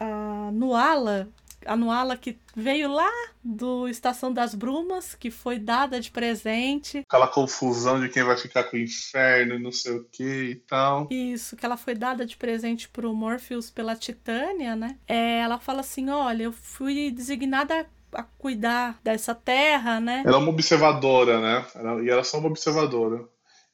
a 0.01 0.51
Nuala, 0.53 1.29
a 1.67 1.77
Nuala 1.77 2.17
que 2.17 2.39
veio 2.57 2.91
lá 2.93 3.11
do 3.43 3.89
Estação 3.89 4.33
das 4.33 4.55
Brumas, 4.55 5.15
que 5.15 5.31
foi 5.31 5.59
dada 5.59 6.01
de 6.01 6.11
presente 6.11 6.99
Aquela 7.09 7.29
confusão 7.29 8.01
de 8.01 8.09
quem 8.09 8.23
vai 8.23 8.37
ficar 8.37 8.65
com 8.65 8.77
o 8.77 8.81
inferno 8.81 9.55
e 9.55 9.59
não 9.63 9.73
sei 9.73 9.93
o 9.97 10.05
que 10.05 10.25
e 10.51 10.55
tal. 10.57 11.09
Isso, 11.11 11.57
que 11.57 11.65
ela 11.67 11.77
foi 11.77 11.95
dada 11.95 12.25
de 12.25 12.37
presente 12.37 12.89
pro 12.89 13.15
Morpheus 13.15 13.71
pela 13.71 13.95
Titânia, 13.97 14.75
né? 14.77 14.97
É, 15.07 15.41
ela 15.41 15.59
fala 15.59 15.81
assim: 15.81 16.09
olha, 16.11 16.45
eu 16.45 16.53
fui 16.53 17.11
designada 17.11 17.87
a 18.13 18.23
cuidar 18.23 18.99
dessa 19.03 19.35
terra, 19.35 19.99
né? 20.01 20.23
Ela 20.25 20.37
é 20.37 20.41
uma 20.41 20.51
observadora, 20.51 21.41
né? 21.41 21.67
Ela- 21.75 22.03
e 22.03 22.09
ela 22.09 22.21
é 22.21 22.25
só 22.25 22.39
uma 22.39 22.49
observadora. 22.49 23.25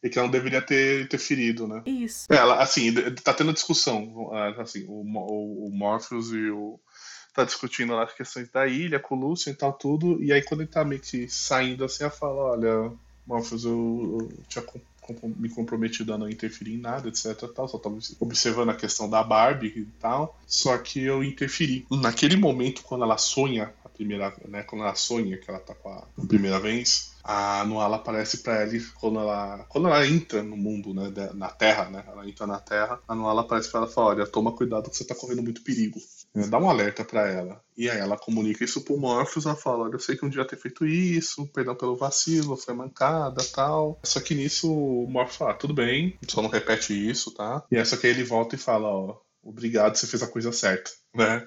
E 0.03 0.09
que 0.09 0.19
ela 0.19 0.27
não 0.29 0.33
deveria 0.33 0.63
ter 0.63 1.03
interferido, 1.03 1.69
né? 1.69 1.83
Isso. 1.85 2.25
Ela, 2.31 2.63
assim, 2.63 2.91
tá 3.23 3.35
tendo 3.35 3.53
discussão. 3.53 4.31
ah, 4.33 4.63
Assim, 4.63 4.87
o, 4.89 5.03
o, 5.03 5.67
o 5.67 5.71
Morpheus 5.71 6.31
e 6.33 6.49
o. 6.51 6.81
Tá 7.35 7.45
discutindo 7.45 7.95
lá 7.95 8.05
as 8.05 8.13
questões 8.13 8.49
da 8.49 8.67
ilha, 8.67 8.99
com 8.99 9.15
o 9.17 9.21
Lúcio 9.21 9.51
e 9.51 9.55
tal, 9.55 9.73
tudo. 9.73 10.23
E 10.23 10.33
aí, 10.33 10.43
quando 10.43 10.63
ele 10.63 10.71
tá 10.71 10.85
meio 10.85 11.01
que 11.01 11.29
saindo 11.29 11.85
assim, 11.85 12.03
ela 12.03 12.13
fala: 12.13 12.53
Olha, 12.53 12.93
Morpheus, 13.27 13.65
eu, 13.65 14.19
eu 14.21 14.45
tinha 14.49 14.65
me 15.37 15.49
comprometido 15.49 16.13
a 16.13 16.19
não 16.19 16.29
interferir 16.29 16.75
em 16.75 16.81
nada, 16.81 17.09
etc. 17.09 17.37
Tal, 17.55 17.69
só 17.69 17.79
tava 17.79 17.99
observando 18.19 18.71
a 18.71 18.75
questão 18.75 19.09
da 19.09 19.23
Barbie 19.23 19.73
e 19.77 19.85
tal. 19.99 20.39
Só 20.47 20.77
que 20.79 21.03
eu 21.03 21.23
interferi. 21.25 21.87
Naquele 21.91 22.37
momento, 22.37 22.83
quando 22.83 23.05
ela 23.05 23.19
sonha, 23.19 23.73
a 23.85 23.89
primeira, 23.89 24.35
né? 24.49 24.63
Quando 24.63 24.83
ela 24.83 24.95
sonha 24.95 25.39
que 25.39 25.51
ela 25.51 25.61
tá 25.61 25.75
com 25.75 25.89
a, 25.89 26.07
a 26.19 26.27
primeira 26.27 26.59
vez, 26.59 27.13
a 27.23 27.65
Noala 27.65 27.97
aparece 27.97 28.39
pra 28.39 28.63
ela 28.63 28.77
e 28.77 28.81
quando 28.81 29.19
ela, 29.19 29.65
quando 29.69 29.89
ela 29.89 30.07
entra 30.07 30.43
no 30.43 30.57
mundo, 30.57 30.95
né? 30.95 31.13
Na 31.35 31.49
Terra, 31.49 31.91
né? 31.91 32.05
Ela 32.07 32.29
entra 32.29 32.47
na 32.47 32.59
Terra, 32.59 33.01
a 33.07 33.15
Noala 33.15 33.43
aparece 33.43 33.71
pra 33.71 33.81
ela 33.81 33.91
e 33.91 33.93
fala: 33.93 34.09
Olha, 34.09 34.27
toma 34.27 34.53
cuidado 34.53 34.91
que 34.91 34.97
você 34.97 35.05
tá 35.05 35.15
correndo 35.15 35.43
muito 35.43 35.63
perigo. 35.63 36.01
Né, 36.35 36.47
Dá 36.47 36.59
um 36.59 36.69
alerta 36.69 37.05
pra 37.05 37.29
ela. 37.29 37.63
E 37.77 37.89
aí 37.89 37.99
ela 37.99 38.17
comunica 38.17 38.65
isso 38.65 38.83
pro 38.83 38.99
Morpheus, 38.99 39.47
ela 39.47 39.57
fala, 39.57 39.85
olha, 39.85 39.95
eu 39.95 39.99
sei 39.99 40.17
que 40.17 40.25
um 40.25 40.29
dia 40.29 40.45
ter 40.45 40.57
feito 40.59 40.87
isso, 40.87 41.47
perdão 41.49 41.75
pelo 41.75 41.97
vacilo, 41.97 42.57
foi 42.57 42.75
mancada 42.75 43.43
tal. 43.55 43.99
Só 44.05 44.21
que 44.21 44.35
nisso 44.35 44.73
o 44.73 45.07
Morpheus 45.11 45.37
fala, 45.37 45.51
"Ah, 45.53 45.55
tudo 45.55 45.75
bem, 45.75 46.19
só 46.29 46.43
não 46.43 46.51
repete 46.51 46.93
isso, 46.93 47.33
tá? 47.33 47.65
E 47.71 47.77
essa 47.77 47.97
que 47.97 48.07
aí 48.07 48.13
ele 48.13 48.25
volta 48.25 48.55
e 48.55 48.59
fala, 48.59 48.89
ó, 48.89 49.17
obrigado, 49.43 49.97
você 49.97 50.07
fez 50.07 50.23
a 50.23 50.29
coisa 50.29 50.53
certa, 50.53 50.91
né? 51.15 51.47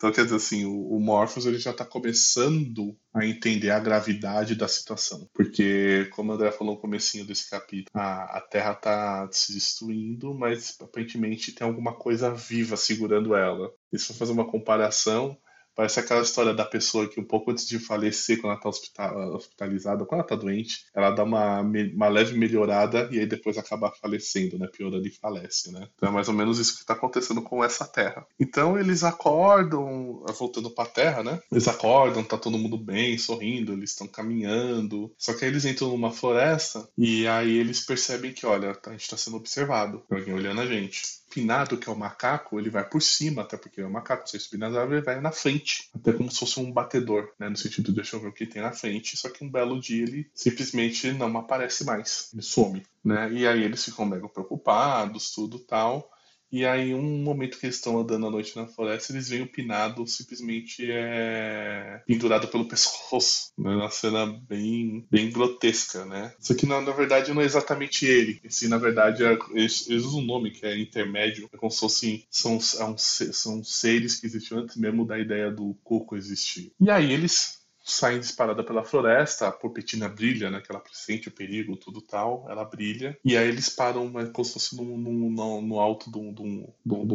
Então, 0.00 0.10
quer 0.10 0.24
dizer 0.24 0.36
assim, 0.36 0.64
o, 0.64 0.96
o 0.96 0.98
Morpheus 0.98 1.44
ele 1.44 1.58
já 1.58 1.74
tá 1.74 1.84
começando 1.84 2.96
a 3.12 3.26
entender 3.26 3.68
a 3.68 3.78
gravidade 3.78 4.54
da 4.54 4.66
situação. 4.66 5.28
Porque, 5.34 6.08
como 6.12 6.32
o 6.32 6.34
André 6.34 6.50
falou 6.50 6.74
no 6.74 6.80
comecinho 6.80 7.26
desse 7.26 7.50
capítulo, 7.50 7.90
a, 7.92 8.38
a 8.38 8.40
Terra 8.40 8.74
tá 8.74 9.28
se 9.30 9.52
destruindo, 9.52 10.32
mas 10.32 10.74
aparentemente 10.80 11.52
tem 11.52 11.66
alguma 11.66 11.92
coisa 11.92 12.32
viva 12.32 12.78
segurando 12.78 13.34
ela. 13.34 13.70
E 13.92 13.98
se 13.98 14.06
for 14.06 14.14
fazer 14.14 14.32
uma 14.32 14.50
comparação, 14.50 15.36
Parece 15.80 15.98
aquela 15.98 16.20
história 16.20 16.52
da 16.52 16.66
pessoa 16.66 17.08
que 17.08 17.18
um 17.18 17.24
pouco 17.24 17.50
antes 17.50 17.66
de 17.66 17.78
falecer, 17.78 18.38
quando 18.38 18.52
ela 18.52 18.70
está 18.70 19.14
hospitalizada, 19.34 20.04
quando 20.04 20.20
ela 20.20 20.26
está 20.26 20.36
doente, 20.36 20.84
ela 20.94 21.10
dá 21.10 21.24
uma, 21.24 21.62
uma 21.62 22.08
leve 22.08 22.36
melhorada 22.36 23.08
e 23.10 23.18
aí 23.18 23.24
depois 23.24 23.56
acaba 23.56 23.90
falecendo, 23.90 24.58
né? 24.58 24.66
Piorando 24.66 25.08
e 25.08 25.10
falece, 25.10 25.72
né? 25.72 25.88
Então 25.96 26.10
é 26.10 26.12
mais 26.12 26.28
ou 26.28 26.34
menos 26.34 26.58
isso 26.58 26.74
que 26.74 26.82
está 26.82 26.92
acontecendo 26.92 27.40
com 27.40 27.64
essa 27.64 27.86
terra. 27.86 28.26
Então 28.38 28.78
eles 28.78 29.02
acordam, 29.02 30.22
voltando 30.36 30.70
para 30.70 30.84
a 30.84 30.92
terra, 30.92 31.22
né? 31.22 31.40
Eles 31.50 31.66
acordam, 31.66 32.22
tá 32.22 32.36
todo 32.36 32.58
mundo 32.58 32.76
bem, 32.76 33.16
sorrindo, 33.16 33.72
eles 33.72 33.92
estão 33.92 34.06
caminhando. 34.06 35.10
Só 35.16 35.32
que 35.32 35.46
aí 35.46 35.50
eles 35.50 35.64
entram 35.64 35.88
numa 35.88 36.12
floresta 36.12 36.86
e 36.98 37.26
aí 37.26 37.56
eles 37.56 37.80
percebem 37.80 38.34
que, 38.34 38.44
olha, 38.44 38.78
a 38.84 38.90
gente 38.90 39.04
está 39.04 39.16
sendo 39.16 39.38
observado. 39.38 40.02
Tem 40.10 40.18
alguém 40.18 40.34
olhando 40.34 40.60
a 40.60 40.66
gente. 40.66 41.19
Pinado, 41.30 41.78
que 41.78 41.88
é 41.88 41.92
o 41.92 41.96
macaco, 41.96 42.58
ele 42.58 42.68
vai 42.68 42.86
por 42.86 43.00
cima, 43.00 43.42
até 43.42 43.56
porque 43.56 43.80
é 43.80 43.86
um 43.86 43.90
macaco, 43.90 44.28
se 44.28 44.38
subir 44.40 44.58
nas 44.58 44.74
árvores, 44.74 44.98
ele 44.98 45.06
vai 45.06 45.20
na 45.20 45.30
frente. 45.30 45.88
Até 45.94 46.12
como 46.12 46.30
se 46.30 46.38
fosse 46.40 46.58
um 46.58 46.72
batedor, 46.72 47.32
né? 47.38 47.48
No 47.48 47.56
sentido 47.56 47.86
de 47.86 47.96
deixa 47.96 48.16
eu 48.16 48.20
ver 48.20 48.28
o 48.28 48.32
que 48.32 48.46
tem 48.46 48.60
na 48.60 48.72
frente. 48.72 49.16
Só 49.16 49.30
que 49.30 49.44
um 49.44 49.50
belo 49.50 49.80
dia 49.80 50.02
ele 50.02 50.28
simplesmente 50.34 51.12
não 51.12 51.38
aparece 51.38 51.84
mais. 51.84 52.30
Ele 52.32 52.42
some, 52.42 52.82
né? 53.04 53.32
E 53.32 53.46
aí 53.46 53.62
eles 53.62 53.84
ficam 53.84 54.04
mega 54.04 54.28
preocupados, 54.28 55.32
tudo 55.32 55.58
tal. 55.60 56.10
E 56.52 56.64
aí, 56.66 56.92
um 56.94 57.22
momento 57.22 57.58
que 57.58 57.66
eles 57.66 57.76
estão 57.76 57.98
andando 57.98 58.26
à 58.26 58.30
noite 58.30 58.56
na 58.56 58.66
floresta, 58.66 59.12
eles 59.12 59.28
veem 59.28 59.42
o 59.42 59.46
Pinado 59.50 60.06
simplesmente 60.06 60.84
é... 60.90 62.02
pendurado 62.06 62.48
pelo 62.48 62.66
pescoço. 62.66 63.52
Né? 63.56 63.70
Uma 63.76 63.90
cena 63.90 64.26
bem, 64.26 65.06
bem 65.10 65.30
grotesca, 65.30 66.04
né? 66.04 66.34
Só 66.40 66.54
que, 66.54 66.66
na, 66.66 66.80
na 66.80 66.92
verdade, 66.92 67.32
não 67.32 67.40
é 67.40 67.44
exatamente 67.44 68.04
ele. 68.04 68.40
Esse, 68.42 68.66
na 68.68 68.78
verdade, 68.78 69.24
é, 69.24 69.38
eles, 69.52 69.88
eles 69.88 70.04
usam 70.04 70.20
um 70.20 70.24
nome 70.26 70.50
que 70.50 70.66
é 70.66 70.76
intermédio. 70.78 71.48
É 71.52 71.56
como 71.56 71.70
se 71.70 71.80
fossem 71.80 72.24
são, 72.30 72.58
se- 72.60 73.32
são 73.32 73.62
seres 73.62 74.16
que 74.20 74.26
existiam 74.26 74.60
antes 74.60 74.76
mesmo 74.76 75.06
da 75.06 75.18
ideia 75.18 75.50
do 75.50 75.74
coco 75.84 76.16
existir. 76.16 76.72
E 76.80 76.90
aí, 76.90 77.12
eles 77.12 77.59
saem 77.84 78.20
disparada 78.20 78.64
pela 78.64 78.84
floresta, 78.84 79.48
a 79.48 79.52
porpetina 79.52 80.08
brilha, 80.08 80.50
né? 80.50 80.60
Que 80.60 80.70
ela 80.72 80.82
sente 80.92 81.28
o 81.28 81.32
perigo, 81.32 81.76
tudo 81.76 82.00
tal, 82.00 82.46
ela 82.48 82.64
brilha. 82.64 83.18
E 83.24 83.36
aí 83.36 83.48
eles 83.48 83.68
param 83.68 84.10
né, 84.10 84.26
como 84.32 84.44
se 84.44 84.52
fosse 84.54 84.76
num- 84.76 84.96
no, 84.96 85.60
no 85.62 85.78
alto 85.80 86.10
de 86.10 86.18
um, 86.18 86.34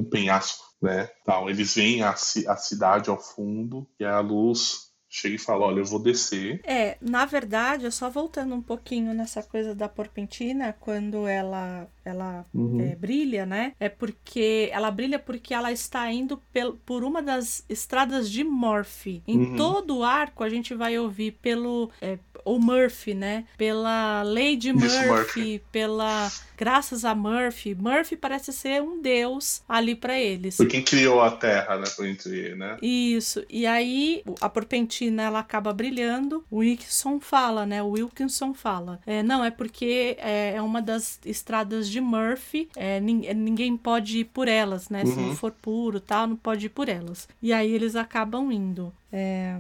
penhasco, 0.04 0.66
né? 0.82 1.08
Tal. 1.24 1.50
Eles 1.50 1.76
veem 1.76 2.04
a, 2.04 2.12
a 2.12 2.58
cidade 2.58 3.10
ao 3.10 3.20
fundo 3.20 3.88
e 4.00 4.06
a 4.06 4.20
luz 4.20 4.85
chega 5.16 5.36
e 5.36 5.40
fala: 5.40 5.66
Olha, 5.66 5.80
eu 5.80 5.86
vou 5.86 6.00
descer. 6.00 6.60
É, 6.64 6.98
na 7.02 7.26
verdade, 7.26 7.90
só 7.92 8.10
voltando 8.10 8.54
um 8.56 8.62
pouquinho 8.62 9.14
nessa 9.14 9.42
coisa 9.42 9.74
da 9.74 9.88
porpentina, 9.88 10.76
quando 10.80 11.28
ela 11.28 11.88
ela 12.04 12.46
Uhum. 12.54 12.80
é, 12.82 12.96
brilha, 12.96 13.46
né? 13.48 13.74
É 13.80 13.90
porque 13.90 14.70
ela 14.72 14.92
brilha 14.92 15.18
porque 15.18 15.54
ela 15.56 15.72
está 15.72 16.12
indo 16.12 16.38
pel, 16.54 16.74
por 16.86 17.04
uma 17.04 17.22
das 17.22 17.66
estradas 17.68 18.30
de 18.30 18.44
Morphe. 18.44 19.24
Em 19.28 19.40
Uhum. 19.40 19.56
todo 19.56 19.98
o 19.98 20.04
arco 20.04 20.44
a 20.44 20.50
gente 20.50 20.74
vai 20.76 20.98
ouvir 21.00 21.32
pelo 21.42 21.90
é, 22.02 22.20
o 22.46 22.60
Murphy, 22.60 23.14
né? 23.16 23.44
Pela 23.58 24.22
Lady 24.24 24.72
Murphy, 24.72 25.08
Murphy. 25.08 25.62
pela 25.72 26.32
graças 26.58 27.04
a 27.04 27.14
Murphy. 27.16 27.76
Murphy 27.76 28.16
parece 28.16 28.54
ser 28.54 28.82
um 28.82 29.02
deus 29.02 29.62
ali 29.68 29.96
para 29.96 30.18
eles. 30.20 30.56
Foi 30.56 30.68
quem 30.68 30.82
criou 30.84 31.22
a 31.22 31.32
Terra, 31.32 31.78
né? 31.78 31.86
Por 31.96 32.06
entre, 32.06 32.56
né? 32.56 32.78
Isso. 32.82 33.44
E 33.50 33.66
aí 33.66 34.24
a 34.40 34.48
porpentina 34.48 35.24
ela 35.24 35.40
acaba 35.40 35.74
brilhando. 35.74 36.46
O 36.50 36.58
Wilkinson 36.58 37.20
fala, 37.20 37.66
né? 37.66 37.82
O 37.84 37.90
Wilkinson 37.90 38.54
fala. 38.54 39.00
É, 39.06 39.22
não, 39.24 39.44
é 39.44 39.52
porque 39.52 40.16
é, 40.20 40.54
é 40.56 40.62
uma 40.62 40.82
das 40.82 41.20
estradas 41.26 41.90
de 41.90 42.00
Murphy. 42.00 42.70
é, 42.76 42.98
é, 42.98 43.34
ninguém 43.34 43.76
pode 43.76 44.20
ir 44.20 44.26
por 44.26 44.48
elas, 44.48 44.88
né? 44.90 45.04
Se 45.06 45.16
Uhum. 45.16 45.28
não 45.30 45.36
for 45.36 45.52
puro, 45.52 46.00
tal, 46.00 46.28
não 46.28 46.36
pode 46.36 46.68
ir 46.68 46.70
por 46.70 46.88
elas. 46.90 47.28
E 47.42 47.52
aí 47.52 47.74
eles 47.74 47.96
acabam 47.96 48.52
indo. 48.52 48.94
É, 49.12 49.56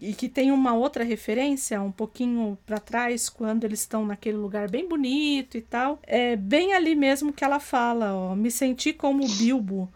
e 0.00 0.12
que 0.14 0.28
tem 0.28 0.50
uma 0.50 0.74
outra 0.74 1.04
referência 1.04 1.80
um 1.80 1.92
pouquinho 1.92 2.58
pra 2.66 2.78
trás, 2.78 3.28
quando 3.28 3.64
eles 3.64 3.80
estão 3.80 4.04
naquele 4.04 4.36
lugar 4.36 4.68
bem 4.68 4.88
bonito 4.88 5.56
e 5.56 5.62
tal. 5.62 5.98
É 6.02 6.34
bem 6.36 6.72
ali 6.74 6.94
mesmo 6.94 7.32
que 7.32 7.44
ela 7.44 7.60
fala, 7.60 8.14
ó. 8.14 8.34
Me 8.34 8.50
senti 8.50 8.92
como 8.92 9.24
o 9.24 9.28
Bilbo 9.28 9.88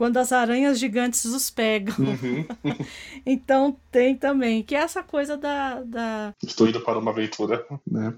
quando 0.00 0.16
as 0.16 0.32
aranhas 0.32 0.78
gigantes 0.78 1.26
os 1.26 1.50
pegam. 1.50 1.94
Uhum. 1.98 2.46
Então 3.26 3.76
tem 3.92 4.16
também, 4.16 4.62
que 4.62 4.74
é 4.74 4.78
essa 4.78 5.02
coisa 5.02 5.36
da. 5.36 5.82
da... 5.82 6.34
Estou 6.42 6.66
indo 6.66 6.80
para 6.80 6.98
uma 6.98 7.10
aventura, 7.10 7.66
né? 7.86 8.14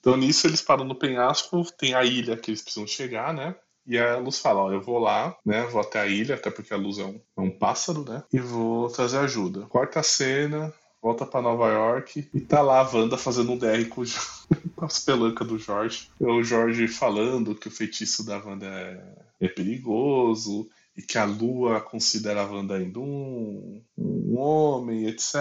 Então 0.00 0.16
nisso 0.16 0.48
eles 0.48 0.60
param 0.60 0.84
no 0.84 0.94
penhasco, 0.94 1.64
tem 1.78 1.94
a 1.94 2.04
ilha 2.04 2.36
que 2.36 2.50
eles 2.50 2.62
precisam 2.62 2.84
chegar, 2.84 3.32
né? 3.32 3.54
E 3.86 3.98
a 3.98 4.18
Luz 4.18 4.38
fala, 4.38 4.62
ó, 4.62 4.72
eu 4.72 4.80
vou 4.80 4.98
lá, 4.98 5.36
né? 5.44 5.62
Vou 5.66 5.80
até 5.80 6.00
a 6.00 6.06
ilha, 6.06 6.34
até 6.34 6.50
porque 6.50 6.72
a 6.72 6.76
Luz 6.76 6.98
é 6.98 7.04
um, 7.04 7.20
é 7.36 7.40
um 7.40 7.50
pássaro, 7.50 8.04
né? 8.04 8.22
E 8.32 8.38
vou 8.38 8.88
trazer 8.88 9.18
ajuda. 9.18 9.66
Corta 9.66 10.00
a 10.00 10.02
cena, 10.02 10.72
volta 11.02 11.24
pra 11.24 11.42
Nova 11.42 11.68
York 11.68 12.28
e 12.32 12.40
tá 12.40 12.60
lá 12.60 12.80
a 12.80 12.96
Wanda 12.96 13.16
fazendo 13.16 13.52
um 13.52 13.58
DR 13.58 13.88
com, 13.88 14.02
com 14.76 14.84
as 14.84 14.98
pelancas 15.00 15.46
do 15.46 15.58
Jorge. 15.58 16.10
É 16.20 16.26
o 16.26 16.42
Jorge 16.42 16.86
falando 16.88 17.54
que 17.54 17.68
o 17.68 17.70
feitiço 17.70 18.24
da 18.24 18.38
Wanda 18.38 18.66
é, 18.66 19.46
é 19.46 19.48
perigoso 19.48 20.68
e 20.96 21.02
que 21.02 21.16
a 21.16 21.24
Lua 21.24 21.80
considera 21.80 22.42
a 22.42 22.46
Wanda 22.46 22.76
ainda 22.76 22.98
um, 22.98 23.82
um 23.96 24.38
homem, 24.38 25.06
etc 25.06 25.32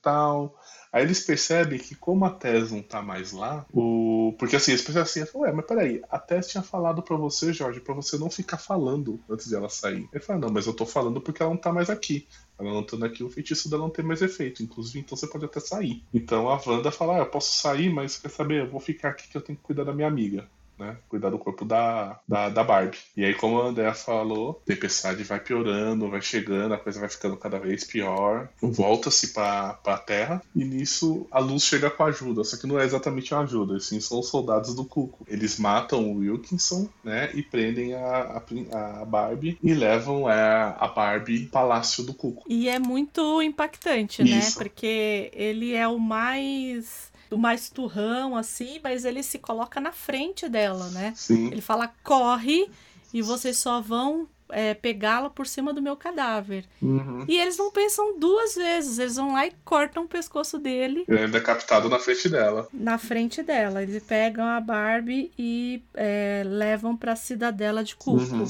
tal. 0.00 0.56
Aí 0.92 1.04
eles 1.04 1.24
percebem 1.24 1.78
que 1.78 1.94
como 1.94 2.26
a 2.26 2.30
Tess 2.30 2.70
não 2.70 2.82
tá 2.82 3.00
mais 3.00 3.32
lá, 3.32 3.64
o... 3.72 4.34
porque 4.38 4.56
assim, 4.56 4.72
eles 4.72 4.82
percebem 4.82 5.22
assim, 5.22 5.38
ué, 5.38 5.50
mas 5.50 5.64
peraí, 5.64 6.02
a 6.10 6.18
Tess 6.18 6.48
tinha 6.48 6.62
falado 6.62 7.02
pra 7.02 7.16
você, 7.16 7.50
Jorge, 7.50 7.80
pra 7.80 7.94
você 7.94 8.18
não 8.18 8.28
ficar 8.28 8.58
falando 8.58 9.18
antes 9.28 9.48
de 9.48 9.54
ela 9.54 9.70
sair. 9.70 10.06
Ele 10.12 10.22
fala, 10.22 10.40
não, 10.40 10.50
mas 10.50 10.66
eu 10.66 10.74
tô 10.74 10.84
falando 10.84 11.18
porque 11.18 11.42
ela 11.42 11.50
não 11.50 11.56
tá 11.56 11.72
mais 11.72 11.88
aqui. 11.88 12.28
Ela 12.58 12.70
não 12.74 12.82
estando 12.82 13.06
aqui, 13.06 13.24
o 13.24 13.30
feitiço 13.30 13.70
dela 13.70 13.82
não 13.82 13.90
tem 13.90 14.04
mais 14.04 14.20
efeito. 14.20 14.62
Inclusive, 14.62 15.00
então 15.00 15.16
você 15.16 15.26
pode 15.26 15.46
até 15.46 15.60
sair. 15.60 16.04
Então 16.12 16.48
a 16.50 16.60
Wanda 16.64 16.90
fala, 16.90 17.16
ah, 17.16 17.18
eu 17.20 17.26
posso 17.26 17.58
sair, 17.58 17.90
mas 17.90 18.18
quer 18.18 18.30
saber, 18.30 18.60
eu 18.60 18.70
vou 18.70 18.78
ficar 18.78 19.10
aqui 19.10 19.28
que 19.28 19.36
eu 19.36 19.42
tenho 19.42 19.56
que 19.56 19.64
cuidar 19.64 19.84
da 19.84 19.94
minha 19.94 20.08
amiga. 20.08 20.46
Né? 20.82 20.96
Cuidar 21.08 21.30
do 21.30 21.38
corpo 21.38 21.64
da, 21.64 22.18
da, 22.26 22.48
da 22.48 22.64
Barbie. 22.64 22.98
E 23.16 23.24
aí, 23.24 23.34
como 23.34 23.60
a 23.60 23.66
Andrea 23.66 23.94
falou, 23.94 24.60
a 24.62 24.66
tempestade 24.66 25.22
vai 25.22 25.38
piorando, 25.38 26.10
vai 26.10 26.20
chegando, 26.20 26.74
a 26.74 26.78
coisa 26.78 26.98
vai 26.98 27.08
ficando 27.08 27.36
cada 27.36 27.58
vez 27.58 27.84
pior. 27.84 28.48
Volta-se 28.60 29.32
pra, 29.32 29.74
pra 29.74 29.96
Terra. 29.96 30.42
E 30.56 30.64
nisso 30.64 31.26
a 31.30 31.38
luz 31.38 31.62
chega 31.62 31.88
com 31.88 32.02
ajuda. 32.02 32.42
Só 32.42 32.56
que 32.56 32.66
não 32.66 32.80
é 32.80 32.84
exatamente 32.84 33.32
uma 33.32 33.44
ajuda, 33.44 33.76
assim, 33.76 34.00
são 34.00 34.18
os 34.18 34.28
soldados 34.28 34.74
do 34.74 34.84
Cuco. 34.84 35.24
Eles 35.28 35.58
matam 35.58 36.10
o 36.10 36.18
Wilkinson, 36.18 36.88
né? 37.04 37.30
E 37.32 37.42
prendem 37.42 37.94
a, 37.94 38.42
a, 38.72 39.02
a 39.02 39.04
Barbie 39.04 39.58
e 39.62 39.72
levam 39.72 40.28
é, 40.28 40.74
a 40.78 40.88
Barbie 40.88 41.46
Palácio 41.46 42.02
do 42.02 42.12
Cuco. 42.12 42.42
E 42.48 42.68
é 42.68 42.78
muito 42.78 43.40
impactante, 43.40 44.24
né? 44.24 44.30
Isso. 44.38 44.58
Porque 44.58 45.30
ele 45.32 45.74
é 45.74 45.86
o 45.86 45.98
mais. 45.98 47.11
Mais 47.38 47.68
turrão, 47.68 48.36
assim, 48.36 48.80
mas 48.82 49.04
ele 49.04 49.22
se 49.22 49.38
coloca 49.38 49.80
na 49.80 49.92
frente 49.92 50.48
dela, 50.48 50.88
né? 50.90 51.12
Sim. 51.16 51.48
Ele 51.48 51.60
fala, 51.60 51.92
corre, 52.02 52.68
e 53.12 53.20
vocês 53.22 53.58
só 53.58 53.80
vão 53.80 54.28
é, 54.48 54.74
pegá-la 54.74 55.30
por 55.30 55.46
cima 55.46 55.72
do 55.72 55.82
meu 55.82 55.96
cadáver. 55.96 56.64
Uhum. 56.80 57.24
E 57.26 57.38
eles 57.38 57.56
não 57.56 57.70
pensam 57.70 58.18
duas 58.18 58.54
vezes, 58.54 58.98
eles 58.98 59.16
vão 59.16 59.32
lá 59.32 59.46
e 59.46 59.52
cortam 59.64 60.04
o 60.04 60.08
pescoço 60.08 60.58
dele 60.58 61.04
Ele 61.08 61.20
é 61.20 61.28
decapitado 61.28 61.88
na 61.88 61.98
frente 61.98 62.28
dela. 62.28 62.68
na 62.72 62.98
frente 62.98 63.42
dela. 63.42 63.82
Eles 63.82 64.02
pegam 64.02 64.46
a 64.46 64.60
Barbie 64.60 65.32
e 65.38 65.82
é, 65.94 66.42
levam 66.44 66.96
pra 66.96 67.16
cidadela 67.16 67.82
de 67.82 67.96
Cuco. 67.96 68.22
Uhum. 68.22 68.46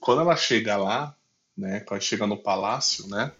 Quando 0.00 0.22
ela 0.22 0.36
chega 0.36 0.76
lá, 0.76 1.14
né? 1.56 1.80
Quando 1.80 1.92
ela 1.92 2.00
chega 2.00 2.26
no 2.26 2.36
palácio, 2.36 3.06
né? 3.08 3.32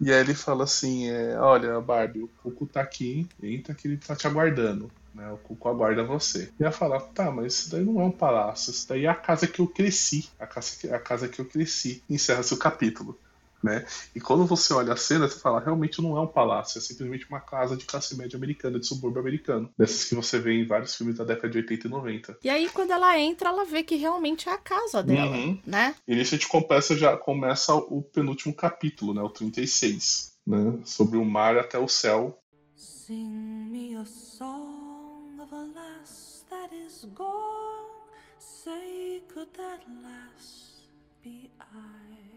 E 0.00 0.12
aí 0.12 0.20
ele 0.20 0.34
fala 0.34 0.64
assim, 0.64 1.08
é, 1.08 1.38
olha, 1.38 1.80
Barbie, 1.80 2.22
o 2.22 2.28
Cuco 2.28 2.66
tá 2.66 2.80
aqui, 2.80 3.28
entra 3.42 3.74
que 3.74 3.88
ele 3.88 3.96
tá 3.96 4.14
te 4.14 4.26
aguardando. 4.26 4.90
Né, 5.14 5.30
o 5.30 5.38
Cuco 5.38 5.68
aguarda 5.68 6.02
você. 6.02 6.52
E 6.58 6.64
ela 6.64 6.72
fala, 6.72 7.00
tá, 7.00 7.30
mas 7.30 7.54
isso 7.54 7.70
daí 7.70 7.84
não 7.84 8.00
é 8.00 8.04
um 8.04 8.10
palácio, 8.10 8.72
isso 8.72 8.88
daí 8.88 9.04
é 9.04 9.08
a 9.08 9.14
casa 9.14 9.46
que 9.46 9.60
eu 9.60 9.68
cresci. 9.68 10.28
A 10.38 10.46
casa 10.46 10.76
que, 10.76 10.88
a 10.88 10.98
casa 10.98 11.28
que 11.28 11.40
eu 11.40 11.44
cresci. 11.44 12.02
Encerra-se 12.10 12.52
o 12.52 12.58
capítulo. 12.58 13.18
Né? 13.64 13.86
E 14.14 14.20
quando 14.20 14.44
você 14.44 14.74
olha 14.74 14.92
a 14.92 14.96
cena, 14.96 15.26
você 15.26 15.40
fala, 15.40 15.58
realmente 15.58 16.02
não 16.02 16.18
é 16.18 16.20
um 16.20 16.26
palácio, 16.26 16.76
é 16.76 16.82
simplesmente 16.82 17.26
uma 17.30 17.40
casa 17.40 17.74
de 17.74 17.86
classe 17.86 18.14
média 18.14 18.36
americana, 18.36 18.78
de 18.78 18.86
subúrbio 18.86 19.20
americano. 19.22 19.72
Dessas 19.78 20.04
que 20.04 20.14
você 20.14 20.38
vê 20.38 20.52
em 20.52 20.66
vários 20.66 20.94
filmes 20.94 21.16
da 21.16 21.24
década 21.24 21.48
de 21.48 21.56
80 21.58 21.86
e 21.86 21.90
90. 21.90 22.38
E 22.44 22.50
aí, 22.50 22.68
quando 22.68 22.90
ela 22.90 23.18
entra, 23.18 23.48
ela 23.48 23.64
vê 23.64 23.82
que 23.82 23.96
realmente 23.96 24.50
é 24.50 24.52
a 24.52 24.58
casa 24.58 25.02
dela, 25.02 25.34
Uhum. 25.34 25.58
né? 25.64 25.94
E 26.06 26.14
nisso 26.14 26.34
a 26.34 26.38
gente 26.38 26.46
começa, 26.46 26.94
já 26.94 27.16
começa 27.16 27.74
o 27.74 28.02
penúltimo 28.02 28.52
capítulo, 28.54 29.14
né? 29.14 29.22
O 29.22 29.30
36. 29.30 30.34
Né? 30.46 30.80
Sobre 30.84 31.16
o 31.16 31.24
mar 31.24 31.56
até 31.56 31.78
o 31.78 31.88
céu. 31.88 32.38
Sing 32.76 33.26
me 33.70 33.96
a 33.96 34.04
song 34.04 35.40
of 35.40 35.54
a 35.54 35.64
lass 35.74 36.44
that 36.50 36.68
is 36.74 37.06
gone. 37.14 37.88
Say, 38.38 39.22
could 39.32 39.48
that 39.56 39.82
lass 40.02 40.82
be 41.22 41.50
I? 41.60 42.33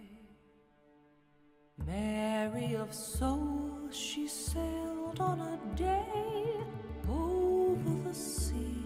Mary 1.87 2.75
of 2.75 2.93
soul, 2.93 3.71
she 3.91 4.27
sailed 4.27 5.21
on 5.21 5.39
a 5.39 5.77
day 5.77 6.43
over 7.07 8.09
the 8.09 8.13
sea. 8.13 8.76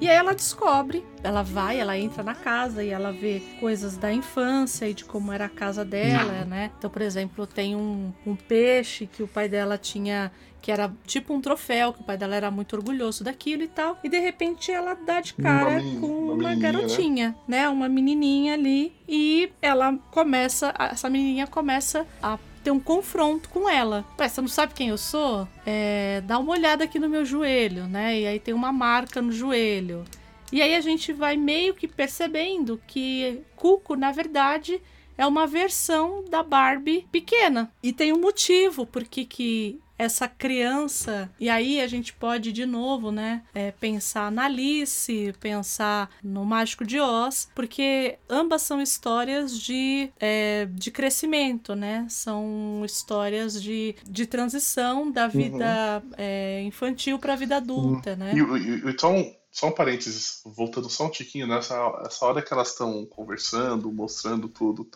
E 0.00 0.08
aí 0.10 0.16
ela 0.16 0.34
descobre, 0.34 1.04
ela 1.22 1.42
vai, 1.42 1.80
ela 1.80 1.96
entra 1.98 2.22
na 2.22 2.34
casa 2.34 2.84
e 2.84 2.90
ela 2.90 3.12
vê 3.12 3.40
coisas 3.58 3.96
da 3.96 4.12
infância 4.12 4.86
e 4.88 4.92
de 4.92 5.04
como 5.04 5.32
era 5.32 5.46
a 5.46 5.48
casa 5.48 5.84
dela, 5.84 6.44
né? 6.44 6.70
Então, 6.78 6.90
por 6.90 7.00
exemplo, 7.00 7.46
tem 7.46 7.74
um, 7.74 8.12
um 8.26 8.36
peixe 8.36 9.06
que 9.06 9.22
o 9.22 9.28
pai 9.28 9.48
dela 9.48 9.78
tinha, 9.78 10.30
que 10.60 10.70
era 10.70 10.92
tipo 11.06 11.32
um 11.32 11.40
troféu, 11.40 11.94
que 11.94 12.02
o 12.02 12.04
pai 12.04 12.18
dela 12.18 12.36
era 12.36 12.50
muito 12.50 12.76
orgulhoso 12.76 13.24
daquilo 13.24 13.62
e 13.62 13.68
tal. 13.68 13.98
E 14.04 14.08
de 14.08 14.18
repente 14.18 14.70
ela 14.70 14.92
dá 14.94 15.20
de 15.22 15.32
cara 15.32 15.80
Uma 15.80 16.00
com 16.00 16.06
uma 16.06 16.32
uma, 16.34 16.54
né? 16.54 16.56
garotinha, 16.56 17.34
né? 17.48 17.66
Uma 17.68 17.88
menininha 17.88 18.52
ali 18.52 18.94
e 19.08 19.50
ela 19.62 19.96
começa, 20.10 20.74
essa 20.78 21.08
menininha 21.08 21.46
começa 21.46 22.06
a 22.22 22.38
ter 22.66 22.72
um 22.72 22.80
confronto 22.80 23.48
com 23.48 23.68
ela. 23.70 24.04
Ué, 24.18 24.28
você 24.28 24.40
não 24.40 24.48
sabe 24.48 24.74
quem 24.74 24.88
eu 24.88 24.98
sou? 24.98 25.46
É, 25.64 26.20
dá 26.26 26.36
uma 26.36 26.50
olhada 26.50 26.82
aqui 26.82 26.98
no 26.98 27.08
meu 27.08 27.24
joelho, 27.24 27.86
né? 27.86 28.18
E 28.18 28.26
aí 28.26 28.40
tem 28.40 28.52
uma 28.52 28.72
marca 28.72 29.22
no 29.22 29.30
joelho. 29.30 30.04
E 30.50 30.60
aí 30.60 30.74
a 30.74 30.80
gente 30.80 31.12
vai 31.12 31.36
meio 31.36 31.74
que 31.74 31.86
percebendo 31.86 32.82
que 32.84 33.40
Cuco, 33.54 33.94
na 33.94 34.10
verdade, 34.10 34.82
é 35.16 35.24
uma 35.24 35.46
versão 35.46 36.24
da 36.28 36.42
Barbie 36.42 37.06
pequena. 37.12 37.70
E 37.80 37.92
tem 37.92 38.12
um 38.12 38.20
motivo 38.20 38.84
por 38.84 39.04
que 39.04 39.24
que 39.24 39.80
essa 39.98 40.28
criança. 40.28 41.30
E 41.38 41.48
aí 41.48 41.80
a 41.80 41.86
gente 41.86 42.12
pode, 42.12 42.52
de 42.52 42.66
novo, 42.66 43.10
né? 43.10 43.42
é, 43.54 43.72
pensar 43.72 44.30
na 44.30 44.44
Alice, 44.44 45.34
pensar 45.40 46.10
no 46.22 46.44
Mágico 46.44 46.84
de 46.84 47.00
Oz, 47.00 47.48
porque 47.54 48.18
ambas 48.28 48.62
são 48.62 48.82
histórias 48.82 49.58
de, 49.58 50.10
é, 50.20 50.68
de 50.70 50.90
crescimento, 50.90 51.74
né? 51.74 52.06
São 52.10 52.82
histórias 52.84 53.60
de, 53.62 53.96
de 54.06 54.26
transição 54.26 55.10
da 55.10 55.26
vida 55.26 56.02
é, 56.18 56.62
infantil 56.62 57.18
para 57.18 57.32
a 57.32 57.36
vida 57.36 57.56
adulta, 57.56 58.14
né? 58.14 58.34
E, 58.34 58.90
então, 58.90 59.34
só 59.50 59.68
um 59.68 59.72
parênteses, 59.72 60.42
voltando 60.44 60.90
só 60.90 61.06
um 61.06 61.10
tiquinho, 61.10 61.46
nessa 61.46 61.74
essa 62.04 62.26
hora 62.26 62.42
que 62.42 62.52
elas 62.52 62.72
estão 62.72 63.06
conversando, 63.06 63.90
mostrando 63.90 64.48
tudo 64.48 64.82
e 64.82 64.90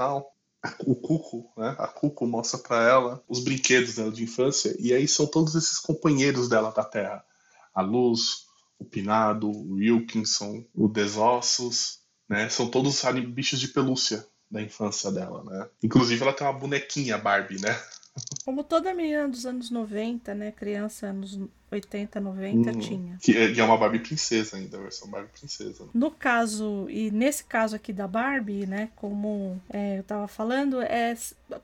O 0.80 0.94
Cuco, 0.94 1.50
né? 1.56 1.74
A 1.78 1.88
Cuco 1.88 2.26
mostra 2.26 2.58
pra 2.58 2.82
ela 2.82 3.24
os 3.28 3.40
brinquedos 3.40 3.94
dela 3.94 4.12
de 4.12 4.24
infância, 4.24 4.76
e 4.78 4.92
aí 4.92 5.08
são 5.08 5.26
todos 5.26 5.54
esses 5.54 5.78
companheiros 5.78 6.48
dela 6.48 6.70
da 6.70 6.84
Terra. 6.84 7.24
A 7.74 7.80
Luz, 7.80 8.46
o 8.78 8.84
Pinado, 8.84 9.50
o 9.50 9.74
Wilkinson, 9.74 10.64
o 10.74 10.88
Desossos, 10.88 12.00
né? 12.28 12.48
São 12.48 12.68
todos 12.68 13.02
bichos 13.32 13.58
de 13.58 13.68
pelúcia 13.68 14.26
da 14.50 14.60
infância 14.60 15.10
dela, 15.10 15.44
né? 15.44 15.68
Inclusive 15.82 16.22
ela 16.22 16.32
tem 16.32 16.46
uma 16.46 16.58
bonequinha 16.58 17.16
Barbie, 17.16 17.60
né? 17.60 17.80
Como 18.44 18.64
toda 18.64 18.92
menina 18.92 19.28
dos 19.28 19.46
anos 19.46 19.70
90, 19.70 20.34
né? 20.34 20.52
Criança 20.52 21.06
anos 21.06 21.38
80, 21.70 22.20
90 22.20 22.70
Hum, 22.70 22.78
tinha. 22.78 23.18
Que 23.20 23.36
é, 23.36 23.52
que 23.52 23.60
é 23.60 23.64
uma 23.64 23.76
Barbie 23.76 24.00
princesa 24.00 24.56
ainda, 24.56 24.76
a 24.76 24.80
versão 24.80 25.08
Barbie 25.08 25.30
princesa. 25.38 25.86
No 25.94 26.10
caso, 26.10 26.86
e 26.88 27.10
nesse 27.10 27.44
caso 27.44 27.76
aqui 27.76 27.92
da 27.92 28.08
Barbie, 28.08 28.66
né, 28.66 28.90
como 28.96 29.60
é, 29.68 29.98
eu 29.98 30.02
tava 30.02 30.26
falando, 30.26 30.80
é 30.80 31.16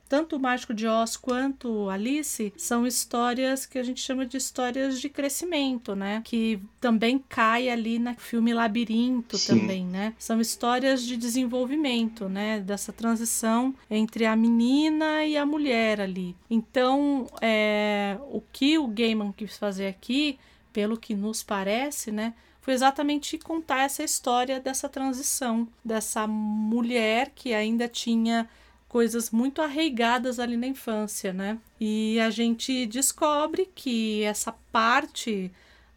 tanto 0.09 0.37
o 0.37 0.41
Mágico 0.41 0.75
de 0.75 0.87
Oz 0.87 1.17
quanto 1.17 1.89
Alice 1.89 2.53
são 2.57 2.87
histórias 2.87 3.67
que 3.67 3.79
a 3.79 3.83
gente 3.83 4.01
chama 4.01 4.27
de 4.27 4.37
histórias 4.37 5.01
de 5.01 5.09
crescimento, 5.09 5.95
né, 5.95 6.23
que 6.25 6.61
também 6.81 7.23
cai 7.29 7.69
ali 7.69 7.99
no 7.99 8.15
filme 8.15 8.53
Labirinto 8.53 9.39
Sim. 9.39 9.61
também, 9.61 9.85
né, 9.85 10.15
são 10.19 10.41
histórias 10.41 11.03
de 11.03 11.17
desenvolvimento, 11.17 12.29
né, 12.29 12.61
dessa 12.61 12.93
transição 12.93 13.75
entre 13.91 14.27
a 14.27 14.37
menina 14.37 15.25
e 15.25 15.37
a 15.37 15.47
mulher 15.47 16.01
ali. 16.01 16.35
Então, 16.51 17.27
é, 17.41 18.19
o 18.31 18.41
que 18.53 18.79
o 18.79 18.87
Gaiman 18.87 19.33
quis 19.33 19.57
fazer 19.57 19.89
aqui, 19.89 19.96
pelo 20.73 20.97
que 20.99 21.15
nos 21.15 21.43
parece, 21.43 22.11
né, 22.13 22.35
foi 22.61 22.75
exatamente 22.75 23.39
contar 23.39 23.83
essa 23.85 24.03
história 24.03 24.59
dessa 24.61 24.89
transição, 24.89 25.69
dessa 25.85 26.27
mulher 26.27 27.31
que 27.35 27.55
ainda 27.55 27.89
tinha 27.89 28.49
coisas 28.89 29.31
muito 29.31 29.63
arraigadas 29.63 30.39
ali 30.39 30.57
na 30.57 30.67
infância, 30.67 31.33
né? 31.33 31.59
E 31.81 32.19
a 32.21 32.31
gente 32.31 32.87
descobre 32.87 33.69
que 33.75 34.23
essa 34.23 34.53
parte 34.73 35.51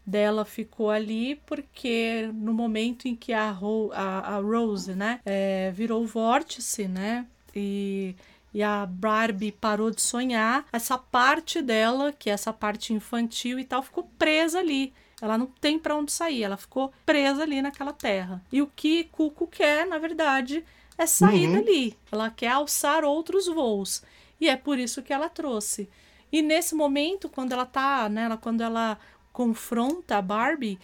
dela 0.06 0.44
ficou 0.44 0.90
ali 0.90 1.36
porque 1.46 2.30
no 2.34 2.52
momento 2.52 3.06
em 3.06 3.14
que 3.14 3.32
a, 3.32 3.50
Ro- 3.50 3.90
a, 3.92 4.36
a 4.36 4.40
Rose, 4.40 4.94
né, 4.94 5.20
é, 5.24 5.70
virou 5.72 6.06
vórtice, 6.06 6.88
né, 6.88 7.26
e, 7.54 8.14
e 8.52 8.62
a 8.62 8.84
Barbie 8.86 9.52
parou 9.52 9.90
de 9.90 10.00
sonhar, 10.02 10.66
essa 10.72 10.98
parte 10.98 11.62
dela, 11.62 12.12
que 12.12 12.28
é 12.30 12.32
essa 12.32 12.52
parte 12.52 12.92
infantil 12.92 13.58
e 13.58 13.64
tal, 13.64 13.82
ficou 13.82 14.04
presa 14.18 14.58
ali. 14.58 14.92
Ela 15.22 15.36
não 15.36 15.46
tem 15.46 15.78
para 15.78 15.94
onde 15.94 16.10
sair, 16.10 16.42
ela 16.42 16.56
ficou 16.56 16.92
presa 17.04 17.42
ali 17.42 17.60
naquela 17.60 17.92
terra. 17.92 18.42
E 18.50 18.62
o 18.62 18.66
que 18.66 19.04
Cuco 19.04 19.46
quer, 19.46 19.86
na 19.86 19.98
verdade, 19.98 20.64
é 20.96 21.06
sair 21.06 21.46
Uhum. 21.46 21.52
dali. 21.52 21.96
Ela 22.10 22.30
quer 22.30 22.48
alçar 22.48 23.04
outros 23.04 23.46
voos. 23.46 24.02
E 24.40 24.48
é 24.48 24.56
por 24.56 24.78
isso 24.78 25.02
que 25.02 25.12
ela 25.12 25.28
trouxe. 25.28 25.88
E 26.32 26.40
nesse 26.42 26.74
momento, 26.74 27.28
quando 27.28 27.52
ela 27.52 27.66
tá, 27.66 28.08
né, 28.08 28.24
ela, 28.24 28.36
quando 28.38 28.62
ela 28.62 28.98
confronta 29.32 30.16
a 30.16 30.22
Barbie, 30.22 30.78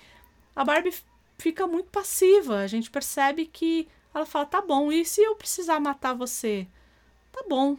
a 0.55 0.65
Barbie 0.65 0.95
fica 1.39 1.67
muito 1.67 1.89
passiva. 1.91 2.59
A 2.59 2.67
gente 2.67 2.91
percebe 2.91 3.47
que 3.47 3.89
ela 4.15 4.27
fala: 4.27 4.45
tá 4.47 4.61
bom, 4.61 4.93
e 4.93 5.05
se 5.05 5.23
eu 5.23 5.35
precisar 5.37 5.81
matar 5.81 6.15
você? 6.15 6.67
Tá 7.37 7.45
bom. 7.47 7.77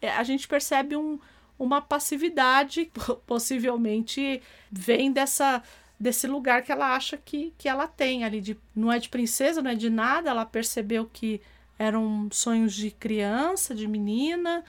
É, 0.00 0.12
a 0.12 0.22
gente 0.22 0.46
percebe 0.46 0.96
um, 0.96 1.18
uma 1.58 1.82
passividade, 1.82 2.90
possivelmente 3.26 4.40
vem 4.70 5.12
dessa 5.12 5.62
desse 5.98 6.26
lugar 6.26 6.62
que 6.62 6.72
ela 6.72 6.96
acha 6.96 7.18
que, 7.18 7.52
que 7.58 7.68
ela 7.68 7.86
tem 7.86 8.24
ali 8.24 8.40
de 8.40 8.56
não 8.74 8.90
é 8.90 8.98
de 8.98 9.10
princesa, 9.10 9.60
não 9.60 9.70
é 9.70 9.74
de 9.74 9.90
nada, 9.90 10.30
ela 10.30 10.46
percebeu 10.46 11.06
que 11.12 11.42
eram 11.78 12.26
sonhos 12.32 12.72
de 12.74 12.90
criança, 12.90 13.74
de 13.74 13.86
menina, 13.86 14.64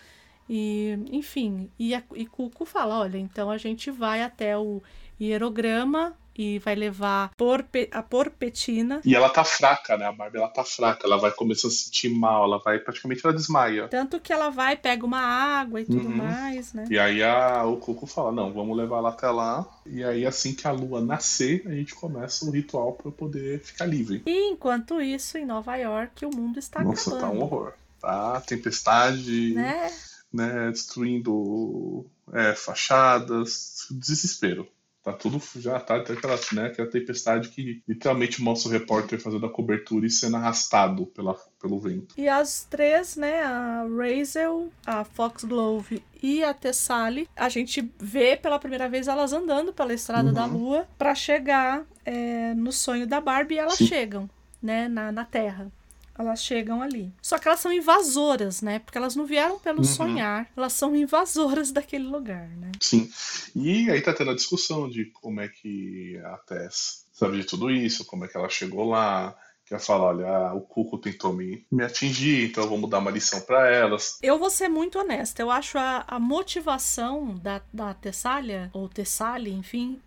e 0.50 1.00
enfim, 1.10 1.70
e, 1.80 1.96
a, 1.96 2.04
e 2.16 2.26
Cuco 2.26 2.66
fala, 2.66 3.00
olha, 3.00 3.18
então 3.18 3.50
a 3.50 3.58
gente 3.58 3.90
vai 3.90 4.22
até 4.22 4.58
o 4.58 4.84
hierograma 5.22 6.14
e 6.38 6.60
vai 6.60 6.76
levar 6.76 7.32
porpe, 7.36 7.90
a 7.92 8.02
porpetina 8.02 9.02
E 9.06 9.16
ela 9.16 9.30
tá 9.30 9.44
fraca, 9.44 9.98
né? 9.98 10.06
A 10.06 10.12
Barbie 10.12 10.38
ela 10.38 10.48
tá 10.48 10.64
fraca, 10.64 11.06
ela 11.06 11.18
vai 11.18 11.32
começar 11.32 11.68
a 11.68 11.72
se 11.72 11.86
sentir 11.86 12.10
mal, 12.10 12.46
ela 12.46 12.58
vai 12.60 12.80
praticamente 12.80 13.22
ela 13.26 13.34
desmaia. 13.34 13.88
tanto 13.88 14.20
que 14.20 14.32
ela 14.32 14.50
vai 14.50 14.76
pega 14.76 15.06
uma 15.06 15.20
água 15.22 15.82
e 15.82 15.86
tudo 15.86 16.08
Uhum. 16.10 16.18
mais, 16.18 16.74
né? 16.74 16.86
E 16.90 16.98
aí 16.98 17.22
a, 17.24 17.64
o 17.66 17.78
Coco 17.78 18.06
fala, 18.08 18.32
não, 18.32 18.52
vamos 18.54 18.76
levar 18.78 18.98
ela 18.98 19.10
até 19.10 19.30
lá. 19.30 19.66
E 19.86 20.04
aí 20.04 20.26
assim 20.26 20.54
que 20.54 20.68
a 20.68 20.72
lua 20.72 21.02
nascer, 21.02 21.64
a 21.66 21.72
gente 21.72 21.94
começa 21.96 22.46
o 22.46 22.52
ritual 22.52 22.94
pra 22.94 23.08
eu 23.08 23.12
poder 23.12 23.60
ficar 23.62 23.86
livre. 23.86 24.22
E 24.26 24.50
enquanto 24.52 25.02
isso, 25.02 25.38
em 25.38 25.46
Nova 25.46 25.76
York, 25.76 26.26
o 26.26 26.30
mundo 26.36 26.60
está 26.60 26.84
Nossa, 26.84 27.12
tá 27.12 27.18
acabando. 27.18 27.40
um 27.40 27.44
horror. 27.44 27.74
Tá 28.00 28.42
tempestade, 28.42 29.54
Né? 29.54 29.92
né, 30.34 30.72
destruindo 30.72 32.06
é, 32.34 32.56
fachadas, 32.56 33.88
desespero. 33.92 34.68
Tá 35.04 35.12
tudo 35.14 35.42
já 35.56 35.80
tá 35.80 35.96
até 35.96 36.14
aquela, 36.14 36.40
né, 36.54 36.66
aquela 36.68 36.88
tempestade 36.88 37.50
que 37.50 37.82
literalmente 37.88 38.40
mostra 38.42 38.70
o 38.70 38.72
repórter 38.72 39.20
fazendo 39.20 39.46
a 39.48 39.50
cobertura 39.50 40.06
e 40.06 40.12
sendo 40.12 40.38
arrastado 40.38 41.08
pela, 41.08 41.34
pelo 41.60 41.80
vento. 41.80 42.14
E 42.16 42.28
as 42.30 42.68
três, 42.70 43.16
né, 43.16 43.42
a 43.42 43.84
Razel, 43.98 44.72
a 44.86 45.04
Foxglove 45.04 46.04
e 46.22 46.44
a 46.44 46.54
Tessali, 46.54 47.28
a 47.36 47.50
gente 47.50 47.92
vê 48.00 48.38
pela 48.38 48.60
primeira 48.60 48.88
vez 48.88 49.08
elas 49.08 49.34
andando 49.34 49.74
pela 49.74 49.92
Estrada 49.94 50.28
Uhum. 50.28 50.34
da 50.36 50.46
Lua 50.46 50.88
para 51.00 51.16
chegar 51.16 51.84
é, 52.06 52.54
no 52.54 52.72
sonho 52.72 53.08
da 53.08 53.20
Barbie 53.20 53.56
e 53.56 53.60
elas 53.60 53.74
Sim. 53.78 53.88
chegam, 53.88 54.30
né, 54.62 54.88
na, 54.88 55.12
na 55.12 55.26
Terra. 55.26 55.72
Elas 56.18 56.44
chegam 56.44 56.82
ali. 56.82 57.12
Só 57.22 57.38
que 57.40 57.48
elas 57.48 57.60
são 57.60 57.72
invasoras, 57.72 58.62
né? 58.62 58.80
Porque 58.80 58.98
elas 58.98 59.16
não 59.16 59.26
vieram 59.26 59.58
pelo 59.60 59.80
Uhum. 59.80 59.84
sonhar, 59.84 60.48
elas 60.56 60.74
são 60.74 60.96
invasoras 60.96 61.72
daquele 61.74 62.06
lugar, 62.06 62.48
né? 62.50 62.72
Sim. 62.80 63.10
E 63.56 63.90
aí 63.90 64.02
tá 64.02 64.14
tendo 64.14 64.32
a 64.32 64.36
discussão 64.36 64.90
de 64.90 65.06
como 65.06 65.40
é 65.42 65.48
que 65.48 66.20
a 66.26 66.38
Tess 66.40 67.06
sabe 67.14 67.38
de 67.40 67.46
tudo 67.46 67.70
isso, 67.72 68.06
como 68.06 68.26
é 68.26 68.28
que 68.28 68.38
ela 68.38 68.50
chegou 68.50 68.86
lá. 68.86 69.36
Que 69.64 69.76
ela 69.76 69.82
fala, 69.82 70.04
olha, 70.08 70.54
o 70.54 70.60
Cuco 70.62 70.98
tentou 70.98 71.32
me, 71.32 71.66
me 71.72 71.82
atingir, 71.86 72.50
então 72.50 72.68
vamos 72.68 72.90
dar 72.90 72.98
uma 73.00 73.10
lição 73.12 73.40
pra 73.40 73.70
elas. 73.70 74.18
Eu 74.22 74.38
vou 74.38 74.50
ser 74.50 74.68
muito 74.68 75.00
honesta. 75.00 75.42
Eu 75.42 75.50
acho 75.50 75.78
a, 75.78 76.04
a 76.06 76.20
motivação 76.20 77.36
da, 77.36 77.62
da 77.72 77.94
Tessália, 77.94 78.70
ou 78.74 78.90
Tessali, 78.90 79.50
enfim, 79.54 79.98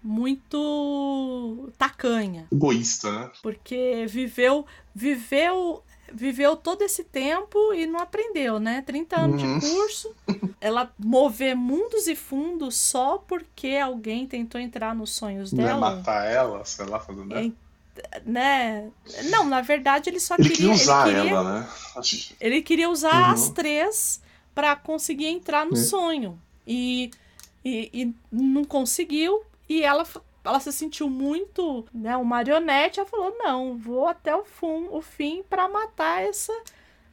muito 0.64 1.72
tacanha. 1.78 2.46
Egoísta, 2.52 3.10
né? 3.10 3.30
Porque 3.42 4.04
viveu, 4.06 4.66
viveu, 4.94 5.82
viveu 6.14 6.56
todo 6.56 6.82
esse 6.82 7.04
tempo 7.04 7.74
e 7.74 7.86
não 7.86 8.00
aprendeu, 8.00 8.58
né? 8.60 8.82
30 8.82 9.16
anos 9.16 9.42
Uhum. 9.42 9.58
de 9.58 9.66
curso. 9.68 10.14
Ela 10.60 10.90
mover 10.98 11.54
mundos 11.54 12.06
e 12.06 12.14
fundos 12.16 12.76
só 12.76 13.18
porque 13.18 13.76
alguém 13.76 14.26
tentou 14.26 14.58
entrar 14.60 14.94
nos 14.94 15.10
sonhos 15.14 15.52
Não 15.52 15.64
é 15.64 15.66
dela. 15.68 15.80
matar 15.96 16.24
ela, 16.24 16.64
sei 16.64 16.86
lá, 16.86 16.98
fazendo. 17.00 17.34
É, 17.36 17.50
né? 18.24 18.90
Não, 19.24 19.44
na 19.44 19.60
verdade 19.60 20.08
ele 20.10 20.18
só 20.20 20.34
Ele 20.36 20.44
queria, 20.44 20.56
queria 20.56 20.72
usar 20.72 21.08
ele 21.08 21.16
queria, 21.20 21.30
ela, 21.36 21.60
né? 21.60 21.68
Ele 22.40 22.62
queria 22.62 22.90
usar 22.90 23.26
Uhum. 23.28 23.32
as 23.34 23.48
três 23.50 24.20
para 24.54 24.74
conseguir 24.76 25.26
entrar 25.26 25.66
no 25.66 25.74
É. 25.74 25.76
sonho. 25.76 26.40
E, 26.66 27.10
e, 27.64 27.90
e 27.92 28.14
não 28.32 28.64
conseguiu. 28.64 29.42
E 29.68 29.82
ela, 29.82 30.06
ela 30.44 30.60
se 30.60 30.72
sentiu 30.72 31.08
muito, 31.08 31.86
né, 31.92 32.16
um 32.16 32.24
marionete. 32.24 33.00
Ela 33.00 33.08
falou: 33.08 33.34
não, 33.38 33.78
vou 33.78 34.06
até 34.06 34.34
o, 34.36 34.44
fum, 34.44 34.88
o 34.90 35.00
fim 35.00 35.42
para 35.42 35.68
matar 35.68 36.22
essa, 36.22 36.52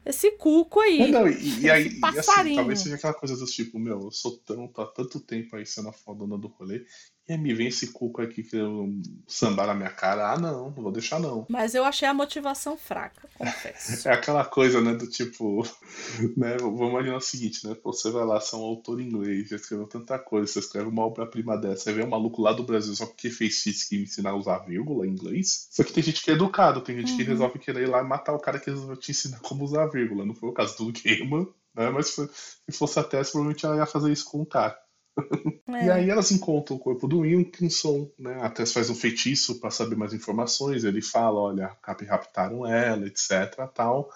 esse 0.06 0.32
cuco 0.32 0.80
aí. 0.80 1.02
É, 1.02 1.08
não, 1.08 1.28
e, 1.28 1.62
e 1.62 1.70
aí, 1.70 1.88
e 1.88 2.20
assim, 2.20 2.56
talvez 2.56 2.82
seja 2.82 2.96
aquela 2.96 3.14
coisa 3.14 3.38
do 3.38 3.46
tipo, 3.46 3.80
meu, 3.80 4.02
eu 4.02 4.12
sou 4.12 4.38
tão, 4.40 4.68
tô 4.68 4.82
há 4.82 4.88
tanto 4.88 5.20
tempo 5.20 5.56
aí 5.56 5.66
sendo 5.66 5.90
a 5.90 5.94
fodona 5.94 6.38
do 6.38 6.48
rolê, 6.48 6.86
aí 7.32 7.38
me 7.38 7.54
vem 7.54 7.68
esse 7.68 7.88
cuco 7.88 8.22
aqui 8.22 8.44
que 8.44 8.56
eu 8.56 8.90
sambar 9.28 9.68
na 9.68 9.74
minha 9.74 9.90
cara. 9.90 10.32
Ah, 10.34 10.38
não, 10.40 10.66
não 10.72 10.84
vou 10.84 10.92
deixar 10.92 11.20
não. 11.20 11.46
Mas 11.50 11.74
eu 11.76 11.84
achei 11.84 12.08
a 12.08 12.14
motivação 12.14 12.78
fraca, 12.78 13.28
confesso. 13.38 14.08
É 14.10 14.14
aquela 14.14 14.44
coisa, 14.46 14.82
né, 14.82 14.94
do 14.94 15.08
tipo, 15.08 15.64
né, 16.38 16.58
vamos 16.58 16.90
imaginar 16.90 17.18
o 17.18 17.22
seguinte, 17.22 17.68
né, 17.68 17.76
você 17.84 18.10
vai 18.12 18.26
lá, 18.26 18.40
você 18.40 18.56
é 18.56 18.60
um 18.60 18.64
autor 18.64 19.00
inglês, 19.02 19.50
já 19.50 19.56
escreveu 19.56 19.88
tanta 19.88 20.18
coisa, 20.20 20.52
você 20.52 20.60
escreve 20.60 20.88
uma 20.88 21.06
obra-prima 21.06 21.58
dessa, 21.58 21.90
aí 21.90 21.96
vem 21.96 22.06
um 22.06 22.10
maluco 22.10 22.42
lá 22.42 22.52
do 22.54 22.64
Brasil 22.64 22.94
só 22.96 23.06
porque 23.06 23.30
fez 23.30 23.62
física 23.62 23.96
e 23.96 24.04
ensinar 24.04 24.32
a 24.32 24.36
usar 24.36 24.60
vírgula 24.60 25.06
em 25.06 25.12
inglês. 25.12 25.68
Só 25.72 25.84
que 25.84 25.94
tem 25.94 26.04
gente 26.04 26.22
que 26.24 26.32
é 26.32 26.34
educado, 26.34 26.82
tem 26.82 26.98
gente 26.98 27.16
que 27.16 27.22
Uhum. 27.24 27.30
resolve 27.30 27.60
querer 27.60 27.84
ir 27.84 27.90
lá 27.90 28.02
e 28.02 28.08
matar 28.08 28.34
o 28.34 28.40
cara 28.40 28.60
que 28.60 28.70
resolveu 28.70 28.98
te 28.98 29.12
ensinar 29.12 29.40
como 29.42 29.64
usar 29.64 29.88
vírgula. 29.88 30.26
Não 30.26 30.34
foi 30.36 30.50
o 30.50 30.54
caso 30.54 30.78
do 30.78 30.92
Gaiman, 30.92 31.48
né, 31.76 31.90
mas 31.90 32.08
se 32.08 32.30
fosse 32.72 33.00
a 33.00 33.04
Tess, 33.04 33.30
provavelmente 33.32 33.66
ela 33.66 33.78
ia 33.78 33.86
fazer 33.86 34.12
isso 34.12 34.26
com 34.26 34.42
o 34.42 34.46
cara. 34.46 34.78
É. 35.18 35.22
E 35.86 35.90
aí 35.90 36.10
elas 36.10 36.32
encontram 36.32 36.76
o 36.76 36.80
corpo 36.80 37.08
do 37.08 37.20
Wilkinson, 37.20 38.10
né? 38.20 38.38
A 38.42 38.50
Tess 38.50 38.74
faz 38.74 38.90
um 38.90 38.96
feitiço 38.96 39.60
para 39.60 39.72
saber 39.72 39.96
mais 39.96 40.14
informações. 40.14 40.84
Ele 40.84 41.02
fala, 41.02 41.40
olha, 41.40 41.70
cap- 41.82 42.06
raptaram 42.06 42.68
ela, 42.68 43.08
etc, 43.08 43.56
tal. 43.74 44.10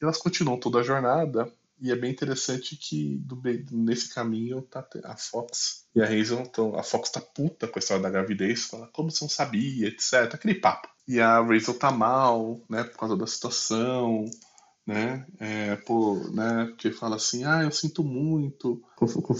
E 0.00 0.04
elas 0.04 0.18
continuam 0.18 0.58
toda 0.58 0.80
a 0.80 0.82
jornada. 0.82 1.50
E 1.80 1.92
é 1.92 1.96
bem 1.96 2.10
interessante 2.10 2.74
que 2.76 3.18
do 3.18 3.40
nesse 3.70 4.12
caminho 4.14 4.62
tá 4.62 4.86
a 5.04 5.16
Fox 5.16 5.84
e 5.94 6.00
a 6.00 6.06
Hazel 6.06 6.42
estão. 6.42 6.74
A 6.74 6.82
Fox 6.82 7.10
tá 7.10 7.20
puta 7.20 7.68
com 7.68 7.78
a 7.78 7.80
história 7.80 8.02
da 8.02 8.10
gravidez, 8.10 8.64
fala 8.64 8.88
como 8.92 9.10
você 9.10 9.22
não 9.24 9.28
sabia, 9.28 9.88
etc. 9.88 10.34
Aquele 10.34 10.54
papo. 10.54 10.88
E 11.06 11.20
a 11.20 11.38
Hazel 11.38 11.78
tá 11.78 11.90
mal, 11.90 12.60
né, 12.68 12.82
por 12.82 12.96
causa 12.98 13.16
da 13.16 13.26
situação 13.26 14.24
né? 14.86 15.26
É, 15.40 15.76
pô, 15.76 16.14
né? 16.32 16.72
Que 16.78 16.92
fala 16.92 17.16
assim, 17.16 17.44
ah, 17.44 17.62
eu 17.62 17.72
sinto 17.72 18.04
muito. 18.04 18.82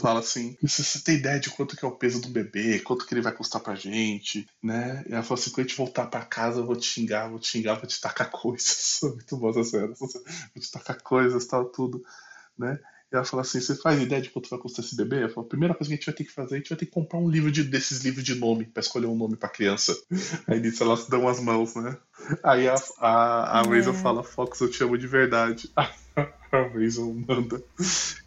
Fala 0.00 0.20
assim, 0.20 0.56
você, 0.60 0.82
você 0.82 1.00
tem 1.00 1.16
ideia 1.16 1.38
de 1.38 1.50
quanto 1.50 1.76
que 1.76 1.84
é 1.84 1.88
o 1.88 1.96
peso 1.96 2.20
do 2.20 2.28
bebê, 2.28 2.80
quanto 2.80 3.06
que 3.06 3.14
ele 3.14 3.22
vai 3.22 3.32
custar 3.32 3.62
pra 3.62 3.74
gente, 3.76 4.46
né? 4.62 5.04
E 5.08 5.12
ela 5.12 5.22
fala 5.22 5.38
assim, 5.40 5.50
quando 5.50 5.66
a 5.66 5.68
gente 5.68 5.76
voltar 5.78 6.06
pra 6.08 6.24
casa, 6.24 6.60
eu 6.60 6.66
vou 6.66 6.76
te 6.76 6.86
xingar, 6.86 7.28
vou 7.28 7.38
te 7.38 7.48
xingar, 7.48 7.74
vou 7.76 7.86
te 7.86 8.00
tacar 8.00 8.28
coisas. 8.32 8.98
Muito 9.02 9.36
boa 9.36 9.50
essa 9.52 9.64
cena. 9.64 9.94
Vou 9.98 10.08
te 10.08 10.70
tacar 10.70 11.00
coisas, 11.02 11.46
tal, 11.46 11.66
tudo, 11.66 12.02
né? 12.58 12.78
E 13.12 13.16
ela 13.16 13.24
fala 13.24 13.42
assim: 13.42 13.60
Você 13.60 13.74
faz 13.76 14.00
ideia 14.00 14.20
de 14.20 14.30
quanto 14.30 14.50
vai 14.50 14.58
custar 14.58 14.84
esse 14.84 14.96
bebê? 14.96 15.24
Eu 15.24 15.28
falo: 15.28 15.46
A 15.46 15.48
primeira 15.48 15.74
coisa 15.74 15.88
que 15.88 15.94
a 15.94 15.96
gente 15.96 16.06
vai 16.06 16.14
ter 16.14 16.24
que 16.24 16.32
fazer, 16.32 16.54
a 16.54 16.58
gente 16.58 16.68
vai 16.68 16.78
ter 16.78 16.86
que 16.86 16.92
comprar 16.92 17.18
um 17.18 17.28
livro 17.28 17.50
de, 17.50 17.62
desses 17.62 18.04
livros 18.04 18.24
de 18.24 18.34
nome, 18.34 18.64
pra 18.66 18.80
escolher 18.80 19.06
um 19.06 19.16
nome 19.16 19.36
pra 19.36 19.48
criança. 19.48 19.96
Aí 20.46 20.60
nisso 20.60 20.82
elas 20.82 21.06
dão 21.08 21.28
as 21.28 21.40
mãos, 21.40 21.74
né? 21.74 21.96
Aí 22.42 22.68
a, 22.68 22.74
a, 22.98 23.60
a 23.60 23.62
É. 23.62 23.68
Rachel 23.68 23.94
fala: 23.94 24.22
Fox, 24.22 24.60
eu 24.60 24.70
te 24.70 24.82
amo 24.82 24.98
de 24.98 25.06
verdade. 25.06 25.70
A 26.52 26.62
Rachel 26.62 27.12
manda: 27.28 27.62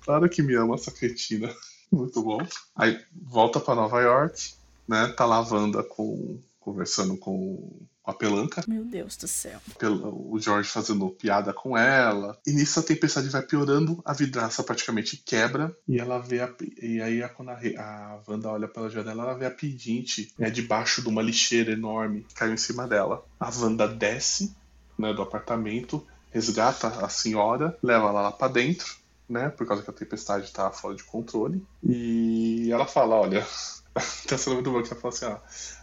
Claro 0.01 0.29
que 0.29 0.41
me 0.41 0.55
ama 0.55 0.75
essa 0.75 0.91
cretina. 0.91 1.53
Muito 1.91 2.21
bom. 2.21 2.37
Aí 2.75 2.99
volta 3.11 3.59
pra 3.59 3.73
Nova 3.75 3.99
York, 3.99 4.53
né? 4.87 5.07
Tá 5.17 5.25
lá 5.25 5.37
a 5.37 5.41
Wanda 5.41 5.83
com, 5.83 6.39
conversando 6.59 7.17
com, 7.17 7.79
com 8.09 8.11
a 8.11 8.13
Pelanca. 8.13 8.63
Meu 8.67 8.83
Deus 8.83 9.15
do 9.15 9.27
céu. 9.27 9.59
O 10.03 10.39
George 10.39 10.69
fazendo 10.69 11.09
piada 11.09 11.53
com 11.53 11.77
ela. 11.77 12.37
E 12.45 12.51
nisso 12.51 12.79
a 12.79 12.83
tempestade 12.83 13.29
vai 13.29 13.41
piorando, 13.41 14.01
a 14.03 14.13
vidraça 14.13 14.63
praticamente 14.63 15.17
quebra. 15.17 15.75
E 15.87 15.99
ela 15.99 16.19
vê 16.19 16.41
a. 16.41 16.49
E 16.81 17.01
aí 17.01 17.21
a- 17.23 17.29
quando 17.29 17.49
a, 17.49 17.55
a 17.77 18.19
Wanda 18.27 18.49
olha 18.49 18.67
pela 18.67 18.89
janela, 18.89 19.23
ela 19.23 19.33
vê 19.37 19.45
a 19.45 19.51
pedinte 19.51 20.33
né, 20.37 20.49
debaixo 20.49 21.01
de 21.01 21.07
uma 21.07 21.21
lixeira 21.21 21.71
enorme 21.71 22.25
que 22.27 22.33
caiu 22.33 22.53
em 22.53 22.57
cima 22.57 22.87
dela. 22.87 23.23
A 23.39 23.49
Wanda 23.49 23.87
desce 23.87 24.55
né, 24.97 25.13
do 25.13 25.21
apartamento, 25.21 26.05
resgata 26.31 26.87
a 26.87 27.09
senhora, 27.09 27.77
leva 27.83 28.09
ela 28.09 28.21
lá 28.21 28.31
pra 28.31 28.47
dentro. 28.47 28.97
Né, 29.29 29.47
por 29.49 29.67
causa 29.67 29.83
que 29.83 29.89
a 29.91 29.93
tempestade 29.93 30.51
tá 30.51 30.71
fora 30.71 30.95
de 30.95 31.03
controle. 31.03 31.63
E 31.83 32.71
ela 32.71 32.87
fala: 32.87 33.15
Olha, 33.15 33.45
a 33.93 33.99
cena 34.01 34.55
muito 34.55 34.71
boa 34.71 34.81
que 34.81 34.91
ela 34.91 34.99
fala 34.99 35.13
assim: 35.13 35.25
ah, 35.25 35.39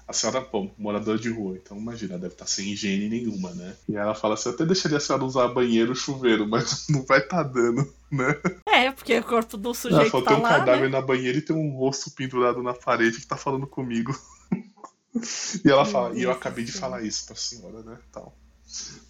a 0.08 0.12
senhora, 0.12 0.40
pô, 0.40 0.70
moradora 0.78 1.18
de 1.18 1.28
rua, 1.28 1.56
então 1.56 1.76
imagina, 1.76 2.16
deve 2.16 2.34
estar 2.34 2.46
sem 2.46 2.68
higiene 2.68 3.08
nenhuma, 3.08 3.50
né? 3.50 3.74
E 3.88 3.96
ela 3.96 4.14
fala 4.14 4.34
assim: 4.34 4.50
eu 4.50 4.54
até 4.54 4.64
deixaria 4.64 4.98
a 4.98 5.00
senhora 5.00 5.24
usar 5.24 5.48
banheiro 5.48 5.96
chuveiro, 5.96 6.46
mas 6.46 6.86
não 6.90 7.02
vai 7.02 7.20
tá 7.20 7.42
dando, 7.42 7.92
né? 8.10 8.40
É, 8.66 8.92
porque 8.92 9.18
o 9.18 9.24
corpo 9.24 9.56
do 9.56 9.70
Ela 9.70 9.74
sujeito 9.74 10.10
falou: 10.10 10.24
tá 10.24 10.30
tem 10.30 10.40
um 10.40 10.42
lá, 10.42 10.48
cadáver 10.50 10.88
né? 10.90 10.96
na 10.96 11.02
banheira 11.02 11.38
e 11.38 11.42
tem 11.42 11.56
um 11.56 11.76
rosto 11.76 12.10
pendurado 12.12 12.62
na 12.62 12.72
parede 12.72 13.20
que 13.20 13.26
tá 13.26 13.36
falando 13.36 13.66
comigo. 13.66 14.16
e 15.64 15.68
ela 15.68 15.84
fala: 15.84 16.16
e 16.16 16.22
eu 16.22 16.30
acabei 16.30 16.64
de 16.64 16.72
falar 16.72 17.02
isso 17.02 17.26
pra 17.26 17.34
senhora, 17.34 17.82
né? 17.82 17.98
Tal. 18.12 18.36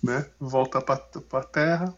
Né? 0.03 0.27
Volta 0.41 0.81
pra, 0.81 0.97
pra 0.97 1.43
terra, 1.43 1.95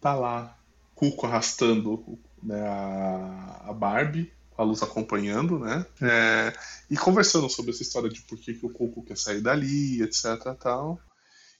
tá 0.00 0.14
lá, 0.14 0.56
Cuco 0.94 1.26
arrastando 1.26 2.18
né, 2.42 2.60
a, 2.60 3.64
a 3.68 3.72
Barbie, 3.72 4.32
a 4.58 4.64
luz 4.64 4.82
acompanhando, 4.82 5.60
né? 5.60 5.86
É, 6.02 6.52
e 6.90 6.96
conversando 6.96 7.48
sobre 7.48 7.70
essa 7.70 7.82
história 7.82 8.10
de 8.10 8.20
por 8.22 8.36
que, 8.36 8.54
que 8.54 8.66
o 8.66 8.70
Cuco 8.70 9.04
quer 9.04 9.16
sair 9.16 9.40
dali, 9.40 10.02
etc. 10.02 10.52
Tal. 10.58 11.00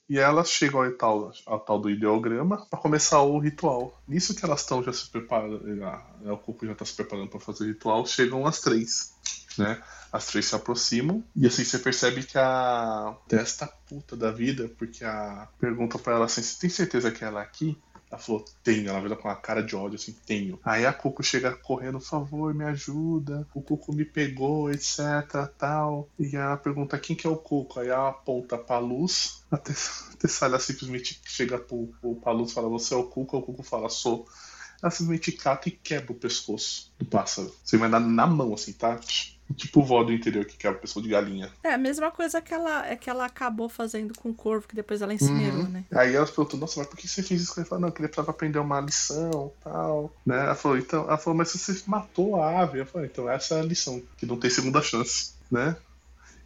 E 0.08 0.18
elas 0.18 0.50
chegam 0.50 0.82
ao 0.82 0.90
tal, 0.92 1.32
ao 1.46 1.60
tal 1.60 1.78
do 1.78 1.90
ideograma 1.90 2.66
para 2.68 2.78
começar 2.78 3.20
o 3.20 3.38
ritual. 3.38 4.02
Nisso 4.08 4.34
que 4.34 4.44
elas 4.44 4.62
estão 4.62 4.82
já 4.82 4.92
se 4.92 5.08
preparando, 5.10 5.62
né, 5.62 6.32
o 6.32 6.38
Cuco 6.38 6.66
já 6.66 6.72
está 6.72 6.84
se 6.84 6.94
preparando 6.94 7.28
para 7.28 7.38
fazer 7.38 7.64
o 7.64 7.66
ritual, 7.68 8.04
chegam 8.04 8.46
as 8.46 8.60
três, 8.60 9.14
né? 9.56 9.80
As 10.10 10.26
três 10.26 10.46
se 10.46 10.54
aproximam 10.54 11.22
e 11.36 11.46
assim 11.46 11.62
você 11.62 11.78
percebe 11.78 12.24
que 12.24 12.38
a 12.38 13.14
desta 13.28 13.66
puta 13.86 14.16
da 14.16 14.32
vida, 14.32 14.68
porque 14.78 15.04
a 15.04 15.46
pergunta 15.60 15.98
para 15.98 16.14
ela 16.14 16.24
assim, 16.24 16.42
você 16.42 16.58
tem 16.58 16.70
certeza 16.70 17.12
que 17.12 17.22
ela 17.22 17.40
é 17.40 17.44
aqui? 17.44 17.78
Ela 18.10 18.18
falou, 18.20 18.44
tenho. 18.62 18.89
Ela 18.89 19.01
vira 19.01 19.16
com 19.16 19.28
uma 19.28 19.36
cara 19.36 19.62
de 19.62 19.76
ódio, 19.76 19.97
assim, 19.97 20.12
tenho. 20.26 20.59
Aí 20.64 20.86
a 20.86 20.93
Cuco 20.93 21.22
chega 21.22 21.52
correndo, 21.55 21.98
por 21.98 22.06
favor, 22.06 22.55
me 22.55 22.64
ajuda. 22.64 23.47
O 23.55 23.60
Cuco 23.62 23.93
me 23.94 24.05
pegou, 24.05 24.70
etc, 24.70 25.01
tal. 25.59 26.09
E 26.18 26.35
ela 26.36 26.56
pergunta, 26.56 26.98
quem 26.98 27.14
que 27.16 27.26
é 27.26 27.30
o 27.30 27.36
Cuco? 27.36 27.80
Aí 27.80 27.89
ela 27.89 28.09
aponta 28.10 28.56
pra 28.56 28.78
luz. 28.78 29.43
A 29.51 29.56
Tess- 29.59 30.09
a 30.12 30.16
Tessália 30.16 30.59
simplesmente 30.59 31.20
chega 31.24 31.59
pro, 31.59 31.89
pra 32.22 32.32
luz 32.32 32.51
e 32.51 32.55
fala, 32.55 32.68
você 32.68 32.94
é 32.94 32.97
o 32.97 33.05
Cuco? 33.05 33.36
O 33.39 33.43
Cuco 33.43 33.62
fala, 33.62 33.89
sou. 33.89 34.26
Ela 34.82 34.90
simplesmente 34.90 35.32
cata 35.32 35.68
e 35.68 35.72
quebra 35.72 36.12
o 36.12 36.14
pescoço 36.14 36.93
do 36.98 37.05
pássaro. 37.05 37.52
Você 37.64 37.76
vai 37.76 37.90
dar 37.90 38.01
na 38.01 38.26
mão, 38.26 38.55
assim, 38.55 38.72
tá? 38.72 38.98
Tipo 39.56 39.80
o 39.80 39.84
vó 39.84 40.04
do 40.04 40.12
interior 40.12 40.44
que 40.44 40.56
quebra 40.56 40.78
o 40.78 40.80
pescoço 40.80 41.02
de 41.02 41.08
galinha. 41.10 41.50
É 41.64 41.72
a 41.72 41.78
mesma 41.78 42.10
coisa 42.10 42.40
que 42.40 42.52
ela, 42.52 42.86
é 42.86 42.94
que 42.96 43.08
ela 43.08 43.24
acabou 43.24 43.68
fazendo 43.68 44.12
com 44.18 44.30
o 44.30 44.34
corvo, 44.34 44.68
que 44.68 44.74
depois 44.74 45.00
ela 45.00 45.14
incinerou, 45.14 45.60
Uhum. 45.60 45.68
né? 45.68 45.84
Aí 45.94 46.14
ela 46.14 46.26
perguntou, 46.26 46.60
nossa, 46.60 46.78
mas 46.80 46.88
por 46.88 46.96
que 46.98 47.08
você 47.08 47.22
fez 47.22 47.40
isso? 47.42 47.58
Ele 47.58 47.66
falou, 47.66 47.80
não, 47.82 47.88
eu 47.88 47.92
queria 47.94 48.10
pra 48.10 48.22
aprender 48.24 48.58
uma 48.58 48.80
lição 48.80 49.52
tal. 49.64 50.12
Né? 50.26 50.38
Ela 50.38 50.54
falou, 50.54 50.76
então, 50.78 51.04
ela 51.04 51.16
falou, 51.18 51.36
mas 51.36 51.50
você 51.52 51.82
matou 51.86 52.40
a 52.40 52.60
ave. 52.60 52.80
Eu 52.80 52.86
falei, 52.86 53.08
então 53.10 53.28
essa 53.28 53.54
é 53.56 53.60
a 53.60 53.64
lição, 53.64 54.02
que 54.16 54.26
não 54.26 54.38
tem 54.38 54.50
segunda 54.50 54.82
chance, 54.82 55.32
né? 55.50 55.76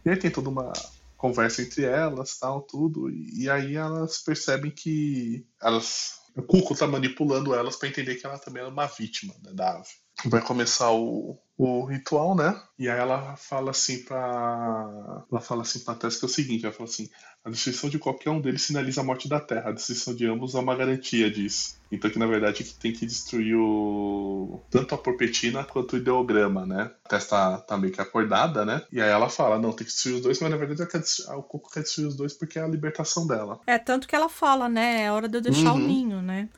E 0.05 0.09
aí 0.09 0.17
tem 0.17 0.31
toda 0.31 0.49
uma 0.49 0.71
conversa 1.17 1.61
entre 1.61 1.83
elas, 1.85 2.37
tal, 2.37 2.61
tudo. 2.61 3.09
E, 3.09 3.49
aí 3.49 3.75
elas 3.75 4.17
percebem 4.19 4.71
que 4.71 5.45
elas. 5.61 6.21
O 6.35 6.41
Cuco 6.41 6.75
tá 6.75 6.87
manipulando 6.87 7.53
elas 7.53 7.75
pra 7.75 7.87
entender 7.87 8.15
que 8.15 8.25
ela 8.25 8.37
também 8.39 8.63
é 8.63 8.65
uma 8.65 8.87
vítima 8.87 9.33
né, 9.43 9.51
da 9.53 9.75
ave. 9.77 9.89
Vai 10.25 10.41
começar 10.41 10.91
o, 10.91 11.37
o 11.57 11.85
ritual, 11.85 12.35
né? 12.35 12.59
E 12.79 12.89
aí 12.89 12.99
ela 12.99 13.35
fala 13.35 13.71
assim 13.71 14.03
pra. 14.03 15.23
Ela 15.31 15.41
fala 15.41 15.61
assim 15.61 15.79
pra 15.79 15.95
Tess 15.95 16.17
que 16.17 16.25
é 16.25 16.27
o 16.27 16.29
seguinte, 16.29 16.65
ela 16.65 16.73
fala 16.73 16.89
assim, 16.89 17.09
a 17.45 17.49
destruição 17.49 17.89
de 17.89 17.99
qualquer 17.99 18.29
um 18.31 18.41
deles 18.41 18.63
sinaliza 18.63 19.01
a 19.01 19.03
morte 19.03 19.27
da 19.29 19.39
Terra. 19.39 19.69
A 19.69 19.73
destruição 19.73 20.15
de 20.15 20.25
ambos 20.25 20.55
é 20.55 20.59
uma 20.59 20.75
garantia 20.75 21.29
disso. 21.29 21.75
Então 21.91 22.09
que 22.09 22.17
na 22.17 22.25
verdade 22.25 22.63
que 22.63 22.73
tem 22.73 22.91
que 22.91 23.05
destruir 23.05 23.55
o. 23.55 24.63
tanto 24.71 24.95
a 24.95 24.97
porpetina 24.97 25.63
quanto 25.63 25.93
o 25.93 25.97
ideograma, 25.97 26.65
né? 26.65 26.91
A 27.05 27.09
Tess 27.09 27.27
tá, 27.27 27.57
tá 27.59 27.77
meio 27.77 27.93
que 27.93 28.01
acordada, 28.01 28.65
né? 28.65 28.81
E 28.91 28.99
aí 28.99 29.09
ela 29.09 29.29
fala, 29.29 29.59
não, 29.59 29.69
tem 29.71 29.85
que 29.85 29.93
destruir 29.93 30.15
os 30.15 30.21
dois, 30.21 30.39
mas 30.39 30.49
na 30.49 30.57
verdade 30.57 30.81
ela 30.81 30.89
quer 30.89 30.99
destru- 30.99 31.31
ah, 31.31 31.37
o 31.37 31.43
Coco 31.43 31.69
quer 31.71 31.81
destruir 31.83 32.07
os 32.07 32.15
dois 32.15 32.33
porque 32.33 32.57
é 32.57 32.63
a 32.63 32.67
libertação 32.67 33.27
dela. 33.27 33.59
É, 33.67 33.77
tanto 33.77 34.07
que 34.07 34.15
ela 34.15 34.29
fala, 34.29 34.67
né? 34.67 35.03
É 35.03 35.11
hora 35.11 35.29
de 35.29 35.37
eu 35.37 35.41
deixar 35.41 35.73
o 35.73 35.75
Uhum. 35.77 35.87
ninho, 35.87 36.21
né? 36.21 36.49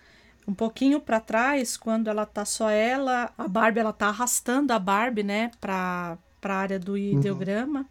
Um 0.47 0.53
pouquinho 0.53 0.99
pra 0.99 1.19
trás, 1.19 1.75
quando 1.75 2.07
ela 2.07 2.25
tá 2.25 2.45
só 2.45 2.69
ela, 2.69 3.31
a 3.37 3.47
Barbie, 3.47 3.79
ela 3.79 3.93
tá 3.93 4.07
arrastando 4.07 4.71
a 4.73 4.79
Barbie, 4.79 5.23
né, 5.23 5.51
pra, 5.59 6.17
pra 6.39 6.55
área 6.55 6.79
do 6.79 6.97
ideograma. 6.97 7.85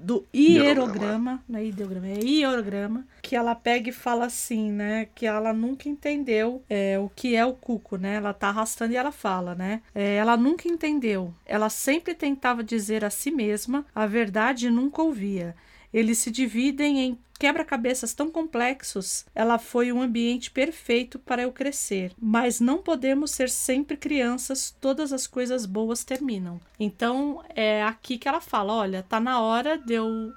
Do 0.00 0.26
hierograma, 0.34 1.42
não 1.46 1.60
é 1.60 1.66
ideograma, 1.66 2.08
é 2.08 2.18
hierograma, 2.24 3.06
que 3.20 3.36
ela 3.36 3.54
pega 3.54 3.90
e 3.90 3.92
fala 3.92 4.24
assim, 4.24 4.72
né, 4.72 5.06
que 5.14 5.26
ela 5.26 5.52
nunca 5.52 5.86
entendeu 5.88 6.62
é, 6.68 6.98
o 6.98 7.10
que 7.14 7.36
é 7.36 7.44
o 7.44 7.52
cuco, 7.52 7.96
né, 7.96 8.14
ela 8.14 8.32
tá 8.32 8.48
arrastando 8.48 8.94
e 8.94 8.96
ela 8.96 9.12
fala, 9.12 9.54
né, 9.54 9.82
é, 9.94 10.16
ela 10.16 10.34
nunca 10.36 10.66
entendeu, 10.66 11.32
ela 11.44 11.68
sempre 11.68 12.14
tentava 12.14 12.64
dizer 12.64 13.04
a 13.04 13.10
si 13.10 13.30
mesma 13.30 13.84
a 13.94 14.06
verdade 14.06 14.66
e 14.66 14.70
nunca 14.70 15.02
ouvia. 15.02 15.54
Eles 15.92 16.18
se 16.18 16.30
dividem 16.30 17.00
em 17.00 17.18
quebra-cabeças 17.38 18.14
tão 18.14 18.30
complexos. 18.30 19.24
Ela 19.34 19.58
foi 19.58 19.92
um 19.92 20.00
ambiente 20.00 20.50
perfeito 20.50 21.18
para 21.18 21.42
eu 21.42 21.50
crescer, 21.52 22.12
mas 22.20 22.60
não 22.60 22.78
podemos 22.78 23.32
ser 23.32 23.50
sempre 23.50 23.96
crianças, 23.96 24.74
todas 24.80 25.12
as 25.12 25.26
coisas 25.26 25.66
boas 25.66 26.04
terminam. 26.04 26.60
Então 26.78 27.42
é 27.54 27.82
aqui 27.82 28.16
que 28.16 28.28
ela 28.28 28.40
fala: 28.40 28.72
olha, 28.74 29.02
tá 29.02 29.18
na 29.18 29.40
hora 29.40 29.76
de 29.76 29.94
eu 29.94 30.32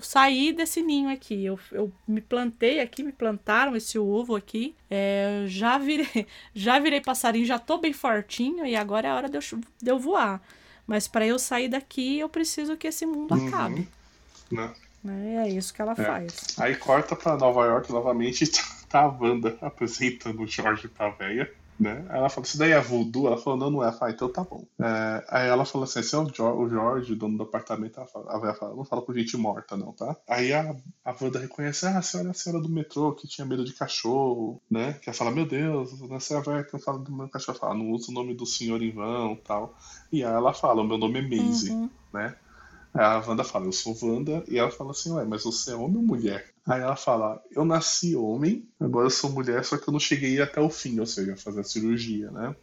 sair 0.00 0.52
desse 0.52 0.82
ninho 0.82 1.08
aqui. 1.10 1.44
Eu, 1.44 1.58
eu 1.70 1.92
me 2.08 2.20
plantei 2.20 2.80
aqui, 2.80 3.02
me 3.02 3.12
plantaram 3.12 3.76
esse 3.76 3.98
ovo 3.98 4.34
aqui. 4.34 4.74
É, 4.90 5.44
já 5.46 5.78
virei, 5.78 6.26
já 6.54 6.78
virei 6.78 7.00
passarinho, 7.00 7.44
já 7.46 7.58
tô 7.58 7.78
bem 7.78 7.92
fortinho 7.92 8.66
e 8.66 8.74
agora 8.74 9.06
é 9.06 9.10
a 9.10 9.14
hora 9.14 9.28
de 9.28 9.36
eu, 9.36 9.42
de 9.80 9.90
eu 9.90 9.98
voar. 9.98 10.42
Mas 10.86 11.06
para 11.06 11.24
eu 11.26 11.38
sair 11.38 11.68
daqui, 11.68 12.18
eu 12.18 12.28
preciso 12.28 12.76
que 12.76 12.88
esse 12.88 13.06
mundo 13.06 13.32
Uhum. 13.34 13.46
acabe. 13.46 13.88
Né? 14.50 14.72
né? 15.04 15.46
É 15.46 15.48
isso 15.48 15.72
que 15.72 15.80
ela 15.82 15.94
faz. 15.94 16.58
Aí 16.58 16.76
corta 16.76 17.14
pra 17.16 17.36
Nova 17.36 17.64
York 17.66 17.90
novamente 17.92 18.44
e 18.44 18.50
tá 18.88 19.00
a 19.02 19.06
Wanda 19.08 19.56
apresentando 19.60 20.42
o 20.42 20.46
Jorge 20.46 20.88
pra 20.88 21.10
véia. 21.10 21.50
Né? 21.78 22.04
Ela 22.10 22.28
fala, 22.28 22.46
isso 22.46 22.58
daí 22.58 22.72
é 22.72 22.78
voodoo? 22.80 23.26
Ela 23.26 23.38
falou, 23.38 23.58
não, 23.58 23.70
não 23.70 23.82
é. 23.82 23.86
Ela 23.86 23.96
fala, 23.96 24.10
então 24.12 24.28
tá 24.30 24.44
bom. 24.44 24.66
É, 24.78 25.24
aí 25.30 25.48
ela 25.48 25.64
falou 25.64 25.84
assim, 25.84 26.00
esse 26.00 26.14
é 26.14 26.18
o, 26.18 26.26
Jo- 26.26 26.52
o 26.54 26.68
Jorge, 26.68 27.14
dono 27.14 27.38
do 27.38 27.44
apartamento. 27.44 27.96
Ela 27.98 28.06
fala, 28.06 28.34
a 28.34 28.38
véia 28.38 28.52
fala, 28.52 28.76
não 28.76 28.84
fala 28.84 29.00
com 29.00 29.14
gente 29.14 29.34
morta 29.38 29.78
não, 29.78 29.90
tá? 29.94 30.14
Aí 30.28 30.52
a, 30.52 30.76
a 31.02 31.14
Wanda 31.18 31.38
reconhece, 31.38 31.86
ah, 31.86 31.96
a 31.96 32.02
senhora 32.02 32.28
é 32.28 32.32
a 32.32 32.34
senhora 32.34 32.62
do 32.62 32.68
metrô 32.68 33.12
que 33.14 33.26
tinha 33.26 33.46
medo 33.46 33.64
de 33.64 33.72
cachorro, 33.72 34.60
né? 34.70 34.92
Que 35.00 35.08
ela 35.08 35.16
fala, 35.16 35.30
meu 35.30 35.46
Deus, 35.46 35.90
essa 36.10 36.34
é 36.34 36.36
a 36.36 36.40
véia 36.40 36.64
que 36.64 36.74
não 36.74 36.80
fala 36.80 36.98
do 36.98 37.10
meu 37.16 37.28
cachorro. 37.30 37.56
Ela 37.56 37.60
fala, 37.68 37.78
não 37.82 37.90
usa 37.92 38.10
o 38.10 38.14
nome 38.14 38.34
do 38.34 38.44
senhor 38.44 38.82
em 38.82 38.90
vão 38.92 39.34
tal. 39.36 39.74
E 40.12 40.22
aí 40.22 40.30
ela 40.30 40.52
fala, 40.52 40.82
o 40.82 40.86
meu 40.86 40.98
nome 40.98 41.20
é 41.20 41.22
Maisie, 41.22 41.70
Uhum. 41.72 41.88
né? 42.12 42.34
Aí 42.92 43.04
a 43.04 43.18
Wanda 43.20 43.44
fala, 43.44 43.66
eu 43.66 43.72
sou 43.72 43.96
Wanda, 44.02 44.42
e 44.48 44.58
ela 44.58 44.70
fala 44.70 44.90
assim, 44.90 45.12
ué, 45.12 45.24
mas 45.24 45.44
você 45.44 45.72
é 45.72 45.76
homem 45.76 45.96
ou 45.98 46.02
mulher? 46.02 46.50
Aí 46.66 46.80
ela 46.80 46.96
fala, 46.96 47.40
eu 47.52 47.64
nasci 47.64 48.16
homem, 48.16 48.68
agora 48.78 49.06
eu 49.06 49.10
sou 49.10 49.30
mulher, 49.30 49.64
só 49.64 49.76
que 49.76 49.88
eu 49.88 49.92
não 49.92 50.00
cheguei 50.00 50.40
até 50.40 50.60
o 50.60 50.70
fim, 50.70 50.98
ou 50.98 51.06
seja, 51.06 51.36
fazer 51.36 51.60
a 51.60 51.64
cirurgia, 51.64 52.30
né? 52.30 52.54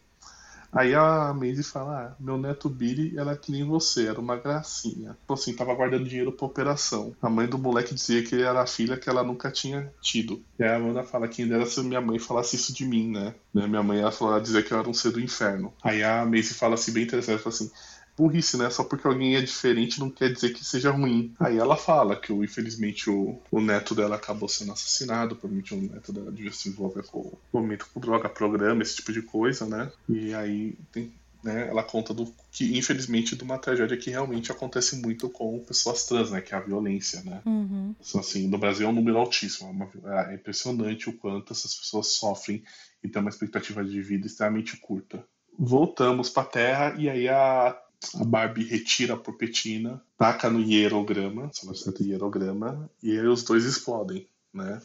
Aí 0.70 0.94
a 0.94 1.32
Maisie 1.32 1.64
fala, 1.64 1.98
ah, 1.98 2.16
meu 2.20 2.36
neto 2.36 2.68
Billy 2.68 3.18
era 3.18 3.34
que 3.36 3.50
nem 3.50 3.64
você, 3.64 4.06
era 4.06 4.20
uma 4.20 4.36
gracinha. 4.36 5.16
Falou 5.26 5.40
assim, 5.40 5.56
tava 5.56 5.74
guardando 5.74 6.08
dinheiro 6.08 6.30
pra 6.30 6.46
operação. 6.46 7.16
A 7.22 7.30
mãe 7.30 7.46
do 7.46 7.56
moleque 7.58 7.94
dizia 7.94 8.22
que 8.22 8.34
ele 8.34 8.44
era 8.44 8.60
a 8.60 8.66
filha 8.66 8.98
que 8.98 9.08
ela 9.08 9.22
nunca 9.24 9.50
tinha 9.50 9.90
tido. 10.02 10.42
E 10.58 10.62
aí 10.62 10.70
a 10.70 10.76
Amanda 10.76 11.02
fala, 11.02 11.26
quem 11.26 11.48
dera 11.48 11.64
se 11.64 11.82
minha 11.82 12.00
mãe 12.00 12.18
falasse 12.18 12.56
isso 12.56 12.74
de 12.74 12.84
mim, 12.84 13.10
né? 13.10 13.34
Né, 13.54 13.66
Minha 13.66 13.82
mãe, 13.82 14.00
ela, 14.00 14.12
falou, 14.12 14.34
ela 14.34 14.42
dizia 14.42 14.62
que 14.62 14.72
eu 14.72 14.78
era 14.78 14.88
um 14.88 14.94
ser 14.94 15.10
do 15.10 15.20
inferno. 15.20 15.72
Aí 15.82 16.02
a 16.02 16.24
Maisie 16.26 16.54
fala 16.54 16.74
assim, 16.74 16.92
bem 16.92 17.04
interessante, 17.04 17.42
fala 17.42 17.54
assim, 17.54 17.70
burrice, 18.18 18.56
né? 18.56 18.68
Só 18.70 18.82
porque 18.82 19.06
alguém 19.06 19.36
é 19.36 19.40
diferente 19.40 20.00
não 20.00 20.10
quer 20.10 20.32
dizer 20.32 20.52
que 20.52 20.64
seja 20.64 20.90
ruim. 20.90 21.32
Aí 21.38 21.56
ela 21.56 21.76
fala 21.76 22.16
que, 22.16 22.32
infelizmente, 22.32 23.08
o, 23.08 23.40
o 23.50 23.60
neto 23.60 23.94
dela 23.94 24.16
acabou 24.16 24.48
sendo 24.48 24.72
assassinado, 24.72 25.36
provavelmente 25.36 25.74
o 25.74 25.80
neto 25.80 26.12
dela 26.12 26.32
devia 26.32 26.52
se 26.52 26.68
envolver 26.68 27.04
com 27.04 27.20
o 27.20 27.38
momento 27.52 27.86
com 27.92 28.00
droga, 28.00 28.28
programa, 28.28 28.82
esse 28.82 28.96
tipo 28.96 29.12
de 29.12 29.22
coisa, 29.22 29.66
né? 29.66 29.90
E 30.08 30.34
aí 30.34 30.76
tem, 30.92 31.12
né, 31.42 31.68
ela 31.68 31.82
conta 31.82 32.12
do 32.12 32.32
que, 32.50 32.76
infelizmente, 32.76 33.36
de 33.36 33.44
uma 33.44 33.58
tragédia 33.58 33.96
que 33.96 34.10
realmente 34.10 34.50
acontece 34.50 34.96
muito 34.96 35.28
com 35.28 35.58
pessoas 35.60 36.04
trans, 36.04 36.30
né? 36.30 36.40
Que 36.40 36.54
é 36.54 36.58
a 36.58 36.60
violência, 36.60 37.22
né? 37.22 37.40
Uhum. 37.46 37.94
Então, 38.00 38.20
assim, 38.20 38.48
no 38.48 38.58
Brasil 38.58 38.86
é 38.86 38.90
um 38.90 38.94
número 38.94 39.18
altíssimo. 39.18 39.68
É, 39.68 39.72
uma, 39.72 40.30
é 40.30 40.34
impressionante 40.34 41.08
o 41.08 41.12
quanto 41.12 41.52
essas 41.52 41.74
pessoas 41.74 42.08
sofrem 42.08 42.62
e 43.02 43.08
têm 43.08 43.22
uma 43.22 43.30
expectativa 43.30 43.84
de 43.84 44.02
vida 44.02 44.26
extremamente 44.26 44.76
curta. 44.76 45.24
Voltamos 45.58 46.30
para 46.30 46.42
a 46.42 46.46
Terra 46.46 46.94
e 46.98 47.08
aí 47.08 47.28
a, 47.28 47.76
a 48.14 48.24
Barbie 48.24 48.64
retira 48.64 49.14
a 49.14 49.16
porpetina, 49.16 50.02
taca 50.16 50.48
no 50.48 50.60
hierograma, 50.60 51.50
certo, 51.52 52.02
hierograma, 52.02 52.90
e 53.02 53.18
aí 53.18 53.26
os 53.26 53.42
dois 53.42 53.64
explodem, 53.64 54.28
né? 54.52 54.80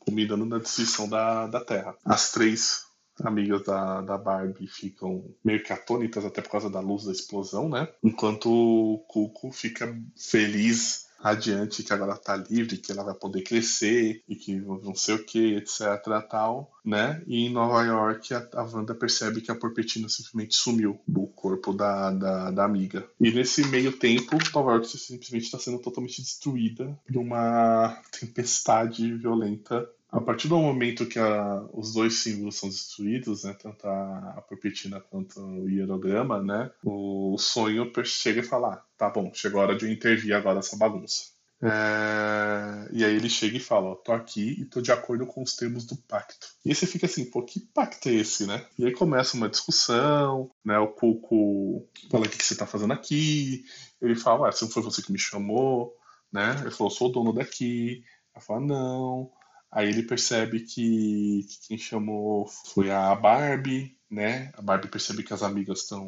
Combinando 0.00 0.44
na 0.44 0.58
destruição 0.58 1.08
da, 1.08 1.46
da 1.46 1.64
Terra. 1.64 1.96
As 2.04 2.32
três 2.32 2.86
amigas 3.22 3.62
da, 3.64 4.00
da 4.00 4.16
Barbie 4.18 4.66
ficam 4.66 5.24
meio 5.44 5.62
que 5.62 5.72
atônitas 5.72 6.24
até 6.24 6.40
por 6.40 6.50
causa 6.50 6.70
da 6.70 6.80
luz 6.80 7.04
da 7.04 7.12
explosão, 7.12 7.68
né? 7.68 7.88
Enquanto 8.02 8.50
o 8.50 8.98
Cuco 9.08 9.50
fica 9.52 9.96
feliz 10.16 11.07
adiante 11.18 11.82
que 11.82 11.92
agora 11.92 12.16
tá 12.16 12.36
livre, 12.36 12.78
que 12.78 12.92
ela 12.92 13.02
vai 13.02 13.14
poder 13.14 13.42
crescer 13.42 14.22
e 14.28 14.36
que 14.36 14.54
não 14.56 14.94
sei 14.94 15.16
o 15.16 15.24
que, 15.24 15.56
etc, 15.56 15.80
tal, 16.28 16.70
né? 16.84 17.22
E 17.26 17.46
em 17.46 17.52
Nova 17.52 17.82
York 17.82 18.32
a, 18.34 18.46
a 18.54 18.62
Wanda 18.62 18.94
percebe 18.94 19.40
que 19.40 19.50
a 19.50 19.54
Porpetina 19.54 20.08
simplesmente 20.08 20.54
sumiu 20.54 21.00
do 21.06 21.26
corpo 21.26 21.72
da, 21.72 22.10
da, 22.10 22.50
da 22.50 22.64
amiga. 22.64 23.08
E 23.20 23.30
nesse 23.30 23.66
meio 23.66 23.92
tempo, 23.92 24.38
Nova 24.54 24.72
York 24.72 24.86
simplesmente 24.86 25.44
está 25.44 25.58
sendo 25.58 25.78
totalmente 25.78 26.22
destruída 26.22 26.98
por 27.06 27.16
uma 27.16 28.00
tempestade 28.18 29.12
violenta 29.14 29.88
a 30.10 30.20
partir 30.20 30.48
do 30.48 30.58
momento 30.58 31.06
que 31.06 31.18
a, 31.18 31.66
os 31.72 31.92
dois 31.92 32.14
símbolos 32.14 32.56
são 32.56 32.68
destruídos, 32.68 33.44
né, 33.44 33.54
tanto 33.60 33.86
a, 33.86 34.38
a 34.38 35.00
quanto 35.00 35.40
o 35.40 35.68
hierograma, 35.68 36.42
né, 36.42 36.70
o 36.82 37.36
sonho 37.38 37.92
chega 38.04 38.40
e 38.40 38.44
fala: 38.44 38.74
ah, 38.74 38.84
tá 38.96 39.10
bom, 39.10 39.30
chegou 39.34 39.60
a 39.60 39.64
hora 39.64 39.76
de 39.76 39.84
eu 39.84 39.92
intervir 39.92 40.34
agora 40.34 40.56
nessa 40.56 40.76
bagunça. 40.76 41.38
É... 41.60 42.88
E 42.92 43.04
aí 43.04 43.14
ele 43.16 43.28
chega 43.28 43.56
e 43.56 43.60
fala: 43.60 43.90
ó, 43.90 43.94
tô 43.96 44.12
aqui 44.12 44.60
e 44.60 44.64
tô 44.64 44.80
de 44.80 44.92
acordo 44.92 45.26
com 45.26 45.42
os 45.42 45.56
termos 45.56 45.84
do 45.84 45.96
pacto. 45.96 46.48
E 46.64 46.70
aí 46.70 46.74
você 46.74 46.86
fica 46.86 47.06
assim: 47.06 47.24
pô, 47.24 47.42
que 47.42 47.60
pacto 47.60 48.08
é 48.08 48.14
esse, 48.14 48.46
né? 48.46 48.64
E 48.78 48.86
aí 48.86 48.92
começa 48.92 49.36
uma 49.36 49.48
discussão, 49.48 50.50
né? 50.64 50.78
O 50.78 50.88
Cuco 50.88 51.86
fala: 52.10 52.26
o 52.26 52.28
que, 52.28 52.42
você 52.42 52.54
tá 52.54 52.66
fazendo 52.66 52.92
aqui? 52.92 53.64
Ele 54.00 54.14
fala: 54.14 54.42
ué, 54.42 54.52
se 54.52 54.62
não 54.62 54.70
foi 54.70 54.82
você 54.82 55.02
que 55.02 55.12
me 55.12 55.18
chamou, 55.18 55.96
né? 56.32 56.56
Ele 56.60 56.70
falou: 56.70 56.90
sou 56.90 57.08
o 57.08 57.12
dono 57.12 57.32
daqui. 57.32 58.04
Ela 58.34 58.44
fala: 58.44 58.60
não. 58.60 59.30
Aí 59.70 59.88
ele 59.88 60.02
percebe 60.02 60.60
que, 60.60 61.46
que 61.48 61.68
quem 61.68 61.78
chamou 61.78 62.46
foi 62.46 62.90
a 62.90 63.14
Barbie, 63.14 63.96
né? 64.10 64.50
A 64.56 64.62
Barbie 64.62 64.88
percebe 64.88 65.22
que 65.22 65.34
as 65.34 65.42
amigas 65.42 65.82
estão. 65.82 66.06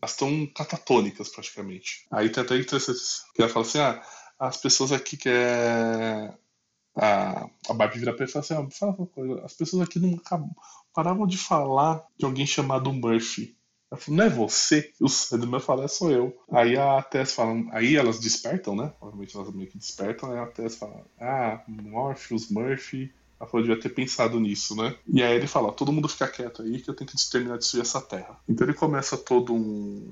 Elas 0.00 0.12
estão 0.12 0.46
catatônicas 0.54 1.28
praticamente. 1.30 2.06
Aí 2.10 2.28
tem 2.28 2.42
até 2.42 2.56
interessante 2.56 2.98
que 3.34 3.42
ela 3.42 3.50
fala 3.50 3.64
assim: 3.64 3.78
ah, 3.78 4.02
as 4.38 4.58
pessoas 4.58 4.92
aqui 4.92 5.16
que 5.16 5.28
é. 5.28 6.34
A, 6.98 7.50
a 7.68 7.74
Barbie 7.74 7.98
vira 7.98 8.14
pra 8.14 8.24
ele 8.24 8.30
e 8.30 8.32
fala 8.32 8.44
assim: 8.44 8.54
ah, 8.54 8.70
fala 8.70 8.92
uma 8.92 9.06
coisa, 9.06 9.42
as 9.44 9.54
pessoas 9.54 9.82
aqui 9.82 9.98
não 9.98 10.20
paravam 10.92 11.26
de 11.26 11.38
falar 11.38 12.06
de 12.18 12.26
alguém 12.26 12.46
chamado 12.46 12.92
Murphy. 12.92 13.56
Ela 13.90 14.00
falou, 14.00 14.18
não 14.18 14.24
é 14.24 14.28
você? 14.28 14.92
O 15.00 15.08
Sandman 15.08 15.60
fala, 15.60 15.84
é 15.84 15.88
sou 15.88 16.10
eu. 16.10 16.36
Aí 16.50 16.76
a 16.76 17.00
Tess 17.02 17.34
fala, 17.34 17.54
aí 17.70 17.96
elas 17.96 18.18
despertam, 18.18 18.74
né? 18.74 18.92
Obviamente 19.00 19.36
elas 19.36 19.52
meio 19.52 19.70
que 19.70 19.78
despertam, 19.78 20.32
aí 20.32 20.38
a 20.38 20.46
Tess 20.46 20.76
fala, 20.76 21.04
ah, 21.20 21.62
Morpheus, 21.68 22.48
Murphy. 22.50 23.12
Ela 23.38 23.48
falou, 23.48 23.66
devia 23.66 23.80
ter 23.80 23.90
pensado 23.90 24.40
nisso, 24.40 24.74
né? 24.74 24.96
E 25.06 25.22
aí 25.22 25.36
ele 25.36 25.46
fala, 25.46 25.72
todo 25.72 25.92
mundo 25.92 26.08
fica 26.08 26.26
quieto 26.26 26.62
aí 26.62 26.80
que 26.80 26.90
eu 26.90 26.94
tenho 26.94 27.08
que 27.08 27.30
terminar 27.30 27.54
de 27.54 27.60
destruir 27.60 27.82
essa 27.82 28.00
terra. 28.00 28.38
Então 28.48 28.66
ele 28.66 28.74
começa 28.74 29.16
todo 29.16 29.54
um 29.54 30.02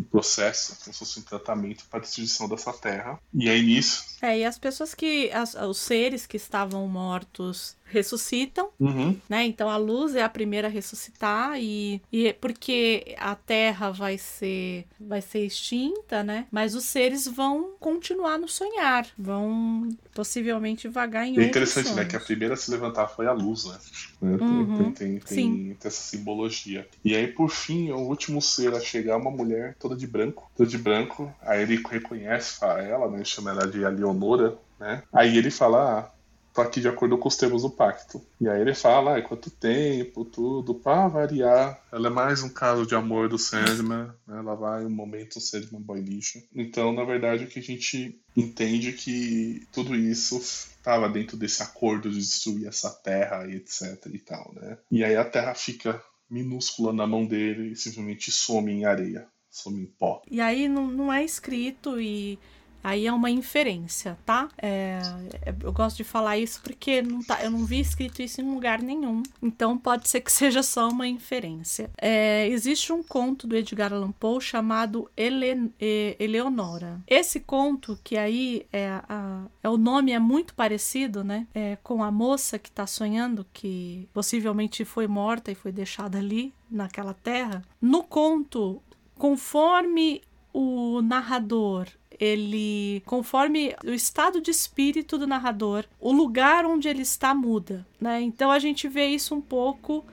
um 0.00 0.04
processo, 0.04 0.76
como 0.82 0.92
se 0.92 0.98
fosse 0.98 1.20
um 1.20 1.22
tratamento 1.22 1.84
para 1.90 1.98
a 1.98 2.02
destruição 2.02 2.48
dessa 2.48 2.72
terra. 2.72 3.20
E 3.34 3.48
aí 3.48 3.62
nisso. 3.62 4.04
É, 4.22 4.38
e 4.38 4.44
as 4.44 4.58
pessoas 4.58 4.94
que. 4.94 5.30
As, 5.30 5.54
os 5.54 5.78
seres 5.78 6.26
que 6.26 6.36
estavam 6.36 6.86
mortos 6.88 7.76
ressuscitam, 7.90 8.70
uhum. 8.78 9.16
né? 9.28 9.44
Então 9.44 9.68
a 9.68 9.76
luz 9.76 10.14
é 10.14 10.22
a 10.22 10.28
primeira 10.28 10.68
a 10.68 10.70
ressuscitar 10.70 11.58
e, 11.58 12.00
e 12.12 12.32
porque 12.34 13.14
a 13.18 13.34
Terra 13.34 13.90
vai 13.90 14.16
ser 14.16 14.86
vai 14.98 15.20
ser 15.20 15.44
extinta, 15.44 16.22
né? 16.22 16.46
Mas 16.50 16.74
os 16.74 16.84
seres 16.84 17.26
vão 17.26 17.72
continuar 17.78 18.38
no 18.38 18.48
sonhar, 18.48 19.06
vão 19.18 19.88
possivelmente 20.14 20.88
vagar 20.88 21.26
em 21.26 21.38
É 21.38 21.44
interessante, 21.44 21.88
sonhos. 21.88 21.96
né? 21.96 22.04
Que 22.04 22.16
a 22.16 22.20
primeira 22.20 22.54
a 22.54 22.56
se 22.56 22.70
levantar 22.70 23.08
foi 23.08 23.26
a 23.26 23.32
luz, 23.32 23.64
né? 23.64 23.78
Uhum. 24.22 24.92
Tem, 24.92 24.92
tem, 24.92 25.18
tem, 25.18 25.74
tem, 25.74 25.76
essa 25.84 25.90
simbologia. 25.90 26.86
E 27.04 27.16
aí, 27.16 27.26
por 27.26 27.50
fim, 27.50 27.90
o 27.90 27.98
último 27.98 28.40
ser 28.40 28.74
a 28.74 28.80
chegar 28.80 29.16
uma 29.16 29.30
mulher 29.30 29.74
toda 29.78 29.96
de 29.96 30.06
branco, 30.06 30.50
toda 30.56 30.68
de 30.68 30.78
branco. 30.78 31.32
Aí 31.42 31.62
ele 31.62 31.82
reconhece 31.88 32.64
ela, 32.64 33.10
né? 33.10 33.24
Chama 33.24 33.50
ela 33.50 33.66
de 33.66 33.78
Leonora, 33.78 34.56
né? 34.78 35.02
Aí 35.12 35.36
ele 35.36 35.50
fala, 35.50 36.00
ah, 36.00 36.19
tô 36.52 36.60
aqui 36.60 36.80
de 36.80 36.88
acordo 36.88 37.16
com 37.18 37.28
os 37.28 37.36
termos 37.36 37.62
do 37.62 37.70
pacto. 37.70 38.20
E 38.40 38.48
aí 38.48 38.60
ele 38.60 38.74
fala, 38.74 39.16
ah, 39.16 39.22
quanto 39.22 39.50
tempo, 39.50 40.24
tudo, 40.24 40.74
para 40.74 41.08
variar. 41.08 41.82
Ela 41.92 42.08
é 42.08 42.10
mais 42.10 42.42
um 42.42 42.48
caso 42.48 42.86
de 42.86 42.94
amor 42.94 43.28
do 43.28 43.38
Sandman, 43.38 44.06
né? 44.26 44.38
Ela 44.38 44.54
vai 44.54 44.84
um 44.84 44.90
momento 44.90 45.40
Sandman 45.40 45.80
boy 45.80 46.00
lixo. 46.00 46.42
Então, 46.54 46.92
na 46.92 47.04
verdade, 47.04 47.44
o 47.44 47.48
que 47.48 47.58
a 47.58 47.62
gente 47.62 48.20
entende 48.36 48.92
que 48.92 49.66
tudo 49.72 49.94
isso 49.94 50.38
estava 50.38 51.08
dentro 51.08 51.36
desse 51.36 51.62
acordo 51.62 52.10
de 52.10 52.18
destruir 52.18 52.66
essa 52.66 52.90
terra 52.90 53.46
e 53.46 53.56
etc 53.56 54.06
e 54.12 54.18
tal, 54.18 54.52
né? 54.54 54.78
E 54.90 55.04
aí 55.04 55.16
a 55.16 55.24
terra 55.24 55.54
fica 55.54 56.02
minúscula 56.28 56.92
na 56.92 57.06
mão 57.06 57.26
dele 57.26 57.72
e 57.72 57.76
simplesmente 57.76 58.30
some 58.30 58.72
em 58.72 58.84
areia, 58.84 59.26
some 59.50 59.82
em 59.82 59.86
pó. 59.86 60.22
E 60.30 60.40
aí 60.40 60.68
não, 60.68 60.86
não 60.86 61.12
é 61.12 61.24
escrito 61.24 62.00
e 62.00 62.38
Aí 62.82 63.06
é 63.06 63.12
uma 63.12 63.30
inferência, 63.30 64.18
tá? 64.24 64.48
É, 64.56 65.00
é, 65.42 65.54
eu 65.62 65.72
gosto 65.72 65.98
de 65.98 66.04
falar 66.04 66.38
isso 66.38 66.60
porque 66.62 67.02
não 67.02 67.22
tá, 67.22 67.42
eu 67.42 67.50
não 67.50 67.64
vi 67.64 67.80
escrito 67.80 68.22
isso 68.22 68.40
em 68.40 68.52
lugar 68.52 68.80
nenhum. 68.80 69.22
Então 69.42 69.76
pode 69.76 70.08
ser 70.08 70.20
que 70.20 70.32
seja 70.32 70.62
só 70.62 70.88
uma 70.88 71.06
inferência. 71.06 71.90
É, 71.96 72.48
existe 72.48 72.92
um 72.92 73.02
conto 73.02 73.46
do 73.46 73.56
Edgar 73.56 73.92
Allan 73.92 74.12
Poe 74.12 74.40
chamado 74.40 75.10
Ele, 75.16 75.70
Eleonora. 76.18 77.00
Esse 77.06 77.40
conto, 77.40 77.98
que 78.02 78.16
aí 78.16 78.66
é, 78.72 78.88
a, 79.08 79.44
é 79.62 79.68
o 79.68 79.76
nome 79.76 80.12
é 80.12 80.18
muito 80.18 80.54
parecido, 80.54 81.22
né? 81.22 81.46
É, 81.54 81.76
com 81.82 82.02
a 82.02 82.10
moça 82.10 82.58
que 82.58 82.68
está 82.68 82.86
sonhando 82.86 83.46
que 83.52 84.08
possivelmente 84.12 84.84
foi 84.84 85.06
morta 85.06 85.50
e 85.50 85.54
foi 85.54 85.72
deixada 85.72 86.18
ali 86.18 86.52
naquela 86.70 87.14
terra. 87.14 87.62
No 87.80 88.02
conto, 88.02 88.82
conforme 89.16 90.22
o 90.52 91.00
narrador 91.02 91.86
ele, 92.18 93.02
conforme 93.06 93.74
o 93.84 93.90
estado 93.90 94.40
de 94.40 94.50
espírito 94.50 95.18
do 95.18 95.26
narrador, 95.26 95.84
o 96.00 96.12
lugar 96.12 96.66
onde 96.66 96.88
ele 96.88 97.02
está 97.02 97.34
muda, 97.34 97.86
né? 98.00 98.20
Então 98.20 98.50
a 98.50 98.58
gente 98.58 98.88
vê 98.88 99.06
isso 99.06 99.34
um 99.34 99.40
pouco 99.40 100.04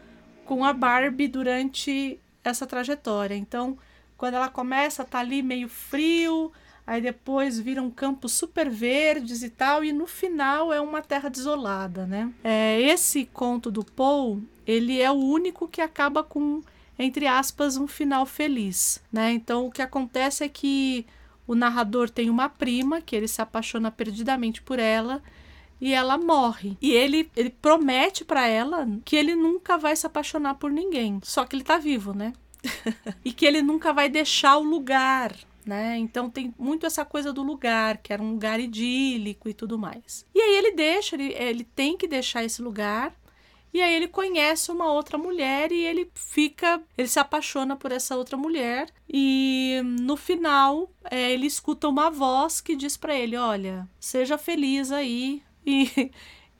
com 0.45 0.63
a 0.63 0.71
Barbie 0.71 1.27
durante 1.27 2.19
essa 2.43 2.65
trajetória. 2.65 3.35
Então, 3.35 3.77
quando 4.17 4.35
ela 4.35 4.49
começa, 4.49 5.03
tá 5.03 5.19
ali 5.19 5.43
meio 5.43 5.67
frio, 5.67 6.51
aí 6.85 7.01
depois 7.01 7.59
vira 7.59 7.81
um 7.81 7.91
campo 7.91 8.29
super 8.29 8.69
verdes 8.69 9.43
e 9.43 9.49
tal, 9.49 9.83
e 9.83 9.91
no 9.91 10.07
final 10.07 10.71
é 10.71 10.79
uma 10.79 11.01
terra 11.01 11.29
desolada, 11.29 12.05
né? 12.05 12.31
É, 12.43 12.79
esse 12.81 13.25
conto 13.25 13.69
do 13.69 13.83
Poe, 13.83 14.41
ele 14.65 15.01
é 15.01 15.11
o 15.11 15.15
único 15.15 15.67
que 15.67 15.81
acaba 15.81 16.23
com, 16.23 16.61
entre 16.97 17.27
aspas, 17.27 17.75
um 17.75 17.87
final 17.87 18.25
feliz, 18.25 19.03
né? 19.11 19.33
Então 19.33 19.67
o 19.67 19.71
que 19.71 19.81
acontece 19.81 20.45
é 20.45 20.49
que 20.49 21.05
o 21.47 21.55
narrador 21.55 22.09
tem 22.09 22.29
uma 22.29 22.49
prima 22.49 23.01
que 23.01 23.15
ele 23.15 23.27
se 23.27 23.41
apaixona 23.41 23.89
perdidamente 23.89 24.61
por 24.61 24.77
ela 24.77 25.23
e 25.79 25.93
ela 25.93 26.17
morre. 26.17 26.77
E 26.81 26.91
ele, 26.91 27.31
ele 27.35 27.49
promete 27.49 28.25
para 28.25 28.45
ela 28.47 28.87
que 29.05 29.15
ele 29.15 29.33
nunca 29.33 29.77
vai 29.77 29.95
se 29.95 30.05
apaixonar 30.05 30.55
por 30.55 30.69
ninguém. 30.71 31.19
Só 31.23 31.45
que 31.45 31.55
ele 31.55 31.63
tá 31.63 31.77
vivo, 31.77 32.13
né? 32.13 32.33
e 33.23 33.31
que 33.31 33.45
ele 33.45 33.61
nunca 33.61 33.93
vai 33.93 34.09
deixar 34.09 34.57
o 34.57 34.63
lugar, 34.63 35.33
né? 35.65 35.97
Então 35.97 36.29
tem 36.29 36.53
muito 36.57 36.85
essa 36.85 37.05
coisa 37.05 37.31
do 37.31 37.43
lugar, 37.43 37.97
que 37.97 38.11
era 38.11 38.21
um 38.21 38.31
lugar 38.31 38.59
idílico 38.59 39.47
e 39.47 39.53
tudo 39.53 39.77
mais. 39.77 40.25
E 40.35 40.41
aí 40.41 40.57
ele 40.57 40.71
deixa, 40.71 41.15
ele, 41.15 41.33
ele 41.33 41.63
tem 41.63 41.95
que 41.95 42.07
deixar 42.07 42.43
esse 42.43 42.61
lugar 42.61 43.13
e 43.73 43.81
aí 43.81 43.93
ele 43.93 44.07
conhece 44.07 44.71
uma 44.71 44.91
outra 44.91 45.17
mulher 45.17 45.71
e 45.71 45.81
ele 45.85 46.09
fica, 46.15 46.81
ele 46.97 47.07
se 47.07 47.19
apaixona 47.19 47.75
por 47.75 47.91
essa 47.91 48.15
outra 48.17 48.35
mulher 48.37 48.89
e 49.07 49.81
no 49.83 50.15
final 50.17 50.89
é, 51.09 51.31
ele 51.31 51.45
escuta 51.47 51.87
uma 51.87 52.09
voz 52.09 52.59
que 52.61 52.75
diz 52.75 52.97
para 52.97 53.15
ele, 53.15 53.35
olha, 53.37 53.87
seja 53.99 54.37
feliz 54.37 54.91
aí 54.91 55.41
e, 55.65 56.11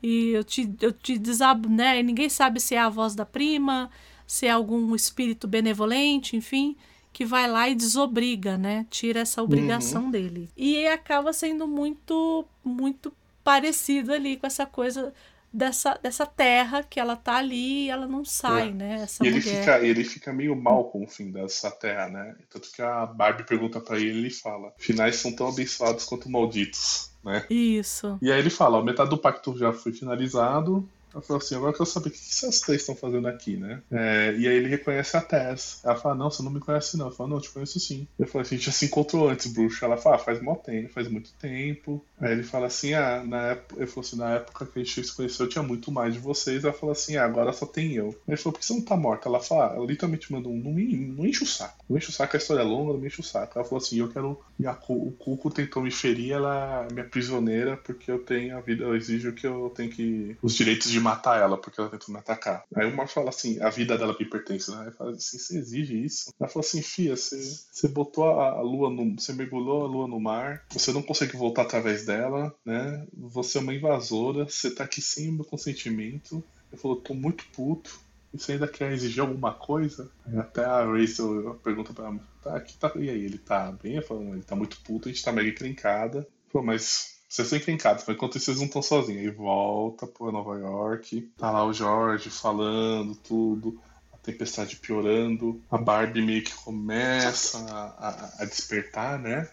e 0.03 0.29
eu 0.29 0.43
te, 0.43 0.69
eu 0.81 0.91
te 0.91 1.17
desabo, 1.17 1.67
né? 1.69 1.99
E 1.99 2.03
ninguém 2.03 2.29
sabe 2.29 2.59
se 2.59 2.75
é 2.75 2.79
a 2.79 2.89
voz 2.89 3.15
da 3.15 3.25
prima, 3.25 3.89
se 4.27 4.45
é 4.45 4.51
algum 4.51 4.93
espírito 4.93 5.47
benevolente, 5.47 6.35
enfim, 6.35 6.75
que 7.13 7.25
vai 7.25 7.49
lá 7.49 7.67
e 7.69 7.73
desobriga, 7.73 8.57
né? 8.57 8.85
Tira 8.91 9.21
essa 9.21 9.41
obrigação 9.41 10.03
Uhum. 10.03 10.11
dele. 10.11 10.49
E 10.55 10.85
acaba 10.87 11.33
sendo 11.33 11.67
muito, 11.67 12.45
muito 12.63 13.11
parecido 13.43 14.11
ali 14.13 14.35
com 14.37 14.45
essa 14.45 14.65
coisa 14.65 15.13
dessa, 15.57 15.99
dessa 16.01 16.25
terra 16.25 16.83
que 16.83 16.99
ela 16.99 17.15
tá 17.15 17.37
ali 17.37 17.85
e 17.85 17.89
ela 17.89 18.05
não 18.07 18.23
sai, 18.23 18.69
É. 18.69 18.71
né? 18.71 18.93
Essa 19.01 19.23
E 19.23 19.27
ele 19.27 19.39
mulher. 19.39 19.59
fica, 19.59 19.79
ele 19.79 20.03
fica 20.03 20.31
meio 20.31 20.55
mal 20.55 20.85
com 20.91 21.03
o 21.03 21.07
fim 21.07 21.31
dessa 21.31 21.71
terra, 21.71 22.07
né? 22.09 22.35
Tanto 22.49 22.71
que 22.71 22.81
a 22.81 23.05
Barbie 23.07 23.43
pergunta 23.43 23.79
pra 23.81 23.97
ele 23.97 24.05
e 24.13 24.17
ele 24.19 24.29
fala: 24.29 24.71
finais 24.77 25.15
são 25.15 25.35
tão 25.35 25.47
abençoados 25.49 26.05
quanto 26.05 26.29
malditos, 26.29 27.09
né? 27.23 27.45
Isso. 27.49 28.17
E 28.21 28.31
aí 28.31 28.37
ele 28.39 28.49
fala: 28.51 28.77
ó, 28.77 28.83
metade 28.83 29.09
do 29.09 29.17
pacto 29.17 29.57
já 29.57 29.73
foi 29.73 29.91
finalizado. 29.91 30.87
Ela 31.13 31.21
falou 31.21 31.41
assim: 31.41 31.55
agora 31.55 31.71
eu 31.71 31.77
quero 31.77 31.89
saber 31.89 32.09
o 32.09 32.11
que 32.11 32.17
vocês 32.17 32.59
três 32.61 32.81
estão 32.81 32.95
fazendo 32.95 33.27
aqui, 33.27 33.57
né? 33.57 33.81
É, 33.91 34.35
e 34.37 34.47
aí 34.47 34.55
ele 34.55 34.67
reconhece 34.69 35.15
a 35.17 35.21
Tess. 35.21 35.79
Ela 35.83 35.95
fala: 35.95 36.15
não, 36.15 36.29
você 36.29 36.43
não 36.43 36.51
me 36.51 36.59
conhece, 36.59 36.97
não. 36.97 37.07
Eu 37.07 37.11
falo: 37.11 37.29
não, 37.29 37.37
eu 37.37 37.41
te 37.41 37.49
conheço 37.49 37.79
sim. 37.79 38.07
Ele 38.19 38.29
fala: 38.29 38.43
a 38.43 38.47
gente 38.47 38.65
já 38.65 38.71
se 38.71 38.85
encontrou 38.85 39.29
antes, 39.29 39.51
bruxa. 39.51 39.85
Ela 39.85 39.97
fala: 39.97 40.15
ah, 40.15 40.19
faz 40.19 40.41
mó 40.41 40.55
tempo, 40.55 40.89
faz 40.93 41.07
muito 41.07 41.31
tempo. 41.33 42.03
Aí 42.19 42.31
ele 42.31 42.43
fala 42.43 42.67
assim: 42.67 42.93
ah, 42.93 43.23
na 43.25 43.41
época, 43.51 43.75
ele 43.77 43.87
falou 43.87 44.01
assim: 44.07 44.17
na 44.17 44.29
época 44.35 44.65
que 44.65 44.79
a 44.79 44.83
gente 44.83 45.03
se 45.03 45.15
conheceu, 45.15 45.47
tinha 45.49 45.63
muito 45.63 45.91
mais 45.91 46.13
de 46.13 46.19
vocês. 46.19 46.63
Ela 46.63 46.73
falou 46.73 46.91
assim: 46.93 47.15
ah, 47.17 47.25
agora 47.25 47.53
só 47.53 47.65
tem 47.65 47.93
eu. 47.93 48.15
Ele 48.27 48.37
falou: 48.37 48.53
por 48.53 48.59
que 48.59 48.65
você 48.65 48.73
não 48.73 48.81
tá 48.81 48.95
morta? 48.97 49.27
Ela 49.29 49.39
fala: 49.39 49.71
ah, 49.71 49.75
ela 49.75 49.85
literalmente 49.85 50.31
mandou 50.31 50.51
um: 50.51 50.57
não, 50.57 50.71
me, 50.73 50.95
não 50.97 51.25
enche 51.25 51.43
o 51.43 51.47
saco. 51.47 51.83
Não 51.89 51.97
enche 51.97 52.09
o 52.09 52.13
saco, 52.13 52.35
a 52.35 52.39
história 52.39 52.61
é 52.61 52.65
longa, 52.65 52.93
não 52.93 52.99
me 52.99 53.07
enche 53.07 53.21
o 53.21 53.23
saco. 53.23 53.57
Ela 53.57 53.65
falou 53.67 53.81
assim: 53.83 53.97
eu 53.99 54.09
quero. 54.09 54.39
A, 54.65 54.73
Cu- 54.73 55.07
o 55.07 55.11
Cuco 55.11 55.49
tentou 55.49 55.81
me 55.83 55.91
ferir, 55.91 56.33
ela 56.33 56.87
é 56.89 56.93
minha 56.93 57.05
prisioneira, 57.05 57.77
porque 57.77 58.11
eu 58.11 58.19
tenho 58.19 58.57
a 58.57 58.61
vida, 58.61 58.83
eu 58.83 58.95
exijo 58.95 59.31
que 59.33 59.45
eu 59.47 59.71
tenho 59.75 59.89
que. 59.89 60.35
os 60.41 60.53
direitos 60.53 60.89
de 60.91 60.96
matar 60.99 61.39
ela, 61.39 61.57
porque 61.57 61.79
ela 61.79 61.89
tentou 61.89 62.13
me 62.13 62.19
atacar. 62.19 62.63
Aí 62.75 62.85
o 62.85 62.95
Mar 62.95 63.07
fala 63.07 63.29
assim: 63.29 63.61
a 63.61 63.69
vida 63.69 63.97
dela 63.97 64.15
me 64.17 64.29
pertence, 64.29 64.71
né? 64.71 64.85
Aí 64.85 64.91
fala 64.91 65.11
assim: 65.11 65.37
você 65.37 65.57
exige 65.57 66.03
isso? 66.03 66.31
Ela 66.39 66.49
falou 66.49 66.65
assim: 66.65 66.81
Fia, 66.81 67.15
você, 67.15 67.37
você 67.39 67.87
botou 67.87 68.25
a, 68.25 68.51
a 68.51 68.61
lua 68.61 68.89
no. 68.89 69.19
Você 69.19 69.33
mergulhou 69.33 69.83
a 69.83 69.87
lua 69.87 70.07
no 70.07 70.19
mar, 70.19 70.63
você 70.71 70.91
não 70.91 71.01
consegue 71.01 71.35
voltar 71.35 71.63
através 71.63 72.05
dela, 72.05 72.53
né? 72.65 73.05
Você 73.13 73.57
é 73.57 73.61
uma 73.61 73.73
invasora, 73.73 74.45
você 74.45 74.71
tá 74.71 74.83
aqui 74.83 75.01
sem 75.01 75.29
o 75.29 75.33
meu 75.33 75.45
consentimento. 75.45 76.43
Ele 76.71 76.81
falou: 76.81 76.97
tô 76.97 77.13
muito 77.13 77.45
puto. 77.53 78.07
E 78.33 78.37
você 78.37 78.53
ainda 78.53 78.67
quer 78.67 78.91
exigir 78.91 79.21
alguma 79.21 79.53
coisa? 79.53 80.11
Até 80.37 80.63
a 80.63 80.83
Rachel 80.83 81.55
pergunta 81.63 81.93
pra 81.93 82.07
ela, 82.07 82.19
tá, 82.43 82.57
aqui 82.57 82.77
tá, 82.77 82.91
e 82.95 83.09
aí, 83.09 83.23
ele 83.23 83.37
tá 83.37 83.71
bem? 83.71 83.95
Eu 83.95 84.03
falo, 84.03 84.33
ele 84.33 84.43
tá 84.43 84.53
muito 84.55 84.81
puto, 84.81 85.07
a 85.07 85.11
gente 85.11 85.23
tá 85.23 85.31
mega 85.31 85.49
encrencada. 85.49 86.27
Falou, 86.51 86.65
mas 86.67 87.16
vocês 87.27 87.45
estão 87.47 87.59
encrencados, 87.59 88.03
mas 88.07 88.15
enquanto 88.15 88.39
vocês 88.39 88.57
não 88.57 88.65
estão 88.65 88.81
sozinhos. 88.81 89.21
Aí 89.21 89.29
volta 89.29 90.07
pra 90.07 90.31
Nova 90.31 90.57
York, 90.57 91.29
tá 91.37 91.51
lá 91.51 91.65
o 91.65 91.73
Jorge 91.73 92.29
falando 92.29 93.15
tudo, 93.15 93.79
a 94.13 94.17
tempestade 94.17 94.75
piorando, 94.77 95.61
a 95.69 95.77
Barbie 95.77 96.21
meio 96.21 96.43
que 96.43 96.53
começa 96.53 97.59
a, 97.69 98.07
a- 98.09 98.33
a 98.39 98.45
despertar, 98.45 99.19
né? 99.19 99.47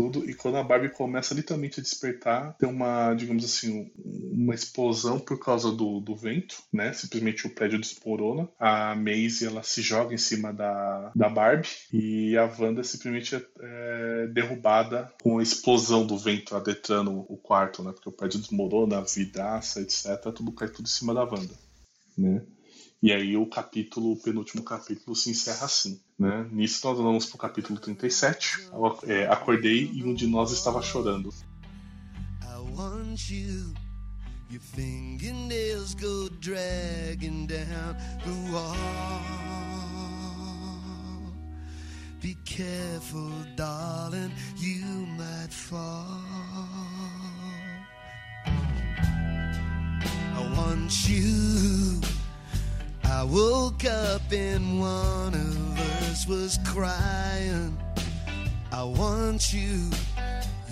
Tudo. 0.00 0.28
E 0.28 0.34
quando 0.34 0.56
a 0.56 0.62
Barbie 0.62 0.90
começa 0.90 1.34
literalmente 1.34 1.80
a 1.80 1.82
despertar, 1.82 2.56
tem 2.58 2.68
uma, 2.68 3.14
digamos 3.14 3.44
assim, 3.44 3.90
um- 3.96 4.30
uma 4.44 4.54
explosão 4.54 5.18
por 5.18 5.38
causa 5.38 5.70
do, 5.70 6.00
do 6.00 6.14
vento, 6.16 6.56
né? 6.72 6.92
Simplesmente 6.92 7.46
o 7.46 7.54
prédio 7.54 7.78
desmorona. 7.80 8.48
A 8.58 8.94
Maisie, 8.94 9.46
ela 9.46 9.62
se 9.62 9.82
joga 9.82 10.14
em 10.14 10.18
cima 10.18 10.52
da, 10.52 11.12
da 11.14 11.28
Barbie 11.28 11.68
e 11.92 12.36
a 12.36 12.44
Wanda 12.58 12.82
simplesmente 12.82 13.34
é, 13.36 13.42
é 13.60 14.26
derrubada 14.28 15.12
com 15.22 15.38
a 15.38 15.42
explosão 15.42 16.06
do 16.06 16.16
vento 16.18 16.56
adentrando 16.56 17.12
o 17.28 17.36
quarto, 17.36 17.82
né? 17.82 17.92
Porque 17.92 18.08
o 18.08 18.12
prédio 18.12 18.40
desmorona, 18.40 19.02
vidraça, 19.02 19.80
etc. 19.80 20.32
Tudo 20.34 20.52
cai 20.52 20.68
tudo 20.68 20.86
em 20.86 20.90
cima 20.90 21.12
da 21.14 21.24
Wanda, 21.24 21.54
né? 22.16 22.42
E 23.02 23.12
aí 23.12 23.34
o 23.34 23.46
capítulo, 23.46 24.12
o 24.12 24.16
penúltimo 24.16 24.62
capítulo 24.62 25.16
se 25.16 25.30
encerra 25.30 25.64
assim, 25.64 25.98
né? 26.18 26.46
Nisso 26.52 26.86
nós 26.86 26.98
vamos 26.98 27.24
pro 27.24 27.38
capítulo 27.38 27.78
37. 27.78 28.68
Eu, 28.70 28.98
é, 29.04 29.26
acordei 29.26 29.90
e 29.90 30.04
um 30.04 30.12
de 30.12 30.26
nós 30.26 30.52
estava 30.52 30.82
chorando. 30.82 31.32
I 32.42 32.76
want 32.76 33.30
you. 33.30 33.72
Your 34.50 34.60
fingernails 34.60 35.94
go 35.94 36.28
dragging 36.40 37.46
down 37.46 37.96
the 38.24 38.52
wall. 38.52 38.76
Be 42.20 42.34
careful, 42.44 43.30
darling, 43.56 44.32
you 44.58 45.06
might 45.16 45.54
fall. 45.54 46.04
I 50.36 50.54
want 50.54 51.08
you. 51.08 52.19
I 53.12 53.24
woke 53.24 53.84
up 53.84 54.22
and 54.30 54.80
one 54.80 55.34
of 55.34 55.80
us 56.08 56.28
was 56.28 56.60
crying. 56.64 57.76
I 58.70 58.84
want 58.84 59.52
you. 59.52 59.90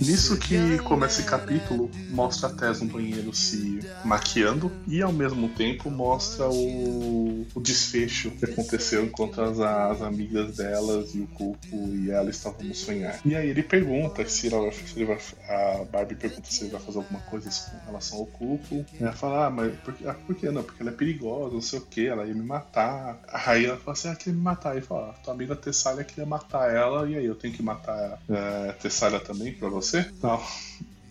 Nisso 0.01 0.39
que 0.39 0.79
começa 0.81 1.21
esse 1.21 1.29
capítulo, 1.29 1.91
mostra 2.09 2.49
a 2.49 2.53
Tess 2.53 2.81
no 2.81 2.87
banheiro 2.89 3.33
se 3.33 3.85
maquiando 4.01 4.79
e 4.87 5.03
ao 5.03 5.13
mesmo 5.13 5.53
tempo 5.53 5.91
mostra 5.91 6.49
o, 6.49 7.49
o 7.53 7.61
desfecho 7.61 8.31
que 8.31 8.45
aconteceu 8.45 9.05
enquanto 9.05 9.41
as, 9.43 9.59
as 9.59 10.01
amigas 10.01 10.55
delas 10.55 11.15
e 11.15 11.21
o 11.21 11.27
Cuco 11.27 11.95
e 11.97 12.11
ela 12.11 12.31
estavam 12.31 12.63
no 12.65 12.75
sonhar. 12.75 13.21
E 13.25 13.35
aí 13.35 13.49
ele 13.51 13.63
pergunta 13.63 14.25
se, 14.29 14.53
ela, 14.55 14.71
se 14.71 14.97
ele 14.97 15.05
vai. 15.07 15.19
A 15.49 15.85
Barbie 15.85 16.15
pergunta 16.15 16.49
se 16.49 16.63
ele 16.63 16.71
vai 16.71 16.81
fazer 16.81 16.99
alguma 16.99 17.21
coisa 17.21 17.51
com 17.69 17.79
relação 17.85 18.19
ao 18.19 18.27
Cuco. 18.27 18.87
Ela 19.01 19.13
fala, 19.13 19.47
ah, 19.47 19.51
mas 19.51 19.77
por, 19.81 19.95
que- 19.95 20.07
ah, 20.07 20.15
por 20.15 20.37
que 20.37 20.49
não? 20.51 20.63
Porque 20.63 20.81
ela 20.81 20.91
é 20.93 20.95
perigosa, 20.95 21.55
não 21.55 21.61
sei 21.61 21.81
o 21.81 21.87
que, 21.87 22.07
ela 22.07 22.25
ia 22.25 22.35
me 22.35 22.45
matar. 22.45 23.21
Aí 23.29 23.65
ela 23.67 23.77
fala 23.79 23.93
assim, 23.93 24.09
ah, 24.09 24.15
queria 24.17 24.35
me 24.35 24.41
matar. 24.43 24.75
Aí 24.75 24.81
fala, 24.81 25.11
ah, 25.11 25.15
tua 25.25 25.35
amiga 25.35 25.57
Tessália 25.57 26.05
queria 26.05 26.25
matar 26.27 26.73
ela, 26.73 27.11
e 27.11 27.17
aí 27.17 27.27
eu 27.27 27.35
tenho 27.35 27.53
que 27.53 27.63
matar 27.63 28.23
é, 28.29 28.73
Tessália 28.75 29.19
também 29.21 29.53
pra 29.55 29.69
você? 29.69 29.88
Não. 30.23 30.41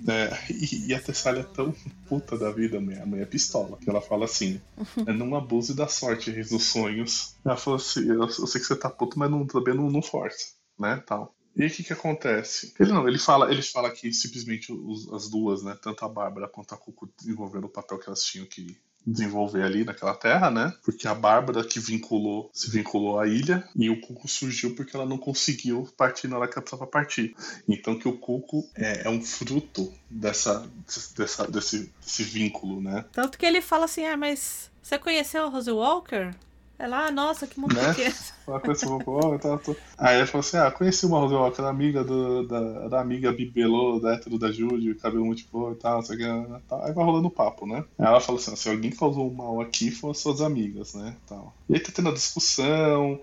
É, 0.08 0.30
e, 0.54 0.88
e 0.90 0.94
a 0.94 1.02
Tessália 1.02 1.42
é 1.42 1.44
tão 1.44 1.74
puta 2.08 2.38
da 2.38 2.52
vida, 2.52 2.80
minha 2.80 3.06
mãe 3.06 3.22
é 3.22 3.26
pistola. 3.26 3.78
Que 3.78 3.90
ela 3.90 4.00
fala 4.02 4.26
assim: 4.26 4.62
é 5.06 5.12
não 5.12 5.36
abuse 5.36 5.74
da 5.74 5.88
sorte 5.88 6.30
reis 6.32 6.50
dos 6.50 6.64
sonhos. 6.66 7.36
Ela 7.44 7.58
falou 7.58 7.78
assim: 7.78 8.08
eu, 8.08 8.22
eu 8.22 8.30
sei 8.30 8.62
que 8.62 8.68
você 8.68 8.76
tá 8.76 8.90
puto, 8.90 9.18
mas 9.18 9.30
não, 9.30 9.46
também 9.46 9.74
não, 9.74 9.90
não 9.90 10.02
força, 10.02 10.54
né? 10.80 11.02
Tal. 11.06 11.34
E 11.56 11.64
aí 11.64 11.68
o 11.70 11.72
que 11.72 11.84
que 11.84 11.94
acontece? 11.94 12.74
Ele 12.80 12.92
não, 12.92 13.08
ele 13.08 13.18
fala, 13.18 13.52
ele 13.52 13.64
fala 13.64 13.90
que 13.90 14.14
simplesmente 14.14 14.72
os- 14.72 15.12
as 15.12 15.28
duas, 15.28 15.64
né, 15.64 15.76
tanto 15.82 16.06
a 16.06 16.08
Bárbara 16.10 16.48
quanto 16.48 16.76
a 16.76 16.78
Cuco 16.78 17.10
desenvolveram 17.18 17.66
o 17.66 17.72
papel 17.72 17.98
que 17.98 18.08
elas 18.08 18.24
tinham 18.24 18.46
que 18.46 18.78
desenvolver 19.08 19.64
ali 19.64 19.86
naquela 19.86 20.14
terra, 20.14 20.52
né? 20.52 20.74
Porque 20.84 21.08
a 21.08 21.16
Bárbara 21.16 21.64
que 21.64 21.80
vinculou, 21.80 22.52
se 22.54 22.70
vinculou 22.70 23.20
à 23.20 23.28
ilha 23.28 23.68
e 23.76 23.90
o 23.90 24.02
Cuco 24.02 24.28
surgiu 24.28 24.76
porque 24.76 24.96
ela 24.96 25.06
não 25.06 25.18
conseguiu 25.18 25.88
partir 25.96 26.28
na 26.28 26.38
hora 26.38 26.48
que 26.48 26.54
ela 26.54 26.62
precisava 26.62 26.86
partir. 26.86 27.34
Então 27.68 27.98
que 27.98 28.08
o 28.08 28.18
Cuco 28.18 28.68
é, 28.76 29.08
é 29.08 29.10
um 29.10 29.24
fruto 29.24 29.94
dessa, 30.10 30.70
dessa 31.16 31.50
desse, 31.50 31.92
desse 32.02 32.24
vínculo, 32.24 32.82
né? 32.82 33.06
Tanto 33.12 33.38
que 33.38 33.46
ele 33.46 33.62
fala 33.62 33.86
assim: 33.86 34.06
ah, 34.06 34.18
mas 34.18 34.70
você 34.84 35.00
conheceu 35.00 35.46
a 35.46 35.50
Rose 35.50 35.72
Walker? 35.72 36.34
Ela, 36.80 37.08
ah, 37.08 37.12
nossa, 37.12 37.48
que 37.48 37.60
mundo 37.60 37.74
Né? 37.74 37.94
pequeno. 37.94 38.16
Ela 38.48 38.60
conheceu 38.60 39.02
oh, 39.06 39.40
tá, 39.40 39.58
tô... 39.58 39.76
Aí 39.98 40.18
ela 40.18 40.28
falou 40.28 40.42
assim: 40.42 40.58
Ah, 40.58 40.72
conheci 40.72 41.06
uma 41.06 41.20
Walker, 41.20 41.62
era 41.62 41.70
amiga 41.70 42.04
do, 42.04 42.48
da, 42.48 42.88
da 42.88 43.02
amiga 43.02 43.32
Bibelô, 43.32 44.00
da 44.00 44.14
hétero 44.14 44.38
da 44.38 44.52
Judy, 44.52 44.94
cabelo 44.96 45.26
muito 45.26 45.44
boa 45.52 45.74
e 45.74 45.76
tal, 45.76 46.04
sei 46.04 46.16
o 46.16 46.20
que, 46.20 46.26
né, 46.26 46.62
tal. 46.70 46.84
Aí 46.86 46.94
vai 46.94 47.04
rolando 47.04 47.30
papo, 47.32 47.66
né? 47.66 47.84
Aí 47.98 48.06
ela 48.06 48.22
falou 48.22 48.40
assim: 48.40 48.56
se 48.56 48.70
alguém 48.70 48.92
causou 48.92 49.30
um 49.30 49.34
mal 49.34 49.60
aqui, 49.60 49.90
foram 49.90 50.12
as 50.12 50.20
suas 50.20 50.40
amigas, 50.40 50.94
né? 50.94 51.16
Tal. 51.28 51.54
E 51.68 51.74
aí 51.74 51.80
tá 51.80 51.92
tendo 51.94 52.10
a 52.10 52.14
discussão, 52.14 53.20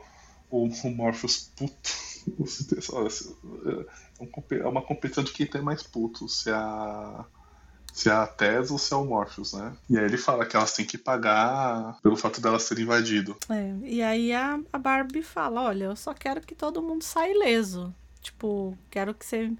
o, 0.50 0.66
o 0.66 0.90
Morpheus 0.90 1.50
puto. 1.56 1.90
É 4.18 4.22
um 4.22 4.56
é 4.56 4.66
uma 4.66 4.82
competição 4.82 5.22
de 5.22 5.32
quem 5.32 5.46
tem 5.46 5.60
mais 5.60 5.82
puto, 5.82 6.28
se 6.28 6.50
é 6.50 6.54
a. 6.54 7.24
Se 7.94 8.08
é 8.08 8.12
a 8.12 8.26
Tess 8.26 8.72
ou 8.72 8.78
se 8.78 8.92
é 8.92 8.96
o 8.96 9.04
Morpheus, 9.04 9.52
né? 9.52 9.72
E 9.88 9.96
aí 9.96 10.04
ele 10.04 10.16
fala 10.16 10.44
que 10.44 10.56
elas 10.56 10.74
têm 10.74 10.84
que 10.84 10.98
pagar 10.98 11.96
pelo 12.02 12.16
fato 12.16 12.40
delas 12.40 12.68
terem 12.68 12.82
invadido. 12.82 13.36
É, 13.48 13.72
e 13.84 14.02
aí 14.02 14.32
a, 14.32 14.58
a 14.72 14.78
Barbie 14.78 15.22
fala: 15.22 15.62
Olha, 15.62 15.84
eu 15.84 15.96
só 15.96 16.12
quero 16.12 16.40
que 16.40 16.56
todo 16.56 16.82
mundo 16.82 17.04
saia 17.04 17.32
ileso. 17.32 17.94
Tipo, 18.20 18.76
quero 18.90 19.14
que 19.14 19.24
você 19.24 19.52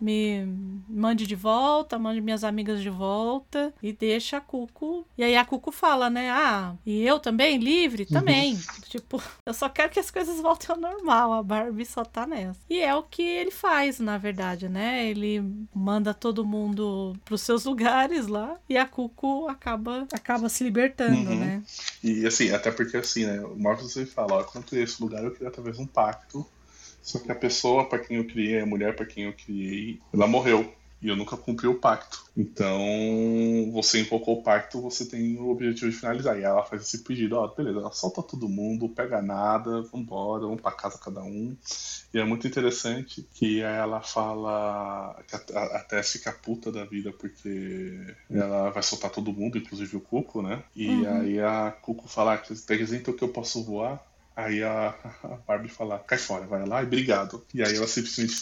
me 0.00 0.44
mande 0.88 1.26
de 1.26 1.34
volta, 1.34 1.98
mande 1.98 2.20
minhas 2.20 2.44
amigas 2.44 2.80
de 2.82 2.90
volta 2.90 3.72
e 3.82 3.92
deixa 3.92 4.36
a 4.36 4.40
Cuco. 4.40 5.06
E 5.16 5.24
aí 5.24 5.36
a 5.36 5.44
Cuco 5.44 5.70
fala, 5.72 6.10
né? 6.10 6.30
Ah, 6.30 6.74
e 6.84 7.02
eu 7.06 7.18
também, 7.18 7.58
livre? 7.58 8.04
Também. 8.06 8.58
tipo, 8.88 9.22
eu 9.46 9.54
só 9.54 9.68
quero 9.68 9.90
que 9.90 10.00
as 10.00 10.10
coisas 10.10 10.40
voltem 10.40 10.68
ao 10.70 10.80
normal. 10.80 11.32
A 11.32 11.42
Barbie 11.42 11.86
só 11.86 12.04
tá 12.04 12.26
nessa. 12.26 12.60
E 12.68 12.80
é 12.80 12.94
o 12.94 13.02
que 13.02 13.22
ele 13.22 13.50
faz, 13.50 13.98
na 14.00 14.18
verdade, 14.18 14.68
né? 14.68 15.06
Ele 15.06 15.42
manda 15.74 16.12
todo 16.14 16.44
mundo 16.44 17.14
pros 17.24 17.40
seus 17.42 17.64
lugares 17.64 18.26
lá 18.26 18.56
e 18.68 18.76
a 18.76 18.86
Cuco 18.86 19.48
acaba, 19.48 20.06
acaba 20.12 20.48
se 20.48 20.64
libertando, 20.64 21.30
Uhum. 21.30 21.38
né? 21.38 21.62
E 22.02 22.26
assim, 22.26 22.50
até 22.50 22.70
porque 22.70 22.96
assim, 22.96 23.24
né? 23.26 23.40
O 23.44 23.56
Marcos 23.58 23.96
ele 23.96 24.06
fala, 24.06 24.34
ó, 24.34 24.42
criei 24.44 24.84
esse 24.84 25.02
lugar, 25.02 25.22
eu 25.24 25.30
queria 25.30 25.50
talvez 25.50 25.78
um 25.78 25.86
pacto. 25.86 26.46
Só 27.04 27.18
que 27.18 27.30
a 27.30 27.34
pessoa 27.34 27.86
para 27.86 27.98
quem 27.98 28.16
eu 28.16 28.26
criei, 28.26 28.60
a 28.60 28.66
mulher 28.66 28.96
para 28.96 29.04
quem 29.04 29.24
eu 29.24 29.34
criei, 29.34 30.00
ela 30.12 30.26
morreu. 30.26 30.74
e 31.02 31.08
eu 31.08 31.14
nunca 31.14 31.36
cumpri 31.36 31.66
o 31.66 31.74
pacto. 31.74 32.24
Então, 32.34 32.80
você 33.72 34.00
invocou 34.00 34.38
o 34.38 34.42
pacto, 34.42 34.80
você 34.80 35.04
tem 35.04 35.36
o 35.38 35.50
objetivo 35.50 35.90
de 35.90 35.98
finalizar. 35.98 36.38
E 36.38 36.42
ela 36.42 36.64
faz 36.64 36.80
esse 36.80 37.04
pedido, 37.04 37.36
ó, 37.36 37.46
beleza, 37.46 37.78
ela 37.78 37.92
solta 37.92 38.22
todo 38.22 38.48
mundo, 38.48 38.88
pega 38.88 39.20
nada, 39.20 39.82
vambora, 39.82 40.46
vamos 40.46 40.62
pra 40.62 40.72
casa 40.72 40.96
cada 40.96 41.22
um. 41.22 41.54
E 42.12 42.18
é 42.18 42.24
muito 42.24 42.46
interessante 42.46 43.22
que 43.34 43.60
ela 43.60 44.00
fala 44.00 45.22
que 45.28 45.36
até 45.54 46.02
fica 46.02 46.32
puta 46.32 46.72
da 46.72 46.86
vida, 46.86 47.12
porque 47.12 48.00
ela 48.30 48.70
vai 48.70 48.82
soltar 48.82 49.10
todo 49.10 49.30
mundo, 49.30 49.58
inclusive 49.58 49.98
o 49.98 50.00
Cuco, 50.00 50.40
né? 50.40 50.64
E 50.74 50.88
uhum. 50.88 51.20
aí 51.20 51.38
a 51.38 51.70
Cuco 51.70 52.08
fala, 52.08 52.38
quer 52.38 52.78
dizer 52.78 52.96
então 52.96 53.12
que 53.12 53.22
eu 53.22 53.28
posso 53.28 53.62
voar? 53.62 54.02
Aí 54.36 54.62
a, 54.62 54.94
a 55.22 55.28
Barbie 55.46 55.68
fala, 55.68 55.98
cai 56.00 56.18
fora, 56.18 56.46
vai 56.46 56.66
lá 56.66 56.82
e 56.82 56.86
obrigado. 56.86 57.44
E 57.54 57.62
aí 57.62 57.76
ela 57.76 57.86
simplesmente 57.86 58.34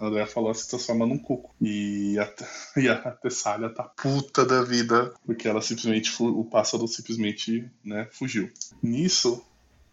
a 0.00 0.06
Andrea 0.06 0.26
falou, 0.26 0.54
se 0.54 0.68
transforma 0.68 1.06
num 1.06 1.18
cuco. 1.18 1.54
E 1.60 2.16
a, 2.18 2.32
e 2.80 2.88
a 2.88 3.10
Tessália 3.12 3.68
tá 3.68 3.82
puta 3.82 4.44
da 4.44 4.62
vida, 4.62 5.12
porque 5.26 5.48
ela 5.48 5.60
simplesmente, 5.60 6.14
o 6.20 6.44
pássaro 6.44 6.86
simplesmente, 6.86 7.68
né, 7.84 8.08
fugiu. 8.12 8.48
Nisso, 8.82 9.44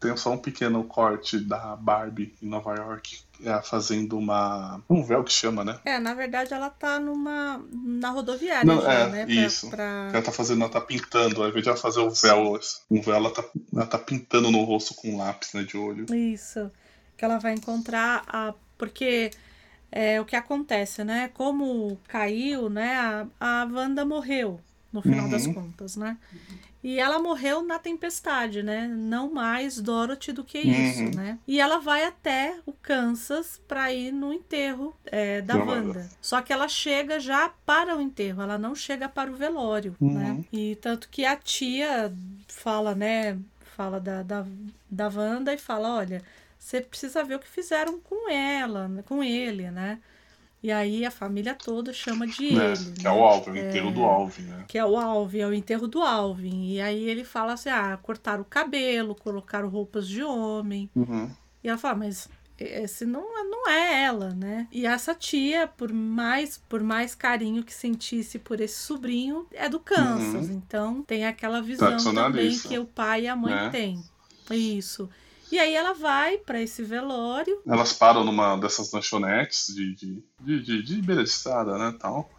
tem 0.06 0.16
só 0.18 0.32
um 0.32 0.38
pequeno 0.38 0.84
corte 0.84 1.40
da 1.40 1.76
Barbie 1.76 2.36
em 2.42 2.48
Nova 2.48 2.76
York 2.76 3.20
é, 3.44 3.62
fazendo 3.62 4.18
uma. 4.18 4.82
um 4.90 5.04
véu 5.04 5.24
que 5.24 5.32
chama, 5.32 5.66
né? 5.66 5.80
É, 5.84 6.00
na 6.00 6.14
verdade 6.14 6.54
ela 6.54 6.70
tá 6.70 7.00
numa. 7.00 7.64
na 7.74 8.12
rodoviária, 8.12 8.64
Não, 8.64 8.82
já, 8.82 8.94
é, 8.94 9.10
né? 9.10 9.26
Isso. 9.28 9.70
Pra... 9.70 10.12
Ela 10.14 10.22
tá 10.22 10.32
fazendo, 10.32 10.62
ela 10.62 10.72
tá 10.72 10.80
pintando, 10.80 11.42
ao 11.42 11.50
invés 11.50 11.64
de 11.64 11.70
ela 11.70 11.78
fazer 11.78 12.00
o 12.00 12.12
véu, 12.12 12.60
um 12.90 13.02
véu, 13.02 13.16
ela 13.16 13.32
tá, 13.32 13.44
ela 13.74 13.88
tá 13.88 13.98
pintando 13.98 14.52
no 14.52 14.64
rosto 14.64 14.94
com 14.94 15.18
lápis, 15.18 15.54
né, 15.54 15.64
de 15.64 15.76
olho. 15.76 16.06
Isso. 16.14 16.72
Que 17.18 17.26
ela 17.26 17.40
vai 17.40 17.54
encontrar 17.54 18.24
a. 18.28 18.54
Porque 18.78 19.32
é 19.92 20.20
o 20.22 20.26
que 20.26 20.36
acontece, 20.36 21.04
né? 21.04 21.30
Como 21.34 21.98
caiu, 22.08 22.70
né? 22.70 22.96
A, 22.96 23.28
a 23.40 23.66
Wanda 23.66 24.06
morreu, 24.06 24.60
no 24.94 25.02
final 25.02 25.26
uhum. 25.26 25.32
das 25.32 25.48
contas, 25.48 25.96
né? 25.96 26.18
E 26.86 27.00
ela 27.00 27.18
morreu 27.18 27.64
na 27.64 27.80
tempestade, 27.80 28.62
né? 28.62 28.88
Não 28.88 29.34
mais 29.34 29.82
Dorothy 29.82 30.32
do 30.32 30.44
que 30.44 30.60
isso, 30.60 31.02
uhum. 31.02 31.16
né? 31.16 31.40
E 31.48 31.60
ela 31.60 31.80
vai 31.80 32.06
até 32.06 32.60
o 32.64 32.72
Kansas 32.72 33.60
para 33.68 33.92
ir 33.92 34.12
no 34.12 34.32
enterro 34.32 34.96
é, 35.04 35.42
da 35.42 35.56
Não, 35.56 35.66
Wanda. 35.66 36.08
Só 36.22 36.44
que 36.44 36.54
ela 36.54 36.68
chega 36.68 37.20
já 37.20 37.50
para 37.66 37.98
o 37.98 38.00
enterro, 38.00 38.44
ela 38.44 38.60
não 38.60 38.76
chega 38.76 39.10
para 39.10 39.32
o 39.32 39.36
velório, 39.36 39.96
uhum. 40.00 40.14
né? 40.14 40.46
E 40.54 40.76
tanto 40.76 41.10
que 41.10 41.26
a 41.26 41.36
tia 41.36 42.14
fala, 42.48 42.94
né? 42.94 43.36
Fala 43.76 44.00
da, 44.00 44.22
da, 44.22 44.46
da 44.88 45.10
Wanda 45.10 45.56
e 45.56 45.58
fala: 45.58 45.92
olha, 45.98 46.22
você 46.60 46.82
precisa 46.82 47.24
ver 47.24 47.38
o 47.38 47.40
que 47.40 47.50
fizeram 47.50 48.00
com 48.00 48.30
ela, 48.30 48.92
com 49.08 49.24
ele, 49.24 49.72
né? 49.72 49.98
E 50.66 50.72
aí 50.72 51.06
a 51.06 51.12
família 51.12 51.54
toda 51.54 51.94
chama 51.94 52.26
de 52.26 52.58
é, 52.58 52.72
ele. 52.72 52.94
Que 52.96 53.04
né? 53.04 53.10
é 53.10 53.12
o 53.12 53.24
Alvin, 53.24 53.52
o 53.52 53.56
enterro 53.56 53.90
é, 53.90 53.92
do 53.92 54.04
Alvin, 54.04 54.42
né? 54.42 54.66
Que 54.68 54.78
é 54.80 54.84
o 54.84 54.98
Alvin, 54.98 55.38
é 55.38 55.48
o 55.48 55.54
enterro 55.54 55.88
do 55.88 56.02
Alvin. 56.02 56.72
E 56.72 56.82
aí 56.82 57.08
ele 57.08 57.24
fala 57.24 57.54
assim: 57.54 57.70
ah, 57.70 57.96
cortaram 58.02 58.42
o 58.42 58.46
cabelo, 58.46 59.14
colocaram 59.14 59.70
roupas 59.70 60.08
de 60.08 60.24
homem. 60.24 60.90
Uhum. 60.96 61.30
E 61.64 61.70
ela 61.70 61.78
fala, 61.78 61.94
mas 61.94 62.28
esse 62.58 63.06
não, 63.06 63.22
é, 63.38 63.44
não 63.44 63.70
é 63.70 64.06
ela, 64.06 64.30
né? 64.34 64.68
E 64.72 64.88
essa 64.88 65.14
tia, 65.14 65.68
por 65.68 65.94
mais 65.94 66.58
por 66.68 66.82
mais 66.82 67.14
carinho 67.14 67.64
que 67.64 67.74
sentisse 67.74 68.40
por 68.40 68.60
esse 68.60 68.80
sobrinho, 68.80 69.46
é 69.52 69.70
do 69.70 69.80
Kansas. 69.80 70.50
Uhum. 70.50 70.56
Então 70.56 71.04
tem 71.04 71.28
aquela 71.28 71.62
visão 71.62 71.96
também 72.12 72.58
que 72.58 72.80
o 72.80 72.86
pai 72.86 73.26
e 73.26 73.28
a 73.28 73.36
mãe 73.36 73.68
é. 73.68 73.70
têm. 73.70 74.04
Isso. 74.50 75.08
E 75.52 75.60
aí 75.60 75.74
ela 75.74 75.94
vai 75.94 76.38
para 76.38 76.62
esse 76.62 76.84
velório. 76.84 77.62
Elas 77.68 77.94
param 77.94 78.24
numa 78.24 78.58
dessas 78.58 78.92
lanchonetes 78.92 79.68
de, 79.74 79.96
de, 79.96 80.24
de, 80.40 80.64
de, 80.64 80.84
de 80.84 81.02
beira 81.02 81.24
de 81.24 81.30
estrada, 81.30 81.78
né, 81.78 81.96
tal. 82.00 82.30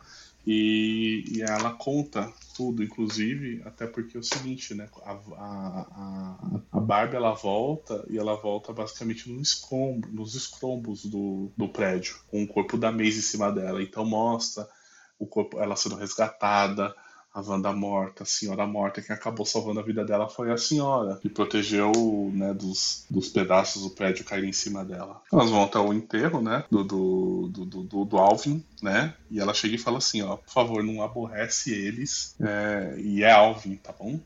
E, 0.47 1.25
e 1.29 1.43
ela 1.43 1.73
conta 1.73 2.33
tudo, 2.57 2.83
inclusive, 2.83 3.61
até 3.65 3.85
porque 3.85 4.17
é 4.17 4.21
o 4.21 4.23
seguinte, 4.23 4.75
né? 4.75 4.89
A, 5.05 5.13
a, 5.13 6.61
a 6.73 6.81
Barbie 6.81 7.17
ela 7.17 7.35
volta 7.35 8.05
e 8.09 8.17
ela 8.17 8.37
volta 8.37 8.73
basicamente 8.73 9.29
no 9.29 9.41
escombro, 9.43 10.09
nos 10.13 10.37
escombros 10.37 11.05
do, 11.05 11.51
do 11.57 11.69
prédio, 11.69 12.17
com 12.29 12.45
o 12.45 12.47
corpo 12.47 12.79
da 12.79 12.93
Maze 12.93 13.19
em 13.19 13.23
cima 13.23 13.51
dela. 13.51 13.83
Então 13.83 14.05
mostra 14.05 14.69
o 15.19 15.27
corpo, 15.27 15.59
ela 15.59 15.75
sendo 15.75 15.97
resgatada, 15.97 16.95
a 17.37 17.43
Wanda 17.43 17.71
morta, 17.71 18.23
a 18.23 18.27
senhora 18.27 18.67
morta, 18.67 19.03
quem 19.03 19.15
acabou 19.15 19.45
salvando 19.45 19.79
a 19.79 19.83
vida 19.83 20.03
dela 20.03 20.27
foi 20.27 20.51
a 20.51 20.57
senhora, 20.57 21.17
que 21.17 21.29
protegeu 21.29 21.93
né, 22.33 22.55
dos, 22.55 23.05
dos 23.11 23.29
pedaços 23.29 23.83
do 23.83 23.91
prédio 23.91 24.25
caírem 24.25 24.49
em 24.49 24.55
cima 24.55 24.83
dela. 24.83 25.21
Elas 25.31 25.51
vão 25.51 25.65
até 25.65 25.79
o 25.79 25.93
enterro, 25.93 26.41
né, 26.41 26.65
do, 26.71 26.83
do, 26.83 27.49
do, 27.49 27.65
do, 27.67 28.05
do 28.07 28.17
Alvin, 28.17 28.65
né, 28.81 29.13
e 29.31 29.39
ela 29.39 29.53
chega 29.53 29.75
e 29.75 29.79
fala 29.79 29.99
assim, 29.99 30.23
ó, 30.23 30.37
por 30.37 30.51
favor, 30.51 30.83
não 30.83 31.03
aborrece 31.03 31.75
eles, 31.75 32.35
é, 32.41 32.95
e 32.99 33.23
é 33.23 33.31
Alvin, 33.31 33.77
tá 33.77 33.93
bom? 33.93 34.19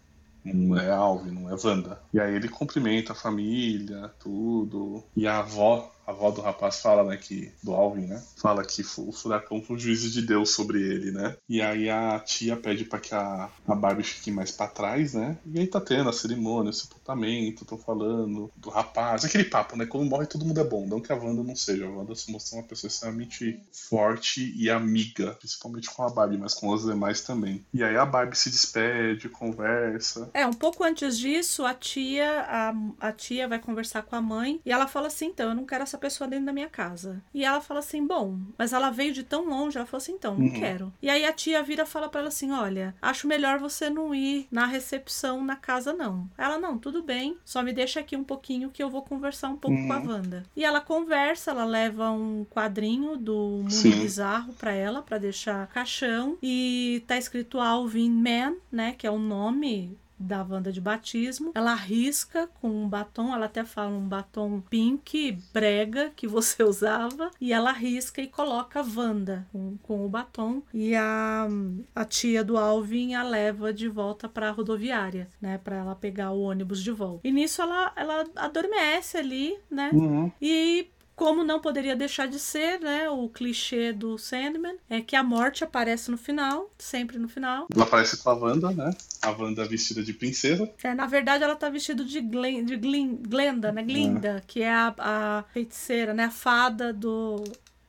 Não 0.44 0.78
é 0.78 0.90
Alvin, 0.90 1.32
não 1.32 1.50
é 1.50 1.56
Wanda. 1.62 2.00
E 2.14 2.20
aí 2.20 2.34
ele 2.34 2.48
cumprimenta 2.48 3.12
a 3.12 3.14
família, 3.16 4.10
tudo. 4.18 5.04
E 5.14 5.26
a 5.26 5.40
avó 5.40 5.92
a 6.10 6.12
avó 6.12 6.30
do 6.30 6.40
rapaz 6.40 6.80
fala, 6.80 7.04
né, 7.04 7.16
que 7.16 7.52
do 7.62 7.72
Alvin, 7.72 8.06
né, 8.06 8.22
fala 8.36 8.64
que 8.64 8.82
o 8.98 9.12
furacão 9.12 9.62
foi 9.62 9.76
um 9.76 9.78
juízo 9.78 10.10
de 10.10 10.22
Deus 10.22 10.50
sobre 10.50 10.80
ele, 10.82 11.12
né? 11.12 11.36
E 11.48 11.62
aí 11.62 11.88
a 11.88 12.18
tia 12.18 12.56
pede 12.56 12.84
para 12.84 12.98
que 12.98 13.14
a, 13.14 13.48
a 13.66 13.74
Barbie 13.74 14.02
fique 14.02 14.30
mais 14.30 14.50
para 14.50 14.66
trás, 14.66 15.14
né? 15.14 15.38
E 15.46 15.60
aí 15.60 15.66
tá 15.66 15.80
tendo 15.80 16.10
a 16.10 16.12
cerimônia, 16.12 16.70
o 16.70 16.72
sepultamento, 16.72 17.64
tô 17.64 17.76
falando 17.76 18.50
do 18.56 18.70
rapaz, 18.70 19.24
aquele 19.24 19.44
papo, 19.44 19.76
né? 19.76 19.86
Quando 19.86 20.08
morre 20.08 20.26
todo 20.26 20.44
mundo 20.44 20.60
é 20.60 20.64
bom, 20.64 20.86
não 20.86 21.00
que 21.00 21.12
a 21.12 21.16
Wanda 21.16 21.42
não 21.42 21.54
seja. 21.54 21.86
A 21.86 21.90
Wanda 21.90 22.14
se 22.14 22.30
mostra 22.30 22.58
uma 22.58 22.66
pessoa 22.66 22.88
extremamente 22.88 23.60
forte 23.72 24.52
e 24.56 24.68
amiga, 24.68 25.32
principalmente 25.38 25.90
com 25.90 26.02
a 26.02 26.10
Barbie, 26.10 26.38
mas 26.38 26.54
com 26.54 26.68
os 26.68 26.84
demais 26.84 27.20
também. 27.20 27.64
E 27.72 27.84
aí 27.84 27.96
a 27.96 28.06
Barbie 28.06 28.36
se 28.36 28.50
despede, 28.50 29.28
conversa. 29.28 30.30
É, 30.34 30.46
um 30.46 30.52
pouco 30.52 30.82
antes 30.82 31.18
disso, 31.18 31.64
a 31.64 31.74
tia, 31.74 32.44
a, 32.48 32.74
a 33.00 33.12
tia 33.12 33.46
vai 33.46 33.58
conversar 33.58 34.02
com 34.02 34.16
a 34.16 34.20
mãe 34.20 34.60
e 34.64 34.72
ela 34.72 34.88
fala 34.88 35.06
assim, 35.06 35.26
então, 35.26 35.50
eu 35.50 35.54
não 35.54 35.64
quero 35.64 35.82
essa 35.82 35.98
pessoa 36.00 36.28
dentro 36.28 36.46
da 36.46 36.52
minha 36.52 36.68
casa. 36.68 37.22
E 37.32 37.44
ela 37.44 37.60
fala 37.60 37.80
assim: 37.80 38.06
bom, 38.06 38.38
mas 38.58 38.72
ela 38.72 38.90
veio 38.90 39.12
de 39.12 39.22
tão 39.22 39.48
longe. 39.48 39.76
Ela 39.76 39.86
falou 39.86 40.02
assim: 40.02 40.12
então, 40.12 40.34
não 40.34 40.46
uhum. 40.46 40.60
quero. 40.60 40.92
E 41.00 41.08
aí 41.08 41.24
a 41.24 41.32
tia 41.32 41.62
vira 41.62 41.84
e 41.84 41.86
fala 41.86 42.08
para 42.08 42.20
ela 42.20 42.28
assim: 42.28 42.50
olha, 42.50 42.94
acho 43.00 43.28
melhor 43.28 43.58
você 43.58 43.88
não 43.88 44.14
ir 44.14 44.48
na 44.50 44.66
recepção 44.66 45.44
na 45.44 45.56
casa, 45.56 45.92
não. 45.92 46.28
Ela, 46.36 46.58
não, 46.58 46.78
tudo 46.78 47.02
bem, 47.02 47.36
só 47.44 47.62
me 47.62 47.72
deixa 47.72 48.00
aqui 48.00 48.16
um 48.16 48.24
pouquinho 48.24 48.70
que 48.70 48.82
eu 48.82 48.90
vou 48.90 49.02
conversar 49.02 49.48
um 49.48 49.56
pouco 49.56 49.76
uhum. 49.76 49.86
com 49.86 49.92
a 49.92 49.98
uhum. 49.98 50.08
Wanda. 50.08 50.44
E 50.56 50.64
ela 50.64 50.80
conversa, 50.80 51.50
ela 51.50 51.64
leva 51.64 52.10
um 52.10 52.44
quadrinho 52.50 53.16
do 53.16 53.60
Mundo 53.60 53.70
Sim. 53.70 53.90
Bizarro 53.90 54.52
para 54.54 54.72
ela, 54.72 55.02
para 55.02 55.18
deixar 55.18 55.66
caixão. 55.68 56.36
E 56.42 57.02
tá 57.06 57.16
escrito 57.16 57.60
Alvin 57.60 58.10
Man, 58.10 58.56
né? 58.70 58.94
Que 58.96 59.06
é 59.06 59.10
o 59.10 59.18
nome 59.18 59.98
da 60.20 60.42
Wanda 60.42 60.70
de 60.70 60.80
batismo. 60.80 61.52
Ela 61.54 61.74
risca 61.74 62.48
com 62.60 62.68
um 62.68 62.88
batom, 62.88 63.34
ela 63.34 63.46
até 63.46 63.64
fala 63.64 63.90
um 63.90 64.06
batom 64.06 64.60
pink, 64.60 65.38
brega, 65.52 66.12
que 66.14 66.28
você 66.28 66.62
usava, 66.64 67.30
e 67.40 67.52
ela 67.52 67.72
risca 67.72 68.20
e 68.20 68.28
coloca 68.28 68.82
Wanda 68.82 69.46
com, 69.50 69.78
com 69.82 70.04
o 70.04 70.08
batom. 70.08 70.62
E 70.74 70.94
a, 70.94 71.48
a 71.94 72.04
tia 72.04 72.44
do 72.44 72.58
Alvin 72.58 73.14
a 73.14 73.22
leva 73.22 73.72
de 73.72 73.88
volta 73.88 74.28
para 74.28 74.48
a 74.48 74.52
rodoviária, 74.52 75.28
né, 75.40 75.58
para 75.58 75.76
ela 75.76 75.94
pegar 75.94 76.32
o 76.32 76.42
ônibus 76.42 76.82
de 76.82 76.90
volta. 76.90 77.26
E 77.26 77.32
nisso 77.32 77.62
ela, 77.62 77.92
ela 77.96 78.24
adormece 78.36 79.16
ali, 79.16 79.56
né, 79.70 79.90
uhum. 79.92 80.30
e 80.40 80.88
como 81.20 81.44
não 81.44 81.60
poderia 81.60 81.94
deixar 81.94 82.26
de 82.26 82.38
ser, 82.38 82.80
né, 82.80 83.10
o 83.10 83.28
clichê 83.28 83.92
do 83.92 84.16
Sandman, 84.16 84.78
é 84.88 85.02
que 85.02 85.14
a 85.14 85.22
morte 85.22 85.62
aparece 85.62 86.10
no 86.10 86.16
final, 86.16 86.70
sempre 86.78 87.18
no 87.18 87.28
final. 87.28 87.66
Ela 87.74 87.84
aparece 87.84 88.16
com 88.16 88.30
a 88.30 88.34
Wanda, 88.34 88.70
né? 88.70 88.90
A 89.20 89.30
Wanda 89.30 89.66
vestida 89.66 90.02
de 90.02 90.14
princesa. 90.14 90.72
É, 90.82 90.94
na 90.94 91.06
verdade 91.06 91.44
ela 91.44 91.54
tá 91.54 91.68
vestida 91.68 92.02
de, 92.02 92.22
Glen, 92.22 92.64
de 92.64 92.74
Glin, 92.74 93.16
Glenda, 93.16 93.70
né? 93.70 93.82
Glinda, 93.82 94.38
é. 94.38 94.40
que 94.46 94.62
é 94.62 94.72
a, 94.72 94.94
a, 94.98 95.44
feiticeira, 95.52 96.14
né? 96.14 96.24
A 96.24 96.30
fada 96.30 96.90
do, 96.90 97.44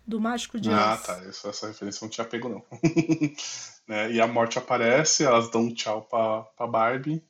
do 0.06 0.20
Mágico 0.20 0.60
de 0.60 0.70
Ah, 0.70 0.98
tá. 0.98 1.14
Essa, 1.26 1.48
essa 1.52 1.68
referência 1.68 2.04
não 2.04 2.10
tinha 2.10 2.28
pego, 2.28 2.50
não. 2.50 2.62
né? 3.88 4.12
E 4.12 4.20
a 4.20 4.28
morte 4.28 4.58
aparece, 4.58 5.24
elas 5.24 5.50
dão 5.50 5.62
um 5.62 5.74
tchau 5.74 6.02
pra, 6.02 6.42
pra 6.42 6.68
Barbie. 6.68 7.24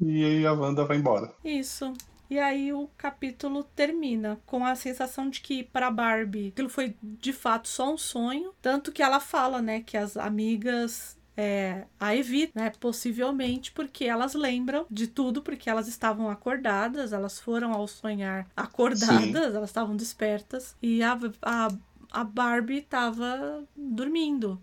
E 0.00 0.24
aí 0.24 0.44
a 0.44 0.52
Wanda 0.52 0.84
vai 0.84 0.96
embora. 0.96 1.32
Isso. 1.44 1.94
E 2.30 2.38
aí 2.38 2.72
o 2.72 2.88
capítulo 2.96 3.64
termina 3.64 4.38
com 4.44 4.64
a 4.64 4.74
sensação 4.74 5.30
de 5.30 5.40
que 5.40 5.64
para 5.64 5.90
Barbie 5.90 6.48
aquilo 6.48 6.68
foi 6.68 6.94
de 7.02 7.32
fato 7.32 7.68
só 7.68 7.92
um 7.92 7.98
sonho, 7.98 8.52
tanto 8.60 8.92
que 8.92 9.02
ela 9.02 9.18
fala, 9.18 9.62
né, 9.62 9.80
que 9.80 9.96
as 9.96 10.16
amigas 10.16 11.18
é, 11.40 11.86
a 12.00 12.16
evitam, 12.16 12.60
né? 12.60 12.72
Possivelmente 12.80 13.70
porque 13.70 14.04
elas 14.04 14.34
lembram 14.34 14.84
de 14.90 15.06
tudo, 15.06 15.40
porque 15.40 15.70
elas 15.70 15.86
estavam 15.86 16.28
acordadas, 16.28 17.12
elas 17.12 17.38
foram 17.38 17.72
ao 17.72 17.86
sonhar 17.86 18.48
acordadas, 18.56 19.50
Sim. 19.52 19.56
elas 19.56 19.70
estavam 19.70 19.94
despertas, 19.94 20.76
e 20.82 21.00
a, 21.00 21.16
a, 21.42 21.68
a 22.10 22.24
Barbie 22.24 22.78
estava 22.78 23.64
dormindo. 23.76 24.60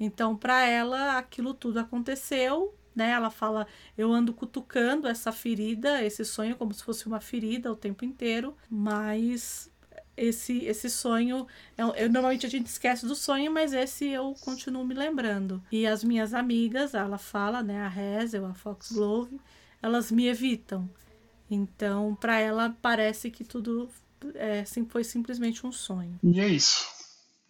Então, 0.00 0.36
para 0.36 0.66
ela, 0.66 1.16
aquilo 1.16 1.54
tudo 1.54 1.78
aconteceu 1.78 2.74
né? 2.96 3.10
Ela 3.10 3.30
fala: 3.30 3.66
eu 3.96 4.12
ando 4.12 4.32
cutucando 4.32 5.06
essa 5.06 5.30
ferida, 5.30 6.02
esse 6.02 6.24
sonho, 6.24 6.56
como 6.56 6.72
se 6.72 6.82
fosse 6.82 7.06
uma 7.06 7.20
ferida 7.20 7.70
o 7.70 7.76
tempo 7.76 8.04
inteiro, 8.04 8.56
mas 8.70 9.70
esse, 10.16 10.64
esse 10.64 10.88
sonho. 10.88 11.46
Eu, 11.76 11.94
eu, 11.94 12.10
normalmente 12.10 12.46
a 12.46 12.48
gente 12.48 12.66
esquece 12.66 13.06
do 13.06 13.14
sonho, 13.14 13.52
mas 13.52 13.72
esse 13.74 14.06
eu 14.06 14.34
continuo 14.40 14.84
me 14.84 14.94
lembrando. 14.94 15.62
E 15.70 15.86
as 15.86 16.02
minhas 16.02 16.32
amigas, 16.32 16.94
ela 16.94 17.18
fala, 17.18 17.62
né? 17.62 17.80
A 17.82 17.88
Hazel, 17.88 18.46
a 18.46 18.54
Foxglove, 18.54 19.38
elas 19.82 20.10
me 20.10 20.26
evitam. 20.26 20.88
Então, 21.50 22.16
para 22.16 22.40
ela, 22.40 22.74
parece 22.80 23.30
que 23.30 23.44
tudo 23.44 23.88
é, 24.34 24.64
foi 24.88 25.04
simplesmente 25.04 25.64
um 25.66 25.70
sonho. 25.70 26.18
E 26.22 26.40
é 26.40 26.48
isso 26.48 26.95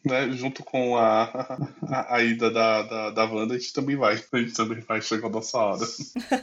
né, 0.06 0.30
junto 0.30 0.62
com 0.62 0.96
a, 0.96 1.58
a, 1.82 2.16
a 2.16 2.22
ida 2.22 2.50
da, 2.50 2.82
da, 2.82 3.10
da 3.10 3.24
Wanda, 3.24 3.54
a 3.54 3.58
gente 3.58 3.72
também 3.72 3.96
vai. 3.96 4.14
A 4.32 4.38
gente 4.38 4.54
também 4.54 4.80
vai, 4.80 5.02
chegou 5.02 5.28
a 5.28 5.32
nossa 5.32 5.58
hora. 5.58 5.86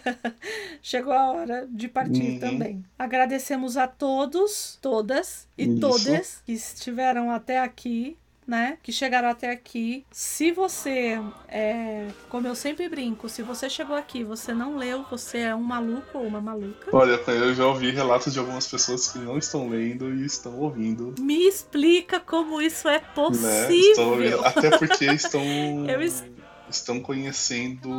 chegou 0.81 1.13
a 1.13 1.31
hora 1.31 1.67
de 1.71 1.87
partir 1.87 2.21
uhum. 2.23 2.39
também. 2.39 2.85
Agradecemos 2.99 3.77
a 3.77 3.87
todos, 3.87 4.77
todas 4.81 5.47
e 5.57 5.63
Isso. 5.63 5.79
todas 5.79 6.41
que 6.45 6.51
estiveram 6.51 7.31
até 7.31 7.59
aqui 7.59 8.17
né, 8.47 8.77
que 8.81 8.91
chegaram 8.91 9.29
até 9.29 9.51
aqui. 9.51 10.05
Se 10.11 10.51
você, 10.51 11.19
é, 11.47 12.07
como 12.29 12.47
eu 12.47 12.55
sempre 12.55 12.87
brinco, 12.89 13.29
se 13.29 13.41
você 13.41 13.69
chegou 13.69 13.95
aqui, 13.95 14.23
você 14.23 14.53
não 14.53 14.77
leu, 14.77 15.05
você 15.09 15.39
é 15.39 15.55
um 15.55 15.63
maluco 15.63 16.17
ou 16.17 16.25
uma 16.25 16.41
maluca. 16.41 16.89
Olha, 16.91 17.19
eu 17.27 17.53
já 17.53 17.65
ouvi 17.65 17.91
relatos 17.91 18.33
de 18.33 18.39
algumas 18.39 18.67
pessoas 18.67 19.11
que 19.11 19.19
não 19.19 19.37
estão 19.37 19.69
lendo 19.69 20.13
e 20.13 20.25
estão 20.25 20.59
ouvindo. 20.59 21.15
Me 21.19 21.47
explica 21.47 22.19
como 22.19 22.61
isso 22.61 22.87
é 22.87 22.99
possível. 22.99 24.17
Né? 24.17 24.31
Até 24.43 24.77
porque 24.77 25.05
estão. 25.13 25.41
eu 25.89 26.01
estão 26.69 26.99
conhecendo. 26.99 27.89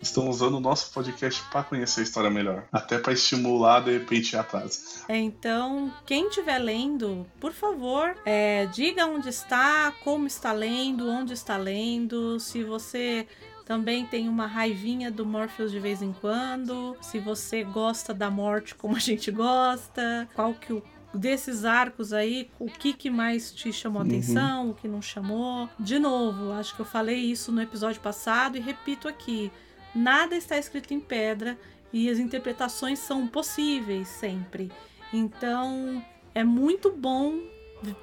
Estão 0.00 0.28
usando 0.28 0.56
o 0.56 0.60
nosso 0.60 0.92
podcast 0.92 1.42
para 1.50 1.64
conhecer 1.64 2.00
a 2.00 2.02
história 2.04 2.30
melhor. 2.30 2.64
Até 2.72 2.98
para 2.98 3.12
estimular, 3.12 3.80
de 3.80 3.92
repente, 3.92 4.32
ir 4.32 4.38
atrás. 4.38 5.04
Então, 5.08 5.92
quem 6.06 6.28
estiver 6.28 6.58
lendo, 6.58 7.26
por 7.40 7.52
favor, 7.52 8.16
é, 8.24 8.66
diga 8.66 9.06
onde 9.06 9.28
está, 9.28 9.92
como 10.04 10.26
está 10.26 10.52
lendo, 10.52 11.08
onde 11.08 11.32
está 11.32 11.56
lendo. 11.56 12.38
Se 12.40 12.62
você 12.64 13.26
também 13.64 14.04
tem 14.04 14.28
uma 14.28 14.46
raivinha 14.46 15.10
do 15.10 15.24
Morpheus 15.24 15.70
de 15.70 15.78
vez 15.78 16.02
em 16.02 16.12
quando. 16.12 16.96
Se 17.00 17.18
você 17.18 17.62
gosta 17.64 18.12
da 18.12 18.30
morte 18.30 18.74
como 18.74 18.96
a 18.96 19.00
gente 19.00 19.30
gosta, 19.30 20.28
qual 20.34 20.54
que 20.54 20.72
o 20.72 20.82
desses 21.14 21.64
arcos 21.64 22.12
aí, 22.12 22.50
o 22.58 22.66
que, 22.66 22.92
que 22.92 23.10
mais 23.10 23.52
te 23.52 23.72
chamou 23.72 24.02
uhum. 24.02 24.08
atenção, 24.08 24.70
o 24.70 24.74
que 24.74 24.88
não 24.88 25.02
chamou. 25.02 25.68
De 25.78 25.98
novo, 25.98 26.52
acho 26.52 26.74
que 26.74 26.80
eu 26.80 26.86
falei 26.86 27.16
isso 27.16 27.52
no 27.52 27.60
episódio 27.60 28.00
passado 28.00 28.56
e 28.56 28.60
repito 28.60 29.08
aqui: 29.08 29.50
nada 29.94 30.34
está 30.34 30.58
escrito 30.58 30.92
em 30.94 31.00
pedra 31.00 31.58
e 31.92 32.08
as 32.08 32.18
interpretações 32.18 32.98
são 32.98 33.26
possíveis 33.26 34.08
sempre. 34.08 34.70
Então 35.12 36.04
é 36.34 36.42
muito 36.42 36.90
bom 36.90 37.38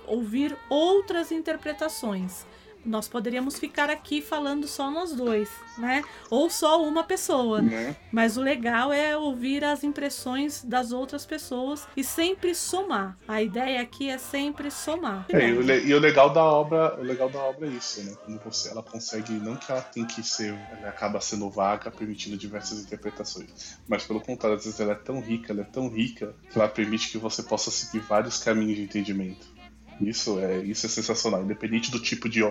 ouvir 0.05 0.55
outras 0.69 1.31
interpretações 1.31 2.45
nós 2.85 3.07
poderíamos 3.07 3.59
ficar 3.59 3.89
aqui 3.89 4.21
falando 4.21 4.67
só 4.67 4.89
nós 4.89 5.13
dois, 5.13 5.49
né? 5.77 6.03
Ou 6.29 6.49
só 6.49 6.83
uma 6.83 7.03
pessoa. 7.03 7.61
Né? 7.61 7.95
Mas 8.11 8.37
o 8.37 8.41
legal 8.41 8.91
é 8.91 9.17
ouvir 9.17 9.63
as 9.63 9.83
impressões 9.83 10.63
das 10.63 10.91
outras 10.91 11.25
pessoas 11.25 11.87
e 11.95 12.03
sempre 12.03 12.55
somar. 12.55 13.17
A 13.27 13.41
ideia 13.41 13.81
aqui 13.81 14.09
é 14.09 14.17
sempre 14.17 14.71
somar. 14.71 15.25
É, 15.29 15.49
e, 15.49 15.93
o, 15.93 15.99
legal 15.99 16.31
da 16.31 16.43
obra, 16.43 16.99
o 16.99 17.03
legal 17.03 17.29
da 17.29 17.39
obra 17.39 17.67
é 17.67 17.71
isso, 17.71 18.03
né? 18.03 18.15
Quando 18.25 18.39
você, 18.43 18.69
ela 18.69 18.83
consegue, 18.83 19.33
não 19.33 19.55
que 19.55 19.71
ela 19.71 19.81
tem 19.81 20.05
que 20.05 20.23
ser, 20.23 20.53
ela 20.71 20.89
acaba 20.89 21.19
sendo 21.21 21.49
vaga, 21.49 21.91
permitindo 21.91 22.37
diversas 22.37 22.79
interpretações, 22.79 23.77
mas 23.87 24.03
pelo 24.03 24.21
contrário, 24.21 24.57
às 24.57 24.65
vezes 24.65 24.79
ela 24.79 24.93
é 24.93 24.95
tão 24.95 25.19
rica, 25.19 25.51
ela 25.51 25.61
é 25.61 25.65
tão 25.65 25.87
rica 25.87 26.33
que 26.51 26.57
ela 26.57 26.67
permite 26.67 27.11
que 27.11 27.17
você 27.17 27.43
possa 27.43 27.71
seguir 27.71 27.99
vários 27.99 28.39
caminhos 28.39 28.77
de 28.77 28.83
entendimento. 28.83 29.58
Isso 30.01 30.39
é, 30.39 30.59
isso 30.59 30.85
é 30.85 30.89
sensacional, 30.89 31.43
independente 31.43 31.91
do 31.91 31.99
tipo 31.99 32.29
de, 32.29 32.41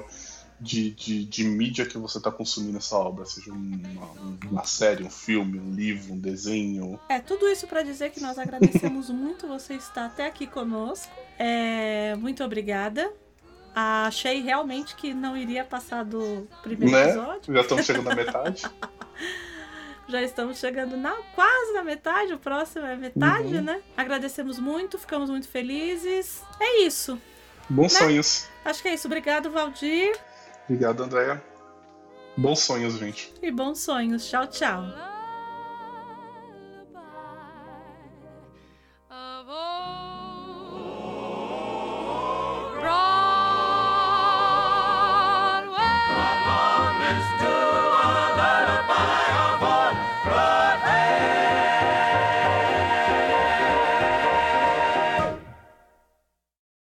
de, 0.61 0.91
de, 0.91 1.25
de 1.25 1.45
mídia 1.45 1.87
que 1.87 1.97
você 1.97 2.19
está 2.19 2.31
consumindo 2.31 2.79
essa 2.79 2.97
obra, 2.97 3.25
seja 3.25 3.53
uma, 3.53 4.11
uma, 4.51 4.65
série, 4.65 5.05
um 5.05 5.11
filme, 5.11 5.59
um 5.59 5.75
livro, 5.75 6.15
um 6.15 6.19
desenho. 6.19 6.99
É, 7.09 7.21
tudo 7.21 7.49
isso 7.49 7.67
para 7.67 7.83
dizer 7.83 8.11
que 8.11 8.21
nós 8.21 8.39
agradecemos 8.39 9.09
muito 9.11 9.47
você 9.47 9.75
estar 9.75 10.07
até 10.07 10.27
aqui 10.27 10.47
conosco. 10.47 11.13
É, 11.39 12.15
muito 12.17 12.43
obrigada. 12.45 13.11
Achei 13.75 14.43
realmente 14.43 14.97
que 14.97 15.15
não 15.15 15.37
iria 15.37 15.65
passar 15.65 16.05
do 16.05 16.49
primeiro 16.63 16.93
né? 16.93 17.05
episódio. 17.11 17.55
Já 17.55 17.61
estamos 17.61 17.87
chegando 17.87 18.05
na 18.05 18.15
metade. 18.15 18.63
Já 20.09 20.23
estamos 20.23 20.59
chegando 20.59 20.97
na, 20.97 21.15
quase 21.35 21.75
na 21.75 21.83
metade, 21.83 22.33
o 22.33 22.39
próximo 22.39 22.87
é 22.87 22.97
metade, 22.97 23.57
uhum. 23.57 23.63
né? 23.63 23.83
Agradecemos 23.95 24.59
muito, 24.59 24.99
ficamos 24.99 25.29
muito 25.29 25.47
felizes. 25.47 26.43
É 26.59 26.81
isso. 26.81 27.21
Bons 27.69 27.93
né? 27.95 27.99
sonhos. 27.99 28.49
Acho 28.65 28.83
que 28.83 28.89
é 28.89 28.95
isso. 28.95 29.07
Obrigado, 29.07 29.51
Valdir. 29.51 30.17
Obrigado, 30.65 31.03
Andréia. 31.03 31.43
Bons 32.37 32.61
sonhos, 32.61 32.95
gente. 32.95 33.33
E 33.43 33.51
bons 33.51 33.81
sonhos. 33.81 34.29
Tchau, 34.29 34.47
tchau. 34.47 35.18